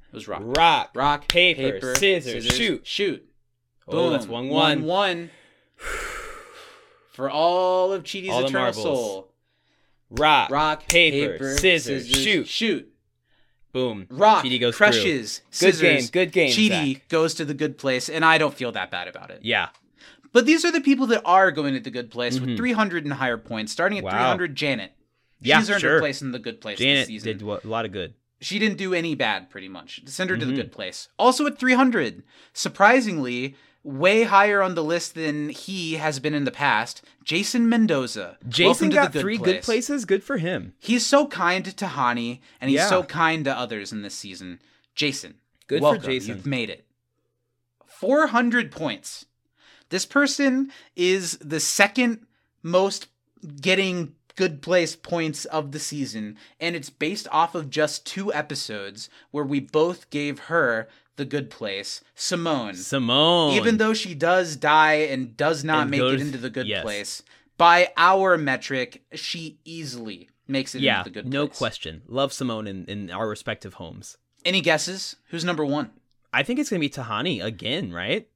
It 0.07 0.13
was 0.15 0.27
rock. 0.27 0.41
Rock, 0.43 0.91
Rock, 0.95 1.27
paper, 1.27 1.95
scissors, 1.95 2.45
shoot. 2.45 2.85
shoot. 2.87 3.27
Oh, 3.87 4.11
that's 4.11 4.25
Boom. 4.27 4.33
one 4.33 4.49
one. 4.49 4.83
One, 4.83 4.87
one. 4.87 5.29
For 7.11 7.29
all 7.29 7.91
of 7.93 8.03
Chidi's 8.03 8.29
All 8.29 8.45
eternal 8.45 8.73
soul. 8.73 9.33
Rock, 10.09 10.49
Rock, 10.49 10.87
paper, 10.87 11.57
scissors, 11.57 12.07
shoot. 12.07 12.47
shoot. 12.47 12.89
Boom. 13.71 14.05
Rock 14.09 14.45
Chidi 14.45 14.59
goes 14.59 14.77
through. 14.77 14.85
crushes. 14.87 15.41
Good 15.59 15.79
game, 15.79 16.05
good 16.11 16.31
game, 16.31 16.51
Chidi 16.51 16.93
Zach. 16.93 17.07
goes 17.09 17.33
to 17.35 17.43
the 17.45 17.55
good 17.55 17.77
place, 17.79 18.07
and 18.07 18.23
I 18.23 18.37
don't 18.37 18.53
feel 18.53 18.71
that 18.73 18.91
bad 18.91 19.07
about 19.07 19.31
it. 19.31 19.39
Yeah. 19.41 19.69
But 20.33 20.45
these 20.45 20.65
are 20.65 20.71
the 20.71 20.81
people 20.81 21.07
that 21.07 21.21
are 21.23 21.51
going 21.51 21.73
to 21.75 21.79
the 21.79 21.89
good 21.91 22.11
place 22.11 22.37
Mhm. 22.37 22.45
with 22.47 22.57
300 22.57 23.05
and 23.05 23.13
higher 23.13 23.37
points. 23.37 23.71
Starting 23.71 23.99
at 23.99 24.03
Wow. 24.03 24.11
300, 24.11 24.55
Janet. 24.55 24.91
Yeah, 25.39 25.59
She's 25.59 25.69
earned 25.69 25.81
sure. 25.81 25.93
her 25.93 25.99
place 25.99 26.21
in 26.21 26.31
the 26.31 26.39
good 26.39 26.59
place 26.59 26.79
this 26.79 27.07
Janet 27.07 27.23
did 27.23 27.41
a 27.41 27.59
lot 27.67 27.85
of 27.85 27.91
good. 27.91 28.15
She 28.41 28.59
didn't 28.59 28.77
do 28.77 28.93
any 28.93 29.15
bad, 29.15 29.49
pretty 29.49 29.69
much. 29.69 30.01
Send 30.05 30.29
her 30.29 30.37
to 30.37 30.45
the 30.45 30.51
Mhm. 30.51 30.55
good 30.55 30.71
place. 30.71 31.07
Also 31.17 31.45
at 31.47 31.57
300, 31.59 32.23
surprisingly, 32.51 33.55
way 33.83 34.23
higher 34.23 34.61
on 34.61 34.75
the 34.75 34.83
list 34.83 35.13
than 35.15 35.49
he 35.49 35.95
has 35.95 36.19
been 36.19 36.33
in 36.33 36.45
the 36.45 36.51
past. 36.51 37.01
Jason 37.23 37.67
Mendoza. 37.69 38.37
Jason 38.47 38.89
got 38.89 39.11
the 39.11 39.19
good 39.19 39.21
three 39.21 39.37
place. 39.37 39.53
good 39.53 39.61
places. 39.63 40.05
Good 40.05 40.23
for 40.23 40.37
him. 40.37 40.73
He's 40.79 41.05
so 41.05 41.27
kind 41.27 41.65
to 41.65 41.85
Hani, 41.85 42.39
and 42.59 42.69
he's 42.69 42.77
Yeah. 42.79 42.89
so 42.89 43.03
kind 43.03 43.43
to 43.45 43.57
others 43.57 43.91
in 43.91 44.01
this 44.01 44.15
season. 44.15 44.59
Jason, 44.95 45.35
Good 45.67 45.79
for 45.79 45.83
welcome. 45.83 46.03
Jason. 46.03 46.29
You've 46.35 46.45
made 46.45 46.69
it. 46.69 46.85
400 47.85 48.71
points. 48.71 49.25
This 49.93 50.07
person 50.07 50.71
is 50.95 51.37
the 51.37 51.59
second 51.59 52.25
most 52.63 53.09
getting 53.61 54.15
good 54.35 54.63
place 54.63 54.95
points 54.95 55.45
of 55.45 55.71
the 55.71 55.77
season, 55.77 56.35
and 56.59 56.75
it's 56.75 56.89
based 56.89 57.27
off 57.31 57.53
of 57.53 57.69
just 57.69 58.03
two 58.03 58.33
episodes 58.33 59.07
where 59.29 59.43
we 59.43 59.59
both 59.59 60.09
gave 60.09 60.39
her 60.49 60.87
the 61.15 61.25
good 61.25 61.51
place. 61.51 62.01
Simone. 62.15 62.73
Simone. 62.73 63.53
Even 63.53 63.77
though 63.77 63.93
she 63.93 64.15
does 64.15 64.55
die 64.55 64.93
and 64.95 65.37
does 65.37 65.63
not 65.63 65.83
And 65.83 65.91
make 65.91 65.99
goes- 65.99 66.19
it 66.19 66.21
into 66.25 66.39
the 66.39 66.49
good 66.49 66.65
yes. 66.65 66.81
place, 66.81 67.21
by 67.59 67.91
our 67.95 68.35
metric, 68.35 69.03
she 69.13 69.59
easily 69.63 70.27
makes 70.47 70.73
it 70.73 70.81
yeah, 70.81 71.01
into 71.01 71.11
the 71.11 71.21
good 71.21 71.31
no 71.31 71.45
place. 71.45 71.53
No 71.53 71.57
question. 71.59 72.01
Love 72.07 72.33
Simone 72.33 72.65
in, 72.65 72.85
in 72.85 73.11
our 73.11 73.29
respective 73.29 73.75
homes. 73.75 74.17
Any 74.43 74.61
guesses? 74.61 75.17
Who's 75.27 75.45
number 75.45 75.63
one? 75.63 75.91
I 76.33 76.41
think 76.41 76.57
it's 76.57 76.71
gonna 76.71 76.79
be 76.79 76.89
Tahani 76.89 77.43
again, 77.43 77.93
right? 77.93 78.27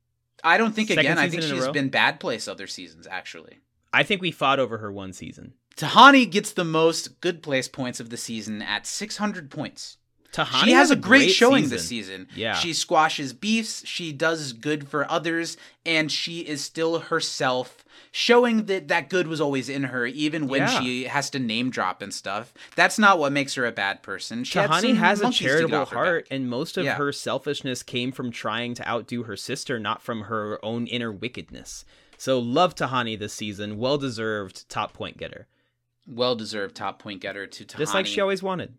I 0.44 0.58
don't 0.58 0.74
think 0.74 0.90
Second 0.90 1.00
again. 1.00 1.18
I 1.18 1.30
think 1.30 1.44
she's 1.44 1.68
been 1.70 1.90
bad 1.90 2.20
place 2.20 2.48
other 2.48 2.68
seasons 2.68 3.08
actually. 3.10 3.60
I 3.94 4.04
think 4.04 4.22
we 4.22 4.32
fought 4.32 4.60
over 4.60 4.78
her 4.80 4.92
one 4.92 5.14
season. 5.14 5.54
Tahani 5.76 6.30
gets 6.30 6.52
the 6.52 6.66
most 6.66 7.22
good 7.22 7.44
place 7.44 7.68
points 7.68 8.00
of 8.00 8.10
the 8.10 8.18
season 8.18 8.62
at 8.62 8.86
600 8.88 9.52
points. 9.52 9.98
Tahani 10.38 10.64
she 10.66 10.72
has, 10.74 10.92
a 10.92 10.96
great, 10.96 11.20
great, 11.20 11.32
showing 11.32 11.64
season. 11.64 11.76
this 11.78 11.88
season. 11.88 12.28
Yeah. 12.36 12.54
She 12.54 12.74
squashes 12.74 13.34
beefs, 13.34 13.86
she 13.86 14.12
does 14.14 14.54
good 14.54 14.88
for 14.88 15.10
others, 15.10 15.58
and 15.86 16.12
she 16.12 16.42
is 16.42 16.64
still 16.64 17.00
herself, 17.00 17.84
showing 18.12 18.66
that 18.66 18.88
that 18.88 19.10
good 19.10 19.28
was 19.28 19.42
always 19.42 19.68
in 19.70 19.84
her, 19.86 20.06
even 20.06 20.48
when 20.48 20.62
Yeah. 20.62 20.80
she 20.82 21.04
has 21.06 21.30
to 21.32 21.40
name 21.40 21.70
drop 21.72 22.02
and 22.02 22.14
stuff. 22.14 22.54
That's 22.76 23.00
not 23.00 23.20
what 23.20 23.32
makes 23.32 23.56
her 23.56 23.66
a 23.66 23.72
bad 23.72 24.04
person. 24.04 24.44
She 24.44 24.60
Tahani 24.60 24.96
has 24.96 25.20
a 25.22 25.24
monkeys 25.24 25.38
to 25.40 25.44
get 25.44 25.50
charitable 25.50 25.86
heart, 25.86 26.28
and 26.30 26.50
most 26.50 26.78
of 26.78 26.86
Yeah. 26.86 26.96
her 26.96 27.12
selfishness 27.12 27.84
came 27.84 28.12
from 28.12 28.32
trying 28.32 28.76
to 28.76 28.88
outdo 28.88 29.24
her 29.24 29.36
sister, 29.36 29.80
not 29.80 30.02
from 30.02 30.22
her 30.24 30.64
own 30.64 30.88
inner 30.88 31.12
wickedness. 31.12 31.84
So 32.18 32.40
love 32.40 32.76
Tahani 32.76 33.18
this 33.18 33.34
season. 33.34 33.78
Well 33.78 33.98
deserved 33.98 34.68
top 34.70 34.94
point 34.94 35.18
getter. 35.18 35.48
Well 36.08 36.36
deserved 36.36 36.76
top 36.76 37.00
point 37.00 37.22
getter 37.22 37.46
to 37.46 37.66
Tahani. 37.66 37.78
Just 37.78 37.94
like 37.94 38.06
she 38.08 38.22
always 38.22 38.42
wanted. 38.42 38.74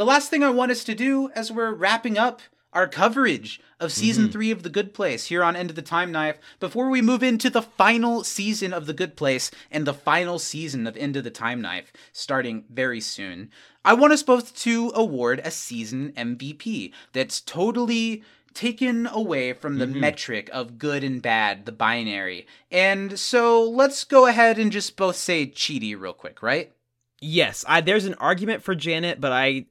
The 0.00 0.06
last 0.06 0.30
thing 0.30 0.42
I 0.42 0.48
want 0.48 0.72
us 0.72 0.82
to 0.84 0.94
do 0.94 1.28
as 1.34 1.52
we're 1.52 1.74
wrapping 1.74 2.16
up 2.16 2.40
our 2.72 2.88
coverage 2.88 3.60
of 3.78 3.92
season 3.92 4.28
Mhm. 4.28 4.32
three 4.32 4.50
of 4.50 4.62
The 4.62 4.70
Good 4.70 4.94
Place 4.94 5.26
here 5.26 5.44
on 5.44 5.54
Into 5.54 5.74
the 5.74 5.82
Time 5.82 6.10
Knife, 6.10 6.38
before 6.58 6.88
we 6.88 7.02
move 7.02 7.22
into 7.22 7.50
the 7.50 7.60
final 7.60 8.24
season 8.24 8.72
of 8.72 8.86
The 8.86 8.94
Good 8.94 9.14
Place 9.14 9.50
and 9.70 9.86
the 9.86 9.92
final 9.92 10.38
season 10.38 10.86
of 10.86 10.96
Into 10.96 11.20
the 11.20 11.28
Time 11.30 11.60
Knife 11.60 11.92
starting 12.12 12.64
very 12.70 12.98
soon, 13.02 13.50
I 13.84 13.92
want 13.92 14.14
us 14.14 14.22
both 14.22 14.56
to 14.60 14.90
award 14.94 15.42
a 15.44 15.50
season 15.50 16.14
MVP 16.16 16.94
that's 17.12 17.42
totally 17.42 18.22
taken 18.54 19.06
away 19.06 19.52
from 19.52 19.76
the 19.76 19.86
Mhm. 19.86 19.96
metric 19.96 20.48
of 20.50 20.78
good 20.78 21.04
and 21.04 21.20
bad, 21.20 21.66
the 21.66 21.72
binary. 21.72 22.46
And 22.70 23.20
so 23.20 23.62
let's 23.62 24.04
go 24.04 24.24
ahead 24.24 24.58
and 24.58 24.72
just 24.72 24.96
both 24.96 25.16
say 25.16 25.46
Chidi 25.46 25.94
real 25.94 26.14
quick, 26.14 26.42
right? 26.42 26.72
Yes, 27.20 27.66
I, 27.68 27.82
there's 27.82 28.06
an 28.06 28.14
argument 28.14 28.62
for 28.62 28.74
Janet, 28.74 29.20
but 29.20 29.32
I 29.32 29.66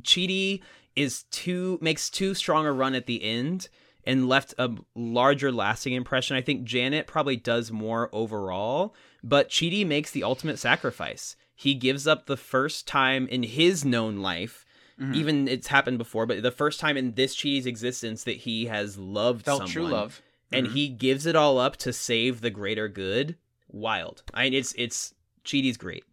Chidi 0.00 0.60
is 0.96 1.24
too 1.24 1.78
makes 1.80 2.10
too 2.10 2.34
strong 2.34 2.66
a 2.66 2.72
run 2.72 2.94
at 2.94 3.06
the 3.06 3.22
end 3.22 3.68
and 4.04 4.28
left 4.28 4.54
a 4.58 4.70
larger 4.94 5.52
lasting 5.52 5.92
impression. 5.92 6.36
I 6.36 6.42
think 6.42 6.64
Janet 6.64 7.06
probably 7.06 7.36
does 7.36 7.70
more 7.70 8.10
overall, 8.12 8.94
but 9.22 9.48
Chidi 9.48 9.86
makes 9.86 10.10
the 10.10 10.24
ultimate 10.24 10.58
sacrifice. 10.58 11.36
He 11.54 11.74
gives 11.74 12.06
up 12.06 12.26
the 12.26 12.36
first 12.36 12.86
time 12.88 13.28
in 13.28 13.42
his 13.44 13.84
known 13.84 14.18
life. 14.18 14.64
Mhm. 15.00 15.14
Even 15.14 15.48
it's 15.48 15.68
happened 15.68 15.98
before, 15.98 16.26
but 16.26 16.42
the 16.42 16.50
first 16.50 16.80
time 16.80 16.96
in 16.96 17.14
this 17.14 17.34
Chidi's 17.36 17.66
existence 17.66 18.24
that 18.24 18.38
he 18.38 18.66
has 18.66 18.98
loved 18.98 19.44
Felt 19.44 19.58
someone, 19.58 19.72
true 19.72 19.86
love. 19.88 20.22
and 20.50 20.66
Mhm. 20.66 20.72
he 20.72 20.88
gives 20.88 21.24
it 21.24 21.36
all 21.36 21.58
up 21.58 21.76
to 21.78 21.92
save 21.92 22.40
the 22.40 22.50
greater 22.50 22.88
good. 22.88 23.36
Wild. 23.68 24.22
I 24.34 24.44
mean, 24.44 24.54
it's 24.54 24.74
it's 24.76 25.14
Chidi's 25.44 25.76
great. 25.76 26.04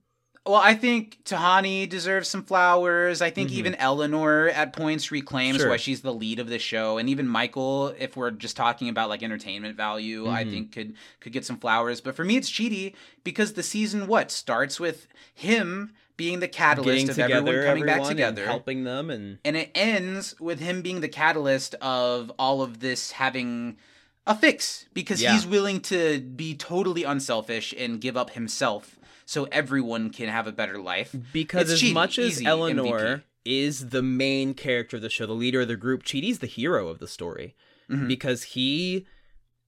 Well, 0.49 0.59
I 0.63 0.73
think 0.73 1.19
Tahani 1.25 1.87
deserves 1.87 2.27
some 2.27 2.41
flowers. 2.41 3.21
I 3.21 3.29
think 3.29 3.51
Mhm. 3.51 3.53
even 3.53 3.75
Eleanor 3.75 4.47
at 4.49 4.73
points 4.73 5.11
reclaims 5.11 5.57
Sure. 5.59 5.69
why 5.69 5.77
she's 5.77 6.01
the 6.01 6.11
lead 6.11 6.39
of 6.39 6.47
the 6.49 6.57
show, 6.57 6.97
and 6.97 7.07
even 7.07 7.27
Michael, 7.27 7.93
if 7.99 8.17
we're 8.17 8.31
just 8.31 8.57
talking 8.57 8.89
about 8.89 9.09
like 9.09 9.21
entertainment 9.21 9.77
value, 9.77 10.27
I 10.27 10.43
Mhm. 10.43 10.49
think 10.49 10.71
could 10.71 10.95
could 11.19 11.33
get 11.33 11.45
some 11.45 11.59
flowers. 11.59 12.01
But 12.01 12.15
for 12.15 12.25
me, 12.25 12.35
it's 12.35 12.49
Chidi 12.49 12.93
because 13.23 13.53
the 13.53 13.61
season 13.61 14.07
what 14.07 14.31
starts 14.31 14.79
with 14.79 15.05
him 15.35 15.93
being 16.17 16.39
the 16.39 16.47
catalyst 16.47 16.87
Getting 16.87 17.09
of 17.11 17.15
together, 17.15 17.35
everyone 17.37 17.65
coming 17.67 17.85
back 17.85 18.03
together, 18.09 18.41
and 18.41 18.49
helping 18.49 18.83
them, 18.85 19.11
and 19.11 19.37
and 19.45 19.55
it 19.55 19.69
ends 19.75 20.33
with 20.39 20.59
him 20.59 20.81
being 20.81 21.01
the 21.01 21.07
catalyst 21.09 21.75
of 21.75 22.31
all 22.39 22.63
of 22.63 22.79
this 22.79 23.11
having 23.11 23.77
a 24.25 24.33
fix 24.35 24.85
because 24.95 25.21
Yeah. 25.21 25.33
he's 25.33 25.45
willing 25.45 25.79
to 25.81 26.19
be 26.21 26.55
totally 26.55 27.03
unselfish 27.03 27.71
and 27.77 28.01
give 28.01 28.17
up 28.17 28.31
himself 28.31 28.95
so 29.29 29.43
everyone 29.51 30.09
can 30.09 30.27
have 30.27 30.47
a 30.47 30.51
better 30.51 30.79
life. 30.79 31.15
because 31.31 31.69
It's 31.71 31.83
as 31.83 31.93
much 31.93 32.17
as 32.17 32.41
Eleanor 32.41 32.83
MVP. 33.17 33.23
is 33.45 33.89
the 33.89 34.01
main 34.01 34.53
character 34.55 34.95
of 34.97 35.03
the 35.03 35.09
show, 35.09 35.25
the 35.27 35.33
leader 35.33 35.61
of 35.61 35.67
the 35.67 35.75
group, 35.75 36.03
Chidi's 36.03 36.39
the 36.39 36.47
hero 36.47 36.87
of 36.87 36.97
the 36.97 37.07
story 37.07 37.55
Mhm. 37.89 38.07
because 38.07 38.43
he 38.55 39.05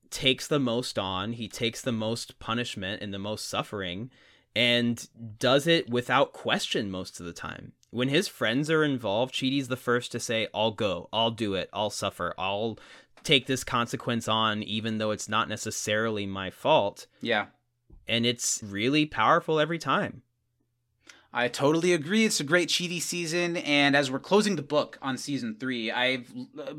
takes 0.09 0.47
the 0.47 0.59
most 0.59 0.97
on, 0.97 1.33
he 1.33 1.47
takes 1.47 1.81
the 1.81 1.91
most 1.91 2.39
punishment 2.39 3.01
and 3.03 3.13
the 3.13 3.19
most 3.19 3.47
suffering, 3.47 4.09
and 4.55 5.07
does 5.37 5.67
it 5.67 5.89
without 5.89 6.33
question 6.33 6.89
most 6.91 7.19
of 7.19 7.25
the 7.27 7.31
time. 7.33 7.73
When 7.91 8.09
his 8.09 8.27
friends 8.27 8.69
are 8.71 8.83
involved, 8.83 9.33
Chidi's 9.33 9.67
the 9.67 9.77
first 9.77 10.11
to 10.13 10.19
say, 10.19 10.47
"I'll 10.53 10.71
go, 10.71 11.07
I'll 11.13 11.31
do 11.31 11.53
it, 11.53 11.69
I'll 11.71 11.89
suffer, 11.91 12.33
I'll." 12.37 12.79
Take 13.23 13.45
this 13.45 13.63
consequence 13.63 14.27
on, 14.27 14.63
even 14.63 14.97
though 14.97 15.11
it's 15.11 15.29
not 15.29 15.47
necessarily 15.47 16.25
my 16.25 16.49
fault. 16.49 17.05
Yeah. 17.21 17.45
And 18.07 18.25
it's 18.25 18.61
really 18.63 19.05
powerful 19.05 19.59
every 19.59 19.79
time. 19.79 20.23
I 21.33 21.47
totally 21.47 21.93
agree. 21.93 22.25
It's 22.25 22.41
a 22.41 22.43
great 22.43 22.67
Chidi 22.67 23.01
season, 23.01 23.55
and 23.55 23.95
as 23.95 24.11
we're 24.11 24.19
closing 24.19 24.57
the 24.57 24.61
book 24.61 24.97
on 25.01 25.17
season 25.17 25.55
three, 25.57 25.89
I've 25.89 26.29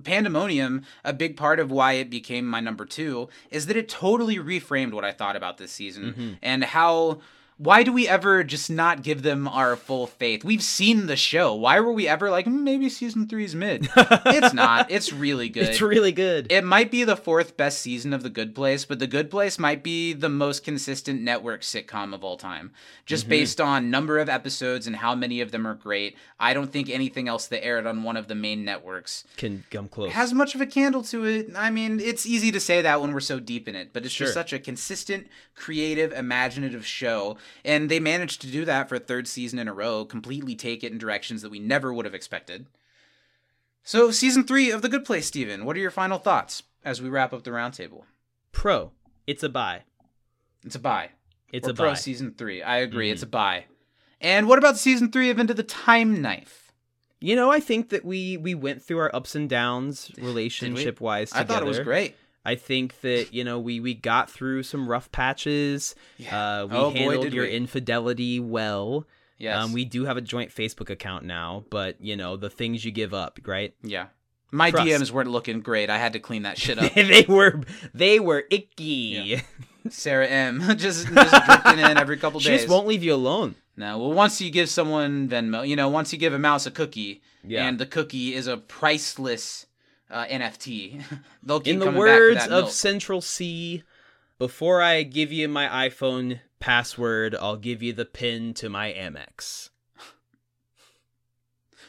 Pandemonium. 0.04 0.82
A 1.04 1.14
big 1.14 1.38
part 1.38 1.58
of 1.58 1.70
why 1.70 1.92
it 1.94 2.10
became 2.10 2.46
my 2.46 2.60
number 2.60 2.84
two 2.84 3.30
is 3.50 3.64
that 3.66 3.78
it 3.78 3.88
totally 3.88 4.36
reframed 4.36 4.92
what 4.92 5.06
I 5.06 5.12
thought 5.12 5.36
about 5.36 5.56
this 5.56 5.72
season 5.72 6.12
Mhm. 6.14 6.38
and 6.42 6.64
how. 6.64 7.20
Why 7.62 7.84
do 7.84 7.92
we 7.92 8.08
ever 8.08 8.42
just 8.42 8.70
not 8.70 9.04
give 9.04 9.22
them 9.22 9.46
our 9.46 9.76
full 9.76 10.08
faith? 10.08 10.42
We've 10.42 10.62
seen 10.64 11.06
the 11.06 11.14
show. 11.14 11.54
Why 11.54 11.78
were 11.78 11.92
we 11.92 12.08
ever 12.08 12.28
like 12.28 12.46
"Mm, 12.46 12.62
maybe 12.64 12.88
season 12.88 13.28
three's 13.28 13.54
mid? 13.54 13.88
it's 13.96 14.52
not. 14.52 14.90
It's 14.90 15.12
really 15.12 15.48
good. 15.56 15.68
It's 15.68 15.80
really 15.80 16.10
good. 16.10 16.50
It 16.50 16.64
might 16.64 16.90
be 16.90 17.04
the 17.04 17.14
fourth 17.14 17.56
best 17.56 17.80
season 17.80 18.12
of 18.12 18.24
The 18.24 18.30
Good 18.30 18.52
Place, 18.56 18.84
but 18.84 18.98
The 18.98 19.06
Good 19.06 19.30
Place 19.30 19.60
might 19.60 19.84
be 19.84 20.12
the 20.12 20.28
most 20.28 20.64
consistent 20.64 21.22
network 21.22 21.60
sitcom 21.60 22.12
of 22.12 22.24
all 22.24 22.36
time. 22.36 22.72
Just 23.06 23.26
Mhm. 23.26 23.30
based 23.30 23.60
on 23.60 23.90
number 23.92 24.18
of 24.18 24.28
episodes 24.28 24.88
and 24.88 24.96
how 24.96 25.14
many 25.14 25.40
of 25.40 25.52
them 25.52 25.64
are 25.64 25.74
great. 25.76 26.16
I 26.40 26.54
don't 26.54 26.72
think 26.72 26.90
anything 26.90 27.28
else 27.28 27.46
that 27.46 27.64
aired 27.64 27.86
on 27.86 28.02
one 28.02 28.16
of 28.16 28.26
the 28.26 28.34
main 28.34 28.64
networks 28.64 29.22
Can 29.36 29.62
come 29.70 29.86
close. 29.86 30.10
has 30.10 30.34
much 30.34 30.56
of 30.56 30.60
a 30.60 30.66
candle 30.66 31.04
to 31.04 31.24
it. 31.26 31.50
I 31.54 31.70
mean, 31.70 32.00
it's 32.00 32.26
easy 32.26 32.50
to 32.50 32.58
say 32.58 32.82
that 32.82 33.00
when 33.00 33.12
we're 33.12 33.20
so 33.20 33.38
deep 33.38 33.68
in 33.68 33.76
it, 33.76 33.90
but 33.92 34.04
it's 34.04 34.12
Sure. 34.12 34.26
just 34.26 34.34
such 34.34 34.52
a 34.52 34.58
consistent, 34.58 35.28
creative, 35.54 36.12
imaginative 36.12 36.84
show. 36.84 37.36
And 37.64 37.90
they 37.90 38.00
managed 38.00 38.40
to 38.42 38.46
do 38.48 38.64
that 38.64 38.88
for 38.88 38.96
a 38.96 39.00
third 39.00 39.28
season 39.28 39.58
in 39.58 39.68
a 39.68 39.74
row, 39.74 40.04
completely 40.04 40.54
take 40.54 40.82
it 40.82 40.92
in 40.92 40.98
directions 40.98 41.42
that 41.42 41.50
we 41.50 41.58
never 41.58 41.92
would 41.92 42.04
have 42.04 42.14
expected. 42.14 42.66
So, 43.84 44.10
season 44.10 44.44
three 44.44 44.70
of 44.70 44.82
The 44.82 44.88
Good 44.88 45.04
Place, 45.04 45.26
Stephen, 45.26 45.64
what 45.64 45.76
are 45.76 45.80
your 45.80 45.90
final 45.90 46.18
thoughts 46.18 46.62
as 46.84 47.02
we 47.02 47.08
wrap 47.08 47.32
up 47.32 47.42
the 47.42 47.50
roundtable? 47.50 48.02
Pro. 48.52 48.92
It's 49.26 49.42
a 49.42 49.48
buy. 49.48 49.82
It's 50.64 50.76
a 50.76 50.78
buy. 50.80 51.10
It's 51.52 51.66
We're 51.66 51.72
a 51.72 51.74
pro 51.76 51.88
buy. 51.90 51.94
season 51.94 52.34
three. 52.36 52.62
I 52.62 52.78
agree. 52.78 53.08
Mhm. 53.08 53.12
It's 53.12 53.22
a 53.22 53.26
buy. 53.26 53.64
And 54.20 54.46
what 54.48 54.58
about 54.58 54.78
season 54.78 55.10
three 55.10 55.30
of 55.30 55.38
Into 55.38 55.54
the 55.54 55.62
Time 55.64 56.22
Knife? 56.22 56.72
You 57.20 57.36
know, 57.36 57.50
I 57.50 57.60
think 57.60 57.90
that 57.90 58.04
we 58.04 58.36
we 58.36 58.54
went 58.54 58.82
through 58.82 58.98
our 58.98 59.14
ups 59.14 59.34
and 59.34 59.48
downs 59.48 60.10
relationship 60.18 61.00
wise 61.00 61.30
Together. 61.30 61.44
I 61.44 61.46
thought 61.54 61.62
it 61.62 61.68
was 61.68 61.78
great. 61.80 62.16
I 62.44 62.54
think 62.56 63.00
that 63.02 63.32
you 63.32 63.44
know 63.44 63.58
we 63.60 63.80
we 63.80 63.94
got 63.94 64.30
through 64.30 64.62
some 64.64 64.88
rough 64.88 65.10
patches. 65.12 65.94
Uh, 66.30 66.66
we 66.70 66.76
Oh, 66.76 66.90
boy, 66.90 66.96
handled 66.98 67.22
did 67.24 67.34
your 67.34 67.44
we. 67.44 67.52
infidelity 67.56 68.40
well. 68.40 69.06
Yes. 69.38 69.58
Um, 69.58 69.72
we 69.72 69.84
do 69.84 70.04
have 70.04 70.16
a 70.16 70.20
joint 70.20 70.54
Facebook 70.54 70.88
account 70.90 71.24
now, 71.24 71.64
but 71.70 72.00
you 72.00 72.16
know 72.16 72.36
the 72.36 72.50
things 72.50 72.84
you 72.84 72.90
give 72.92 73.12
up, 73.14 73.38
right? 73.46 73.74
yeah. 73.82 74.06
My 74.54 74.70
Trust. 74.70 74.86
DMs 74.86 75.10
weren't 75.10 75.30
looking 75.30 75.60
great. 75.60 75.88
I 75.88 75.96
had 75.96 76.12
to 76.12 76.18
clean 76.18 76.42
that 76.42 76.58
shit 76.58 76.78
up. 76.78 76.92
they 76.94 77.24
were 77.26 77.62
they 77.94 78.20
were 78.20 78.44
icky. 78.50 79.40
Sarah 79.88 80.26
M. 80.26 80.60
just 80.76 81.06
just 81.08 81.44
drifting 81.46 81.78
in 81.78 81.96
every 81.96 82.18
couple 82.18 82.38
she 82.38 82.50
days. 82.50 82.60
just 82.60 82.70
won't 82.70 82.86
leave 82.86 83.02
you 83.02 83.14
alone. 83.14 83.54
No, 83.76 83.98
well, 83.98 84.12
once 84.12 84.40
you 84.42 84.50
give 84.50 84.68
someone 84.68 85.28
Venmo, 85.28 85.66
you 85.66 85.74
know, 85.76 85.88
once 85.88 86.12
you 86.12 86.18
give 86.18 86.34
a 86.34 86.38
mouse 86.38 86.66
a 86.66 86.70
cookie, 86.70 87.22
Yeah. 87.42 87.66
and 87.66 87.78
the 87.78 87.86
cookie 87.86 88.34
is 88.34 88.46
a 88.46 88.58
priceless 88.58 89.64
uh, 90.12 90.26
NFT. 90.26 91.02
They'll 91.42 91.60
keep 91.60 91.74
In 91.74 91.78
the 91.80 91.90
words 91.90 92.46
of. 92.46 92.70
Central 92.70 93.20
C, 93.20 93.82
before 94.38 94.82
I 94.82 95.02
give 95.02 95.32
you 95.32 95.48
my 95.48 95.88
iPhone 95.88 96.40
password, 96.60 97.34
I'll 97.34 97.56
give 97.56 97.82
you 97.82 97.92
the 97.92 98.04
pin 98.04 98.54
to 98.54 98.68
my 98.68 98.92
Amex. 98.92 99.70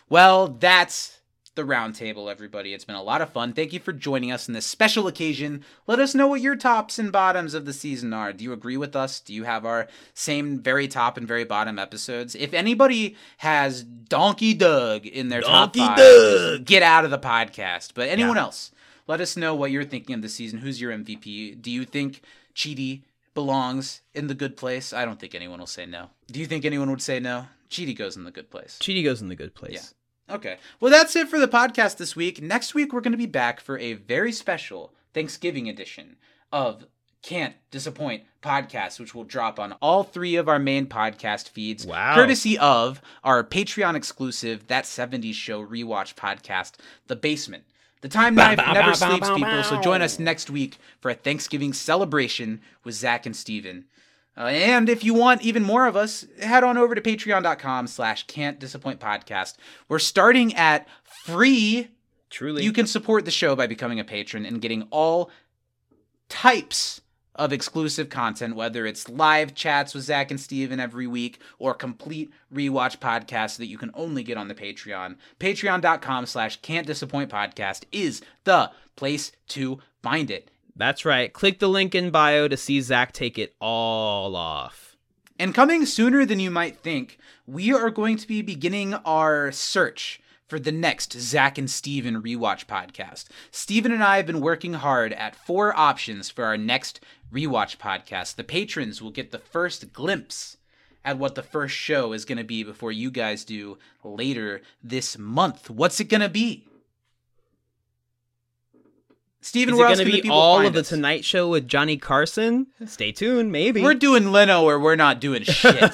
Well, 0.10 0.48
that's 0.48 1.20
the 1.56 1.64
roundtable, 1.64 2.32
everybody. 2.32 2.74
It's 2.74 2.86
been 2.86 2.96
a 2.96 3.04
lot 3.04 3.22
of 3.22 3.32
fun. 3.32 3.54
Thank 3.54 3.74
you 3.74 3.80
for 3.80 3.94
joining 3.94 4.32
us 4.32 4.48
in 4.48 4.54
this 4.54 4.66
special 4.66 5.08
occasion. 5.08 5.64
Let 5.88 6.00
us 6.00 6.16
know 6.16 6.28
what 6.28 6.42
your 6.42 6.56
tops 6.56 6.98
and 6.98 7.12
bottoms 7.12 7.54
of 7.54 7.66
the 7.66 7.74
season 7.74 8.14
are. 8.14 8.34
Do 8.34 8.44
you 8.44 8.54
agree 8.54 8.78
with 8.78 8.96
us? 8.96 9.20
Do 9.20 9.34
you 9.34 9.44
have 9.44 9.66
our 9.66 9.88
same 10.14 10.60
very 10.60 10.88
top 10.88 11.18
and 11.18 11.28
very 11.28 11.44
bottom 11.44 11.78
episodes? 11.78 12.36
If 12.36 12.54
anybody 12.54 13.16
has 13.38 13.84
Donkey 13.84 14.54
Doug 14.54 15.06
in 15.06 15.30
their 15.30 15.42
Donkey 15.42 15.80
top 15.80 15.90
five, 15.90 15.98
Doug! 15.98 16.66
get 16.66 16.84
out 16.84 17.06
of 17.06 17.12
the 17.12 17.20
podcast. 17.20 17.92
But 17.94 18.10
anyone 18.10 18.38
else, 18.38 18.72
let 19.08 19.22
us 19.22 19.38
know 19.38 19.54
what 19.54 19.72
you're 19.72 19.84
thinking 19.84 20.16
of 20.16 20.22
the 20.22 20.30
season. 20.30 20.60
Who's 20.60 20.82
your 20.82 20.92
MVP? 20.92 21.62
Do 21.62 21.70
you 21.70 21.86
think 21.86 22.22
Chidi 22.56 23.04
belongs 23.34 24.02
in 24.14 24.28
the 24.28 24.36
good 24.36 24.58
place? 24.58 24.94
I 24.94 25.06
don't 25.06 25.20
think 25.20 25.36
anyone 25.36 25.60
will 25.60 25.68
say 25.68 25.86
no. 25.86 26.10
Do 26.32 26.40
you 26.40 26.46
think 26.46 26.66
anyone 26.66 26.90
would 26.90 27.02
say 27.02 27.20
no? 27.20 27.46
Chidi 27.70 27.96
goes 27.96 28.16
in 28.16 28.24
the 28.24 28.32
good 28.32 28.50
place. 28.50 28.78
Chidi 28.82 29.04
goes 29.04 29.22
in 29.22 29.28
the 29.30 29.36
good 29.36 29.56
place. 29.56 29.74
Yeah. 29.74 29.82
Okay. 30.30 30.58
Well, 30.80 30.92
that's 30.92 31.16
it 31.16 31.28
for 31.28 31.40
the 31.40 31.48
podcast 31.48 31.98
this 31.98 32.16
week. 32.16 32.42
Next 32.42 32.74
week, 32.74 32.94
we're 32.94 33.02
going 33.02 33.12
to 33.12 33.18
be 33.18 33.26
back 33.26 33.60
for 33.60 33.78
a 33.78 33.94
very 33.94 34.32
special 34.32 34.94
Thanksgiving 35.14 35.68
edition 35.68 36.16
of 36.52 36.86
Can't 37.22 37.56
Disappoint 37.72 38.24
podcast, 38.42 39.00
which 39.00 39.14
will 39.14 39.26
drop 39.26 39.60
on 39.60 39.74
all 39.82 40.04
three 40.04 40.36
of 40.36 40.48
our 40.48 40.60
main 40.60 40.88
podcast 40.88 41.50
feeds. 41.50 41.86
Wow. 41.86 42.16
Courtesy 42.16 42.58
of 42.58 43.02
our 43.24 43.44
Patreon 43.44 43.96
exclusive 43.96 44.68
That 44.68 44.86
70s 44.86 45.34
Show 45.34 45.66
rewatch 45.66 46.16
podcast, 46.16 46.74
The 47.08 47.16
Basement. 47.16 47.66
The 48.02 48.10
Time 48.10 48.36
Knife 48.36 48.58
bow, 48.58 48.74
never 48.74 48.92
bow, 48.92 48.94
sleeps, 48.94 49.30
bow, 49.30 49.36
people, 49.36 49.64
so 49.64 49.80
join 49.80 50.02
us 50.02 50.20
next 50.20 50.50
week 50.50 50.78
for 51.00 51.10
a 51.10 51.16
Thanksgiving 51.16 51.72
celebration 51.72 52.60
with 52.84 52.96
Zach 52.96 53.26
and 53.26 53.34
Stephen. 53.36 53.86
Uh, 54.36 54.46
and 54.46 54.90
if 54.90 55.04
you 55.04 55.14
want 55.14 55.44
even 55.44 55.64
more 55.64 55.86
of 55.86 55.96
us, 55.96 56.26
head 56.42 56.64
on 56.64 56.78
over 56.78 56.96
to 56.96 57.02
patreon.com 57.02 57.88
slash 57.88 58.26
can't 58.28 58.60
disappoint 58.60 59.00
podcast. 59.00 59.56
We're 59.88 60.00
starting 60.00 60.56
at 60.56 60.88
free. 61.26 61.90
Truly. 62.30 62.64
You 62.64 62.74
can 62.74 62.88
support 62.88 63.26
the 63.26 63.32
show 63.32 63.56
by 63.56 63.68
becoming 63.68 64.00
a 64.00 64.04
patron 64.04 64.46
and 64.46 64.62
getting 64.62 64.88
all 64.90 65.30
types 66.30 67.02
of 67.36 67.52
exclusive 67.54 68.10
content, 68.10 68.56
whether 68.56 68.86
it's 68.86 69.10
live 69.10 69.56
chats 69.56 69.94
with 69.94 70.04
Zach 70.04 70.32
and 70.32 70.40
Stephen 70.40 70.80
every 70.80 71.08
week 71.08 71.40
or 71.60 71.74
complete 71.74 72.32
rewatch 72.54 72.98
podcasts 73.00 73.58
that 73.58 73.68
you 73.68 73.78
can 73.78 73.92
only 73.94 74.24
get 74.24 74.38
on 74.38 74.48
the 74.48 74.56
Patreon. 74.56 75.16
Patreon.com 75.40 76.26
slash 76.26 76.62
can't 76.62 76.88
disappoint 76.88 77.32
podcast 77.32 77.84
is 77.92 78.22
the 78.44 78.72
place 78.96 79.32
to 79.50 79.80
find 80.02 80.30
it. 80.30 80.52
That's 80.76 81.06
right. 81.06 81.32
Click 81.32 81.60
the 81.60 81.70
link 81.70 81.94
in 81.94 82.10
bio 82.10 82.48
to 82.48 82.58
see 82.58 82.82
Zach 82.82 83.14
take 83.14 83.38
it 83.38 83.56
all 83.60 84.36
off. 84.36 84.98
And 85.40 85.54
coming 85.54 85.86
sooner 85.86 86.26
than 86.26 86.40
you 86.40 86.50
might 86.50 86.78
think, 86.78 87.20
we 87.46 87.74
are 87.74 87.90
going 87.90 88.18
to 88.18 88.28
be 88.28 88.42
beginning 88.42 88.94
our 88.94 89.52
search 89.52 90.22
for 90.48 90.60
the 90.60 90.72
next 90.72 91.14
Zach 91.14 91.58
and 91.58 91.70
Stephen 91.70 92.22
rewatch 92.22 92.66
podcast. 92.66 93.26
Stephen 93.52 93.92
and 93.92 94.04
I 94.04 94.18
have 94.18 94.26
been 94.26 94.42
working 94.42 94.74
hard 94.74 95.14
at 95.14 95.36
four 95.36 95.76
options 95.78 96.30
for 96.30 96.46
our 96.46 96.58
next 96.58 97.00
rewatch 97.32 97.78
podcast. 97.78 98.36
The 98.36 98.44
patrons 98.44 99.02
will 99.02 99.12
get 99.12 99.32
the 99.32 99.40
first 99.40 99.94
glimpse 99.94 100.58
at 101.04 101.18
what 101.18 101.36
the 101.36 101.44
first 101.44 101.76
show 101.76 102.14
is 102.14 102.26
going 102.26 102.38
to 102.38 102.44
be 102.44 102.64
before 102.64 102.92
you 102.92 103.12
guys 103.12 103.44
do 103.44 103.78
later 104.04 104.62
this 104.84 105.18
month. 105.18 105.70
What's 105.70 106.00
it 106.00 106.10
going 106.10 106.22
to 106.22 106.30
be? 106.30 106.68
Stephen, 109.44 109.74
Is 109.74 109.78
where 109.78 109.88
it 109.88 109.92
else 109.92 110.00
going 110.00 110.10
to 110.12 110.18
can 110.18 110.22
be 110.24 110.30
all 110.30 110.66
of 110.66 110.74
the? 110.74 110.84
Tonight 110.84 111.26
Show 111.26 111.50
with 111.50 111.68
Johnny 111.68 111.98
Carson? 111.98 112.68
Stay 112.86 113.12
tuned, 113.12 113.52
maybe. 113.52 113.82
We're 113.84 113.94
doing 113.94 114.32
Leno 114.32 114.64
or 114.64 114.80
we're 114.80 114.96
not 114.96 115.20
doing 115.20 115.44
shit. 115.44 115.92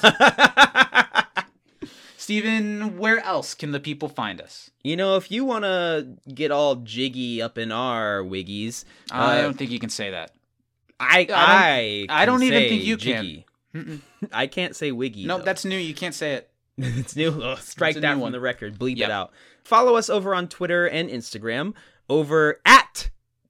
Stephen, 2.16 2.96
where 2.98 3.18
else 3.24 3.54
can 3.54 3.72
the 3.72 3.80
people 3.80 4.08
find 4.08 4.40
us? 4.40 4.70
you 4.84 4.96
know, 4.96 5.16
if 5.16 5.30
you 5.30 5.44
want 5.44 5.64
to 5.64 6.06
get 6.32 6.50
all 6.50 6.76
jiggy 6.76 7.42
up 7.42 7.58
in 7.58 7.70
our 7.72 8.22
wiggies, 8.22 8.84
I 9.10 9.38
uh, 9.38 9.42
don't 9.42 9.58
think 9.58 9.70
you 9.70 9.78
can 9.80 9.90
say 9.90 10.10
that. 10.10 10.30
I 11.00 11.26
I 11.30 12.06
I 12.08 12.26
don't 12.26 12.38
can 12.38 12.48
even 12.48 12.68
think 12.68 12.84
you 12.84 12.96
can. 12.96 13.24
jiggy. 13.24 13.46
Mm-mm. 13.74 14.00
I 14.32 14.46
can't 14.46 14.74
say 14.76 14.92
wiggy. 14.92 15.26
No, 15.26 15.38
though. 15.38 15.44
that's 15.44 15.64
new. 15.64 15.76
You 15.76 15.94
can't 15.94 16.14
say 16.14 16.34
it. 16.34 16.50
it's 16.78 17.16
new. 17.16 17.42
Ugh, 17.42 17.58
strike 17.58 17.94
that 17.96 18.00
new 18.02 18.08
from 18.12 18.20
one. 18.20 18.32
the 18.32 18.40
record. 18.40 18.78
Bleep 18.78 18.96
Yep. 18.96 19.08
it 19.08 19.12
out. 19.12 19.32
Follow 19.64 19.96
us 19.96 20.08
over 20.08 20.34
on 20.34 20.46
Twitter 20.48 20.86
and 20.86 21.10
Instagram 21.10 21.74
over 22.08 22.60
at 22.64 22.89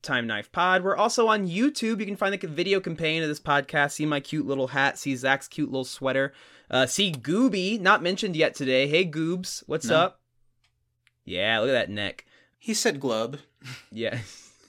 Time 0.02 0.26
Knife 0.26 0.50
Pod. 0.52 0.82
We're 0.82 0.96
also 0.96 1.28
on 1.28 1.46
YouTube. 1.48 2.00
You 2.00 2.06
can 2.06 2.16
find 2.16 2.32
the 2.32 2.46
video 2.48 2.80
campaign 2.80 3.22
of 3.22 3.28
this 3.28 3.40
podcast. 3.40 3.92
See 3.92 4.06
my 4.06 4.20
cute 4.20 4.46
little 4.46 4.68
hat. 4.68 4.98
See 4.98 5.14
Zach's 5.16 5.48
cute 5.48 5.70
little 5.70 5.84
sweater. 5.84 6.32
Uh, 6.70 6.86
see 6.86 7.12
Gooby, 7.12 7.80
not 7.80 8.02
mentioned 8.02 8.36
yet 8.36 8.54
today. 8.54 8.86
Hey 8.86 9.04
Goobs, 9.04 9.62
what's 9.66 9.86
No. 9.86 9.96
up? 9.96 10.20
Yeah, 11.24 11.58
look 11.60 11.68
at 11.70 11.72
that 11.72 11.90
neck. 11.90 12.24
He 12.58 12.74
said 12.74 13.00
glub. 13.00 13.38
Yeah. 13.90 14.18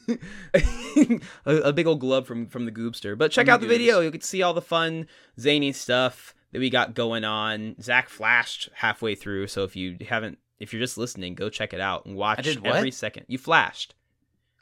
a, 0.55 1.19
a 1.45 1.73
big 1.73 1.87
old 1.87 1.99
glove 1.99 2.25
from 2.27 2.47
from 2.47 2.65
the 2.65 2.71
Goobster. 2.71 3.17
But 3.17 3.31
check 3.31 3.45
From 3.45 3.47
the 3.47 3.53
out 3.53 3.59
the 3.61 3.67
Goobs. 3.67 3.69
video. 3.69 3.99
You 4.01 4.11
can 4.11 4.21
see 4.21 4.41
all 4.41 4.53
the 4.53 4.61
fun 4.61 5.07
zany 5.39 5.71
stuff 5.71 6.33
that 6.51 6.59
we 6.59 6.69
got 6.69 6.93
going 6.93 7.23
on. 7.23 7.75
Zach 7.81 8.09
flashed 8.09 8.69
halfway 8.75 9.15
through, 9.15 9.47
so 9.47 9.63
if 9.63 9.75
you 9.75 9.97
haven't 10.07 10.39
if 10.59 10.73
you're 10.73 10.81
just 10.81 10.97
listening, 10.97 11.35
go 11.35 11.49
check 11.49 11.73
it 11.73 11.79
out 11.81 12.05
and 12.05 12.15
watch 12.15 12.47
every 12.65 12.91
second. 12.91 13.25
You 13.27 13.37
flashed. 13.37 13.95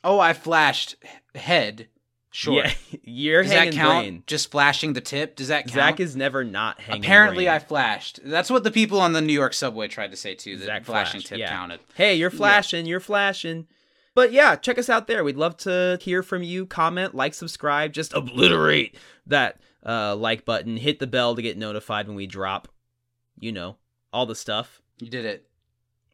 Oh, 0.03 0.19
I 0.19 0.33
flashed 0.33 0.95
head. 1.35 1.87
Sure. 2.31 2.63
Yeah, 2.63 2.71
you're 3.03 3.41
Does 3.41 3.51
that 3.51 3.57
hanging 3.57 3.73
count? 3.73 4.03
brain. 4.03 4.23
Just 4.27 4.51
flashing 4.51 4.93
the 4.93 5.01
tip? 5.01 5.35
Does 5.35 5.47
that 5.47 5.65
count? 5.65 5.73
Zach 5.73 5.99
is 5.99 6.15
never 6.15 6.43
not 6.43 6.79
hanging. 6.79 7.03
Apparently, 7.03 7.45
brain. 7.45 7.55
I 7.55 7.59
flashed. 7.59 8.19
That's 8.23 8.49
what 8.49 8.63
the 8.63 8.71
people 8.71 9.01
on 9.01 9.13
the 9.13 9.21
New 9.21 9.33
York 9.33 9.53
subway 9.53 9.87
tried 9.87 10.11
to 10.11 10.17
say 10.17 10.35
too. 10.35 10.57
That 10.57 10.65
Zach 10.65 10.85
flashing 10.85 11.21
flashed, 11.21 11.27
tip 11.27 11.39
yeah. 11.39 11.49
counted. 11.49 11.79
Hey, 11.95 12.15
you're 12.15 12.29
flashing, 12.29 12.85
you're 12.85 12.99
flashing. 12.99 13.67
But 14.13 14.31
yeah, 14.31 14.55
check 14.55 14.77
us 14.77 14.89
out 14.89 15.07
there. 15.07 15.23
We'd 15.23 15.37
love 15.37 15.57
to 15.57 15.97
hear 16.01 16.21
from 16.21 16.43
you. 16.43 16.65
Comment, 16.65 17.15
like, 17.15 17.33
subscribe. 17.33 17.93
Just 17.93 18.13
obliterate 18.13 18.95
that 19.27 19.59
uh, 19.85 20.15
like 20.15 20.45
button. 20.45 20.77
Hit 20.77 20.99
the 20.99 21.07
bell 21.07 21.35
to 21.35 21.41
get 21.41 21.57
notified 21.57 22.07
when 22.07 22.15
we 22.15 22.27
drop. 22.27 22.67
You 23.39 23.51
know, 23.53 23.77
all 24.11 24.25
the 24.25 24.35
stuff. 24.35 24.81
You 24.99 25.09
did 25.09 25.25
it. 25.25 25.47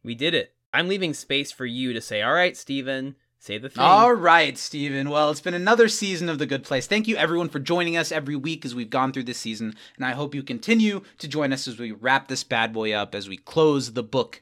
We 0.03 0.15
did 0.15 0.33
it. 0.33 0.53
I'm 0.73 0.87
leaving 0.87 1.13
space 1.13 1.51
for 1.51 1.65
you 1.65 1.93
to 1.93 2.01
say, 2.01 2.21
all 2.21 2.33
right, 2.33 2.55
Stephen, 2.55 3.15
say 3.39 3.57
the 3.57 3.69
thing. 3.69 3.83
All 3.83 4.13
right, 4.13 4.57
Stephen. 4.57 5.09
Well, 5.09 5.29
it's 5.29 5.41
been 5.41 5.53
another 5.53 5.87
season 5.87 6.29
of 6.29 6.39
The 6.39 6.45
Good 6.45 6.63
Place. 6.63 6.87
Thank 6.87 7.07
you, 7.07 7.15
everyone, 7.15 7.49
for 7.49 7.59
joining 7.59 7.97
us 7.97 8.11
every 8.11 8.35
week 8.35 8.65
as 8.65 8.75
we've 8.75 8.89
gone 8.89 9.11
through 9.11 9.23
this 9.23 9.37
season. 9.37 9.75
And 9.97 10.05
I 10.05 10.11
hope 10.11 10.35
you 10.35 10.43
continue 10.43 11.01
to 11.19 11.27
join 11.27 11.53
us 11.53 11.67
as 11.67 11.79
we 11.79 11.91
wrap 11.91 12.27
this 12.27 12.43
bad 12.43 12.73
boy 12.73 12.91
up, 12.91 13.13
as 13.13 13.29
we 13.29 13.37
close 13.37 13.93
the 13.93 14.03
book 14.03 14.41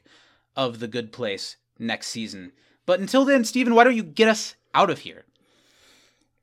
of 0.56 0.80
The 0.80 0.88
Good 0.88 1.12
Place 1.12 1.56
next 1.78 2.08
season. 2.08 2.52
But 2.86 3.00
until 3.00 3.24
then, 3.24 3.44
Stephen, 3.44 3.74
why 3.74 3.84
don't 3.84 3.96
you 3.96 4.02
get 4.02 4.28
us 4.28 4.54
out 4.74 4.90
of 4.90 5.00
here? 5.00 5.24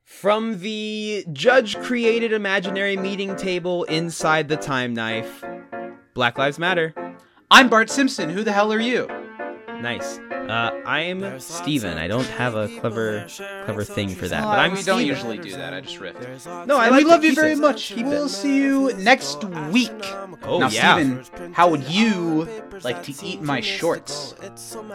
From 0.03 0.59
the 0.59 1.25
judge 1.31 1.77
created 1.77 2.33
imaginary 2.33 2.97
meeting 2.97 3.35
table 3.37 3.85
inside 3.85 4.49
the 4.49 4.57
time 4.57 4.93
knife, 4.93 5.43
Black 6.13 6.37
Lives 6.37 6.59
Matter. 6.59 6.93
I'm 7.49 7.69
Bart 7.69 7.89
Simpson. 7.89 8.29
Who 8.29 8.43
the 8.43 8.51
hell 8.51 8.73
are 8.73 8.79
you? 8.79 9.07
Nice. 9.81 10.19
Uh, 10.49 10.81
I'm 10.85 11.39
Stephen. 11.39 11.97
I 11.97 12.07
don't 12.07 12.25
have 12.25 12.55
a 12.55 12.67
clever, 12.79 13.25
clever 13.63 13.83
thing 13.83 14.09
for 14.09 14.27
that, 14.27 14.43
but 14.43 14.59
I'm 14.59 14.71
we 14.71 14.83
don't 14.83 14.99
Stephen. 14.99 15.05
usually 15.07 15.37
do 15.37 15.51
that. 15.51 15.73
I 15.73 15.81
just 15.81 15.99
riff. 15.99 16.15
No, 16.45 16.77
I 16.77 16.87
and 16.87 16.95
like 16.95 17.05
we 17.05 17.09
love 17.09 17.23
you 17.23 17.33
very 17.33 17.53
it. 17.53 17.57
much. 17.59 17.89
Keep 17.93 18.05
we'll 18.07 18.25
it. 18.25 18.29
see 18.29 18.57
you 18.57 18.93
next 18.97 19.43
week. 19.71 19.91
Oh 20.43 20.59
now, 20.59 20.67
yeah. 20.69 20.95
Stephen, 21.23 21.53
how 21.53 21.69
would 21.69 21.83
you 21.83 22.47
like 22.83 23.03
to 23.03 23.13
eat 23.25 23.41
my 23.41 23.61
shorts? 23.61 24.35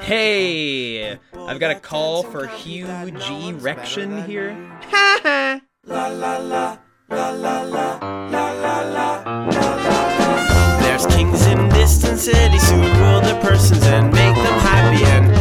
Hey, 0.01 1.19
I've 1.35 1.61
got 1.61 1.71
a 1.71 1.81
call 1.81 2.23
for 2.23 2.47
Hugh 2.47 2.87
G. 2.87 3.53
Rection 3.55 4.27
here. 4.27 4.57
There's 10.81 11.07
kings 11.07 11.47
in 11.47 11.69
distant 11.71 12.19
cities 12.19 12.71
who 12.71 12.77
rule 12.81 13.21
their 13.21 13.41
persons 13.43 13.85
and 13.85 14.07
make 14.13 14.35
them 14.35 14.59
happy, 14.61 15.05
and 15.05 15.27
we 15.29 15.33
won't 15.35 15.36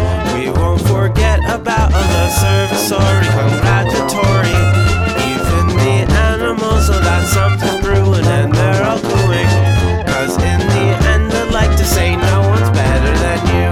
forget 1.07 1.39
about 1.53 1.91
the 1.91 2.29
servicery 2.29 3.27
congratulatory. 3.37 4.57
Even 5.29 5.63
the 5.77 5.97
animals 6.31 6.89
know 6.89 6.99
that 6.99 7.23
something's 7.27 7.79
brewing 7.83 8.25
and 8.25 8.51
they're 8.51 8.83
all 8.83 8.97
cooing. 8.97 9.51
Cause 10.09 10.33
in 10.41 10.59
the 10.73 10.85
end, 11.13 11.31
I'd 11.31 11.51
like 11.53 11.77
to 11.77 11.85
say 11.85 12.15
no 12.15 12.37
one's 12.49 12.71
better 12.81 13.13
than 13.25 13.41
you. 13.53 13.69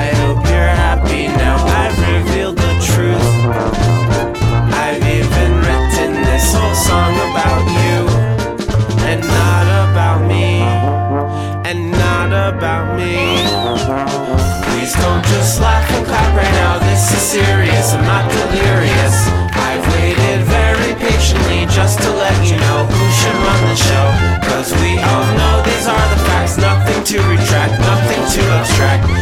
I 0.00 0.04
hope 0.20 0.44
you're 0.52 0.74
happy 0.86 1.28
now, 1.28 1.56
I've 1.80 1.98
revealed 2.16 2.58
the 2.58 2.74
truth. 2.90 3.28
I've 4.84 5.02
even 5.18 5.50
written 5.64 6.10
this 6.28 6.52
whole 6.52 6.78
song 6.88 7.14
about 7.30 7.64
you 7.80 7.98
and 9.08 9.20
not 9.22 9.66
about 9.88 10.20
me, 10.28 10.60
and 11.70 11.97
serious, 17.28 17.92
I'm 17.92 18.04
not 18.04 18.24
delirious. 18.32 19.28
I've 19.52 19.84
waited 19.92 20.40
very 20.48 20.94
patiently 20.96 21.66
just 21.68 22.00
to 22.00 22.10
let 22.10 22.32
you 22.48 22.56
know 22.56 22.88
who 22.88 23.04
should 23.20 23.36
run 23.44 23.60
the 23.68 23.76
show. 23.76 24.06
Cause 24.48 24.72
we 24.80 24.96
all 24.96 25.28
know 25.36 25.62
these 25.62 25.86
are 25.86 26.08
the 26.08 26.20
facts, 26.24 26.56
nothing 26.56 27.04
to 27.04 27.18
retract, 27.28 27.78
nothing 27.80 28.22
to 28.32 28.40
abstract. 28.48 29.17